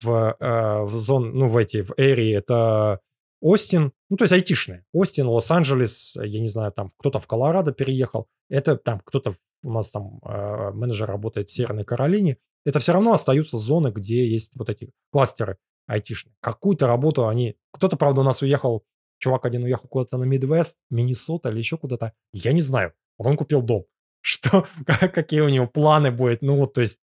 В, 0.02 0.36
э, 0.38 0.82
в 0.82 0.92
зон, 0.94 1.32
ну, 1.32 1.46
в 1.48 1.56
эти, 1.56 1.82
в 1.82 1.94
Эри, 1.96 2.30
это 2.30 3.00
Остин, 3.40 3.92
ну, 4.10 4.16
то 4.16 4.24
есть 4.24 4.32
айтишные. 4.32 4.84
Остин, 4.92 5.26
Лос-Анджелес, 5.28 6.16
я 6.16 6.40
не 6.40 6.48
знаю, 6.48 6.72
там 6.72 6.90
кто-то 6.98 7.20
в 7.20 7.26
Колорадо 7.26 7.72
переехал. 7.72 8.28
Это 8.48 8.76
там 8.76 9.00
кто-то, 9.04 9.32
у 9.62 9.72
нас 9.72 9.90
там 9.90 10.20
э, 10.24 10.70
менеджер 10.72 11.06
работает 11.06 11.48
в 11.48 11.52
Северной 11.52 11.84
Каролине. 11.84 12.38
Это 12.64 12.80
все 12.80 12.92
равно 12.92 13.12
остаются 13.12 13.56
зоны, 13.56 13.88
где 13.90 14.28
есть 14.28 14.52
вот 14.56 14.68
эти 14.68 14.90
кластеры 15.12 15.58
айтишные. 15.86 16.34
Какую-то 16.40 16.86
работу 16.86 17.28
они... 17.28 17.56
Кто-то, 17.72 17.96
правда, 17.96 18.20
у 18.20 18.24
нас 18.24 18.42
уехал, 18.42 18.84
чувак 19.18 19.46
один 19.46 19.64
уехал 19.64 19.88
куда-то 19.88 20.18
на 20.18 20.24
Мидвест, 20.24 20.78
Миннесота 20.90 21.50
или 21.50 21.58
еще 21.58 21.78
куда-то. 21.78 22.12
Я 22.32 22.52
не 22.52 22.60
знаю. 22.60 22.92
Он 23.18 23.36
купил 23.36 23.62
дом. 23.62 23.84
Что, 24.20 24.66
какие 24.84 25.40
у 25.40 25.48
него 25.48 25.66
планы 25.66 26.10
будут. 26.10 26.42
Ну 26.42 26.56
вот, 26.56 26.74
то 26.74 26.80
есть 26.80 27.00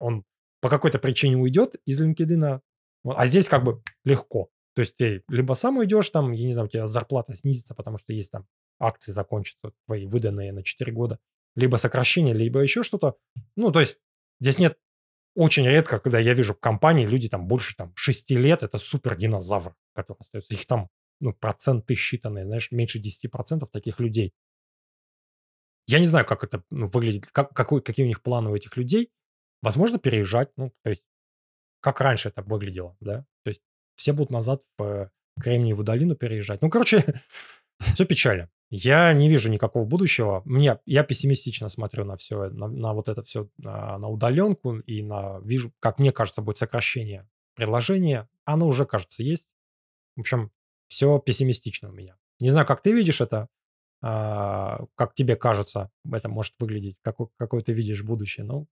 он 0.00 0.24
по 0.60 0.68
какой-то 0.68 0.98
причине 0.98 1.36
уйдет 1.36 1.76
из 1.84 2.00
LinkedIn, 2.02 2.60
а 3.04 3.26
здесь 3.26 3.48
как 3.48 3.64
бы 3.64 3.82
легко. 4.04 4.50
То 4.78 4.82
есть 4.82 4.94
ты 4.94 5.24
либо 5.26 5.54
сам 5.54 5.78
уйдешь, 5.78 6.08
там, 6.10 6.30
я 6.30 6.46
не 6.46 6.52
знаю, 6.52 6.68
у 6.68 6.70
тебя 6.70 6.86
зарплата 6.86 7.34
снизится, 7.34 7.74
потому 7.74 7.98
что 7.98 8.12
есть 8.12 8.30
там 8.30 8.46
акции 8.78 9.10
закончатся, 9.10 9.72
твои 9.88 10.06
выданные 10.06 10.52
на 10.52 10.62
4 10.62 10.92
года, 10.92 11.18
либо 11.56 11.74
сокращение, 11.78 12.32
либо 12.32 12.60
еще 12.60 12.84
что-то. 12.84 13.16
Ну, 13.56 13.72
то 13.72 13.80
есть 13.80 13.98
здесь 14.38 14.60
нет 14.60 14.78
очень 15.34 15.66
редко, 15.66 15.98
когда 15.98 16.20
я 16.20 16.32
вижу 16.32 16.54
компании 16.54 17.06
люди 17.06 17.28
там 17.28 17.48
больше 17.48 17.74
там 17.74 17.92
6 17.96 18.30
лет, 18.30 18.62
это 18.62 18.78
супер 18.78 19.16
динозавр, 19.16 19.74
который 19.94 20.18
остается. 20.20 20.54
Их 20.54 20.64
там 20.64 20.90
ну, 21.18 21.32
проценты 21.32 21.94
считанные, 21.94 22.44
знаешь, 22.44 22.70
меньше 22.70 23.00
10% 23.00 23.66
таких 23.72 23.98
людей. 23.98 24.32
Я 25.88 25.98
не 25.98 26.06
знаю, 26.06 26.24
как 26.24 26.44
это 26.44 26.62
ну, 26.70 26.86
выглядит, 26.86 27.26
как, 27.26 27.52
какой, 27.52 27.82
какие 27.82 28.04
у 28.04 28.08
них 28.08 28.22
планы 28.22 28.50
у 28.50 28.54
этих 28.54 28.76
людей. 28.76 29.10
Возможно, 29.60 29.98
переезжать, 29.98 30.52
ну, 30.56 30.72
то 30.84 30.90
есть, 30.90 31.04
как 31.80 32.00
раньше 32.00 32.28
это 32.28 32.42
выглядело, 32.42 32.96
да? 33.00 33.26
Все 33.98 34.12
будут 34.12 34.30
назад 34.30 34.62
в 34.78 35.10
Кремниевую 35.40 35.84
долину 35.84 36.14
переезжать. 36.14 36.62
Ну, 36.62 36.70
короче, 36.70 37.04
все 37.94 38.06
печально. 38.06 38.48
Я 38.70 39.12
не 39.12 39.28
вижу 39.28 39.50
никакого 39.50 39.84
будущего. 39.84 40.42
Мне, 40.44 40.78
я 40.86 41.02
пессимистично 41.02 41.68
смотрю 41.68 42.04
на 42.04 42.16
все, 42.16 42.48
на, 42.50 42.68
на 42.68 42.92
вот 42.92 43.08
это 43.08 43.24
все, 43.24 43.48
на, 43.56 43.98
на 43.98 44.08
удаленку 44.08 44.76
и 44.76 45.02
на, 45.02 45.40
вижу, 45.40 45.72
как 45.80 45.98
мне 45.98 46.12
кажется, 46.12 46.42
будет 46.42 46.58
сокращение 46.58 47.28
предложения. 47.54 48.28
Оно 48.44 48.68
уже, 48.68 48.86
кажется, 48.86 49.24
есть. 49.24 49.48
В 50.14 50.20
общем, 50.20 50.52
все 50.86 51.18
пессимистично 51.18 51.88
у 51.88 51.92
меня. 51.92 52.16
Не 52.38 52.50
знаю, 52.50 52.66
как 52.66 52.82
ты 52.82 52.92
видишь 52.92 53.20
это, 53.20 53.48
а, 54.00 54.84
как 54.94 55.14
тебе 55.14 55.34
кажется, 55.34 55.90
это 56.08 56.28
может 56.28 56.54
выглядеть, 56.60 57.00
какой, 57.02 57.28
какой 57.36 57.62
ты 57.62 57.72
видишь 57.72 58.04
будущее. 58.04 58.46
Но 58.46 58.66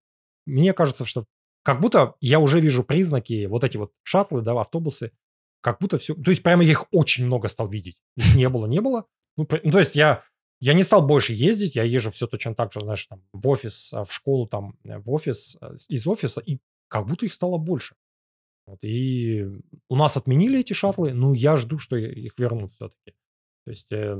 мне 0.44 0.72
кажется, 0.72 1.04
что 1.04 1.24
как 1.66 1.80
будто 1.80 2.14
я 2.20 2.38
уже 2.38 2.60
вижу 2.60 2.84
признаки, 2.84 3.46
вот 3.46 3.64
эти 3.64 3.76
вот 3.76 3.92
шаттлы, 4.04 4.40
да, 4.40 4.52
автобусы, 4.52 5.10
как 5.60 5.80
будто 5.80 5.98
все... 5.98 6.14
То 6.14 6.30
есть 6.30 6.44
прямо 6.44 6.62
я 6.62 6.70
их 6.70 6.84
очень 6.92 7.26
много 7.26 7.48
стал 7.48 7.66
видеть. 7.66 8.00
Их 8.14 8.36
не 8.36 8.48
было, 8.48 8.66
не 8.66 8.80
было. 8.80 9.06
Ну, 9.36 9.48
ну, 9.64 9.72
то 9.72 9.80
есть 9.80 9.96
я, 9.96 10.22
я 10.60 10.74
не 10.74 10.84
стал 10.84 11.04
больше 11.04 11.32
ездить, 11.32 11.74
я 11.74 11.82
езжу 11.82 12.12
все 12.12 12.28
точно 12.28 12.54
так 12.54 12.72
же, 12.72 12.78
знаешь, 12.82 13.04
там, 13.06 13.24
в 13.32 13.48
офис, 13.48 13.92
а, 13.92 14.04
в 14.04 14.12
школу, 14.12 14.46
там, 14.46 14.78
в 14.84 15.10
офис, 15.10 15.56
э, 15.60 15.74
из 15.88 16.06
офиса, 16.06 16.40
и 16.40 16.60
как 16.86 17.08
будто 17.08 17.26
их 17.26 17.32
стало 17.32 17.58
больше. 17.58 17.96
Вот, 18.66 18.78
и 18.84 19.44
у 19.88 19.96
нас 19.96 20.16
отменили 20.16 20.60
эти 20.60 20.72
шаттлы, 20.72 21.14
ну, 21.14 21.32
я 21.32 21.56
жду, 21.56 21.78
что 21.78 21.96
их 21.96 22.38
вернут 22.38 22.70
все-таки. 22.74 23.16
То 23.64 23.70
есть 23.70 23.90
э, 23.90 24.16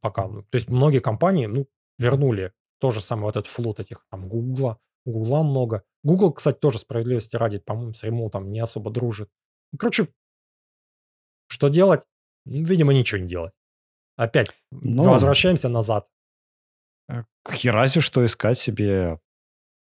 пока, 0.00 0.28
ну, 0.28 0.44
то 0.44 0.56
есть 0.56 0.70
многие 0.70 1.00
компании, 1.00 1.44
ну, 1.44 1.66
вернули 1.98 2.54
то 2.80 2.90
же 2.90 3.02
самое, 3.02 3.26
вот 3.26 3.36
этот 3.36 3.52
флот 3.52 3.80
этих, 3.80 4.06
там, 4.10 4.30
Гугла, 4.30 4.80
Гугла 5.06 5.42
много. 5.42 5.84
Google, 6.06 6.32
кстати, 6.32 6.58
тоже 6.58 6.78
справедливости 6.78 7.34
ради, 7.34 7.58
по-моему, 7.58 7.92
с 7.92 8.04
ремоутом 8.04 8.48
не 8.48 8.60
особо 8.60 8.92
дружит. 8.92 9.28
Ну, 9.72 9.78
короче, 9.78 10.06
что 11.48 11.68
делать? 11.68 12.06
Видимо, 12.44 12.94
ничего 12.94 13.20
не 13.20 13.26
делать. 13.26 13.52
Опять 14.16 14.50
ну, 14.70 15.02
возвращаемся 15.02 15.68
назад. 15.68 16.06
Э, 17.08 17.24
разве 17.64 18.00
что 18.00 18.24
искать 18.24 18.56
себе 18.56 19.18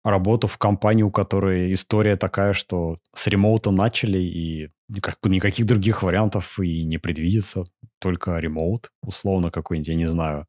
работу 0.05 0.47
в 0.47 0.57
компании, 0.57 1.03
у 1.03 1.11
которой 1.11 1.73
история 1.73 2.15
такая, 2.15 2.53
что 2.53 2.97
с 3.13 3.27
ремоута 3.27 3.71
начали, 3.71 4.19
и 4.19 4.71
как 5.01 5.19
бы 5.21 5.29
никаких 5.29 5.65
других 5.65 6.01
вариантов 6.01 6.59
и 6.61 6.81
не 6.83 6.97
предвидится. 6.97 7.65
Только 7.99 8.37
ремоут, 8.37 8.89
условно 9.03 9.51
какой-нибудь, 9.51 9.89
я 9.89 9.95
не 9.95 10.05
знаю, 10.05 10.47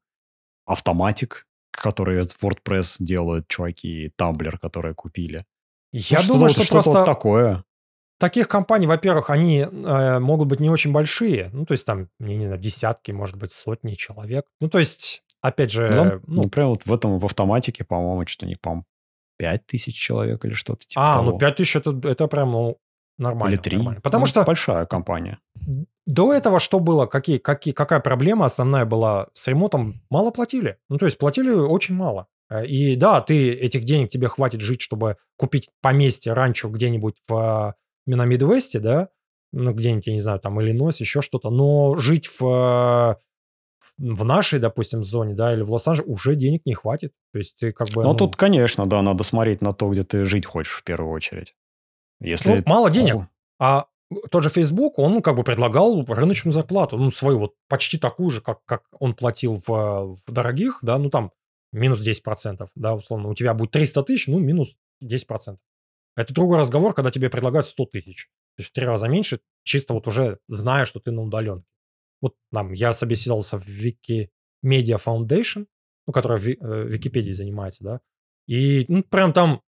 автоматик, 0.65 1.45
которые 1.71 2.21
WordPress 2.21 2.97
делают 2.99 3.49
чуваки, 3.49 4.13
Tumblr, 4.17 4.57
которые 4.59 4.95
купили. 4.95 5.39
Я 5.91 6.19
ну, 6.27 6.33
думаю, 6.33 6.49
что, 6.49 6.63
что 6.63 6.73
просто 6.73 7.03
такое. 7.05 7.63
Таких 8.19 8.47
компаний, 8.47 8.87
во-первых, 8.87 9.29
они 9.29 9.59
э, 9.59 10.19
могут 10.19 10.47
быть 10.47 10.59
не 10.59 10.69
очень 10.69 10.91
большие, 10.91 11.49
ну 11.53 11.65
то 11.65 11.73
есть 11.73 11.85
там, 11.85 12.09
я 12.19 12.35
не 12.35 12.47
знаю, 12.47 12.59
десятки, 12.59 13.11
может 13.11 13.35
быть, 13.35 13.51
сотни 13.51 13.93
человек. 13.93 14.45
Ну 14.59 14.69
то 14.69 14.79
есть, 14.79 15.21
опять 15.41 15.71
же, 15.71 15.89
ну, 15.91 16.21
ну, 16.25 16.43
например, 16.43 16.69
вот 16.69 16.85
в 16.85 16.93
этом 16.93 17.19
в 17.19 17.25
автоматике, 17.25 17.83
по-моему, 17.83 18.25
что-то 18.25 18.47
не 18.47 18.55
по 18.55 18.83
5 19.37 19.67
тысяч 19.67 19.95
человек 19.95 20.43
или 20.45 20.53
что-то 20.53 20.85
типа 20.87 21.11
А, 21.11 21.13
того. 21.13 21.31
ну 21.31 21.37
5 21.37 21.55
тысяч 21.55 21.75
это, 21.75 21.99
это 22.03 22.27
прям 22.27 22.51
ну, 22.51 22.77
нормально. 23.17 23.53
Или 23.53 23.61
3. 23.61 23.77
Нормально. 23.77 24.01
Потому 24.01 24.21
ну, 24.23 24.27
что... 24.27 24.43
Большая 24.43 24.85
компания. 24.85 25.39
До 26.05 26.33
этого 26.33 26.59
что 26.59 26.79
было? 26.79 27.05
Какие, 27.05 27.37
какие, 27.37 27.73
какая 27.73 27.99
проблема 27.99 28.45
основная 28.45 28.85
была 28.85 29.27
с 29.33 29.47
ремонтом? 29.47 30.01
Мало 30.09 30.31
платили. 30.31 30.77
Ну, 30.89 30.97
то 30.97 31.05
есть 31.05 31.17
платили 31.17 31.51
очень 31.51 31.95
мало. 31.95 32.27
Э, 32.49 32.65
и 32.65 32.95
да, 32.95 33.21
ты 33.21 33.51
этих 33.51 33.83
денег 33.83 34.09
тебе 34.09 34.27
хватит 34.27 34.61
жить, 34.61 34.81
чтобы 34.81 35.17
купить 35.35 35.69
поместье, 35.81 36.33
ранчо 36.33 36.69
где-нибудь 36.69 37.17
в 37.27 37.75
на 38.05 38.25
Мидвесте, 38.25 38.79
да, 38.79 39.09
ну, 39.51 39.73
где-нибудь, 39.73 40.07
я 40.07 40.13
не 40.13 40.19
знаю, 40.19 40.39
там 40.39 40.61
Иллинойс, 40.61 40.99
еще 40.99 41.21
что-то, 41.21 41.49
но 41.49 41.97
жить 41.97 42.27
в, 42.27 43.19
в 43.97 44.23
нашей, 44.23 44.59
допустим, 44.59 45.03
зоне, 45.03 45.33
да, 45.33 45.53
или 45.53 45.61
в 45.61 45.71
Лос-Анджелесе 45.71 46.09
уже 46.09 46.35
денег 46.35 46.65
не 46.65 46.73
хватит. 46.73 47.11
То 47.33 47.39
есть 47.39 47.57
ты 47.57 47.71
как 47.71 47.89
бы... 47.89 48.03
Ну, 48.03 48.09
ну, 48.09 48.15
тут, 48.15 48.35
конечно, 48.35 48.85
да, 48.85 49.01
надо 49.01 49.23
смотреть 49.23 49.61
на 49.61 49.71
то, 49.71 49.89
где 49.89 50.03
ты 50.03 50.25
жить 50.25 50.45
хочешь 50.45 50.73
в 50.73 50.83
первую 50.83 51.11
очередь. 51.11 51.55
Если... 52.19 52.57
Ну, 52.57 52.63
мало 52.65 52.89
денег. 52.89 53.27
А 53.59 53.85
тот 54.31 54.43
же 54.43 54.49
Facebook, 54.49 54.99
он 54.99 55.21
как 55.21 55.35
бы 55.35 55.43
предлагал 55.43 56.03
рыночную 56.05 56.53
зарплату, 56.53 56.97
ну, 56.97 57.11
свою 57.11 57.39
вот 57.39 57.55
почти 57.67 57.97
такую 57.97 58.29
же, 58.29 58.41
как, 58.41 58.63
как 58.65 58.83
он 58.99 59.13
платил 59.13 59.61
в, 59.65 60.15
в 60.15 60.31
дорогих, 60.31 60.79
да, 60.81 60.97
ну, 60.97 61.09
там 61.09 61.31
минус 61.71 62.05
10%, 62.05 62.67
да, 62.75 62.95
условно. 62.95 63.29
У 63.29 63.35
тебя 63.35 63.53
будет 63.53 63.71
300 63.71 64.03
тысяч, 64.03 64.27
ну, 64.27 64.39
минус 64.39 64.75
10%. 65.03 65.57
Это 66.15 66.33
другой 66.33 66.57
разговор, 66.57 66.93
когда 66.93 67.11
тебе 67.11 67.29
предлагают 67.29 67.67
100 67.67 67.85
тысяч. 67.87 68.29
То 68.55 68.61
есть 68.61 68.71
в 68.71 68.73
три 68.73 68.85
раза 68.85 69.07
меньше, 69.07 69.39
чисто 69.63 69.93
вот 69.93 70.07
уже 70.07 70.39
зная, 70.47 70.85
что 70.85 70.99
ты 70.99 71.11
на 71.11 71.21
удаленке. 71.21 71.67
Вот 72.21 72.35
там 72.51 72.71
я 72.71 72.93
собеседовался 72.93 73.59
в 73.59 73.67
Wiki 73.67 74.29
Media 74.65 74.99
Foundation, 75.03 75.67
ну, 76.07 76.13
которая 76.13 76.39
в 76.39 76.47
э, 76.47 76.55
Википедии 76.87 77.31
занимается, 77.31 77.83
да, 77.83 78.01
и 78.47 78.85
ну, 78.87 79.03
прям 79.03 79.33
там 79.33 79.61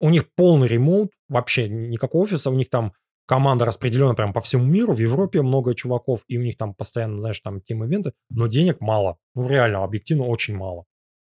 у 0.00 0.10
них 0.10 0.32
полный 0.34 0.68
ремоут, 0.68 1.12
вообще 1.28 1.68
никакого 1.68 2.22
офиса, 2.22 2.50
у 2.50 2.54
них 2.54 2.70
там 2.70 2.92
команда 3.26 3.64
распределена 3.64 4.14
прям 4.14 4.32
по 4.32 4.40
всему 4.40 4.64
миру, 4.64 4.92
в 4.92 4.98
Европе 4.98 5.42
много 5.42 5.74
чуваков, 5.74 6.22
и 6.28 6.38
у 6.38 6.42
них 6.42 6.56
там 6.56 6.74
постоянно, 6.74 7.20
знаешь, 7.20 7.40
там 7.40 7.60
тим-ивенты, 7.60 8.12
но 8.30 8.46
денег 8.46 8.80
мало. 8.80 9.18
Ну, 9.34 9.48
реально, 9.48 9.82
объективно 9.82 10.24
очень 10.26 10.56
мало. 10.56 10.84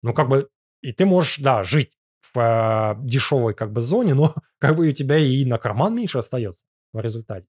Ну, 0.03 0.13
как 0.13 0.29
бы, 0.29 0.49
и 0.83 0.93
ты 0.93 1.07
можешь, 1.07 1.39
да, 1.39 1.65
жить 1.65 1.97
в 2.21 2.39
э, 2.39 2.95
дешевой 3.05 3.55
как 3.55 3.73
бы 3.73 3.81
зоне, 3.81 4.15
но 4.15 4.35
как 4.59 4.77
бы 4.77 4.89
у 4.89 4.93
тебя 4.93 5.19
и 5.19 5.45
на 5.45 5.59
карман 5.59 5.95
меньше 5.95 6.19
остается 6.19 6.65
в 6.93 7.01
результате. 7.01 7.49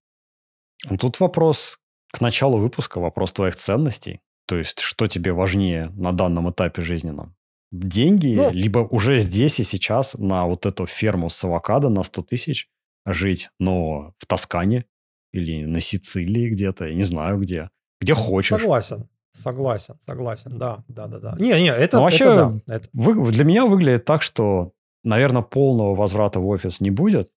Ну, 0.88 0.96
тут 0.96 1.20
вопрос 1.20 1.78
к 2.10 2.20
началу 2.20 2.58
выпуска, 2.58 3.00
вопрос 3.00 3.32
твоих 3.32 3.54
ценностей. 3.54 4.20
То 4.46 4.56
есть, 4.56 4.80
что 4.80 5.06
тебе 5.06 5.32
важнее 5.32 5.90
на 5.90 6.12
данном 6.12 6.50
этапе 6.50 6.82
жизненном? 6.82 7.36
Деньги, 7.72 8.34
ну, 8.34 8.50
либо 8.50 8.80
уже 8.80 9.18
здесь 9.20 9.60
и 9.60 9.64
сейчас 9.64 10.14
на 10.18 10.46
вот 10.46 10.66
эту 10.66 10.86
ферму 10.86 11.28
с 11.30 11.44
авокадо 11.44 11.88
на 11.88 12.02
100 12.02 12.22
тысяч 12.22 12.68
жить, 13.06 13.50
но 13.58 14.14
в 14.18 14.26
Тоскане 14.26 14.86
или 15.32 15.64
на 15.64 15.80
Сицилии 15.80 16.50
где-то, 16.50 16.86
я 16.86 16.94
не 16.94 17.04
знаю 17.04 17.38
где. 17.38 17.70
Где 18.00 18.14
хочешь. 18.14 18.60
Согласен. 18.60 19.08
Согласен, 19.32 19.94
согласен, 20.00 20.58
да, 20.58 20.82
да, 20.88 21.06
да, 21.06 21.18
да. 21.20 21.36
Не, 21.38 21.60
не, 21.60 21.72
это, 21.72 21.98
ну, 21.98 22.02
вообще, 22.02 22.24
это 22.24 22.52
да. 22.66 22.74
Это... 22.74 22.88
Вы, 22.92 23.30
для 23.30 23.44
меня 23.44 23.64
выглядит 23.64 24.04
так, 24.04 24.22
что, 24.22 24.72
наверное, 25.04 25.42
полного 25.42 25.94
возврата 25.94 26.40
в 26.40 26.48
офис 26.48 26.80
не 26.80 26.90
будет. 26.90 27.30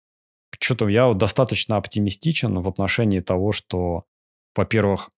Что-то 0.59 0.87
я 0.87 1.13
достаточно 1.13 1.77
оптимистичен 1.77 2.59
в 2.59 2.67
отношении 2.67 3.19
того, 3.19 3.51
что, 3.51 4.05
во-первых, 4.55 5.11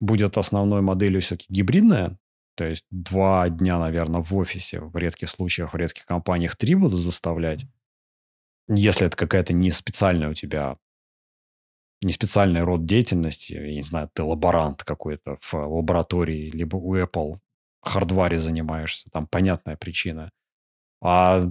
будет 0.00 0.38
основной 0.38 0.82
моделью 0.82 1.20
все-таки 1.20 1.52
гибридная, 1.52 2.16
то 2.56 2.64
есть 2.64 2.86
два 2.90 3.48
дня, 3.48 3.78
наверное, 3.78 4.22
в 4.22 4.34
офисе, 4.36 4.80
в 4.80 4.96
редких 4.96 5.30
случаях, 5.30 5.72
в 5.72 5.76
редких 5.76 6.06
компаниях 6.06 6.56
три 6.56 6.74
буду 6.74 6.96
заставлять. 6.96 7.66
Если 8.68 9.06
это 9.06 9.16
какая-то 9.16 9.52
не 9.52 9.70
специальная 9.70 10.30
у 10.30 10.34
тебя 10.34 10.76
не 12.02 12.12
специальный 12.12 12.62
род 12.62 12.86
деятельности, 12.86 13.52
я 13.52 13.74
не 13.74 13.82
знаю, 13.82 14.08
ты 14.12 14.22
лаборант 14.22 14.84
какой-то 14.84 15.36
в 15.40 15.54
лаборатории, 15.54 16.50
либо 16.50 16.76
у 16.76 16.96
Apple 16.96 17.36
хардваре 17.82 18.38
занимаешься, 18.38 19.10
там 19.10 19.26
понятная 19.26 19.76
причина. 19.76 20.30
А 21.02 21.50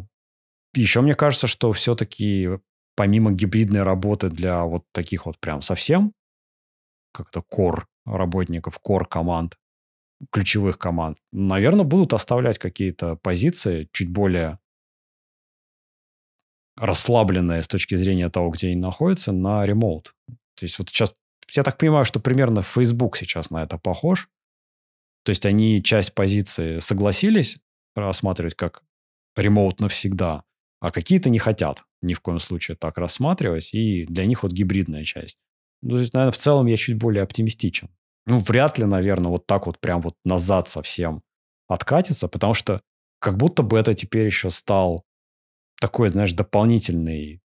еще 0.73 1.01
мне 1.01 1.15
кажется, 1.15 1.47
что 1.47 1.71
все-таки 1.71 2.49
помимо 2.95 3.31
гибридной 3.31 3.83
работы 3.83 4.29
для 4.29 4.63
вот 4.63 4.85
таких 4.91 5.25
вот 5.25 5.39
прям 5.39 5.61
совсем, 5.61 6.13
как-то 7.13 7.41
core 7.41 7.83
работников, 8.05 8.79
кор 8.79 9.07
команд, 9.07 9.57
ключевых 10.31 10.77
команд, 10.77 11.17
наверное, 11.31 11.85
будут 11.85 12.13
оставлять 12.13 12.59
какие-то 12.59 13.15
позиции 13.15 13.89
чуть 13.93 14.09
более 14.09 14.59
расслабленные 16.75 17.61
с 17.61 17.67
точки 17.67 17.95
зрения 17.95 18.29
того, 18.29 18.49
где 18.49 18.67
они 18.67 18.77
находятся, 18.77 19.31
на 19.31 19.65
ремоут. 19.65 20.15
То 20.55 20.65
есть 20.65 20.79
вот 20.79 20.89
сейчас, 20.89 21.13
я 21.51 21.63
так 21.63 21.77
понимаю, 21.77 22.05
что 22.05 22.19
примерно 22.19 22.61
Facebook 22.61 23.17
сейчас 23.17 23.49
на 23.49 23.63
это 23.63 23.77
похож. 23.77 24.29
То 25.23 25.31
есть 25.31 25.45
они 25.45 25.83
часть 25.83 26.13
позиции 26.13 26.79
согласились 26.79 27.57
рассматривать 27.95 28.55
как 28.55 28.83
ремоут 29.35 29.79
навсегда, 29.81 30.43
а 30.79 30.91
какие-то 30.91 31.29
не 31.29 31.39
хотят 31.39 31.83
ни 32.01 32.13
в 32.13 32.21
коем 32.21 32.39
случае 32.39 32.77
так 32.77 32.97
рассматривать, 32.97 33.73
и 33.73 34.05
для 34.05 34.25
них 34.25 34.43
вот 34.43 34.53
гибридная 34.53 35.03
часть. 35.03 35.37
Ну, 35.81 35.91
то 35.91 35.99
есть, 35.99 36.13
наверное, 36.13 36.31
в 36.31 36.37
целом 36.37 36.65
я 36.67 36.77
чуть 36.77 36.97
более 36.97 37.23
оптимистичен. 37.23 37.89
Ну, 38.29 38.37
вряд 38.37 38.77
ли, 38.77 38.85
наверное, 38.85 39.31
вот 39.31 39.47
так 39.47 39.65
вот 39.65 39.79
прям 39.79 40.01
вот 40.01 40.13
назад 40.23 40.69
совсем 40.69 41.23
откатится, 41.67 42.27
потому 42.27 42.53
что 42.53 42.79
как 43.19 43.37
будто 43.37 43.63
бы 43.63 43.77
это 43.79 43.95
теперь 43.95 44.25
еще 44.25 44.51
стал 44.51 45.03
такой, 45.81 46.09
знаешь, 46.09 46.33
дополнительный 46.33 47.41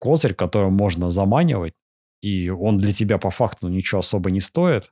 козырь, 0.00 0.34
который 0.34 0.70
можно 0.72 1.10
заманивать, 1.10 1.74
и 2.22 2.48
он 2.48 2.76
для 2.76 2.92
тебя 2.92 3.18
по 3.18 3.30
факту 3.30 3.68
ничего 3.68 4.00
особо 4.00 4.32
не 4.32 4.40
стоит, 4.40 4.90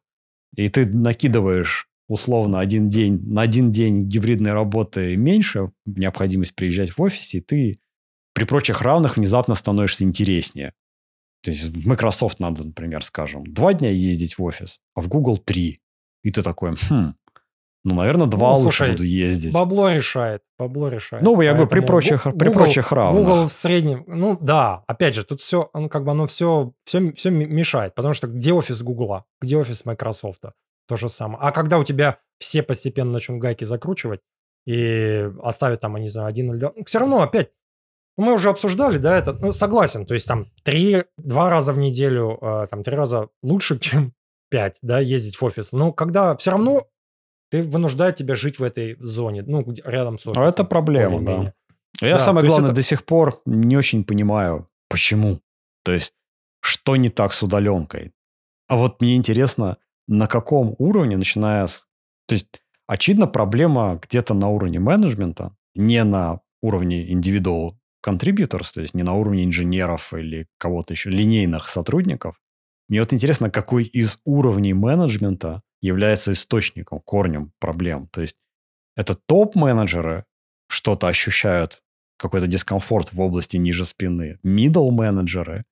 и 0.54 0.68
ты 0.68 0.86
накидываешь 0.86 1.88
условно 2.08 2.60
один 2.60 2.88
день, 2.88 3.20
на 3.26 3.42
один 3.42 3.72
день 3.72 4.00
гибридной 4.00 4.52
работы 4.52 5.16
меньше, 5.16 5.72
необходимость 5.84 6.54
приезжать 6.54 6.90
в 6.96 7.02
офис, 7.02 7.34
и 7.34 7.40
ты 7.40 7.72
при 8.34 8.44
прочих 8.44 8.82
равных 8.82 9.16
внезапно 9.16 9.56
становишься 9.56 10.04
интереснее. 10.04 10.74
То 11.42 11.50
есть 11.50 11.64
в 11.64 11.86
Microsoft 11.86 12.40
надо, 12.40 12.66
например, 12.66 13.04
скажем, 13.04 13.44
два 13.46 13.74
дня 13.74 13.90
ездить 13.90 14.38
в 14.38 14.42
офис, 14.42 14.80
а 14.94 15.00
в 15.00 15.08
Google 15.08 15.38
три. 15.38 15.78
И 16.24 16.30
ты 16.30 16.42
такой, 16.42 16.74
хм, 16.88 17.14
ну, 17.84 17.94
наверное, 17.94 18.26
два 18.26 18.50
ну, 18.50 18.58
лучше 18.58 18.78
слушай, 18.78 18.92
буду 18.92 19.04
ездить. 19.04 19.54
Бабло 19.54 19.90
решает, 19.90 20.42
бабло 20.58 20.88
решает. 20.88 21.24
Ну, 21.24 21.40
я 21.40 21.52
говорю, 21.52 21.68
при 21.68 21.80
прочих, 21.80 22.24
Google, 22.24 22.38
при 22.38 22.48
прочих 22.50 22.92
равных. 22.92 23.24
Google 23.24 23.46
в 23.46 23.52
среднем, 23.52 24.04
ну, 24.06 24.36
да, 24.40 24.84
опять 24.86 25.14
же, 25.14 25.24
тут 25.24 25.40
все, 25.40 25.70
ну, 25.72 25.88
как 25.88 26.04
бы 26.04 26.10
оно 26.10 26.26
все, 26.26 26.72
все, 26.84 27.12
все 27.12 27.30
мешает, 27.30 27.94
потому 27.94 28.14
что 28.14 28.26
где 28.26 28.52
офис 28.52 28.82
Google, 28.82 29.24
где 29.40 29.56
офис 29.56 29.84
Microsoft? 29.84 30.42
То 30.88 30.96
же 30.96 31.08
самое. 31.08 31.38
А 31.40 31.52
когда 31.52 31.78
у 31.78 31.84
тебя 31.84 32.18
все 32.38 32.62
постепенно 32.62 33.12
начнут 33.12 33.40
гайки 33.40 33.64
закручивать 33.64 34.20
и 34.66 35.30
оставят 35.42 35.80
там, 35.80 35.96
я 35.96 36.02
не 36.02 36.08
знаю, 36.08 36.28
один 36.28 36.50
или 36.50 36.58
два, 36.58 36.72
ну, 36.74 36.84
все 36.84 36.98
равно 36.98 37.22
опять 37.22 37.50
мы 38.18 38.34
уже 38.34 38.50
обсуждали, 38.50 38.98
да, 38.98 39.16
это, 39.16 39.32
ну, 39.32 39.52
согласен, 39.52 40.04
то 40.04 40.14
есть 40.14 40.26
там 40.26 40.50
три, 40.64 41.04
два 41.16 41.48
раза 41.48 41.72
в 41.72 41.78
неделю, 41.78 42.38
э, 42.42 42.66
там 42.68 42.82
три 42.82 42.96
раза 42.96 43.28
лучше, 43.42 43.78
чем 43.80 44.12
пять, 44.50 44.78
да, 44.82 44.98
ездить 44.98 45.36
в 45.36 45.44
офис. 45.44 45.72
Но 45.72 45.92
когда 45.92 46.36
все 46.36 46.50
равно 46.50 46.88
ты 47.50 47.62
вынуждает 47.62 48.16
тебя 48.16 48.34
жить 48.34 48.58
в 48.58 48.62
этой 48.62 48.96
зоне, 49.00 49.42
ну, 49.46 49.64
рядом 49.84 50.18
с 50.18 50.26
офисом. 50.26 50.42
А 50.42 50.48
это 50.48 50.64
проблема, 50.64 51.24
да. 51.24 51.54
Я 52.00 52.14
да, 52.14 52.18
самое 52.18 52.46
главное 52.46 52.68
это... 52.68 52.76
до 52.76 52.82
сих 52.82 53.04
пор 53.04 53.40
не 53.46 53.76
очень 53.76 54.04
понимаю, 54.04 54.66
почему. 54.88 55.40
То 55.84 55.92
есть, 55.92 56.12
что 56.60 56.96
не 56.96 57.08
так 57.08 57.32
с 57.32 57.42
удаленкой. 57.42 58.12
А 58.68 58.76
вот 58.76 59.00
мне 59.00 59.16
интересно, 59.16 59.78
на 60.06 60.26
каком 60.26 60.74
уровне, 60.78 61.16
начиная 61.16 61.66
с... 61.66 61.86
То 62.26 62.34
есть, 62.34 62.62
очевидно, 62.86 63.26
проблема 63.26 63.98
где-то 64.02 64.34
на 64.34 64.48
уровне 64.48 64.78
менеджмента, 64.78 65.56
не 65.74 66.04
на 66.04 66.40
уровне 66.60 67.10
individual 67.10 67.77
contributors, 68.04 68.72
то 68.74 68.80
есть 68.80 68.94
не 68.94 69.02
на 69.02 69.14
уровне 69.14 69.44
инженеров 69.44 70.12
или 70.14 70.46
кого-то 70.58 70.94
еще, 70.94 71.10
линейных 71.10 71.68
сотрудников. 71.68 72.40
Мне 72.88 73.00
вот 73.00 73.12
интересно, 73.12 73.50
какой 73.50 73.84
из 73.84 74.18
уровней 74.24 74.72
менеджмента 74.72 75.62
является 75.80 76.32
источником, 76.32 77.00
корнем 77.00 77.52
проблем. 77.60 78.08
То 78.08 78.22
есть 78.22 78.36
это 78.96 79.14
топ-менеджеры 79.14 80.24
что-то 80.68 81.08
ощущают, 81.08 81.82
какой-то 82.18 82.46
дискомфорт 82.46 83.12
в 83.12 83.20
области 83.20 83.56
ниже 83.56 83.86
спины. 83.86 84.38
Middle 84.44 84.90
менеджеры, 84.90 85.64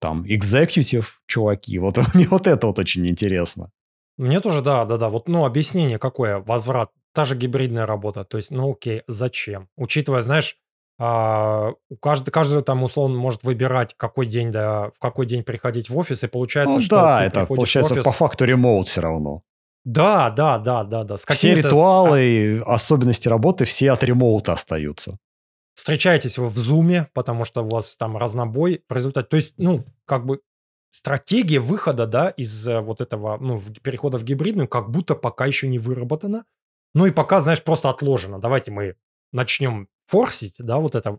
там, 0.00 0.24
executive 0.24 1.06
чуваки. 1.26 1.78
Вот 1.78 1.98
мне 2.14 2.26
вот 2.28 2.46
это 2.46 2.66
вот 2.66 2.78
очень 2.78 3.06
интересно. 3.06 3.70
Мне 4.16 4.40
тоже, 4.40 4.62
да, 4.62 4.84
да, 4.84 4.96
да. 4.96 5.08
Вот, 5.08 5.28
ну, 5.28 5.44
объяснение 5.44 5.98
какое? 5.98 6.38
Возврат. 6.38 6.90
Та 7.14 7.24
же 7.24 7.36
гибридная 7.36 7.86
работа. 7.86 8.24
То 8.24 8.36
есть, 8.36 8.50
ну, 8.50 8.72
окей, 8.72 9.02
зачем? 9.06 9.68
Учитывая, 9.76 10.22
знаешь, 10.22 10.56
а, 10.98 11.72
у 11.88 11.96
каждого, 11.96 12.32
каждый 12.32 12.62
там 12.62 12.82
условно 12.82 13.18
может 13.18 13.44
выбирать, 13.44 13.94
какой 13.96 14.26
день, 14.26 14.50
да, 14.50 14.90
в 14.90 14.98
какой 14.98 15.26
день 15.26 15.44
приходить 15.44 15.88
в 15.88 15.96
офис, 15.96 16.24
и 16.24 16.26
получается, 16.26 16.76
ну, 16.76 16.82
что 16.82 16.96
да, 16.96 17.24
это 17.24 17.46
получается 17.46 17.94
офис... 17.94 18.04
по 18.04 18.12
факту 18.12 18.44
ремоут 18.44 18.88
все 18.88 19.00
равно. 19.00 19.42
Да, 19.84 20.30
да, 20.30 20.58
да, 20.58 20.84
да, 20.84 21.04
да. 21.04 21.16
С 21.16 21.24
все 21.24 21.54
ритуалы, 21.54 22.62
с... 22.64 22.68
особенности 22.68 23.28
работы, 23.28 23.64
все 23.64 23.92
от 23.92 24.02
ремоута 24.02 24.52
остаются. 24.52 25.18
Встречаетесь 25.74 26.36
вы 26.36 26.48
в 26.48 26.56
зуме, 26.56 27.08
потому 27.14 27.44
что 27.44 27.62
у 27.62 27.68
вас 27.68 27.96
там 27.96 28.16
разнобой 28.16 28.82
в 28.88 28.92
результате. 28.92 29.28
То 29.28 29.36
есть, 29.36 29.54
ну, 29.56 29.84
как 30.04 30.26
бы 30.26 30.40
стратегия 30.90 31.60
выхода, 31.60 32.06
да, 32.06 32.30
из 32.30 32.66
э, 32.66 32.80
вот 32.80 33.00
этого, 33.00 33.38
ну, 33.38 33.60
перехода 33.82 34.18
в 34.18 34.24
гибридную, 34.24 34.66
как 34.66 34.90
будто 34.90 35.14
пока 35.14 35.46
еще 35.46 35.68
не 35.68 35.78
выработана. 35.78 36.44
Ну 36.94 37.06
и 37.06 37.12
пока, 37.12 37.40
знаешь, 37.40 37.62
просто 37.62 37.90
отложено. 37.90 38.40
Давайте 38.40 38.72
мы 38.72 38.96
начнем 39.32 39.88
форсить, 40.08 40.56
да, 40.58 40.78
вот 40.78 40.94
это. 40.94 41.18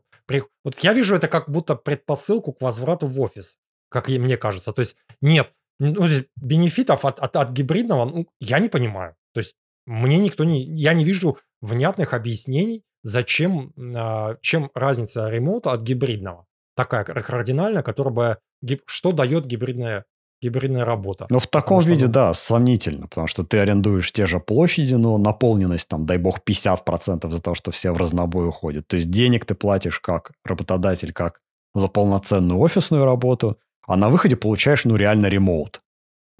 Вот 0.64 0.80
я 0.80 0.94
вижу 0.94 1.16
это 1.16 1.28
как 1.28 1.50
будто 1.50 1.76
предпосылку 1.76 2.54
к 2.54 2.62
возврату 2.62 3.08
в 3.08 3.22
офис, 3.22 3.58
как 3.90 4.10
мне 4.10 4.38
кажется. 4.38 4.72
То 4.72 4.82
есть 4.82 4.98
нет, 5.22 5.54
ну, 5.80 6.08
бенефитов 6.36 7.06
от, 7.06 7.20
от, 7.20 7.36
от 7.36 7.52
гибридного 7.52 8.06
ну, 8.06 8.28
я 8.40 8.60
не 8.60 8.70
понимаю. 8.70 9.16
То 9.34 9.40
есть 9.40 9.56
мне 9.86 10.18
никто 10.18 10.44
не... 10.44 10.64
Я 10.64 10.94
не 10.94 11.06
вижу 11.06 11.38
внятных 11.62 12.14
объяснений, 12.14 12.84
зачем, 13.04 13.74
э, 13.78 14.38
чем 14.42 14.72
разница 14.74 15.30
ремоута 15.30 15.72
от 15.72 15.82
гибридного. 15.82 16.46
Такая 16.76 17.04
кардинальная, 17.04 17.84
которая 17.84 18.14
бы... 18.14 18.38
Что 18.86 19.12
дает 19.12 19.46
гибридная 19.46 20.06
гибридная 20.42 20.86
работа. 20.86 21.26
Но 21.30 21.40
в 21.40 21.48
таком 21.48 21.82
виде, 21.82 22.06
она... 22.06 22.14
да, 22.14 22.34
сомнительно, 22.34 23.08
потому 23.08 23.28
что 23.28 23.44
ты 23.44 23.60
арендуешь 23.60 24.12
те 24.12 24.26
же 24.26 24.40
площади, 24.40 24.96
но 24.96 25.18
наполненность 25.18 25.88
там, 25.88 26.06
дай 26.06 26.18
бог, 26.18 26.40
50% 26.48 27.30
за 27.30 27.42
то, 27.42 27.56
что 27.56 27.72
все 27.72 27.92
в 27.92 27.98
разнобой 27.98 28.48
уходят. 28.48 28.88
То 28.88 28.96
есть 28.96 29.10
денег 29.10 29.46
ты 29.46 29.56
платишь 29.56 30.00
как 30.00 30.32
работодатель, 30.46 31.14
как 31.14 31.42
за 31.74 31.88
полноценную 31.88 32.60
офисную 32.60 33.06
работу, 33.06 33.58
а 33.86 33.96
на 33.96 34.10
выходе 34.10 34.36
получаешь, 34.36 34.86
ну, 34.86 34.96
реально 34.96 35.28
ремоут. 35.28 35.82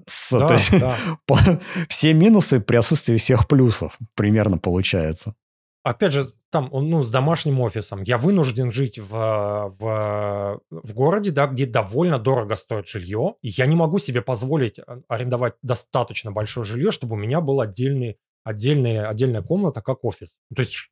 С, 0.06 0.38
да, 0.38 0.46
то 0.46 0.54
есть, 0.54 0.70
да. 0.78 0.96
все 1.88 2.12
минусы 2.14 2.60
при 2.60 2.76
отсутствии 2.76 3.16
всех 3.16 3.46
плюсов 3.46 3.98
примерно 4.14 4.58
получается 4.58 5.34
опять 5.82 6.12
же, 6.12 6.28
там, 6.50 6.68
ну, 6.72 7.02
с 7.02 7.10
домашним 7.10 7.60
офисом. 7.60 8.02
Я 8.02 8.18
вынужден 8.18 8.70
жить 8.70 8.98
в, 8.98 9.74
в, 9.78 10.60
в 10.70 10.94
городе, 10.94 11.30
да, 11.30 11.46
где 11.46 11.66
довольно 11.66 12.18
дорого 12.18 12.54
стоит 12.56 12.86
жилье. 12.86 13.34
Я 13.42 13.66
не 13.66 13.76
могу 13.76 13.98
себе 13.98 14.22
позволить 14.22 14.78
а, 14.78 15.00
арендовать 15.08 15.54
достаточно 15.62 16.32
большое 16.32 16.64
жилье, 16.64 16.90
чтобы 16.90 17.14
у 17.14 17.18
меня 17.18 17.40
был 17.40 17.60
отдельный, 17.60 18.18
отдельный, 18.44 19.04
отдельная 19.04 19.42
комната, 19.42 19.80
как 19.80 20.04
офис. 20.04 20.36
То 20.54 20.60
есть, 20.60 20.90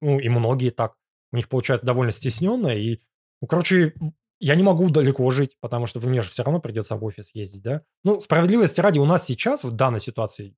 ну, 0.00 0.18
и 0.18 0.28
многие 0.28 0.70
так. 0.70 0.94
У 1.32 1.36
них 1.36 1.48
получается 1.48 1.86
довольно 1.86 2.10
стесненно. 2.10 2.68
И, 2.68 3.00
ну, 3.40 3.46
короче, 3.46 3.94
я 4.40 4.54
не 4.56 4.62
могу 4.62 4.90
далеко 4.90 5.30
жить, 5.30 5.56
потому 5.60 5.86
что 5.86 6.00
мне 6.00 6.22
же 6.22 6.30
все 6.30 6.42
равно 6.42 6.60
придется 6.60 6.96
в 6.96 7.04
офис 7.04 7.30
ездить, 7.34 7.62
да. 7.62 7.82
Ну, 8.04 8.18
справедливости 8.20 8.80
ради, 8.80 8.98
у 8.98 9.04
нас 9.04 9.24
сейчас, 9.24 9.64
в 9.64 9.70
данной 9.70 10.00
ситуации, 10.00 10.56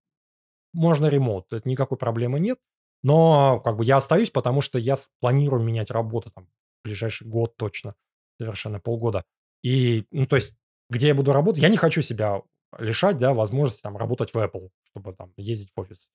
можно 0.72 1.06
ремонт, 1.06 1.52
это 1.52 1.68
никакой 1.68 1.98
проблемы 1.98 2.40
нет. 2.40 2.59
Но 3.02 3.60
как 3.60 3.76
бы 3.76 3.84
я 3.84 3.96
остаюсь, 3.96 4.30
потому 4.30 4.60
что 4.60 4.78
я 4.78 4.94
планирую 5.20 5.62
менять 5.62 5.90
работу 5.90 6.30
там 6.30 6.46
в 6.46 6.84
ближайший 6.84 7.26
год 7.26 7.56
точно, 7.56 7.94
совершенно 8.38 8.80
полгода. 8.80 9.24
И, 9.62 10.06
ну, 10.10 10.26
то 10.26 10.36
есть, 10.36 10.54
где 10.90 11.08
я 11.08 11.14
буду 11.14 11.32
работать, 11.32 11.62
я 11.62 11.68
не 11.68 11.76
хочу 11.76 12.02
себя 12.02 12.42
лишать, 12.78 13.18
да, 13.18 13.34
возможности 13.34 13.82
там 13.82 13.96
работать 13.96 14.34
в 14.34 14.36
Apple, 14.36 14.70
чтобы 14.90 15.14
там 15.14 15.32
ездить 15.36 15.72
в 15.74 15.80
офис. 15.80 16.10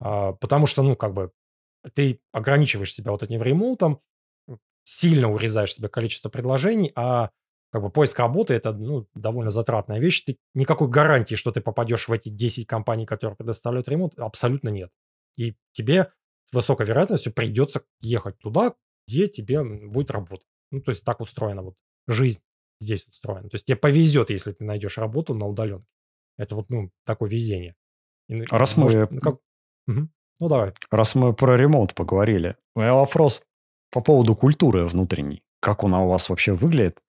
А, 0.00 0.32
потому 0.32 0.66
что, 0.66 0.82
ну, 0.82 0.96
как 0.96 1.12
бы, 1.12 1.32
ты 1.94 2.20
ограничиваешь 2.32 2.92
себя 2.92 3.12
вот 3.12 3.22
этим 3.22 3.42
ремоутом, 3.42 4.00
сильно 4.84 5.32
урезаешь 5.32 5.74
себе 5.74 5.88
количество 5.88 6.28
предложений, 6.28 6.92
а 6.94 7.30
как 7.70 7.82
бы 7.82 7.90
поиск 7.90 8.18
работы 8.18 8.54
это 8.54 8.72
ну, 8.72 9.08
довольно 9.14 9.50
затратная 9.50 9.98
вещь. 9.98 10.24
Ты, 10.24 10.38
никакой 10.54 10.88
гарантии, 10.88 11.34
что 11.34 11.52
ты 11.52 11.60
попадешь 11.60 12.08
в 12.08 12.12
эти 12.12 12.28
10 12.28 12.66
компаний, 12.66 13.06
которые 13.06 13.36
предоставляют 13.36 13.88
ремонт, 13.88 14.18
абсолютно 14.18 14.68
нет. 14.68 14.90
И 15.38 15.56
тебе 15.72 16.12
с 16.44 16.52
высокой 16.52 16.86
вероятностью 16.86 17.32
придется 17.32 17.82
ехать 18.00 18.38
туда, 18.38 18.74
где 19.06 19.26
тебе 19.26 19.62
будет 19.64 20.10
работа. 20.10 20.44
Ну, 20.70 20.80
то 20.80 20.90
есть 20.90 21.04
так 21.04 21.20
устроена 21.20 21.62
вот 21.62 21.76
жизнь 22.06 22.40
здесь 22.80 23.06
устроена. 23.06 23.48
То 23.48 23.54
есть 23.54 23.66
тебе 23.66 23.76
повезет, 23.76 24.30
если 24.30 24.52
ты 24.52 24.64
найдешь 24.64 24.98
работу 24.98 25.34
на 25.34 25.46
удаленке. 25.46 25.86
Это 26.36 26.56
вот, 26.56 26.70
ну, 26.70 26.90
такое 27.04 27.28
везение. 27.28 27.76
И, 28.28 28.42
Раз 28.50 28.76
может, 28.76 29.10
мы... 29.10 29.20
Как... 29.20 29.34
Угу. 29.86 30.08
Ну, 30.40 30.48
давай. 30.48 30.72
Раз 30.90 31.14
мы 31.14 31.34
про 31.34 31.56
ремонт 31.56 31.94
поговорили, 31.94 32.56
у 32.74 32.80
меня 32.80 32.94
вопрос 32.94 33.42
по 33.90 34.00
поводу 34.00 34.34
культуры 34.34 34.86
внутренней. 34.86 35.44
Как 35.60 35.84
она 35.84 36.02
у 36.02 36.08
вас 36.08 36.28
вообще 36.30 36.54
выглядит? 36.54 37.00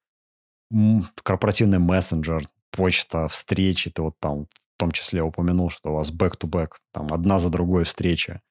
Корпоративный 1.24 1.80
мессенджер, 1.80 2.44
почта, 2.72 3.28
встречи, 3.28 3.90
ты 3.90 4.02
вот 4.02 4.16
там 4.20 4.48
том 4.84 4.92
числе 4.92 5.22
упомянул, 5.22 5.70
что 5.70 5.92
у 5.92 5.96
вас 5.96 6.12
back-to-back, 6.12 6.72
там 6.92 7.08
одна 7.14 7.40
за 7.40 7.50
другой 7.50 7.86
встреча. 7.86 8.42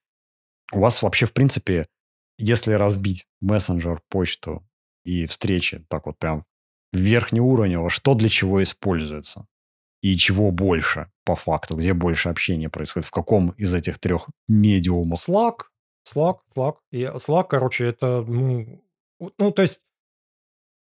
У 0.73 0.81
вас 0.81 1.03
вообще, 1.03 1.27
в 1.27 1.33
принципе, 1.33 1.85
если 2.39 2.73
разбить 2.73 3.27
мессенджер, 3.41 4.01
почту 4.09 4.67
и 5.05 5.27
встречи 5.27 5.85
так 5.89 6.07
вот 6.07 6.19
прям 6.19 6.45
верхнеуровнево, 6.93 7.91
что 7.91 8.15
для 8.15 8.29
чего 8.29 8.63
используется? 8.63 9.47
И 10.01 10.17
чего 10.17 10.51
больше, 10.51 11.11
по 11.25 11.37
факту, 11.37 11.77
где 11.77 11.95
больше 11.95 12.29
общения 12.29 12.69
происходит, 12.69 13.07
в 13.07 13.13
каком 13.13 13.51
из 13.51 13.73
этих 13.75 13.99
трех 13.99 14.29
медиумов? 14.49 15.29
Slack, 15.29 15.59
Slack, 16.09 16.39
Slack. 16.57 16.77
И 16.91 17.03
Slack, 17.05 17.47
короче, 17.49 17.87
это, 17.87 18.23
ну, 18.27 18.83
ну 19.39 19.53
то 19.53 19.63
есть 19.63 19.81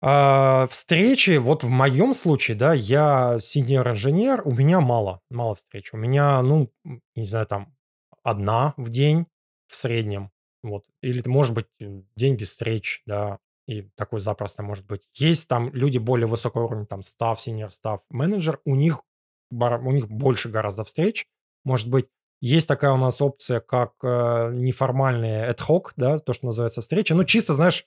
а, 0.01 0.67
встречи, 0.67 1.37
вот 1.37 1.63
в 1.63 1.69
моем 1.69 2.13
случае, 2.13 2.55
да, 2.55 2.73
я 2.73 3.39
синьор-инженер, 3.41 4.43
у 4.45 4.53
меня 4.53 4.79
мало, 4.79 5.21
мало 5.31 5.55
встреч. 5.55 5.91
У 5.93 5.97
меня, 5.97 6.41
ну, 6.43 6.71
не 7.15 7.23
знаю, 7.23 7.47
там, 7.47 7.75
одна 8.21 8.75
в 8.77 8.89
день 8.89 9.25
в 9.67 9.75
среднем, 9.75 10.31
вот. 10.63 10.85
Или, 11.01 11.21
может 11.27 11.53
быть, 11.53 11.67
день 12.15 12.35
без 12.35 12.49
встреч, 12.49 13.01
да, 13.05 13.39
и 13.67 13.83
такой 13.95 14.19
запросто 14.19 14.63
может 14.63 14.85
быть. 14.85 15.03
Есть 15.15 15.47
там 15.47 15.73
люди 15.73 15.97
более 15.97 16.27
высокого 16.27 16.65
уровня, 16.65 16.85
там, 16.85 17.03
став, 17.03 17.39
синьор, 17.39 17.71
став, 17.71 18.01
менеджер, 18.09 18.59
у 18.65 18.75
них, 18.75 19.03
у 19.51 19.91
них 19.91 20.07
больше 20.09 20.49
гораздо 20.49 20.83
встреч, 20.83 21.27
может 21.63 21.89
быть. 21.89 22.07
Есть 22.39 22.67
такая 22.67 22.91
у 22.91 22.97
нас 22.97 23.19
опция, 23.19 23.59
как 23.59 23.93
э, 24.03 24.51
неформальные 24.53 25.49
ad 25.49 25.59
hoc, 25.67 25.91
да, 25.95 26.19
то, 26.19 26.33
что 26.33 26.45
называется 26.45 26.81
встреча. 26.81 27.15
Ну, 27.15 27.23
чисто, 27.23 27.55
знаешь, 27.55 27.85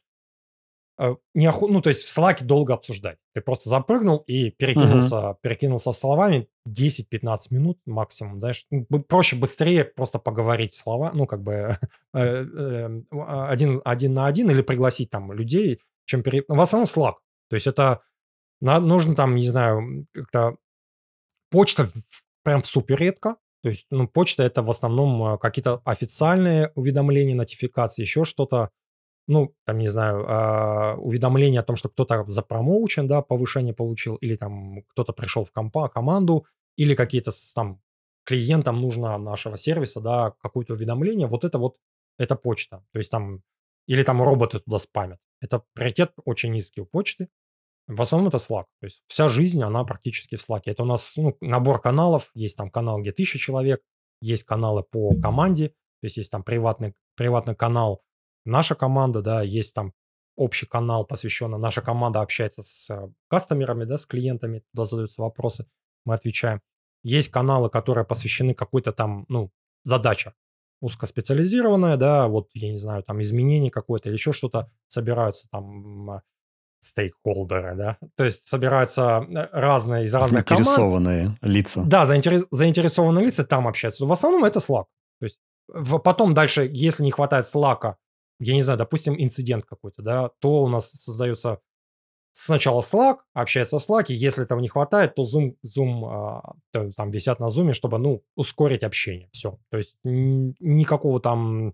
Э, 1.01 1.17
не 1.33 1.47
оху... 1.47 1.67
ну, 1.69 1.81
то 1.81 1.89
есть 1.89 2.05
в 2.05 2.11
слаке 2.11 2.45
долго 2.45 2.75
обсуждать. 2.75 3.17
Ты 3.33 3.41
просто 3.41 3.71
запрыгнул 3.71 4.19
и 4.27 4.51
перекинулся, 4.51 5.17
uh-huh. 5.17 5.37
перекинулся 5.41 5.93
словами 5.93 6.47
10-15 6.69 7.37
минут 7.51 7.79
максимум, 7.87 8.39
знаешь. 8.39 8.67
Проще 9.09 9.37
быстрее 9.37 9.85
просто 9.85 10.19
поговорить 10.19 10.75
слова, 10.75 11.13
ну, 11.15 11.27
как 11.27 11.43
бы 11.43 11.79
э, 12.15 12.21
э, 12.21 13.03
один, 13.11 13.81
один 13.83 14.13
на 14.13 14.27
один 14.27 14.51
или 14.51 14.61
пригласить 14.61 15.09
там 15.09 15.33
людей, 15.33 15.81
чем 16.05 16.23
пере... 16.23 16.45
В 16.47 16.61
основном 16.61 16.87
слаг. 16.87 17.21
То 17.49 17.57
есть 17.57 17.67
это 17.67 18.03
нужно 18.61 19.15
там, 19.15 19.35
не 19.35 19.49
знаю, 19.49 20.05
как-то... 20.13 20.57
Почта 21.51 21.89
прям 22.45 22.63
супер 22.63 22.99
редко. 22.99 23.37
То 23.63 23.71
есть, 23.71 23.87
ну, 23.91 24.07
почта 24.07 24.43
это 24.43 24.63
в 24.63 24.71
основном 24.71 25.39
какие-то 25.39 25.81
официальные 25.85 26.73
уведомления, 26.75 27.35
нотификации, 27.35 28.03
еще 28.03 28.25
что-то 28.25 28.71
ну, 29.31 29.55
там, 29.65 29.79
не 29.79 29.87
знаю, 29.87 30.25
э, 30.25 30.97
уведомление 30.97 31.61
о 31.61 31.63
том, 31.63 31.77
что 31.77 31.89
кто-то 31.89 32.25
запромоучен, 32.27 33.07
да, 33.07 33.23
повышение 33.23 33.73
получил, 33.73 34.17
или 34.17 34.35
там 34.35 34.83
кто-то 34.89 35.13
пришел 35.13 35.45
в 35.45 35.53
компа, 35.53 35.89
команду, 35.89 36.47
или 36.77 36.95
какие-то 36.95 37.31
там 37.55 37.81
клиентам 38.25 38.81
нужно 38.81 39.17
нашего 39.19 39.57
сервиса, 39.57 40.01
да, 40.01 40.35
какое-то 40.43 40.75
уведомление, 40.75 41.29
вот 41.29 41.45
это 41.45 41.59
вот, 41.59 41.77
это 42.19 42.35
почта. 42.35 42.85
То 42.93 42.99
есть 42.99 43.11
там, 43.11 43.43
или 43.87 44.03
там 44.03 44.21
роботы 44.21 44.59
туда 44.59 44.79
спамят. 44.79 45.21
Это 45.41 45.63
приоритет 45.75 46.13
очень 46.25 46.53
низкий 46.53 46.81
у 46.81 46.87
почты. 46.87 47.29
В 47.87 48.03
основном 48.03 48.29
это 48.29 48.39
Slack. 48.39 48.67
То 48.81 48.87
есть 48.87 49.03
вся 49.07 49.29
жизнь, 49.29 49.63
она 49.63 49.85
практически 49.85 50.37
в 50.37 50.41
Slack. 50.41 50.63
Это 50.67 50.83
у 50.83 50.87
нас 50.87 51.17
ну, 51.17 51.37
набор 51.41 51.81
каналов. 51.81 52.31
Есть 52.35 52.57
там 52.57 52.69
канал, 52.71 53.01
где 53.01 53.13
тысяча 53.13 53.39
человек. 53.39 53.81
Есть 54.21 54.45
каналы 54.45 54.83
по 54.83 55.15
команде. 55.21 55.69
То 55.69 56.07
есть 56.07 56.17
есть 56.17 56.31
там 56.31 56.43
приватный, 56.43 56.95
приватный 57.17 57.55
канал, 57.55 58.03
наша 58.45 58.75
команда, 58.75 59.23
да, 59.23 59.43
есть 59.43 59.75
там 59.75 59.93
общий 60.37 60.67
канал, 60.67 61.05
посвященный, 61.05 61.59
наша 61.59 61.83
команда 61.83 62.21
общается 62.21 62.63
с 62.63 62.91
э, 62.91 63.13
кастомерами, 63.29 63.85
да, 63.85 63.99
с 63.99 64.07
клиентами, 64.07 64.63
туда 64.73 64.85
задаются 64.85 65.23
вопросы, 65.23 65.67
мы 66.05 66.15
отвечаем. 66.15 66.61
Есть 67.03 67.31
каналы, 67.31 67.71
которые 67.71 68.05
посвящены 68.05 68.55
какой-то 68.55 68.93
там, 68.93 69.25
ну, 69.29 69.51
задача 69.83 70.35
узкоспециализированная, 70.81 71.97
да, 71.97 72.27
вот, 72.27 72.49
я 72.55 72.71
не 72.71 72.79
знаю, 72.79 73.03
там 73.03 73.21
изменение 73.21 73.71
какое-то 73.71 74.09
или 74.09 74.17
еще 74.17 74.33
что-то, 74.33 74.71
собираются 74.89 75.49
там 75.51 76.23
стейкхолдеры, 76.81 77.77
да, 77.77 77.99
то 78.17 78.25
есть 78.25 78.49
собираются 78.49 79.27
э, 79.29 79.49
разные 79.53 80.05
из 80.05 80.15
разных 80.15 80.49
заинтересованные 80.49 81.25
команд. 81.25 81.39
лица. 81.43 81.83
Да, 81.85 82.07
заинтерес, 82.07 82.47
заинтересованные 82.51 83.27
лица 83.27 83.45
там 83.45 83.69
общаются. 83.69 84.07
В 84.07 84.13
основном 84.13 84.45
это 84.45 84.59
Slack. 84.59 84.87
То 85.21 85.25
есть 85.25 85.39
в, 85.69 85.99
потом 85.99 86.35
дальше, 86.35 86.69
если 86.71 87.03
не 87.03 87.11
хватает 87.11 87.45
Slack, 87.45 87.97
я 88.41 88.55
не 88.55 88.63
знаю, 88.63 88.79
допустим, 88.79 89.15
инцидент 89.17 89.67
какой-то, 89.67 90.03
да, 90.03 90.31
то 90.41 90.63
у 90.63 90.69
нас 90.69 90.91
создается 90.91 91.61
сначала 92.33 92.81
Slack, 92.81 93.19
общается 93.35 93.79
в 93.79 93.83
Slack, 93.83 94.07
и 94.09 94.15
если 94.15 94.45
этого 94.45 94.61
не 94.61 94.69
хватает, 94.69 95.15
то 95.15 95.23
Zoom, 95.23 95.57
Zoom 95.65 96.07
а, 96.07 96.55
там 96.97 97.11
висят 97.11 97.39
на 97.39 97.49
Zoom, 97.49 97.73
чтобы, 97.75 97.99
ну, 97.99 98.23
ускорить 98.35 98.83
общение. 98.83 99.29
Все. 99.33 99.59
То 99.71 99.77
есть 99.77 99.97
никакого 100.03 101.21
там 101.21 101.73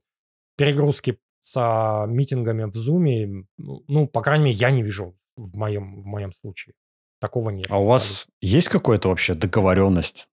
перегрузки 0.56 1.18
с 1.42 2.06
митингами 2.08 2.64
в 2.64 2.74
Zoom, 2.74 3.44
ну, 3.58 4.08
по 4.08 4.22
крайней 4.22 4.46
мере, 4.46 4.56
я 4.56 4.70
не 4.70 4.82
вижу 4.82 5.16
в 5.36 5.56
моем, 5.56 6.02
в 6.02 6.06
моем 6.06 6.32
случае. 6.32 6.74
Такого 7.20 7.50
нет. 7.50 7.66
А 7.70 7.78
у 7.78 7.86
вас 7.86 8.26
есть 8.40 8.68
какая-то 8.68 9.08
вообще 9.08 9.34
договоренность, 9.34 10.28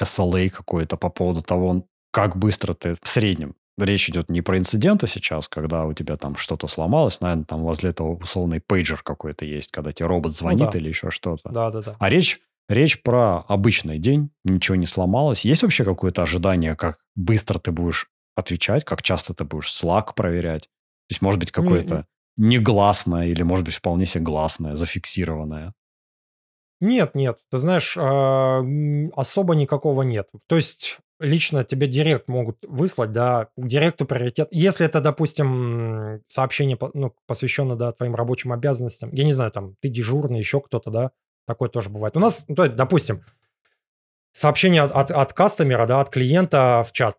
SLA 0.00 0.48
какой-то 0.50 0.96
по 0.96 1.10
поводу 1.10 1.42
того, 1.42 1.86
как 2.10 2.36
быстро 2.36 2.74
ты 2.74 2.94
в 3.00 3.08
среднем 3.08 3.54
речь 3.78 4.08
идет 4.08 4.30
не 4.30 4.42
про 4.42 4.58
инциденты 4.58 5.06
сейчас, 5.06 5.48
когда 5.48 5.84
у 5.84 5.92
тебя 5.92 6.16
там 6.16 6.36
что-то 6.36 6.66
сломалось, 6.68 7.20
наверное, 7.20 7.44
там 7.44 7.60
возле 7.60 7.90
этого 7.90 8.16
условный 8.16 8.60
пейджер 8.60 9.02
какой-то 9.02 9.44
есть, 9.44 9.72
когда 9.72 9.92
тебе 9.92 10.06
робот 10.06 10.32
ну 10.32 10.36
звонит 10.36 10.66
ну, 10.66 10.70
да. 10.72 10.78
или 10.78 10.88
еще 10.88 11.10
что-то. 11.10 11.50
Да, 11.50 11.70
да, 11.70 11.82
да. 11.82 11.96
А 11.98 12.08
речь, 12.08 12.40
речь 12.68 13.02
про 13.02 13.44
обычный 13.48 13.98
день, 13.98 14.30
ничего 14.44 14.76
не 14.76 14.86
сломалось. 14.86 15.44
Есть 15.44 15.62
вообще 15.62 15.84
какое-то 15.84 16.22
ожидание, 16.22 16.74
как 16.76 16.98
быстро 17.14 17.58
ты 17.58 17.72
будешь 17.72 18.08
отвечать, 18.34 18.84
как 18.84 19.02
часто 19.02 19.34
ты 19.34 19.44
будешь 19.44 19.72
Slack 19.72 20.14
проверять? 20.14 20.64
То 21.08 21.12
есть, 21.12 21.22
может 21.22 21.40
быть, 21.40 21.52
какое-то 21.52 22.06
негласное 22.36 23.26
или, 23.28 23.42
может 23.42 23.64
быть, 23.64 23.74
вполне 23.74 24.06
себе 24.06 24.24
гласное, 24.24 24.74
зафиксированное? 24.74 25.72
Нет, 26.80 27.14
нет, 27.14 27.38
ты 27.50 27.56
знаешь, 27.56 27.96
а, 27.98 28.62
особо 29.14 29.54
никакого 29.54 30.02
нет. 30.02 30.28
То 30.46 30.56
есть 30.56 30.98
лично 31.18 31.64
тебе 31.64 31.86
директ 31.86 32.28
могут 32.28 32.58
выслать, 32.66 33.12
да, 33.12 33.48
директу 33.56 34.04
приоритет. 34.04 34.48
Если 34.50 34.86
это, 34.86 35.00
допустим, 35.00 36.22
сообщение, 36.26 36.78
ну, 36.94 37.14
посвященное, 37.26 37.76
да, 37.76 37.92
твоим 37.92 38.14
рабочим 38.14 38.52
обязанностям, 38.52 39.10
я 39.12 39.24
не 39.24 39.32
знаю, 39.32 39.50
там, 39.50 39.76
ты 39.80 39.88
дежурный, 39.88 40.38
еще 40.38 40.60
кто-то, 40.60 40.90
да, 40.90 41.10
такое 41.46 41.68
тоже 41.68 41.90
бывает. 41.90 42.16
У 42.16 42.20
нас, 42.20 42.44
ну, 42.48 42.54
то, 42.54 42.68
допустим, 42.68 43.24
сообщение 44.32 44.82
от, 44.82 44.92
от, 44.92 45.10
от 45.10 45.32
кастомера, 45.32 45.86
да, 45.86 46.00
от 46.00 46.10
клиента 46.10 46.82
в 46.86 46.92
чат. 46.92 47.16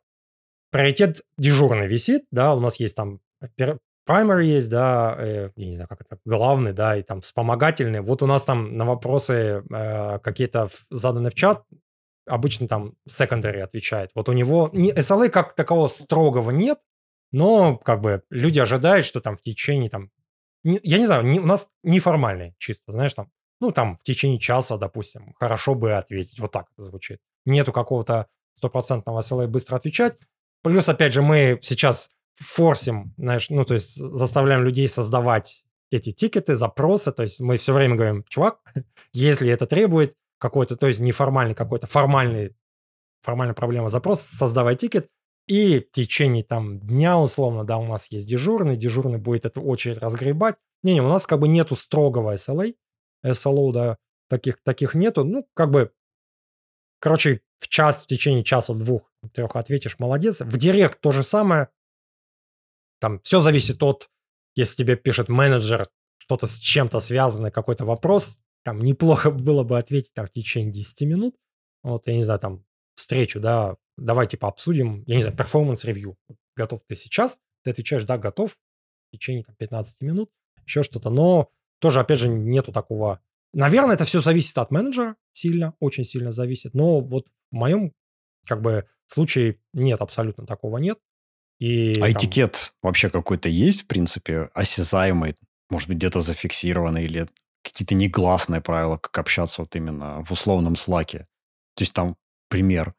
Приоритет 0.70 1.22
дежурный 1.38 1.88
висит, 1.88 2.24
да, 2.32 2.54
у 2.54 2.60
нас 2.60 2.80
есть 2.80 2.96
там 2.96 3.20
primary 4.08 4.46
есть, 4.46 4.70
да, 4.70 5.16
э, 5.18 5.50
я 5.56 5.66
не 5.66 5.74
знаю, 5.74 5.88
как 5.88 6.02
это, 6.02 6.18
главный, 6.26 6.74
да, 6.74 6.96
и 6.96 7.04
там 7.04 7.22
вспомогательный. 7.22 8.02
Вот 8.02 8.24
у 8.24 8.26
нас 8.26 8.46
там 8.46 8.76
на 8.78 8.86
вопросы 8.86 9.64
э, 9.70 10.20
какие-то 10.20 10.70
заданы 10.90 11.30
в 11.30 11.36
чат, 11.36 11.64
обычно 12.28 12.68
там 12.68 12.96
secondary 13.10 13.60
отвечает. 13.60 14.12
Вот 14.16 14.30
у 14.30 14.34
него 14.34 14.70
не, 14.74 14.92
SLA 14.92 15.30
как 15.30 15.56
такового 15.56 15.88
строгого 15.88 16.52
нет, 16.52 16.80
но 17.32 17.78
как 17.78 18.02
бы 18.02 18.24
люди 18.30 18.60
ожидают, 18.60 19.06
что 19.06 19.22
там 19.22 19.36
в 19.36 19.42
течение 19.42 19.90
там, 19.90 20.12
не, 20.64 20.80
я 20.84 20.98
не 20.98 21.06
знаю, 21.06 21.26
не, 21.26 21.40
у 21.40 21.46
нас 21.46 21.70
неформальный 21.84 22.56
чисто, 22.58 22.92
знаешь, 22.92 23.14
там, 23.14 23.32
ну 23.60 23.72
там 23.72 23.98
в 23.98 24.04
течение 24.04 24.40
часа, 24.40 24.78
допустим, 24.78 25.34
хорошо 25.40 25.76
бы 25.76 25.94
ответить, 25.94 26.40
вот 26.40 26.52
так 26.52 26.68
это 26.74 26.84
звучит. 26.84 27.20
Нету 27.46 27.72
какого-то 27.72 28.28
стопроцентного 28.54 29.20
SLA 29.20 29.48
быстро 29.48 29.76
отвечать. 29.76 30.18
Плюс, 30.64 30.90
опять 30.90 31.14
же, 31.14 31.22
мы 31.22 31.60
сейчас 31.62 32.10
форсим, 32.36 33.14
знаешь, 33.18 33.50
ну 33.50 33.64
то 33.64 33.74
есть 33.74 33.96
заставляем 33.96 34.64
людей 34.64 34.88
создавать 34.88 35.64
эти 35.92 36.12
тикеты, 36.12 36.56
запросы, 36.56 37.12
то 37.12 37.24
есть 37.24 37.40
мы 37.40 37.58
все 37.58 37.74
время 37.74 37.96
говорим, 37.96 38.24
чувак, 38.28 38.60
если 39.14 39.50
это 39.50 39.66
требует, 39.66 40.16
какой-то, 40.40 40.76
то 40.76 40.88
есть 40.88 41.00
неформальный 41.00 41.56
какой-то, 41.56 41.88
формальный, 41.88 42.56
формальная 43.22 43.56
проблема 43.56 43.90
запрос, 43.90 44.22
создавай 44.22 44.76
тикет, 44.76 45.10
и 45.48 45.80
в 45.80 45.92
течение 45.92 46.44
там 46.44 46.80
дня, 46.80 47.18
условно, 47.18 47.64
да, 47.64 47.78
у 47.78 47.86
нас 47.86 48.12
есть 48.12 48.28
дежурный, 48.30 48.76
дежурный 48.76 49.18
будет 49.18 49.46
эту 49.46 49.62
очередь 49.62 49.98
разгребать. 49.98 50.56
Не-не, 50.84 51.02
у 51.02 51.08
нас 51.08 51.26
как 51.26 51.40
бы 51.40 51.48
нету 51.48 51.76
строгого 51.76 52.36
SLA, 52.36 52.76
SLO, 53.26 53.72
да, 53.72 53.98
таких, 54.30 54.62
таких 54.62 54.94
нету. 54.94 55.24
Ну, 55.24 55.48
как 55.54 55.72
бы, 55.72 55.94
короче, 57.00 57.42
в 57.60 57.70
час, 57.70 58.04
в 58.04 58.08
течение 58.08 58.44
часа, 58.44 58.74
двух, 58.74 59.10
трех 59.34 59.56
ответишь, 59.56 60.00
молодец. 60.00 60.42
В 60.42 60.58
директ 60.58 61.00
то 61.00 61.12
же 61.12 61.24
самое. 61.24 61.70
Там 63.00 63.22
все 63.22 63.40
зависит 63.40 63.82
от, 63.84 64.10
если 64.56 64.84
тебе 64.84 64.98
пишет 64.98 65.30
менеджер, 65.30 65.88
что-то 66.18 66.48
с 66.48 66.58
чем-то 66.58 67.00
связанное, 67.00 67.52
какой-то 67.52 67.86
вопрос, 67.86 68.40
там 68.68 68.82
неплохо 68.82 69.32
было 69.32 69.64
бы 69.64 69.78
ответить 69.78 70.14
там 70.14 70.28
в 70.28 70.30
течение 70.30 70.74
10 70.74 71.02
минут. 71.04 71.38
Вот, 71.84 72.06
я 72.06 72.16
не 72.16 72.24
знаю, 72.24 72.38
там 72.42 72.66
встречу, 72.96 73.40
да, 73.40 73.78
давайте 73.96 74.32
типа 74.32 74.48
пообсудим, 74.48 75.06
я 75.08 75.16
не 75.16 75.22
знаю, 75.22 75.38
performance 75.38 75.87
review. 75.87 76.18
Готов 76.54 76.82
ты 76.86 76.96
сейчас? 76.96 77.40
Ты 77.64 77.72
отвечаешь, 77.72 78.04
да, 78.04 78.18
готов 78.18 78.52
в 78.52 79.16
течение 79.16 79.46
там, 79.46 79.56
15 79.56 80.02
минут, 80.02 80.32
еще 80.66 80.84
что-то. 80.84 81.10
Но 81.10 81.50
тоже, 81.80 82.02
опять 82.02 82.20
же, 82.20 82.28
нету 82.28 82.74
такого 82.74 83.22
Наверное, 83.54 83.96
это 83.96 84.04
все 84.04 84.20
зависит 84.20 84.58
от 84.58 84.70
менеджера 84.70 85.16
сильно, 85.32 85.74
очень 85.80 86.04
сильно 86.04 86.34
зависит. 86.34 86.74
Но 86.74 87.00
вот 87.00 87.28
в 87.50 87.56
моем 87.56 87.94
как 88.46 88.62
бы 88.62 88.86
случае 89.06 89.62
нет, 89.72 90.02
абсолютно 90.02 90.46
такого 90.46 90.78
нет. 90.78 91.00
И 91.60 91.94
а 91.94 92.02
там... 92.02 92.12
этикет 92.12 92.74
вообще 92.82 93.10
какой-то 93.10 93.48
есть, 93.48 93.84
в 93.84 93.88
принципе, 93.88 94.50
осязаемый? 94.54 95.38
Может 95.70 95.88
быть, 95.88 96.00
где-то 96.00 96.20
зафиксированный 96.20 97.06
или 97.06 97.30
какие-то 97.68 97.96
негласные 97.96 98.62
правила, 98.62 98.98
как 98.98 99.18
общаться 99.18 99.62
вот 99.62 99.76
именно 99.76 100.24
в 100.24 100.32
условном 100.32 100.76
слаке? 100.76 101.28
То 101.76 101.84
есть 101.84 101.94
там 101.94 102.16
пример. 102.50 102.94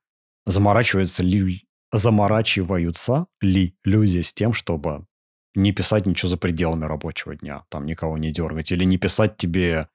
Заморачиваются 0.46 1.22
ли, 1.22 1.66
заморачиваются 1.92 3.26
ли 3.40 3.76
люди 3.84 4.20
с 4.20 4.32
тем, 4.32 4.52
чтобы 4.52 5.06
не 5.54 5.72
писать 5.72 6.06
ничего 6.06 6.28
за 6.28 6.38
пределами 6.38 6.84
рабочего 6.84 7.34
дня, 7.34 7.64
там 7.68 7.84
никого 7.86 8.16
не 8.16 8.32
дергать, 8.32 8.72
или 8.72 8.84
не 8.84 8.98
писать 8.98 9.36
тебе 9.36 9.88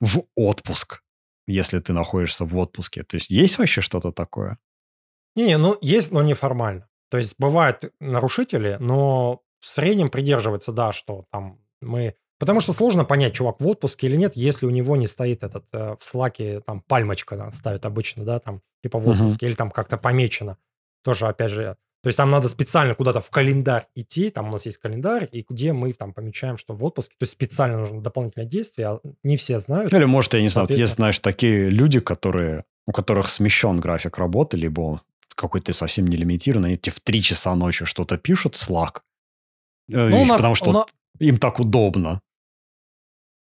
в 0.00 0.24
отпуск, 0.34 1.02
если 1.46 1.78
ты 1.78 1.92
находишься 1.92 2.44
в 2.44 2.56
отпуске. 2.56 3.04
То 3.04 3.16
есть 3.16 3.30
есть 3.30 3.58
вообще 3.58 3.80
что-то 3.80 4.12
такое? 4.12 4.58
Не-не, 5.36 5.58
ну 5.58 5.78
есть, 5.80 6.12
но 6.12 6.22
неформально. 6.22 6.88
То 7.10 7.18
есть 7.18 7.36
бывают 7.38 7.92
нарушители, 8.00 8.76
но 8.80 9.42
в 9.60 9.66
среднем 9.66 10.10
придерживается, 10.10 10.72
да, 10.72 10.92
что 10.92 11.26
там 11.30 11.60
мы... 11.80 12.16
Потому 12.42 12.58
что 12.58 12.72
сложно 12.72 13.04
понять, 13.04 13.34
чувак 13.34 13.60
в 13.60 13.68
отпуске 13.68 14.08
или 14.08 14.16
нет, 14.16 14.32
если 14.34 14.66
у 14.66 14.70
него 14.70 14.96
не 14.96 15.06
стоит 15.06 15.44
этот 15.44 15.64
э, 15.72 15.94
в 15.96 16.04
слаке, 16.04 16.58
там, 16.58 16.80
пальмочка 16.80 17.36
да, 17.36 17.52
ставят 17.52 17.86
обычно, 17.86 18.24
да, 18.24 18.40
там, 18.40 18.62
типа 18.82 18.98
в 18.98 19.06
отпуске, 19.06 19.46
uh-huh. 19.46 19.48
или 19.50 19.54
там 19.54 19.70
как-то 19.70 19.96
помечено. 19.96 20.58
Тоже, 21.04 21.28
опять 21.28 21.52
же, 21.52 21.76
то 22.02 22.08
есть 22.08 22.16
там 22.16 22.30
надо 22.30 22.48
специально 22.48 22.96
куда-то 22.96 23.20
в 23.20 23.30
календарь 23.30 23.86
идти, 23.94 24.30
там 24.30 24.48
у 24.48 24.50
нас 24.50 24.66
есть 24.66 24.78
календарь, 24.78 25.28
и 25.30 25.46
где 25.48 25.72
мы 25.72 25.92
там 25.92 26.12
помечаем, 26.12 26.58
что 26.58 26.74
в 26.74 26.82
отпуске. 26.82 27.14
То 27.16 27.22
есть 27.22 27.34
специально 27.34 27.78
нужно 27.78 28.02
дополнительное 28.02 28.48
действие, 28.48 28.88
а 28.88 29.00
не 29.22 29.36
все 29.36 29.60
знают. 29.60 29.92
Или, 29.92 30.04
может, 30.04 30.34
я 30.34 30.40
не 30.40 30.48
знаю, 30.48 30.66
есть, 30.68 30.94
знаешь, 30.94 31.20
такие 31.20 31.70
люди, 31.70 32.00
которые, 32.00 32.64
у 32.88 32.90
которых 32.90 33.28
смещен 33.28 33.78
график 33.78 34.18
работы, 34.18 34.56
либо 34.56 34.80
он 34.80 35.00
какой-то 35.36 35.72
совсем 35.72 36.08
не 36.08 36.16
лимитированный, 36.16 36.74
эти 36.74 36.90
в 36.90 36.98
3 36.98 37.22
часа 37.22 37.54
ночи 37.54 37.84
что-то 37.84 38.18
пишут, 38.18 38.54
Slack, 38.54 39.02
э, 39.92 40.08
ну, 40.08 40.22
у 40.22 40.24
нас, 40.24 40.38
потому 40.38 40.56
что 40.56 40.70
у 40.70 40.72
нас... 40.72 40.86
им 41.20 41.38
так 41.38 41.60
удобно. 41.60 42.20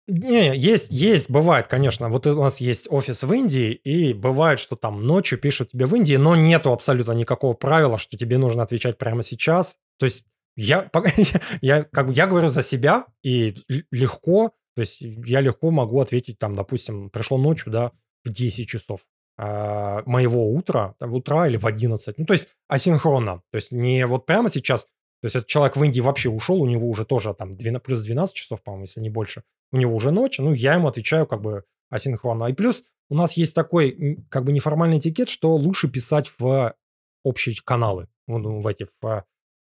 Не, 0.06 0.55
есть, 0.55 0.93
есть, 0.93 1.31
бывает, 1.31 1.66
конечно. 1.66 2.10
Вот 2.10 2.26
у 2.26 2.43
нас 2.43 2.60
есть 2.60 2.86
офис 2.90 3.22
в 3.22 3.32
Индии, 3.32 3.72
и 3.72 4.12
бывает, 4.12 4.59
что 4.59 4.76
там 4.76 5.01
ночью 5.01 5.39
пишут 5.39 5.70
тебе 5.70 5.86
в 5.86 5.94
Индии, 5.94 6.16
но 6.16 6.36
нету 6.36 6.72
абсолютно 6.72 7.12
никакого 7.12 7.55
правила, 7.55 7.97
что 7.97 8.18
тебе 8.18 8.36
нужно 8.36 8.62
отвечать 8.62 8.98
прямо 8.98 9.22
сейчас. 9.22 9.78
То 9.98 10.05
есть 10.05 10.26
я, 10.56 10.90
я, 11.62 11.85
как 11.85 12.10
я 12.10 12.26
говорю 12.26 12.48
за 12.48 12.62
себя, 12.62 13.06
и 13.22 13.55
легко, 13.90 14.52
то 14.74 14.81
есть 14.81 15.01
я 15.01 15.40
легко 15.40 15.70
могу 15.70 16.01
ответить, 16.01 16.39
там, 16.39 16.55
допустим, 16.55 17.09
пришел 17.09 17.39
ночью, 17.39 17.72
да, 17.72 17.93
в 18.24 18.28
10 18.31 18.68
часов 18.68 19.01
э, 19.39 20.02
моего 20.05 20.52
утра, 20.52 20.94
в 21.01 21.14
утра 21.14 21.47
или 21.48 21.56
в 21.56 21.66
11. 21.66 22.18
Ну, 22.18 22.26
то 22.26 22.32
есть 22.35 22.48
асинхронно. 22.68 23.43
То 23.51 23.56
есть 23.56 23.72
не 23.72 24.06
вот 24.06 24.26
прямо 24.26 24.51
сейчас, 24.51 24.86
то 25.24 25.26
есть 25.26 25.36
этот 25.36 25.48
человек 25.48 25.74
в 25.74 25.82
Индии 25.82 26.02
вообще 26.02 26.28
ушел, 26.28 26.60
у 26.60 26.66
него 26.66 26.86
уже 26.86 27.06
тоже 27.06 27.32
там 27.32 27.51
12, 27.51 27.82
плюс 27.82 28.02
12 28.02 28.34
часов, 28.34 28.62
по-моему, 28.62 28.82
если 28.82 29.01
не 29.01 29.09
больше. 29.09 29.42
У 29.72 29.78
него 29.78 29.94
уже 29.96 30.10
ночь, 30.10 30.38
ну, 30.38 30.52
я 30.52 30.74
ему 30.74 30.86
отвечаю 30.86 31.26
как 31.26 31.40
бы 31.40 31.64
асинхронно. 31.88 32.44
И 32.44 32.52
плюс 32.52 32.84
у 33.09 33.14
нас 33.14 33.32
есть 33.38 33.55
такой 33.55 34.26
как 34.28 34.44
бы 34.44 34.52
неформальный 34.52 34.98
этикет, 34.98 35.30
что 35.30 35.56
лучше 35.56 35.88
писать 35.88 36.30
в 36.38 36.74
общие 37.22 37.56
каналы, 37.64 38.09
ну, 38.26 38.60
в 38.60 38.66
эти, 38.66 38.86
в, 39.01 39.24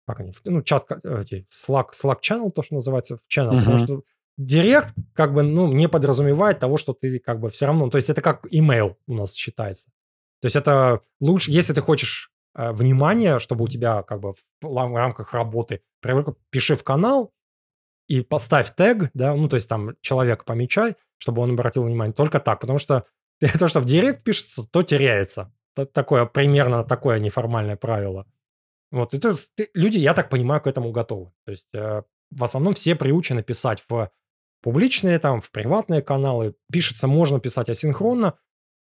как 0.09 0.19
они, 0.19 0.33
ну, 0.45 0.61
чат, 0.63 0.91
эти, 0.91 1.47
Slack, 1.49 1.91
Slack 1.93 2.19
channel, 2.21 2.51
то, 2.51 2.65
что 2.65 2.75
называется, 2.75 3.17
в 3.17 3.21
channel, 3.33 3.53
uh-huh. 3.53 3.61
потому 3.61 3.79
что 3.79 4.03
Директ 4.37 4.93
как 5.13 5.35
бы, 5.35 5.45
ну, 5.45 5.73
не 5.73 5.89
подразумевает 5.89 6.59
того, 6.59 6.79
что 6.79 6.95
ты 6.95 7.21
как 7.21 7.39
бы 7.39 7.49
все 7.49 7.67
равно, 7.67 7.89
то 7.91 7.99
есть 7.99 8.11
это 8.11 8.23
как 8.23 8.45
email 8.53 8.97
у 9.07 9.15
нас 9.15 9.35
считается. 9.35 9.91
То 10.41 10.47
есть 10.47 10.57
это 10.57 11.01
лучше, 11.21 11.53
если 11.53 11.75
ты 11.75 11.81
хочешь 11.81 12.34
внимание, 12.55 13.39
чтобы 13.39 13.65
у 13.65 13.69
тебя 13.69 14.03
как 14.03 14.21
бы 14.21 14.35
в 14.63 14.97
рамках 14.97 15.35
работы, 15.35 15.83
пиши 16.51 16.77
в 16.77 16.85
канал 16.85 17.33
и 18.09 18.21
поставь 18.21 18.75
тег, 18.75 19.11
да, 19.15 19.35
ну, 19.35 19.49
то 19.49 19.57
есть 19.57 19.69
там 19.69 19.97
человек 20.01 20.45
помечай, 20.45 20.97
чтобы 21.19 21.43
он 21.43 21.53
обратил 21.53 21.85
внимание. 21.85 22.15
Только 22.15 22.41
так, 22.41 22.61
потому 22.61 22.79
что 22.79 23.07
то, 23.59 23.69
что 23.69 23.81
в 23.81 23.85
директ 23.85 24.25
пишется, 24.25 24.65
то 24.71 24.83
теряется. 24.83 25.53
Такое, 25.93 26.25
примерно 26.27 26.85
такое 26.85 27.19
неформальное 27.19 27.77
правило. 27.77 28.27
Вот, 28.93 29.13
и 29.13 29.19
то 29.19 29.31
есть, 29.31 29.51
люди, 29.75 29.99
я 29.99 30.15
так 30.15 30.29
понимаю, 30.31 30.61
к 30.61 30.69
этому 30.69 30.93
готовы. 30.93 31.33
То 31.45 31.51
есть 31.51 31.69
э, 31.75 32.03
в 32.31 32.45
основном 32.45 32.75
все 32.75 32.95
приучены 32.95 33.43
писать 33.43 33.83
в 33.89 34.11
публичные, 34.63 35.19
там, 35.19 35.41
в 35.41 35.51
приватные 35.51 36.01
каналы. 36.01 36.55
Пишется, 36.71 37.09
можно 37.09 37.41
писать 37.41 37.69
асинхронно, 37.69 38.29
э, 38.29 38.33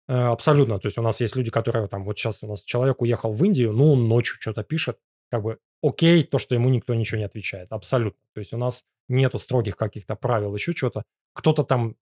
абсолютно. 0.07 0.79
То 0.79 0.87
есть 0.87 0.97
у 0.97 1.01
нас 1.01 1.21
есть 1.21 1.35
люди, 1.35 1.51
которые 1.51 1.87
там, 1.87 2.05
вот 2.05 2.17
сейчас 2.17 2.43
у 2.43 2.47
нас 2.47 2.63
человек 2.63 3.01
уехал 3.01 3.33
в 3.33 3.43
Индию, 3.43 3.73
ну, 3.73 3.93
он 3.93 4.07
ночью 4.07 4.37
что-то 4.39 4.63
пишет, 4.63 4.97
как 5.29 5.43
бы 5.43 5.59
окей, 5.81 6.23
то, 6.23 6.37
что 6.39 6.55
ему 6.55 6.69
никто 6.69 6.93
ничего 6.95 7.19
не 7.19 7.25
отвечает. 7.25 7.71
Абсолютно. 7.71 8.19
То 8.33 8.39
есть 8.39 8.53
у 8.53 8.57
нас 8.57 8.83
нету 9.09 9.39
строгих 9.39 9.75
каких-то 9.77 10.15
правил, 10.15 10.55
еще 10.55 10.71
что-то. 10.71 11.03
Кто-то 11.33 11.63
там, 11.63 11.95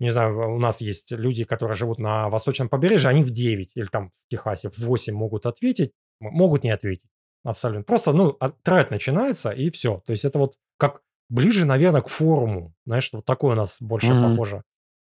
не 0.00 0.10
знаю, 0.10 0.54
у 0.54 0.58
нас 0.58 0.80
есть 0.80 1.12
люди, 1.12 1.44
которые 1.44 1.76
живут 1.76 1.98
на 1.98 2.28
восточном 2.28 2.68
побережье, 2.68 3.10
они 3.10 3.22
в 3.22 3.30
9 3.30 3.72
или 3.74 3.86
там 3.86 4.10
в 4.10 4.30
Техасе 4.30 4.70
в 4.70 4.78
8 4.78 5.14
могут 5.14 5.46
ответить, 5.46 5.92
могут 6.20 6.64
не 6.64 6.70
ответить. 6.70 7.10
Абсолютно. 7.44 7.84
Просто, 7.84 8.12
ну, 8.12 8.36
тред 8.62 8.90
начинается, 8.90 9.50
и 9.50 9.70
все. 9.70 10.02
То 10.06 10.12
есть 10.12 10.24
это 10.24 10.38
вот 10.38 10.56
как 10.76 11.02
ближе, 11.28 11.66
наверное, 11.66 12.00
к 12.00 12.08
форуму. 12.08 12.74
Знаешь, 12.84 13.10
вот 13.12 13.24
такой 13.24 13.52
у 13.52 13.56
нас 13.56 13.80
больше 13.80 14.08
mm-hmm. 14.08 14.30
похоже 14.30 14.64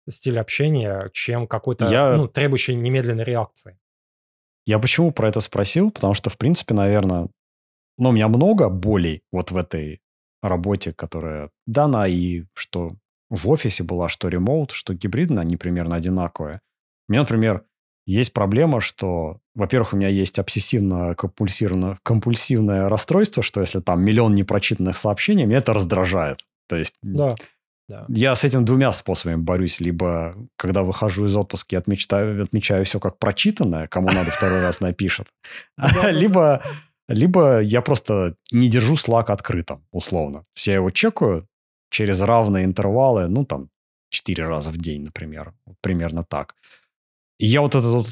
стиль 0.09 0.39
общения, 0.39 1.10
чем 1.12 1.47
какой-то, 1.47 1.86
я... 1.86 2.16
ну, 2.16 2.28
требующий 2.28 2.74
немедленной 2.74 3.24
реакции. 3.24 3.78
Я 4.66 4.78
почему 4.78 5.10
про 5.12 5.28
это 5.28 5.40
спросил? 5.40 5.90
Потому 5.90 6.14
что, 6.14 6.31
в 6.31 6.39
принципе, 6.39 6.74
наверное, 6.74 7.28
ну, 7.98 8.10
у 8.10 8.12
меня 8.12 8.28
много 8.28 8.68
болей 8.68 9.22
вот 9.32 9.51
в 9.51 9.56
этой 9.56 10.01
работе, 10.43 10.93
которая 10.93 11.51
дана, 11.66 12.06
и 12.09 12.44
что 12.55 12.89
в 13.28 13.48
офисе 13.48 13.85
была, 13.85 14.09
что 14.09 14.28
ремоут, 14.28 14.72
что 14.72 14.94
гибридно, 14.94 15.40
они 15.40 15.56
примерно 15.56 15.97
одинаковые. 15.97 16.60
У 17.09 17.12
меня, 17.12 17.22
например, 17.22 17.64
есть 18.06 18.32
проблема, 18.32 18.81
что, 18.81 19.40
во-первых, 19.55 19.93
у 19.93 19.97
меня 19.97 20.09
есть 20.09 20.39
обсессивно-компульсивное 20.39 21.98
компульсивное 22.02 22.89
расстройство, 22.89 23.43
что 23.43 23.60
если 23.60 23.81
там 23.81 24.02
миллион 24.02 24.35
непрочитанных 24.35 24.97
сообщений, 24.97 25.44
меня 25.44 25.59
это 25.59 25.72
раздражает. 25.72 26.39
То 26.68 26.77
есть 26.77 26.97
да. 27.02 27.35
Я 28.09 28.35
с 28.35 28.45
этим 28.45 28.65
двумя 28.65 28.93
способами 28.93 29.37
борюсь. 29.37 29.81
Либо, 29.81 30.37
когда 30.57 30.83
выхожу 30.83 31.27
из 31.27 31.37
отпуска, 31.37 31.77
я 31.77 31.79
отмечаю, 31.81 32.43
отмечаю 32.43 32.85
все 32.85 33.01
как 33.01 33.19
прочитанное, 33.19 33.87
кому 33.87 34.11
надо 34.11 34.31
второй 34.31 34.62
раз 34.62 34.81
напишет. 34.81 35.29
Либо, 36.05 36.62
либо 37.09 37.61
я 37.61 37.81
просто 37.83 38.37
не 38.53 38.69
держу 38.69 38.95
Slack 38.95 39.27
открытым, 39.27 39.85
условно. 39.93 40.41
То 40.41 40.57
есть 40.57 40.67
я 40.67 40.75
его 40.75 40.91
чекаю 40.91 41.47
через 41.91 42.21
равные 42.23 42.65
интервалы, 42.65 43.29
ну, 43.29 43.45
там, 43.45 43.69
четыре 44.11 44.47
раза 44.47 44.71
в 44.71 44.79
день, 44.79 45.03
например. 45.03 45.53
Примерно 45.81 46.23
так. 46.23 46.55
И 47.39 47.47
я 47.47 47.61
вот 47.61 47.75
этот 47.75 47.91
вот 47.91 48.09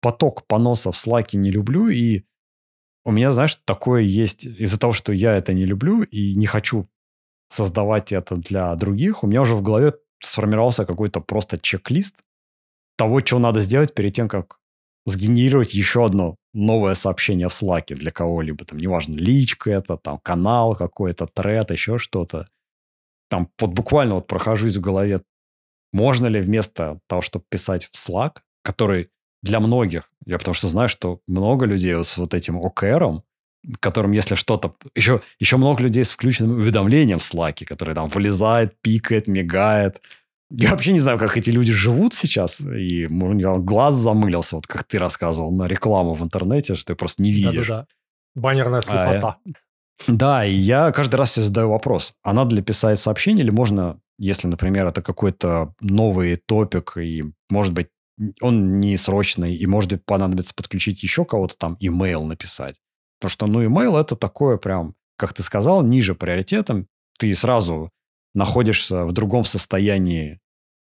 поток 0.00 0.46
поноса 0.46 0.90
в 0.90 0.96
слайке 0.96 1.38
не 1.38 1.50
люблю, 1.50 1.88
и 1.88 2.22
у 3.04 3.12
меня, 3.12 3.30
знаешь, 3.30 3.56
такое 3.64 4.02
есть 4.02 4.46
из-за 4.46 4.78
того, 4.78 4.92
что 4.92 5.12
я 5.12 5.36
это 5.36 5.52
не 5.52 5.64
люблю 5.64 6.02
и 6.02 6.34
не 6.34 6.46
хочу 6.46 6.88
создавать 7.50 8.12
это 8.12 8.36
для 8.36 8.74
других, 8.76 9.22
у 9.22 9.26
меня 9.26 9.42
уже 9.42 9.54
в 9.54 9.62
голове 9.62 9.92
сформировался 10.22 10.86
какой-то 10.86 11.20
просто 11.20 11.58
чек-лист 11.58 12.22
того, 12.96 13.20
что 13.20 13.38
надо 13.38 13.60
сделать 13.60 13.94
перед 13.94 14.12
тем, 14.12 14.28
как 14.28 14.58
сгенерировать 15.06 15.74
еще 15.74 16.04
одно 16.04 16.36
новое 16.52 16.94
сообщение 16.94 17.48
в 17.48 17.52
Slack 17.52 17.94
для 17.94 18.12
кого-либо. 18.12 18.64
Там, 18.64 18.78
неважно, 18.78 19.14
личка 19.14 19.70
это, 19.70 19.96
там, 19.96 20.18
канал 20.18 20.76
какой-то, 20.76 21.26
тред, 21.26 21.70
еще 21.70 21.98
что-то. 21.98 22.44
Там 23.28 23.48
вот 23.58 23.70
буквально 23.70 24.16
вот 24.16 24.26
прохожусь 24.26 24.76
в 24.76 24.80
голове, 24.80 25.22
можно 25.92 26.26
ли 26.26 26.40
вместо 26.40 27.00
того, 27.08 27.22
чтобы 27.22 27.44
писать 27.48 27.88
в 27.90 27.96
Slack, 27.96 28.38
который 28.62 29.10
для 29.42 29.58
многих, 29.60 30.12
я 30.26 30.38
потому 30.38 30.54
что 30.54 30.68
знаю, 30.68 30.88
что 30.88 31.20
много 31.26 31.64
людей 31.64 31.94
с 32.04 32.18
вот 32.18 32.34
этим 32.34 32.58
ОКРом, 32.58 33.24
которым, 33.80 34.12
если 34.12 34.34
что-то... 34.34 34.74
Еще, 34.94 35.20
еще 35.38 35.56
много 35.56 35.82
людей 35.82 36.04
с 36.04 36.12
включенным 36.12 36.56
уведомлением 36.58 37.18
в 37.18 37.22
Slack, 37.22 37.64
который 37.64 37.94
там 37.94 38.08
вылезает, 38.08 38.80
пикает, 38.80 39.28
мигает. 39.28 40.00
Я 40.50 40.70
вообще 40.70 40.92
не 40.92 41.00
знаю, 41.00 41.18
как 41.18 41.36
эти 41.36 41.50
люди 41.50 41.72
живут 41.72 42.14
сейчас. 42.14 42.60
И 42.60 43.06
меня 43.08 43.58
глаз 43.58 43.94
замылился, 43.94 44.56
вот 44.56 44.66
как 44.66 44.84
ты 44.84 44.98
рассказывал, 44.98 45.52
на 45.52 45.66
рекламу 45.66 46.14
в 46.14 46.22
интернете, 46.24 46.74
что 46.74 46.86
ты 46.86 46.94
просто 46.94 47.22
не 47.22 47.30
видишь. 47.30 47.68
Да-да-да. 47.68 47.86
Баннерная 48.34 48.80
слепота. 48.80 49.36
А, 49.44 49.50
да, 50.06 50.46
и 50.46 50.54
я 50.54 50.92
каждый 50.92 51.16
раз 51.16 51.32
себе 51.32 51.44
задаю 51.44 51.70
вопрос, 51.70 52.14
а 52.22 52.32
надо 52.32 52.56
ли 52.56 52.62
писать 52.62 52.98
сообщение, 52.98 53.44
или 53.44 53.50
можно, 53.50 54.00
если, 54.18 54.48
например, 54.48 54.86
это 54.86 55.02
какой-то 55.02 55.74
новый 55.80 56.36
топик, 56.36 56.96
и, 56.96 57.24
может 57.50 57.74
быть, 57.74 57.88
он 58.40 58.80
не 58.80 58.96
срочный, 58.96 59.54
и 59.54 59.66
может 59.66 59.90
быть 59.90 60.04
понадобится 60.04 60.54
подключить 60.54 61.02
еще 61.02 61.24
кого-то 61.24 61.56
там, 61.58 61.76
имейл 61.80 62.22
написать. 62.22 62.76
Потому 63.20 63.30
что, 63.30 63.46
ну, 63.46 63.62
имейл 63.64 63.96
это 63.98 64.16
такое 64.16 64.56
прям, 64.56 64.94
как 65.16 65.34
ты 65.34 65.42
сказал, 65.42 65.82
ниже 65.82 66.14
приоритетом. 66.14 66.88
Ты 67.18 67.34
сразу 67.34 67.90
находишься 68.34 69.04
в 69.04 69.12
другом 69.12 69.44
состоянии 69.44 70.40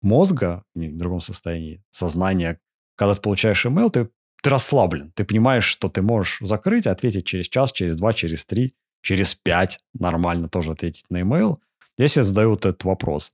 мозга, 0.02 0.62
в 0.74 0.96
другом 0.96 1.20
состоянии 1.20 1.82
сознания, 1.90 2.60
когда 2.96 3.14
ты 3.14 3.22
получаешь 3.22 3.64
email, 3.64 3.90
ты, 3.90 4.10
ты 4.42 4.50
расслаблен. 4.50 5.12
Ты 5.12 5.24
понимаешь, 5.24 5.64
что 5.64 5.88
ты 5.88 6.02
можешь 6.02 6.38
закрыть 6.40 6.86
и 6.86 6.90
ответить 6.90 7.26
через 7.26 7.48
час, 7.48 7.72
через 7.72 7.96
два, 7.96 8.12
через 8.12 8.44
три, 8.44 8.74
через 9.02 9.34
пять. 9.34 9.78
Нормально 9.94 10.48
тоже 10.48 10.72
ответить 10.72 11.06
на 11.08 11.22
email. 11.22 11.58
Я 11.96 12.08
себе 12.08 12.24
задаю 12.24 12.50
вот 12.50 12.66
этот 12.66 12.84
вопрос. 12.84 13.32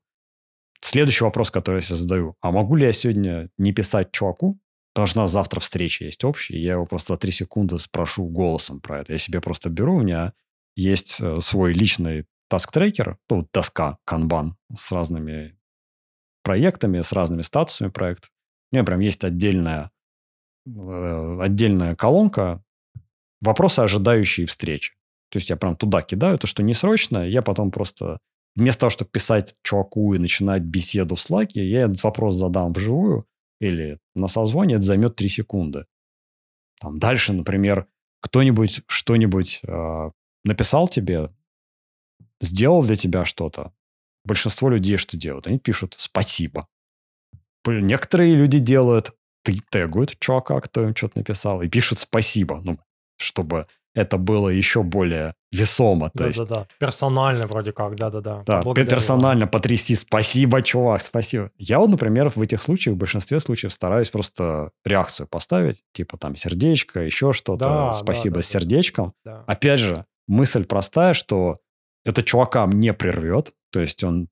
Следующий 0.80 1.24
вопрос, 1.24 1.50
который 1.50 1.76
я 1.76 1.80
себе 1.80 1.96
задаю. 1.96 2.36
А 2.40 2.50
могу 2.50 2.76
ли 2.76 2.84
я 2.84 2.92
сегодня 2.92 3.48
не 3.58 3.72
писать 3.72 4.12
чуваку, 4.12 4.60
Потому 4.94 5.06
что 5.06 5.18
у 5.18 5.22
нас 5.22 5.32
завтра 5.32 5.58
встреча 5.58 6.04
есть 6.04 6.24
общая, 6.24 6.60
я 6.60 6.72
его 6.74 6.86
просто 6.86 7.14
за 7.14 7.18
три 7.18 7.32
секунды 7.32 7.78
спрошу 7.80 8.26
голосом 8.28 8.80
про 8.80 9.00
это. 9.00 9.12
Я 9.12 9.18
себе 9.18 9.40
просто 9.40 9.68
беру, 9.68 9.96
у 9.96 10.02
меня 10.02 10.32
есть 10.76 11.20
э, 11.20 11.40
свой 11.40 11.72
личный 11.72 12.26
таск-трекер, 12.48 13.18
ну, 13.28 13.48
доска 13.52 13.98
канбан 14.04 14.56
с 14.72 14.92
разными 14.92 15.58
проектами, 16.44 17.00
с 17.00 17.12
разными 17.12 17.42
статусами 17.42 17.88
проектов. 17.88 18.30
У 18.70 18.76
меня 18.76 18.84
прям 18.84 19.00
есть 19.00 19.24
отдельная, 19.24 19.90
э, 20.64 21.38
отдельная 21.40 21.96
колонка 21.96 22.62
вопросы, 23.40 23.80
ожидающие 23.80 24.46
встречи. 24.46 24.94
То 25.30 25.38
есть 25.38 25.50
я 25.50 25.56
прям 25.56 25.74
туда 25.76 26.02
кидаю 26.02 26.38
то, 26.38 26.46
что 26.46 26.62
не 26.62 26.74
срочно, 26.74 27.28
я 27.28 27.42
потом 27.42 27.72
просто 27.72 28.20
вместо 28.54 28.80
того, 28.80 28.90
чтобы 28.90 29.10
писать 29.10 29.56
чуваку 29.64 30.14
и 30.14 30.18
начинать 30.18 30.62
беседу 30.62 31.16
в 31.16 31.20
слаке, 31.20 31.68
я 31.68 31.82
этот 31.82 32.00
вопрос 32.04 32.36
задам 32.36 32.72
вживую 32.72 33.26
или 33.60 33.98
на 34.14 34.28
созвоне, 34.28 34.76
это 34.76 34.84
займет 34.84 35.16
3 35.16 35.28
секунды. 35.28 35.86
Там 36.80 36.98
дальше, 36.98 37.32
например, 37.32 37.86
кто-нибудь 38.20 38.82
что-нибудь 38.86 39.60
э, 39.66 40.10
написал 40.44 40.88
тебе, 40.88 41.30
сделал 42.40 42.82
для 42.82 42.96
тебя 42.96 43.24
что-то. 43.24 43.72
Большинство 44.24 44.68
людей 44.70 44.96
что 44.96 45.16
делают? 45.16 45.46
Они 45.46 45.58
пишут 45.58 45.94
«спасибо». 45.98 46.66
Некоторые 47.66 48.34
люди 48.34 48.58
делают, 48.58 49.12
ты 49.42 49.54
тегуют 49.70 50.18
чувака, 50.18 50.60
кто 50.60 50.82
им 50.82 50.94
что-то 50.94 51.18
написал, 51.18 51.62
и 51.62 51.68
пишут 51.68 51.98
«спасибо», 51.98 52.60
ну, 52.62 52.78
чтобы 53.16 53.66
это 53.94 54.18
было 54.18 54.48
еще 54.48 54.82
более 54.82 55.34
весомо. 55.52 56.10
Да, 56.14 56.26
есть... 56.26 56.38
да, 56.38 56.44
да. 56.44 56.66
Персонально 56.78 57.46
вроде 57.46 57.72
как, 57.72 57.94
да, 57.96 58.10
да, 58.10 58.20
да. 58.20 58.42
Да, 58.44 58.62
персонально 58.74 59.46
потрясти. 59.46 59.94
Спасибо, 59.94 60.62
чувак, 60.62 61.00
спасибо. 61.00 61.50
Я 61.58 61.78
вот, 61.78 61.90
например, 61.90 62.30
в 62.30 62.40
этих 62.40 62.60
случаях, 62.60 62.96
в 62.96 62.98
большинстве 62.98 63.40
случаев 63.40 63.72
стараюсь 63.72 64.10
просто 64.10 64.70
реакцию 64.84 65.28
поставить, 65.28 65.82
типа 65.92 66.18
там 66.18 66.34
сердечко, 66.34 67.00
еще 67.00 67.32
что-то. 67.32 67.64
Да, 67.64 67.92
спасибо 67.92 68.34
да, 68.34 68.38
да, 68.40 68.42
с 68.42 68.46
сердечком. 68.48 69.14
Да. 69.24 69.44
Опять 69.46 69.80
же, 69.80 70.04
мысль 70.26 70.64
простая, 70.64 71.14
что 71.14 71.54
это 72.04 72.22
чувака 72.22 72.66
мне 72.66 72.92
прервет. 72.92 73.52
То 73.70 73.80
есть 73.80 74.02
он, 74.02 74.28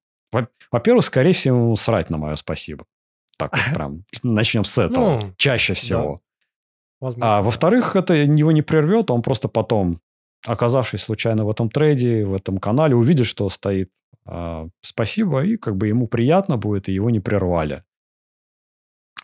во-первых, 0.71 1.05
скорее 1.05 1.33
всего, 1.33 1.57
ему 1.57 1.77
срать 1.77 2.11
на 2.11 2.19
мое 2.19 2.35
спасибо. 2.35 2.85
Так 3.39 3.57
вот 3.57 3.63
прям 3.75 4.05
начнем 4.23 4.65
с 4.65 4.77
этого. 4.79 5.21
Ну, 5.21 5.35
Чаще 5.37 5.75
всего. 5.75 6.19
Возможно. 7.03 7.39
А 7.39 7.43
во-вторых, 7.43 7.97
это 7.97 8.15
его 8.15 8.53
не 8.53 8.63
прервет, 8.63 9.11
он 9.11 9.23
просто 9.23 9.49
потом, 9.49 10.01
оказавшись 10.47 11.03
случайно 11.03 11.45
в 11.45 11.51
этом 11.51 11.69
трейде, 11.69 12.25
в 12.25 12.33
этом 12.33 12.59
канале, 12.59 12.95
увидит, 12.95 13.27
что 13.27 13.49
стоит 13.49 13.91
э, 14.25 14.69
спасибо, 14.83 15.45
и 15.45 15.57
как 15.57 15.77
бы 15.77 15.89
ему 15.89 16.07
приятно 16.07 16.59
будет, 16.59 16.89
и 16.89 16.93
его 16.93 17.11
не 17.11 17.19
прервали. 17.19 17.83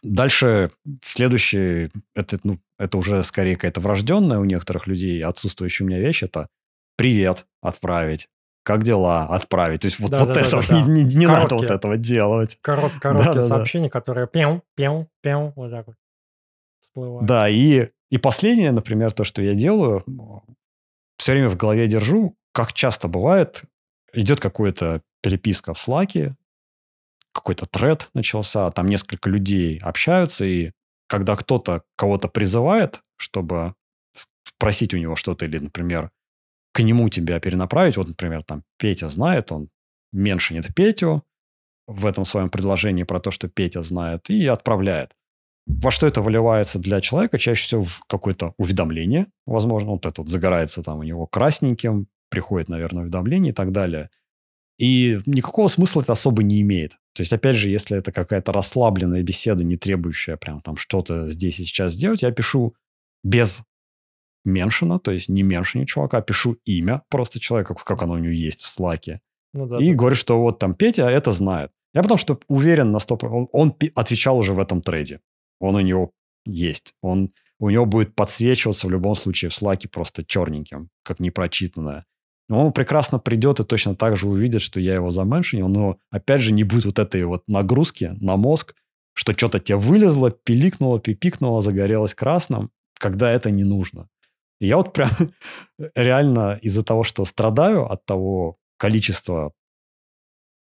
Дальше 0.03 0.73
следующий, 1.05 1.91
это, 2.17 2.41
ну, 2.43 2.59
это 2.81 2.99
уже 2.99 3.23
скорее 3.23 3.55
какая-то 3.55 3.81
врожденная 3.81 4.41
у 4.41 4.45
некоторых 4.45 4.89
людей, 4.89 5.23
отсутствующая 5.23 5.87
у 5.87 5.89
меня 5.89 6.01
вещь, 6.01 6.25
это 6.25 6.49
привет 6.97 7.47
отправить, 7.63 8.29
как 8.65 8.83
дела, 8.83 9.29
отправить. 9.29 9.83
То 9.83 9.87
есть 9.87 10.01
вот, 10.01 10.11
да, 10.11 10.25
вот 10.25 10.35
да, 10.35 10.41
этого 10.41 10.65
да, 10.69 10.81
да, 10.81 10.81
не, 10.81 11.05
не, 11.05 11.15
не 11.15 11.27
надо 11.29 11.55
вот 11.55 11.71
этого 11.71 11.97
делать. 11.97 12.59
Корот, 12.61 12.91
короткие 13.01 13.35
да, 13.35 13.43
сообщения, 13.43 13.87
да. 13.87 13.91
которые 13.91 14.27
пяу, 14.27 14.65
пяу, 14.75 15.09
пяу, 15.23 15.53
вот 15.55 15.71
так 15.71 15.87
вот 15.87 15.95
всплывает. 16.81 17.27
Да, 17.27 17.49
и, 17.49 17.89
и 18.11 18.19
последнее, 18.19 18.73
например, 18.73 19.13
то, 19.13 19.25
что 19.25 19.43
я 19.43 19.55
делаю, 19.55 20.05
все 21.19 21.33
время 21.33 21.49
в 21.49 21.57
голове 21.57 21.87
держу, 21.87 22.37
как 22.53 22.73
часто 22.73 23.09
бывает, 23.09 23.63
идет 24.13 24.41
какая-то 24.41 25.03
переписка 25.23 25.75
в 25.75 25.79
Слаке, 25.79 26.37
какой-то 27.33 27.67
тред 27.67 28.09
начался, 28.15 28.71
там 28.71 28.87
несколько 28.87 29.31
людей 29.31 29.79
общаются, 29.79 30.45
и 30.45 30.73
когда 31.09 31.37
кто-то 31.37 31.83
кого-то 31.97 32.29
призывает, 32.29 33.03
чтобы 33.17 33.75
спросить 34.45 34.95
у 34.95 34.99
него 34.99 35.17
что-то, 35.17 35.45
или, 35.45 35.59
например, 35.59 36.11
к 36.73 36.81
нему 36.81 37.09
тебя 37.09 37.41
перенаправить, 37.41 37.97
вот, 37.97 38.09
например, 38.09 38.45
там 38.45 38.65
Петя 38.79 39.09
знает, 39.09 39.53
он 39.53 39.69
меньшинит 40.13 40.75
Петю 40.75 41.25
в 41.87 42.07
этом 42.07 42.25
своем 42.25 42.51
предложении 42.51 43.05
про 43.05 43.21
то, 43.21 43.31
что 43.31 43.49
Петя 43.49 43.83
знает, 43.83 44.31
и 44.31 44.47
отправляет. 44.47 45.13
Во 45.69 45.91
что 45.91 46.07
это 46.07 46.23
выливается 46.23 46.79
для 46.79 47.03
человека? 47.03 47.37
Чаще 47.37 47.63
всего 47.63 47.85
в 47.85 48.01
какое-то 48.09 48.55
уведомление, 48.57 49.27
возможно, 49.45 49.91
вот 49.91 50.07
это 50.07 50.23
вот 50.23 50.29
загорается 50.29 50.83
там 50.83 51.01
у 51.01 51.03
него 51.03 51.27
красненьким, 51.27 52.09
приходит, 52.31 52.71
наверное, 52.71 53.03
уведомление 53.03 53.53
и 53.53 53.55
так 53.55 53.71
далее. 53.71 54.09
И 54.79 55.19
никакого 55.27 55.69
смысла 55.69 56.01
это 56.01 56.13
особо 56.13 56.43
не 56.43 56.63
имеет. 56.63 56.93
То 57.15 57.21
есть, 57.21 57.35
опять 57.35 57.55
же, 57.55 57.69
если 57.69 57.99
это 57.99 58.13
какая-то 58.13 58.53
расслабленная 58.53 59.23
беседа, 59.23 59.63
не 59.63 59.77
требующая 59.77 60.39
прям 60.39 60.63
там 60.63 60.77
что-то 60.79 61.27
здесь 61.27 61.61
и 61.61 61.65
сейчас 61.65 61.93
сделать, 61.93 62.23
я 62.23 62.31
пишу 62.31 62.75
без 63.23 63.65
меншина, 64.45 64.99
то 64.99 65.11
есть 65.11 65.29
не 65.29 65.43
меншине 65.43 65.85
чувака, 65.85 66.19
а 66.19 66.23
пишу 66.23 66.57
имя 66.65 67.03
просто 67.11 67.41
человека, 67.41 67.75
как 67.75 68.03
оно 68.03 68.15
у 68.15 68.19
него 68.19 68.33
есть 68.33 68.61
в 68.61 68.69
слаке. 68.69 69.21
Ну, 69.53 69.67
да, 69.67 69.79
и 69.83 69.91
да. 69.91 69.97
говорю, 69.97 70.17
что 70.17 70.41
вот 70.41 70.59
там 70.61 70.75
Петя 70.75 71.11
это 71.11 71.31
знает. 71.33 71.73
Я 71.93 72.03
потому 72.03 72.17
что 72.17 72.39
уверен 72.49 72.91
на 72.91 72.99
100%, 72.99 73.27
он, 73.29 73.49
он 73.53 73.75
отвечал 73.95 74.39
уже 74.39 74.55
в 74.55 74.61
этом 74.61 74.81
трейде 74.81 75.21
он 75.61 75.77
у 75.77 75.81
него 75.81 76.13
есть. 76.45 76.95
Он, 77.03 77.33
у 77.59 77.71
него 77.71 77.87
будет 77.87 78.15
подсвечиваться 78.15 78.87
в 78.87 78.91
любом 78.91 79.15
случае 79.15 79.51
в 79.51 79.55
слаке 79.55 79.89
просто 79.89 80.25
черненьким, 80.25 80.89
как 81.03 81.21
непрочитанное. 81.21 82.05
Но 82.49 82.67
он 82.67 82.73
прекрасно 82.73 83.19
придет 83.19 83.61
и 83.61 83.65
точно 83.65 83.95
так 83.95 84.17
же 84.17 84.27
увидит, 84.27 84.63
что 84.63 84.81
я 84.81 84.95
его 84.95 85.11
заменшинил, 85.11 85.69
но 85.69 85.99
опять 86.11 86.41
же 86.41 86.53
не 86.53 86.65
будет 86.65 86.87
вот 86.87 86.99
этой 86.99 87.25
вот 87.25 87.43
нагрузки 87.47 88.13
на 88.21 88.37
мозг, 88.37 88.75
что 89.13 89.33
что-то 89.33 89.59
тебе 89.59 89.77
вылезло, 89.77 90.31
пиликнуло, 90.31 90.99
пипикнуло, 90.99 91.61
загорелось 91.61 92.15
красным, 92.15 92.71
когда 92.99 93.31
это 93.31 93.51
не 93.51 93.65
нужно. 93.65 94.09
И 94.61 94.67
я 94.67 94.77
вот 94.77 94.93
прям 94.93 95.11
реально 95.95 96.59
из-за 96.63 96.83
того, 96.83 97.05
что 97.05 97.25
страдаю 97.25 97.91
от 97.91 98.05
того 98.07 98.57
количества 98.79 99.53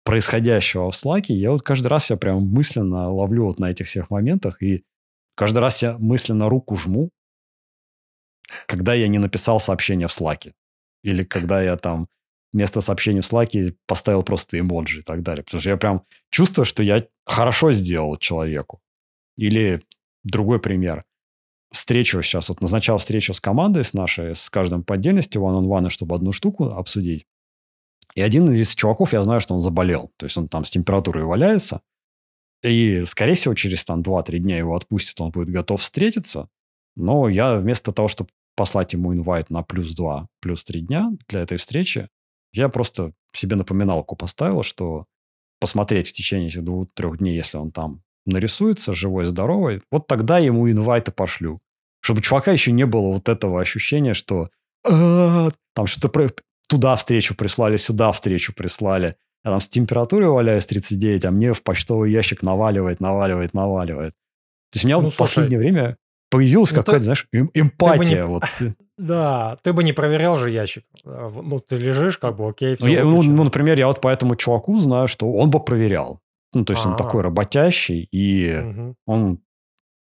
происходящего 0.03 0.91
в 0.91 0.93
Slack, 0.93 1.25
я 1.27 1.51
вот 1.51 1.61
каждый 1.61 1.87
раз 1.87 2.09
я 2.09 2.17
прям 2.17 2.45
мысленно 2.45 3.11
ловлю 3.11 3.45
вот 3.45 3.59
на 3.59 3.69
этих 3.69 3.87
всех 3.87 4.09
моментах, 4.09 4.61
и 4.61 4.83
каждый 5.35 5.59
раз 5.59 5.81
я 5.81 5.97
мысленно 5.97 6.49
руку 6.49 6.75
жму, 6.75 7.09
когда 8.67 8.93
я 8.93 9.07
не 9.07 9.19
написал 9.19 9.59
сообщение 9.59 10.07
в 10.07 10.11
Slack. 10.11 10.51
Или 11.03 11.23
когда 11.23 11.61
я 11.61 11.75
там 11.77 12.07
вместо 12.53 12.81
сообщения 12.81 13.21
в 13.21 13.31
Slack 13.31 13.75
поставил 13.87 14.23
просто 14.23 14.59
эмоджи 14.59 14.99
и 14.99 15.03
так 15.03 15.23
далее. 15.23 15.43
Потому 15.43 15.59
что 15.61 15.69
я 15.69 15.77
прям 15.77 16.03
чувствую, 16.29 16.65
что 16.65 16.83
я 16.83 17.05
хорошо 17.25 17.71
сделал 17.71 18.17
человеку. 18.17 18.79
Или 19.37 19.81
другой 20.23 20.59
пример. 20.59 21.03
Встречу 21.71 22.21
сейчас, 22.21 22.49
вот 22.49 22.61
назначал 22.61 22.99
встречу 22.99 23.33
с 23.33 23.41
командой, 23.41 23.83
с 23.83 23.93
нашей, 23.93 24.35
с 24.35 24.49
каждым 24.49 24.83
по 24.83 24.93
отдельности, 24.93 25.39
one-on-one, 25.39 25.89
чтобы 25.89 26.15
одну 26.15 26.31
штуку 26.31 26.65
обсудить. 26.65 27.25
И 28.15 28.21
один 28.21 28.51
из 28.51 28.75
чуваков, 28.75 29.13
я 29.13 29.21
знаю, 29.21 29.41
что 29.41 29.53
он 29.53 29.59
заболел. 29.59 30.11
То 30.17 30.25
есть 30.25 30.37
он 30.37 30.47
там 30.47 30.65
с 30.65 30.69
температурой 30.69 31.23
валяется. 31.23 31.81
И, 32.63 33.03
скорее 33.05 33.33
всего, 33.33 33.53
через 33.55 33.83
там 33.83 34.01
2-3 34.01 34.39
дня 34.39 34.57
его 34.57 34.75
отпустят, 34.75 35.19
он 35.19 35.31
будет 35.31 35.49
готов 35.49 35.81
встретиться. 35.81 36.49
Но 36.95 37.27
я 37.27 37.55
вместо 37.55 37.91
того, 37.91 38.07
чтобы 38.07 38.29
послать 38.55 38.93
ему 38.93 39.13
инвайт 39.13 39.49
на 39.49 39.63
плюс 39.63 39.95
2, 39.95 40.27
плюс 40.39 40.63
3 40.63 40.81
дня 40.81 41.11
для 41.27 41.41
этой 41.41 41.57
встречи, 41.57 42.07
я 42.53 42.69
просто 42.69 43.13
себе 43.33 43.55
напоминалку 43.55 44.15
поставил, 44.15 44.63
что 44.63 45.05
посмотреть 45.59 46.09
в 46.09 46.13
течение 46.13 46.47
этих 46.47 46.63
двух-трех 46.63 47.17
дней, 47.17 47.35
если 47.35 47.57
он 47.57 47.71
там 47.71 48.03
нарисуется, 48.25 48.93
живой, 48.93 49.25
здоровый, 49.25 49.81
вот 49.91 50.07
тогда 50.07 50.37
ему 50.37 50.69
инвайты 50.69 51.11
пошлю. 51.11 51.61
Чтобы 51.99 52.21
чувака 52.21 52.51
еще 52.51 52.71
не 52.71 52.85
было 52.85 53.13
вот 53.13 53.27
этого 53.27 53.59
ощущения, 53.59 54.13
что 54.13 54.47
«А, 54.85 55.49
там 55.73 55.87
что-то 55.87 56.09
туда 56.73 56.95
встречу 56.95 57.35
прислали, 57.35 57.77
сюда 57.77 58.11
встречу 58.11 58.53
прислали. 58.53 59.15
Я 59.45 59.51
там 59.51 59.59
с 59.59 59.67
температурой 59.67 60.29
валяюсь 60.29 60.65
39, 60.65 61.25
а 61.25 61.31
мне 61.31 61.53
в 61.53 61.61
почтовый 61.61 62.11
ящик 62.11 62.41
наваливает, 62.43 62.99
наваливает, 62.99 63.53
наваливает. 63.53 64.13
То 64.71 64.77
есть 64.77 64.85
у 64.85 64.87
меня 64.87 64.97
ну, 64.97 65.03
вот 65.03 65.13
в 65.13 65.17
последнее 65.17 65.59
время 65.59 65.97
появилась 66.31 66.71
ну, 66.71 66.77
какая-то, 66.77 66.99
ты, 66.99 67.03
знаешь, 67.03 67.27
эм, 67.31 67.51
эмпатия. 67.53 68.23
Не, 68.23 68.25
вот. 68.25 68.43
Да, 68.95 69.57
ты 69.63 69.73
бы 69.73 69.83
не 69.83 69.91
проверял 69.91 70.35
же 70.35 70.51
ящик. 70.51 70.85
А, 71.03 71.29
ну, 71.29 71.59
ты 71.59 71.77
лежишь, 71.77 72.19
как 72.19 72.37
бы, 72.37 72.47
окей, 72.47 72.75
все 72.75 72.85
ну, 72.85 72.91
я, 72.91 73.03
ну, 73.03 73.23
ну, 73.23 73.43
например, 73.43 73.77
я 73.79 73.87
вот 73.87 73.99
по 74.01 74.07
этому 74.07 74.35
чуваку 74.35 74.77
знаю, 74.77 75.07
что 75.07 75.31
он 75.31 75.49
бы 75.49 75.59
проверял. 75.59 76.19
Ну, 76.53 76.63
то 76.63 76.73
есть 76.73 76.85
А-а-а. 76.85 76.91
он 76.91 76.97
такой 76.97 77.23
работящий, 77.23 78.07
и 78.11 78.55
угу. 78.55 78.95
он 79.07 79.39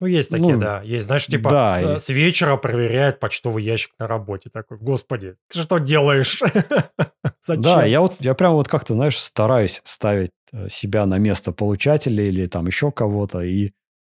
Ну, 0.01 0.07
есть 0.07 0.29
такие, 0.29 0.55
Ну, 0.55 0.59
да. 0.59 0.81
Есть, 0.81 1.05
знаешь, 1.07 1.25
типа 1.27 1.49
да, 1.49 1.81
э, 1.81 1.95
и- 1.95 1.99
с 1.99 2.09
вечера 2.09 2.57
проверяет 2.57 3.19
почтовый 3.19 3.63
ящик 3.63 3.91
на 3.97 4.07
работе. 4.07 4.49
Такой, 4.49 4.77
господи, 4.77 5.35
ты 5.49 5.61
что 5.61 5.77
делаешь? 5.77 6.41
Зачем? 7.41 7.61
Да, 7.63 7.85
я 7.85 8.01
вот, 8.01 8.15
я 8.19 8.33
прям 8.33 8.53
вот 8.53 8.67
как-то, 8.67 8.93
знаешь, 8.93 9.17
стараюсь 9.17 9.81
ставить 9.83 10.31
э, 10.51 10.67
себя 10.69 11.05
на 11.05 11.17
место 11.17 11.51
получателя 11.51 12.23
или 12.23 12.45
там 12.45 12.67
еще 12.67 12.91
кого-то 12.91 13.41
и 13.41 13.71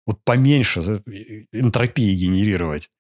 вот 0.07 0.23
поменьше 0.25 0.81
энтропии 1.53 2.15
генерировать. 2.15 2.91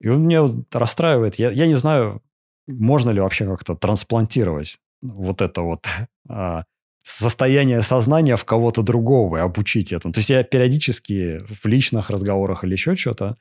И 0.00 0.08
он 0.08 0.22
меня 0.24 0.42
вот 0.42 0.74
расстраивает. 0.74 1.36
Я, 1.36 1.50
я 1.50 1.66
не 1.66 1.74
знаю, 1.74 2.22
можно 2.66 3.10
ли 3.10 3.20
вообще 3.20 3.46
как-то 3.46 3.74
трансплантировать 3.74 4.78
вот 5.02 5.40
это 5.42 5.62
вот 5.62 5.86
а, 6.28 6.64
состояние 7.02 7.82
сознания 7.82 8.36
в 8.36 8.44
кого-то 8.44 8.82
другого 8.82 9.38
и 9.38 9.40
обучить 9.40 9.92
этому. 9.92 10.12
То 10.12 10.18
есть 10.18 10.30
я 10.30 10.42
периодически 10.42 11.38
в 11.48 11.66
личных 11.66 12.10
разговорах 12.10 12.64
или 12.64 12.72
еще 12.72 12.94
что-то 12.94 13.36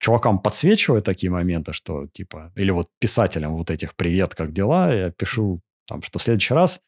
чувакам 0.00 0.38
подсвечиваю 0.38 1.02
такие 1.02 1.30
моменты, 1.30 1.72
что 1.72 2.06
типа, 2.06 2.52
или 2.56 2.70
вот 2.70 2.88
писателям 3.00 3.56
вот 3.56 3.70
этих 3.70 3.96
«Привет, 3.96 4.34
как 4.34 4.52
дела?» 4.52 4.94
Я 4.94 5.10
пишу 5.10 5.60
там, 5.86 6.02
что 6.02 6.18
в 6.18 6.22
следующий 6.22 6.54
раз 6.54 6.80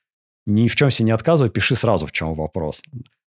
ни 0.47 0.69
в 0.69 0.77
чем 0.77 0.91
себе 0.91 1.07
не 1.07 1.13
отказывай, 1.13 1.51
пиши 1.51 1.75
сразу, 1.75 2.07
в 2.07 2.13
чем 2.13 2.35
вопрос. 2.35 2.83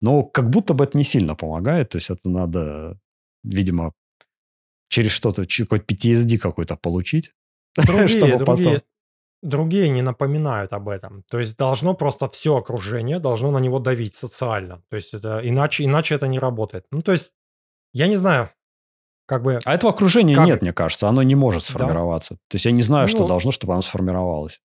Но 0.00 0.22
как 0.22 0.50
будто 0.50 0.74
бы 0.74 0.84
это 0.84 0.98
не 0.98 1.04
сильно 1.04 1.34
помогает, 1.34 1.90
то 1.90 1.98
есть 1.98 2.10
это 2.10 2.28
надо, 2.28 2.98
видимо, 3.44 3.92
через 4.88 5.12
что-то, 5.12 5.46
через 5.46 5.68
какой-то 5.68 5.94
PTSD 5.94 6.38
какой-то 6.38 6.76
получить, 6.76 7.32
Другие, 7.76 8.08
чтобы 8.08 8.38
другие, 8.38 8.46
потом... 8.46 8.82
другие 9.42 9.88
не 9.88 10.02
напоминают 10.02 10.72
об 10.72 10.88
этом. 10.88 11.22
То 11.30 11.38
есть 11.38 11.56
должно 11.56 11.94
просто 11.94 12.28
все 12.28 12.56
окружение, 12.56 13.18
должно 13.18 13.50
на 13.50 13.58
него 13.58 13.78
давить 13.78 14.14
социально. 14.14 14.82
То 14.90 14.96
есть 14.96 15.14
это 15.14 15.40
иначе, 15.42 15.84
иначе 15.84 16.14
это 16.14 16.26
не 16.26 16.38
работает. 16.38 16.86
Ну, 16.90 17.00
то 17.00 17.12
есть, 17.12 17.32
я 17.92 18.06
не 18.08 18.16
знаю, 18.16 18.50
как 19.26 19.42
бы... 19.42 19.58
А 19.64 19.74
этого 19.74 19.92
окружения 19.92 20.34
Как- 20.34 20.46
нет, 20.46 20.62
мне 20.62 20.72
кажется, 20.72 21.08
оно 21.08 21.22
не 21.22 21.34
может 21.34 21.62
Да. 21.62 21.66
сформироваться. 21.66 22.34
То 22.48 22.54
есть 22.54 22.64
я 22.64 22.72
не 22.72 22.82
знаю, 22.82 23.08
что 23.08 23.22
Ну, 23.22 23.28
должно, 23.28 23.50
чтобы 23.52 23.72
оно 23.72 23.82
сформировалось. 23.82 24.60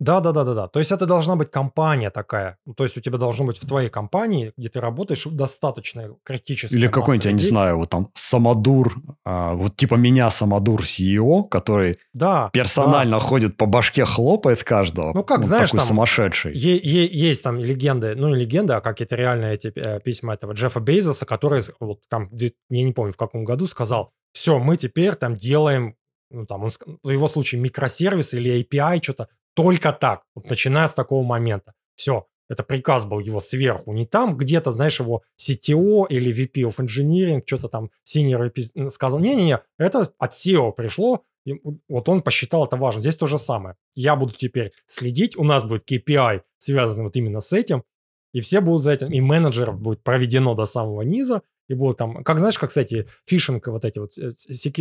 Да, 0.00 0.20
да, 0.20 0.32
да, 0.32 0.44
да, 0.44 0.54
да. 0.54 0.68
То 0.68 0.78
есть 0.78 0.92
это 0.92 1.04
должна 1.04 1.36
быть 1.36 1.50
компания 1.50 2.10
такая. 2.10 2.56
Ну, 2.64 2.72
То 2.72 2.84
есть 2.84 2.96
у 2.96 3.00
тебя 3.00 3.18
должно 3.18 3.44
быть 3.44 3.58
в 3.58 3.66
твоей 3.66 3.90
компании, 3.90 4.52
где 4.56 4.70
ты 4.70 4.80
работаешь, 4.80 5.26
достаточно 5.30 6.16
критическая 6.24 6.74
Или 6.74 6.86
какой-нибудь, 6.88 7.26
я 7.26 7.32
не 7.32 7.38
знаю, 7.42 7.76
вот 7.76 7.90
там 7.90 8.08
Самодур, 8.14 8.94
а, 9.26 9.52
вот 9.52 9.76
типа 9.76 9.96
меня 9.96 10.30
Самодур 10.30 10.80
CEO, 10.82 11.46
который 11.48 11.96
Да. 12.14 12.48
персонально 12.52 13.18
ходит 13.20 13.58
по 13.58 13.66
башке, 13.66 14.06
хлопает 14.06 14.64
каждого. 14.64 15.12
Ну, 15.12 15.22
как, 15.22 15.38
Он 15.38 15.44
знаешь, 15.44 15.68
такой 15.70 15.80
там 15.80 15.88
сумасшедший. 15.88 16.54
Е- 16.54 16.80
е- 16.82 17.10
есть 17.12 17.44
там 17.44 17.58
легенды, 17.58 18.14
ну 18.16 18.28
не 18.30 18.36
легенды, 18.36 18.72
а 18.72 18.80
какие-то 18.80 19.16
реальные 19.16 19.54
эти 19.54 19.70
э, 19.76 20.00
письма 20.00 20.32
этого 20.32 20.52
Джеффа 20.52 20.80
Бейзоса, 20.80 21.26
который 21.26 21.62
вот 21.78 22.00
там, 22.08 22.30
я 22.32 22.50
не 22.70 22.92
помню 22.92 23.12
в 23.12 23.18
каком 23.18 23.44
году, 23.44 23.66
сказал, 23.66 24.12
все, 24.32 24.58
мы 24.58 24.78
теперь 24.78 25.14
там 25.16 25.36
делаем, 25.36 25.96
ну 26.30 26.46
там, 26.46 26.62
он, 26.64 26.70
в 27.02 27.10
его 27.10 27.28
случае 27.28 27.60
микросервис 27.60 28.32
или 28.32 28.60
API, 28.64 29.02
что-то 29.02 29.28
только 29.62 29.92
так, 29.92 30.22
вот 30.34 30.48
начиная 30.48 30.86
с 30.86 30.94
такого 30.94 31.24
момента. 31.24 31.72
Все, 31.94 32.26
это 32.48 32.62
приказ 32.62 33.04
был 33.04 33.20
его 33.20 33.40
сверху, 33.40 33.92
не 33.92 34.06
там 34.06 34.36
где-то, 34.36 34.72
знаешь, 34.72 35.00
его 35.00 35.22
CTO 35.40 36.06
или 36.08 36.32
VP 36.32 36.68
of 36.68 36.76
Engineering, 36.78 37.42
что-то 37.46 37.68
там 37.68 37.90
senior 38.04 38.50
VP 38.50 38.88
сказал, 38.90 39.20
не-не-не, 39.20 39.60
это 39.78 40.12
от 40.18 40.32
SEO 40.32 40.72
пришло, 40.72 41.24
и 41.46 41.54
вот 41.88 42.08
он 42.08 42.22
посчитал 42.22 42.64
это 42.64 42.76
важно. 42.76 43.00
Здесь 43.00 43.16
то 43.16 43.26
же 43.26 43.38
самое. 43.38 43.76
Я 43.94 44.16
буду 44.16 44.34
теперь 44.34 44.72
следить, 44.86 45.36
у 45.36 45.44
нас 45.44 45.64
будет 45.64 45.90
KPI, 45.90 46.42
связанный 46.58 47.04
вот 47.04 47.16
именно 47.16 47.40
с 47.40 47.52
этим, 47.52 47.84
и 48.32 48.40
все 48.40 48.60
будут 48.60 48.82
за 48.82 48.92
этим, 48.92 49.12
и 49.12 49.20
менеджеров 49.20 49.80
будет 49.80 50.02
проведено 50.02 50.54
до 50.54 50.66
самого 50.66 51.02
низа, 51.02 51.42
и 51.68 51.74
будут 51.74 51.98
там, 51.98 52.24
как 52.24 52.38
знаешь, 52.38 52.58
как, 52.58 52.68
кстати, 52.70 53.06
фишинг, 53.26 53.66
вот 53.68 53.84
эти 53.84 54.00
вот 54.00 54.18
э, 54.18 54.32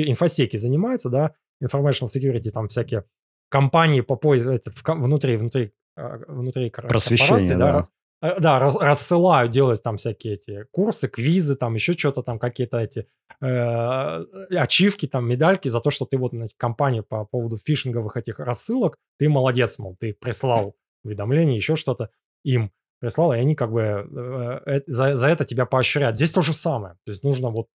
инфосеки 0.10 0.58
занимаются, 0.58 1.10
да, 1.10 1.36
information 1.64 2.06
security, 2.06 2.50
там 2.50 2.68
всякие 2.68 3.06
компании 3.50 4.02
по 4.02 4.16
поиску, 4.16 4.52
этот, 4.52 4.76
внутри, 4.86 5.38
внутри, 5.38 5.72
э, 5.98 6.18
внутри 6.28 6.70
Просвещение, 6.70 7.30
корпорации, 7.30 7.56
да. 7.56 7.88
Э, 8.22 8.40
Да, 8.40 8.60
рас- 8.60 8.80
рассылают, 8.80 9.52
делают 9.52 9.84
там 9.84 9.98
всякие 9.98 10.34
эти 10.34 10.66
курсы, 10.72 11.08
квизы, 11.08 11.56
там 11.56 11.76
еще 11.76 11.94
что-то, 11.94 12.22
там 12.22 12.40
какие-то 12.40 12.78
эти 12.78 13.08
э, 13.42 14.56
ачивки, 14.58 15.08
там 15.08 15.28
медальки 15.28 15.70
за 15.70 15.80
то, 15.80 15.90
что 15.90 16.06
ты 16.06 16.18
вот 16.18 16.34
на 16.34 16.48
компании 16.58 17.02
по 17.02 17.26
поводу 17.26 17.58
фишинговых 17.58 18.18
этих 18.18 18.40
рассылок, 18.40 18.98
ты 19.18 19.30
молодец, 19.30 19.80
мол, 19.80 19.96
ты 20.00 20.14
прислал 20.14 20.76
уведомление, 21.04 21.56
еще 21.56 21.76
что-то 21.76 22.10
им 22.44 22.72
прислал, 23.00 23.34
и 23.34 23.38
они 23.38 23.56
как 23.56 23.72
бы 23.72 23.82
э, 23.82 24.60
э, 24.66 24.82
за, 24.88 25.16
за 25.16 25.28
это 25.28 25.46
тебя 25.46 25.66
поощряют. 25.66 26.18
Здесь 26.18 26.34
то 26.34 26.42
же 26.42 26.54
самое. 26.54 26.96
То 27.06 27.12
есть 27.12 27.24
нужно 27.24 27.50
вот 27.50 27.68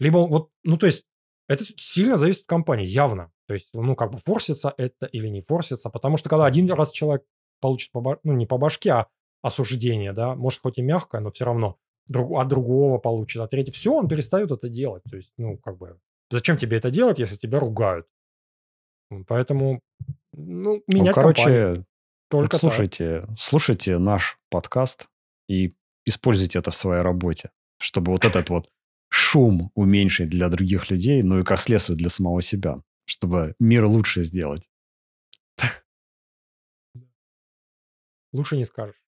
либо 0.00 0.18
вот, 0.18 0.50
ну 0.64 0.76
то 0.76 0.86
есть 0.86 1.04
это 1.52 1.64
сильно 1.76 2.16
зависит 2.16 2.42
от 2.42 2.46
компании, 2.46 2.86
явно. 2.86 3.30
То 3.46 3.54
есть, 3.54 3.70
ну, 3.74 3.94
как 3.94 4.12
бы 4.12 4.18
форсится 4.18 4.72
это 4.76 5.06
или 5.06 5.28
не 5.28 5.42
форсится, 5.42 5.90
потому 5.90 6.16
что 6.16 6.28
когда 6.28 6.46
один 6.46 6.70
раз 6.72 6.92
человек 6.92 7.24
получит, 7.60 7.92
по, 7.92 8.00
ба- 8.00 8.18
ну, 8.24 8.32
не 8.32 8.46
по 8.46 8.58
башке, 8.58 8.90
а 8.92 9.06
осуждение, 9.42 10.12
да, 10.12 10.34
может, 10.34 10.60
хоть 10.60 10.78
и 10.78 10.82
мягкое, 10.82 11.20
но 11.20 11.30
все 11.30 11.44
равно 11.44 11.76
друг, 12.08 12.38
от 12.40 12.48
другого 12.48 12.98
получит, 12.98 13.42
а 13.42 13.46
третий, 13.48 13.72
все, 13.72 13.92
он 13.92 14.08
перестает 14.08 14.50
это 14.50 14.68
делать. 14.68 15.02
То 15.10 15.16
есть, 15.16 15.32
ну, 15.36 15.58
как 15.58 15.78
бы, 15.78 15.98
зачем 16.30 16.56
тебе 16.56 16.76
это 16.76 16.90
делать, 16.90 17.18
если 17.18 17.36
тебя 17.36 17.58
ругают? 17.58 18.06
Поэтому, 19.26 19.80
ну, 20.32 20.76
Ну, 20.76 20.82
менять 20.86 21.14
компанию 21.14 21.34
короче, 21.34 21.68
вот 21.74 21.84
только 22.30 22.50
так. 22.52 22.60
слушайте, 22.60 23.22
слушайте 23.36 23.98
наш 23.98 24.38
подкаст 24.50 25.08
и 25.48 25.74
используйте 26.06 26.58
это 26.60 26.70
в 26.70 26.74
своей 26.74 27.02
работе, 27.02 27.50
чтобы 27.78 28.12
вот 28.12 28.24
этот 28.24 28.48
вот 28.48 28.68
шум 29.12 29.70
уменьшить 29.74 30.30
для 30.30 30.48
других 30.48 30.90
людей, 30.90 31.22
ну 31.22 31.40
и 31.40 31.44
как 31.44 31.60
следствие 31.60 31.98
для 31.98 32.08
самого 32.08 32.40
себя, 32.40 32.82
чтобы 33.04 33.54
мир 33.60 33.84
лучше 33.84 34.22
сделать. 34.22 34.70
Лучше 38.32 38.56
не 38.56 38.64
скажешь. 38.64 39.02